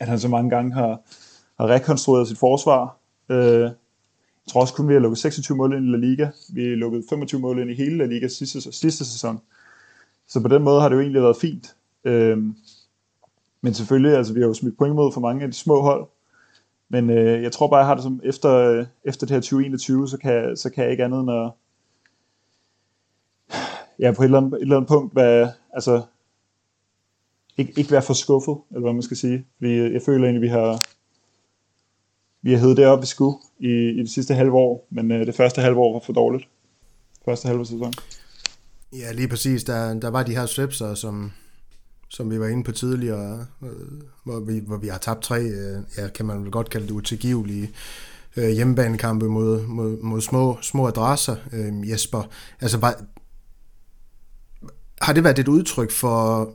at 0.00 0.08
han 0.08 0.18
så 0.18 0.28
mange 0.28 0.50
gange 0.50 0.74
har, 0.74 1.00
har 1.60 1.68
rekonstrueret 1.68 2.28
sit 2.28 2.38
forsvar. 2.38 2.96
Øh, 3.28 3.60
jeg 4.46 4.50
tror 4.52 4.60
også 4.60 4.74
kun, 4.74 4.88
vi 4.88 4.92
har 4.92 5.00
lukket 5.00 5.18
26 5.18 5.56
mål 5.56 5.76
ind 5.76 5.86
i 5.86 5.90
La 5.90 5.96
Liga. 5.96 6.28
Vi 6.52 6.64
har 6.64 6.76
lukket 6.76 7.04
25 7.08 7.40
mål 7.40 7.58
ind 7.58 7.70
i 7.70 7.74
hele 7.74 7.96
La 7.96 8.04
Liga 8.04 8.28
sidste, 8.28 8.60
sidste 8.72 9.04
sæson. 9.04 9.40
Så 10.28 10.40
på 10.40 10.48
den 10.48 10.62
måde 10.62 10.80
har 10.80 10.88
det 10.88 10.96
jo 10.96 11.00
egentlig 11.00 11.22
været 11.22 11.36
fint. 11.36 11.76
Øhm, 12.06 12.56
men 13.60 13.74
selvfølgelig, 13.74 14.16
altså 14.16 14.32
vi 14.32 14.40
har 14.40 14.46
jo 14.46 14.54
smidt 14.54 14.78
point 14.78 14.94
mod 14.94 15.12
for 15.12 15.20
mange 15.20 15.44
af 15.44 15.50
de 15.50 15.56
små 15.56 15.80
hold. 15.80 16.06
Men 16.88 17.10
øh, 17.10 17.42
jeg 17.42 17.52
tror 17.52 17.68
bare, 17.68 17.78
jeg 17.78 17.86
har 17.86 17.94
det 17.94 18.02
som, 18.02 18.20
efter, 18.24 18.50
øh, 18.50 18.86
efter 19.04 19.26
det 19.26 19.34
her 19.34 19.40
2021, 19.40 20.08
så 20.08 20.18
kan, 20.18 20.56
så 20.56 20.70
kan 20.70 20.84
jeg 20.84 20.90
ikke 20.90 21.04
andet 21.04 21.20
end 21.20 21.30
at, 21.30 21.50
ja, 23.98 24.12
på 24.12 24.22
et 24.22 24.24
eller 24.24 24.38
andet, 24.38 24.54
et 24.54 24.62
eller 24.62 24.76
andet 24.76 24.88
punkt, 24.88 25.16
være, 25.16 25.52
altså, 25.72 26.02
ikke, 27.56 27.72
ikke 27.76 27.90
være 27.90 28.02
for 28.02 28.14
skuffet, 28.14 28.56
eller 28.70 28.80
hvad 28.80 28.92
man 28.92 29.02
skal 29.02 29.16
sige. 29.16 29.46
Vi, 29.58 29.72
øh, 29.72 29.92
jeg 29.92 30.02
føler 30.02 30.24
egentlig, 30.24 30.42
vi 30.42 30.48
har, 30.48 30.86
vi 32.42 32.52
har 32.52 32.58
heddet 32.58 32.76
det 32.76 32.86
op, 32.86 33.00
vi 33.00 33.06
skulle 33.06 33.36
i, 33.58 33.70
i 33.70 33.98
det 33.98 34.10
sidste 34.10 34.34
halve 34.34 34.52
år, 34.52 34.86
men 34.90 35.10
øh, 35.10 35.26
det 35.26 35.34
første 35.34 35.60
halve 35.60 35.78
år 35.78 35.92
var 35.92 36.00
for 36.00 36.12
dårligt. 36.12 36.48
Første 37.24 37.48
halve 37.48 37.66
sæson. 37.66 37.92
Ja, 38.92 39.12
lige 39.12 39.28
præcis. 39.28 39.64
Der, 39.64 40.00
der 40.00 40.10
var 40.10 40.22
de 40.22 40.36
her 40.36 40.46
svipser, 40.46 40.94
som, 40.94 41.32
som 42.08 42.30
vi 42.30 42.40
var 42.40 42.46
inde 42.46 42.64
på 42.64 42.72
tidligere, 42.72 43.46
øh, 43.62 43.70
hvor, 44.24 44.40
vi, 44.40 44.62
hvor 44.66 44.76
vi 44.76 44.88
har 44.88 44.98
tabt 44.98 45.22
tre, 45.22 45.42
øh, 45.42 45.78
ja, 45.98 46.08
kan 46.08 46.26
man 46.26 46.42
vel 46.42 46.50
godt 46.50 46.70
kalde 46.70 46.86
det 46.86 46.92
utilgivelige 46.92 47.70
øh, 48.36 48.48
hjemmebanekampe 48.48 49.28
mod, 49.28 49.66
mod, 49.66 50.02
mod 50.02 50.20
små, 50.20 50.58
små 50.62 50.86
adresser. 50.88 51.36
Øh, 51.52 51.90
Jesper, 51.90 52.22
altså 52.60 52.78
var, 52.78 53.00
har 55.02 55.12
det 55.12 55.24
været 55.24 55.38
et 55.38 55.48
udtryk 55.48 55.90
for 55.90 56.50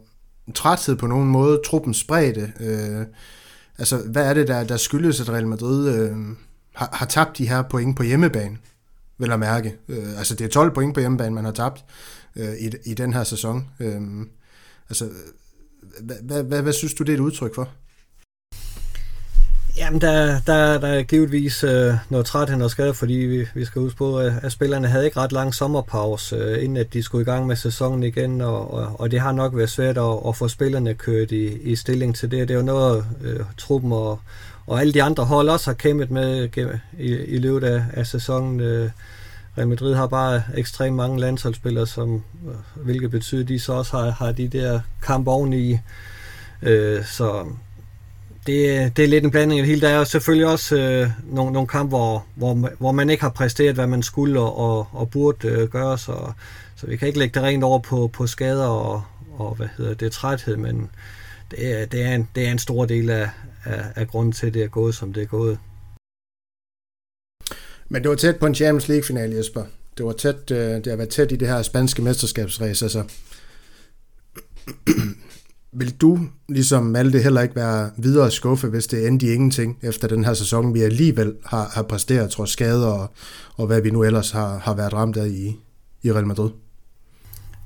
træthed 0.55 0.95
på 0.95 1.07
nogen 1.07 1.27
måde, 1.27 1.61
truppens 1.65 2.03
bredde? 2.03 2.51
Øh, 2.59 3.05
altså, 3.77 3.97
hvad 3.97 4.29
er 4.29 4.33
det, 4.33 4.47
der, 4.47 4.63
der 4.63 4.77
skyldes, 4.77 5.21
at 5.21 5.29
Real 5.29 5.47
Madrid 5.47 5.95
øh, 5.95 6.17
har, 6.75 6.89
har 6.93 7.05
tabt 7.05 7.37
de 7.37 7.47
her 7.47 7.61
point 7.61 7.97
på 7.97 8.03
hjemmebane, 8.03 8.57
vil 9.17 9.29
jeg 9.29 9.39
mærke? 9.39 9.75
Øh, 9.87 10.17
altså, 10.17 10.35
det 10.35 10.45
er 10.45 10.49
12 10.49 10.73
point 10.73 10.93
på 10.93 10.99
hjemmebane, 10.99 11.35
man 11.35 11.45
har 11.45 11.51
tabt 11.51 11.85
øh, 12.35 12.53
i, 12.53 12.69
i 12.85 12.93
den 12.93 13.13
her 13.13 13.23
sæson. 13.23 13.67
Øh, 13.79 14.01
altså, 14.89 15.09
hvad, 16.23 16.43
hvad, 16.43 16.61
hvad 16.61 16.73
synes 16.73 16.93
du, 16.93 17.03
det 17.03 17.11
er 17.11 17.17
et 17.17 17.21
udtryk 17.21 17.55
for? 17.55 17.69
Jamen, 19.77 20.01
der, 20.01 20.39
der, 20.47 20.79
der 20.79 20.87
er 20.87 21.03
givetvis 21.03 21.63
øh, 21.63 21.93
noget 22.09 22.25
træthed 22.25 22.61
og 22.61 22.71
skade, 22.71 22.93
fordi 22.93 23.13
vi, 23.13 23.47
vi 23.55 23.65
skal 23.65 23.81
huske 23.81 23.97
på, 23.97 24.19
at, 24.19 24.33
at 24.43 24.51
spillerne 24.51 24.87
havde 24.87 25.05
ikke 25.05 25.19
ret 25.19 25.31
lang 25.31 25.55
sommerpause, 25.55 26.35
øh, 26.35 26.63
inden 26.63 26.77
at 26.77 26.93
de 26.93 27.03
skulle 27.03 27.21
i 27.21 27.25
gang 27.25 27.47
med 27.47 27.55
sæsonen 27.55 28.03
igen, 28.03 28.41
og, 28.41 28.73
og, 28.73 28.99
og 28.99 29.11
det 29.11 29.19
har 29.19 29.31
nok 29.31 29.55
været 29.55 29.69
svært 29.69 29.97
at, 29.97 30.19
at 30.27 30.35
få 30.35 30.47
spillerne 30.47 30.93
kørt 30.93 31.31
i, 31.31 31.45
i 31.47 31.75
stilling 31.75 32.15
til 32.15 32.31
det. 32.31 32.47
Det 32.47 32.53
er 32.53 32.57
jo 32.57 32.65
noget, 32.65 33.05
øh, 33.23 33.39
truppen 33.57 33.91
og, 33.91 34.19
og 34.67 34.81
alle 34.81 34.93
de 34.93 35.03
andre 35.03 35.25
hold 35.25 35.49
også 35.49 35.69
har 35.69 35.75
kæmpet 35.75 36.11
med 36.11 36.49
i, 36.99 37.15
i 37.15 37.37
løbet 37.37 37.63
af, 37.67 37.83
af 37.93 38.07
sæsonen. 38.07 38.59
Øh, 38.59 38.89
Real 39.61 39.69
Madrid 39.69 39.95
har 39.95 40.07
bare 40.07 40.43
ekstremt 40.55 40.95
mange 40.95 41.19
landsholdsspillere, 41.19 41.87
som, 41.87 42.23
øh, 42.47 42.83
hvilket 42.83 43.11
betyder, 43.11 43.41
at 43.41 43.47
de 43.47 43.59
så 43.59 43.73
også 43.73 43.97
har, 43.97 44.09
har 44.09 44.31
de 44.31 44.47
der 44.47 44.79
kamp 45.03 45.27
oveni. 45.27 45.77
Øh, 46.61 47.05
så 47.05 47.45
det, 48.47 48.97
det 48.97 49.03
er 49.03 49.07
lidt 49.07 49.23
en 49.23 49.31
blanding 49.31 49.59
af 49.59 49.65
det 49.65 49.75
hele. 49.75 49.87
Der 49.87 49.89
er 49.93 50.03
selvfølgelig 50.03 50.47
også 50.47 50.77
øh, 50.77 51.09
nogle, 51.23 51.53
nogle 51.53 51.67
kampe, 51.67 51.89
hvor, 51.89 52.25
hvor, 52.35 52.69
hvor 52.79 52.91
man 52.91 53.09
ikke 53.09 53.23
har 53.23 53.29
præsteret, 53.29 53.75
hvad 53.75 53.87
man 53.87 54.03
skulle 54.03 54.39
og, 54.39 54.57
og, 54.57 54.87
og 54.91 55.09
burde 55.09 55.47
øh, 55.47 55.69
gøre, 55.69 55.97
så, 55.97 56.31
så 56.75 56.87
vi 56.87 56.97
kan 56.97 57.07
ikke 57.07 57.19
lægge 57.19 57.39
det 57.39 57.43
rent 57.43 57.63
over 57.63 57.79
på, 57.79 58.09
på 58.13 58.27
skader 58.27 58.67
og, 58.67 59.03
og 59.37 59.55
hvad 59.55 59.67
hedder 59.77 59.93
det, 59.93 60.11
træthed, 60.11 60.57
men 60.57 60.89
det 61.51 61.81
er, 61.81 61.85
det 61.85 62.01
er, 62.03 62.15
en, 62.15 62.27
det 62.35 62.47
er 62.47 62.51
en 62.51 62.59
stor 62.59 62.85
del 62.85 63.09
af, 63.09 63.29
af, 63.65 63.83
af 63.95 64.07
grunden 64.07 64.31
til, 64.31 64.47
at 64.47 64.53
det 64.53 64.63
er 64.63 64.67
gået, 64.67 64.95
som 64.95 65.13
det 65.13 65.23
er 65.23 65.27
gået. 65.27 65.57
Men 67.91 68.01
det 68.01 68.09
var 68.09 68.15
tæt 68.15 68.35
på 68.35 68.45
en 68.45 68.55
Champions 68.55 68.87
League-finale, 68.87 69.35
Jesper. 69.35 69.63
Det 69.97 70.05
var 70.05 70.11
tæt, 70.11 70.51
øh, 70.51 70.57
det 70.57 70.87
har 70.87 70.95
været 70.95 71.09
tæt 71.09 71.31
i 71.31 71.35
det 71.35 71.47
her 71.47 71.61
spanske 71.61 72.01
mesterskabsræs. 72.01 72.83
Altså, 72.83 73.03
vil 75.79 75.91
du, 75.91 76.19
ligesom 76.49 76.83
Malte, 76.83 77.19
heller 77.19 77.41
ikke 77.41 77.55
være 77.55 77.91
videre 77.97 78.31
skuffe, 78.31 78.67
hvis 78.67 78.87
det 78.87 79.07
endte 79.07 79.25
i 79.25 79.29
ingenting 79.29 79.79
efter 79.81 80.07
den 80.07 80.25
her 80.25 80.33
sæson, 80.33 80.73
vi 80.73 80.81
alligevel 80.81 81.35
har, 81.45 81.71
har 81.73 81.83
præsteret, 81.83 82.31
trods 82.31 82.49
skader 82.49 82.87
og, 82.87 83.11
og 83.55 83.67
hvad 83.67 83.81
vi 83.81 83.89
nu 83.91 84.03
ellers 84.03 84.31
har, 84.31 84.57
har 84.57 84.73
været 84.73 84.93
ramt 84.93 85.17
af 85.17 85.27
i, 85.27 85.59
i 86.03 86.11
Real 86.11 86.27
Madrid? 86.27 86.49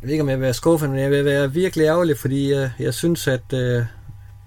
Jeg 0.01 0.07
ved 0.07 0.11
ikke, 0.11 0.21
om 0.21 0.29
jeg 0.29 0.37
vil 0.37 0.43
være 0.43 0.53
skuffet, 0.53 0.89
men 0.89 0.99
jeg 0.99 1.11
vil 1.11 1.25
være 1.25 1.53
virkelig 1.53 1.83
ærgerlig, 1.83 2.17
fordi 2.17 2.51
jeg, 2.51 2.71
jeg 2.79 2.93
synes, 2.93 3.27
at, 3.27 3.53
øh, 3.53 3.83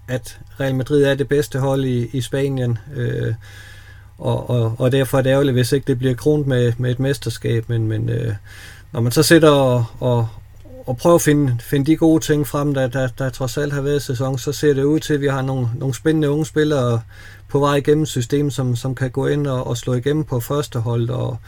at 0.09 0.41
Real 0.61 0.75
Madrid 0.75 1.03
er 1.03 1.15
det 1.15 1.29
bedste 1.29 1.59
hold 1.59 1.85
i, 1.85 2.11
i 2.13 2.21
Spanien. 2.21 2.79
Øh, 2.97 3.35
og, 4.19 4.51
og, 4.51 4.75
og 4.79 4.93
derfor 4.93 5.19
er 5.19 5.23
det 5.23 5.31
ærgerligt, 5.31 5.55
hvis 5.55 5.73
ikke 5.73 5.87
det 5.87 5.99
bliver 5.99 6.15
kronet 6.15 6.47
med, 6.47 6.73
med 6.79 6.91
et 6.91 7.01
mesterskab. 7.01 7.69
Men, 7.69 7.89
men 7.89 8.09
øh, 8.09 8.35
når 8.93 9.01
man 9.01 9.13
så 9.13 9.23
sidder 9.23 9.51
og, 9.51 9.85
og, 10.01 10.29
og 10.87 10.97
prøver 10.97 11.17
at 11.17 11.23
finde, 11.23 11.57
finde 11.61 11.87
de 11.87 11.97
gode 11.97 12.25
ting 12.25 12.47
frem, 12.47 12.75
der, 12.75 12.87
der, 12.87 13.09
der 13.19 13.31
trods 13.31 13.59
alt 13.59 13.73
har 13.73 13.81
været 13.81 14.03
sæson, 14.03 14.39
så 14.39 14.53
ser 14.53 14.75
det 14.75 14.83
ud 14.83 15.01
til, 15.01 15.15
at 15.15 15.21
vi 15.21 15.27
har 15.27 15.43
nogle, 15.43 15.69
nogle 15.77 15.95
spændende 15.95 16.31
unge 16.31 16.47
spillere 16.47 17.01
på 17.49 17.59
vej 17.59 17.77
igennem 17.77 18.07
systemet, 18.07 18.53
som, 18.53 18.77
som 18.77 18.95
kan 18.95 19.11
gå 19.11 19.27
ind 19.27 19.47
og, 19.47 19.67
og 19.67 19.77
slå 19.77 19.95
igennem 19.95 20.25
på 20.25 20.41
første 20.41 20.79
hold. 20.79 21.11
Og 21.11 21.39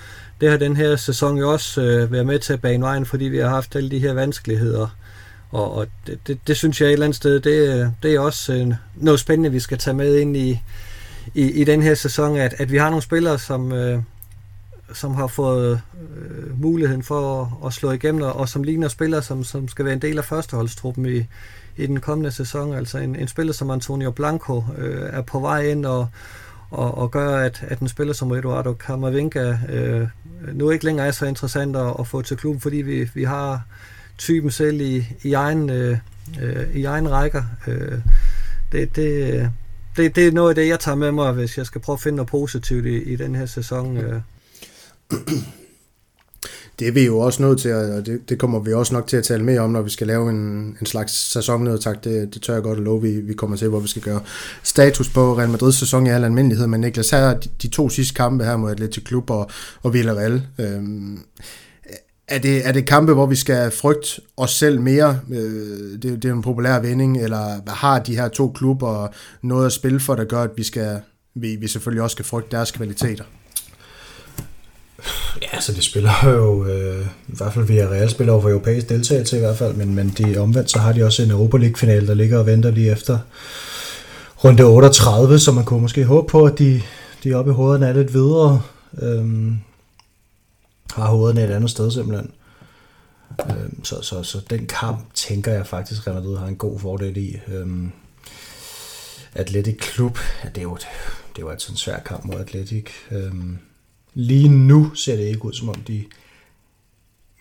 det 0.40 0.50
har 0.50 0.56
den 0.56 0.76
her 0.76 0.96
sæson 0.96 1.38
jo 1.38 1.52
også 1.52 1.82
øh, 1.82 2.12
været 2.12 2.26
med 2.26 2.38
til 2.38 2.52
at 2.52 2.60
bane 2.60 2.82
vejen, 2.82 3.06
fordi 3.06 3.24
vi 3.24 3.38
har 3.38 3.48
haft 3.48 3.76
alle 3.76 3.90
de 3.90 3.98
her 3.98 4.12
vanskeligheder. 4.12 4.96
Og, 5.50 5.74
og 5.74 5.86
det, 6.06 6.18
det, 6.26 6.38
det 6.46 6.56
synes 6.56 6.80
jeg 6.80 6.86
et 6.86 6.92
eller 6.92 7.06
andet 7.06 7.16
sted, 7.16 7.40
det, 7.40 7.92
det 8.02 8.14
er 8.14 8.20
også 8.20 8.52
øh, 8.52 8.72
noget 8.96 9.20
spændende, 9.20 9.52
vi 9.52 9.60
skal 9.60 9.78
tage 9.78 9.94
med 9.94 10.16
ind 10.16 10.36
i, 10.36 10.60
i, 11.34 11.50
i 11.50 11.64
den 11.64 11.82
her 11.82 11.94
sæson, 11.94 12.36
at, 12.36 12.54
at 12.58 12.72
vi 12.72 12.76
har 12.76 12.88
nogle 12.90 13.02
spillere, 13.02 13.38
som, 13.38 13.72
øh, 13.72 14.02
som 14.92 15.14
har 15.14 15.26
fået 15.26 15.80
øh, 16.02 16.60
muligheden 16.60 17.02
for 17.02 17.42
at, 17.42 17.66
at 17.66 17.72
slå 17.72 17.90
igennem, 17.90 18.22
og, 18.22 18.36
og 18.36 18.48
som 18.48 18.62
ligner 18.62 18.88
spillere, 18.88 19.22
som, 19.22 19.44
som 19.44 19.68
skal 19.68 19.84
være 19.84 19.94
en 19.94 20.02
del 20.02 20.18
af 20.18 20.24
førsteholdstruppen 20.24 21.06
i, 21.06 21.26
i 21.76 21.86
den 21.86 22.00
kommende 22.00 22.30
sæson. 22.30 22.74
Altså 22.74 22.98
en, 22.98 23.16
en 23.16 23.28
spiller 23.28 23.52
som 23.52 23.70
Antonio 23.70 24.10
Blanco 24.10 24.64
øh, 24.78 25.08
er 25.12 25.22
på 25.22 25.40
vej 25.40 25.62
ind 25.62 25.86
og, 25.86 26.08
og, 26.70 26.98
og 26.98 27.10
gør, 27.10 27.36
at, 27.36 27.64
at 27.68 27.78
en 27.78 27.88
spiller 27.88 28.14
som 28.14 28.32
Eduardo 28.32 28.74
Camavinga 28.78 29.56
øh, 29.68 30.08
nu 30.52 30.70
ikke 30.70 30.84
længere 30.84 31.06
er 31.06 31.10
så 31.10 31.26
interessant 31.26 31.76
at, 31.76 31.94
at 31.98 32.06
få 32.06 32.22
til 32.22 32.36
klubben, 32.36 32.60
fordi 32.60 32.76
vi, 32.76 33.10
vi 33.14 33.24
har 33.24 33.62
typen 34.18 34.50
selv 34.50 34.80
i, 34.80 35.06
i, 35.22 35.32
egen, 35.32 35.70
øh, 35.70 35.98
øh, 36.40 36.76
i 36.76 36.84
egen 36.84 37.10
rækker. 37.10 37.42
Øh, 37.66 37.98
det, 38.72 38.96
det, 38.96 39.50
det, 39.96 40.16
det 40.16 40.26
er 40.26 40.32
noget 40.32 40.48
af 40.48 40.54
det, 40.54 40.68
jeg 40.68 40.80
tager 40.80 40.96
med 40.96 41.12
mig, 41.12 41.32
hvis 41.32 41.58
jeg 41.58 41.66
skal 41.66 41.80
prøve 41.80 41.94
at 41.94 42.00
finde 42.00 42.16
noget 42.16 42.28
positivt 42.28 42.86
i, 42.86 43.02
i 43.02 43.16
den 43.16 43.34
her 43.34 43.46
sæson. 43.46 43.96
Øh. 43.96 44.20
Det 46.78 46.88
er 46.88 46.92
vi 46.92 47.06
jo 47.06 47.18
også 47.18 47.42
nødt 47.42 47.60
til, 47.60 47.74
og 47.74 48.06
det, 48.06 48.28
det 48.28 48.38
kommer 48.38 48.58
vi 48.58 48.72
også 48.72 48.94
nok 48.94 49.06
til 49.06 49.16
at 49.16 49.24
tale 49.24 49.44
mere 49.44 49.60
om, 49.60 49.70
når 49.70 49.82
vi 49.82 49.90
skal 49.90 50.06
lave 50.06 50.30
en, 50.30 50.76
en 50.80 50.86
slags 50.86 51.32
sæsonnedtag. 51.32 51.94
Det, 52.04 52.34
det 52.34 52.42
tør 52.42 52.54
jeg 52.54 52.62
godt 52.62 52.78
at 52.78 52.84
love, 52.84 53.02
vi, 53.02 53.20
vi 53.20 53.34
kommer 53.34 53.56
til, 53.56 53.68
hvor 53.68 53.80
vi 53.80 53.88
skal 53.88 54.02
gøre 54.02 54.20
status 54.62 55.08
på 55.08 55.38
Real 55.38 55.48
Madrid 55.48 55.72
sæson 55.72 56.06
i 56.06 56.10
al 56.10 56.24
almindelighed. 56.24 56.66
Men 56.66 56.80
Niklas, 56.80 57.10
her 57.10 57.34
de, 57.34 57.48
de 57.62 57.68
to 57.68 57.88
sidste 57.88 58.14
kampe 58.14 58.44
her 58.44 58.56
mod 58.56 58.70
Atletico 58.70 59.04
Klub 59.04 59.30
og, 59.30 59.50
og 59.82 59.94
Villarreal. 59.94 60.42
Øhm, 60.58 61.18
er 62.30 62.38
det, 62.38 62.66
er 62.68 62.72
det 62.72 62.86
kampe, 62.86 63.12
hvor 63.12 63.26
vi 63.26 63.36
skal 63.36 63.70
frygte 63.70 64.20
os 64.36 64.50
selv 64.50 64.80
mere? 64.80 65.20
Øh, 65.30 66.02
det, 66.02 66.22
det 66.22 66.24
er 66.24 66.32
en 66.32 66.42
populær 66.42 66.78
vending, 66.78 67.22
eller 67.22 67.62
hvad 67.62 67.72
har 67.72 67.98
de 67.98 68.16
her 68.16 68.28
to 68.28 68.52
klubber 68.52 69.08
noget 69.42 69.66
at 69.66 69.72
spille 69.72 70.00
for, 70.00 70.14
der 70.14 70.24
gør, 70.24 70.42
at 70.42 70.50
vi, 70.56 70.62
skal, 70.62 71.00
vi, 71.34 71.56
vi 71.56 71.68
selvfølgelig 71.68 72.02
også 72.02 72.14
skal 72.14 72.24
frygte 72.24 72.56
deres 72.56 72.70
kvaliteter? 72.70 73.24
Ja, 75.42 75.48
så 75.48 75.54
altså, 75.56 75.72
de 75.72 75.82
spiller 75.82 76.10
jo, 76.24 76.66
øh, 76.66 77.06
i 77.28 77.36
hvert 77.36 77.52
fald 77.52 77.64
via 77.64 77.86
Real 77.86 78.10
spiller 78.10 78.32
over 78.32 78.42
for 78.42 78.48
europæisk 78.48 78.88
deltagelse 78.88 79.36
i 79.36 79.40
hvert 79.40 79.56
fald, 79.56 79.74
men, 79.74 79.94
men 79.94 80.14
de 80.18 80.38
omvendt, 80.38 80.70
så 80.70 80.78
har 80.78 80.92
de 80.92 81.04
også 81.04 81.22
en 81.22 81.30
Europa 81.30 81.56
League-finale, 81.56 82.06
der 82.06 82.14
ligger 82.14 82.38
og 82.38 82.46
venter 82.46 82.70
lige 82.70 82.90
efter 82.90 83.18
runde 84.44 84.64
38, 84.64 85.38
så 85.38 85.52
man 85.52 85.64
kunne 85.64 85.80
måske 85.80 86.04
håbe 86.04 86.30
på, 86.30 86.44
at 86.44 86.58
de, 86.58 86.82
de 87.24 87.34
oppe 87.34 87.50
i 87.50 87.54
hovederne 87.54 87.86
er 87.86 87.92
lidt 87.92 88.14
videre. 88.14 88.62
Øhm, 89.02 89.56
har 90.90 91.08
hovederne 91.08 91.44
et 91.44 91.50
andet 91.50 91.70
sted 91.70 91.90
simpelthen. 91.90 92.32
Øhm, 93.50 93.84
så, 93.84 94.02
så, 94.02 94.22
så 94.22 94.40
den 94.50 94.66
kamp 94.66 95.14
tænker 95.14 95.52
jeg 95.52 95.66
faktisk, 95.66 96.06
at 96.06 96.14
har 96.14 96.46
en 96.46 96.56
god 96.56 96.80
fordel 96.80 97.16
i. 97.16 97.36
Øhm, 97.48 97.92
Atletic 99.34 99.78
Klub, 99.78 100.18
ja, 100.44 100.48
det 100.48 100.58
er 100.58 100.62
jo, 100.62 100.76
det 100.76 101.36
er 101.36 101.40
jo 101.40 101.48
altid 101.48 101.70
en 101.70 101.76
svær 101.76 101.98
kamp 101.98 102.24
mod 102.24 102.40
Atletic. 102.40 102.86
Øhm, 103.10 103.58
lige 104.14 104.48
nu 104.48 104.94
ser 104.94 105.16
det 105.16 105.24
ikke 105.24 105.44
ud, 105.44 105.52
som 105.52 105.68
om 105.68 105.74
de 105.74 106.04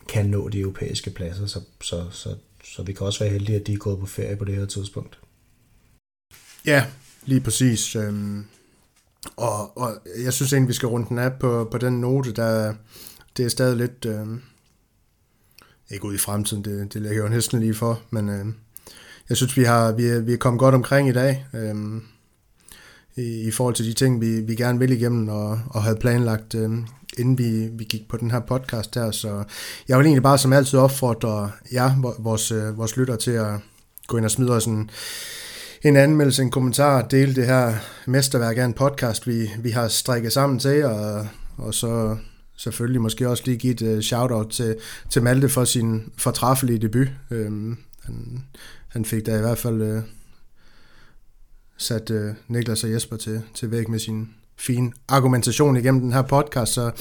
kan 0.08 0.26
nå 0.26 0.50
de 0.50 0.60
europæiske 0.60 1.10
pladser, 1.10 1.46
så, 1.46 1.62
så, 1.82 2.06
så, 2.12 2.36
så 2.64 2.84
vi 2.84 2.94
kan 2.94 3.08
også 3.08 3.20
være 3.20 3.34
heldige, 3.34 3.60
at 3.60 3.68
de 3.68 3.74
er 3.74 3.78
gået 3.78 4.00
på 4.00 4.06
ferie 4.06 4.36
på 4.36 4.46
det 4.46 4.56
her 4.56 4.66
tidspunkt. 4.66 5.20
Ja, 6.66 6.86
lige 7.26 7.42
præcis. 7.42 7.96
Øhm, 7.96 8.46
og, 9.36 9.78
og 9.78 9.98
jeg 10.24 10.34
synes 10.34 10.54
egentlig, 10.54 10.68
vi 10.68 10.74
skal 10.74 10.88
runde 10.88 11.10
den 11.10 11.20
af 11.20 11.40
på, 11.40 11.68
på 11.72 11.78
den 11.78 12.02
note, 12.02 12.32
der 12.32 12.74
det 13.40 13.46
er 13.46 13.50
stadig 13.50 13.78
lidt... 13.78 14.06
Øh, 14.06 14.28
ikke 15.92 16.06
ud 16.06 16.16
i 16.16 16.18
fremtiden, 16.18 16.64
det, 16.64 16.94
det 16.94 17.02
lægger 17.02 17.24
jo 17.24 17.30
næsten 17.30 17.60
lige 17.60 17.74
for, 17.74 18.02
men 18.10 18.30
øh, 18.30 18.46
jeg 19.30 19.38
synes, 19.38 19.58
vi 19.58 19.64
har 19.64 19.92
vi 19.92 20.06
er, 20.06 20.20
vi 20.20 20.34
er 20.34 20.38
kommet 20.38 20.60
godt 20.60 20.76
omkring 20.76 21.10
i 21.10 21.12
dag, 21.12 21.46
øh, 21.54 21.76
i, 23.16 23.48
i 23.48 23.52
forhold 23.52 23.76
til 23.76 23.86
de 23.86 23.94
ting, 23.94 24.22
vi, 24.22 24.42
vi 24.42 24.56
gerne 24.56 24.80
vil 24.80 24.92
igennem 24.92 25.30
og, 25.30 25.60
og 25.70 25.84
havde 25.84 25.96
planlagt, 25.96 26.56
øh, 26.56 26.70
inden 27.18 27.38
vi, 27.38 27.68
vi 27.68 27.84
gik 27.84 28.10
på 28.10 28.18
den 28.18 28.32
her 28.32 28.40
podcast 28.40 28.96
her. 28.96 29.12
Så 29.12 29.44
jeg 29.88 29.98
vil 29.98 30.06
egentlig 30.06 30.24
bare 30.24 30.38
som 30.38 30.54
altid 30.54 30.80
opfordre 30.80 31.52
jer, 31.74 32.16
vores, 32.20 32.52
øh, 32.52 32.78
vores 32.78 32.98
lytter, 32.98 33.16
til 33.16 33.32
at 33.32 33.54
gå 34.08 34.18
ind 34.18 34.26
og 34.26 34.32
smide 34.32 34.52
os 34.52 34.66
en, 34.66 34.90
en 35.84 35.96
anmeldelse, 35.96 36.42
en 36.42 36.52
kommentar, 36.52 37.02
dele 37.02 37.36
det 37.36 37.46
her 37.46 37.76
mesterværk 38.08 38.58
af 38.58 38.66
en 38.66 38.74
podcast, 38.74 39.28
vi, 39.28 39.52
vi 39.60 39.70
har 39.70 39.88
strikket 39.88 40.34
sammen 40.34 40.60
til, 40.60 40.86
og, 40.86 41.28
og 41.58 41.74
så 41.74 42.18
selvfølgelig 42.60 43.02
måske 43.02 43.30
også 43.30 43.44
lige 43.46 43.58
give 43.58 43.74
et 43.74 43.82
uh, 43.82 44.00
shout-out 44.00 44.50
til, 44.50 44.76
til 45.10 45.24
Malte 45.24 45.50
for 45.50 45.66
sin 45.66 46.12
fortræffelige 46.18 46.80
debut. 46.80 47.08
Øhm, 47.32 47.78
han, 48.04 48.44
han 48.88 49.06
fik 49.06 49.26
da 49.26 49.38
i 49.38 49.42
hvert 49.42 49.58
fald 49.58 49.82
øh, 49.82 50.02
sat 51.78 52.12
øh, 52.12 52.34
Niklas 52.48 52.84
og 52.84 52.92
Jesper 52.92 53.18
til, 53.18 53.42
til 53.54 53.72
væk 53.72 53.90
med 53.90 54.00
sin 54.00 54.30
fin 54.58 54.94
argumentation 55.08 55.78
igennem 55.78 56.02
den 56.02 56.14
her 56.14 56.22
podcast, 56.22 56.74
så 56.74 56.92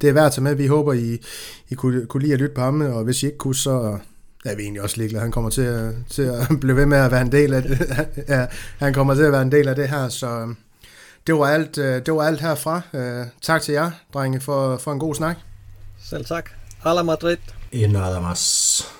det 0.00 0.08
er 0.08 0.12
værd 0.12 0.26
at 0.26 0.32
tage 0.32 0.42
med. 0.42 0.54
Vi 0.54 0.66
håber, 0.66 0.92
I, 0.92 1.18
I 1.68 1.74
kunne, 1.74 2.06
kunne 2.06 2.22
lide 2.22 2.32
at 2.32 2.40
lytte 2.40 2.54
på 2.54 2.60
ham, 2.60 2.80
og 2.80 3.04
hvis 3.04 3.22
I 3.22 3.26
ikke 3.26 3.38
kunne, 3.38 3.54
så 3.54 3.98
er 4.44 4.56
vi 4.56 4.62
egentlig 4.62 4.82
også 4.82 4.96
ligeglade. 4.96 5.22
Han 5.22 5.32
kommer 5.32 5.50
til 5.50 5.62
at, 5.62 5.94
til 6.10 6.22
at 6.22 6.48
blive 6.60 6.76
ved 6.76 6.86
med 6.86 6.98
at 6.98 7.10
være 7.10 7.22
en 7.22 7.32
del 7.32 7.54
af 7.54 7.62
det. 7.62 7.78
ja, 8.28 8.46
han 8.78 8.94
kommer 8.94 9.14
til 9.14 9.22
at 9.22 9.32
være 9.32 9.42
en 9.42 9.52
del 9.52 9.68
af 9.68 9.76
det 9.76 9.88
her, 9.88 10.08
så 10.08 10.54
det 11.28 11.38
var 11.38 11.46
alt, 11.46 11.78
øh, 11.78 12.06
det 12.06 12.14
var 12.14 12.22
alt 12.22 12.40
herfra. 12.40 12.80
Øh, 12.92 13.26
tak 13.42 13.62
til 13.62 13.72
jer, 13.72 13.90
drenge, 14.14 14.40
for, 14.40 14.76
for 14.76 14.92
en 14.92 14.98
god 14.98 15.14
snak. 15.14 15.36
Selv 16.04 16.24
tak. 16.24 16.50
Hala 16.78 17.02
Madrid. 17.02 17.38
Y 17.72 17.86
nada 17.86 18.20
más. 18.20 18.97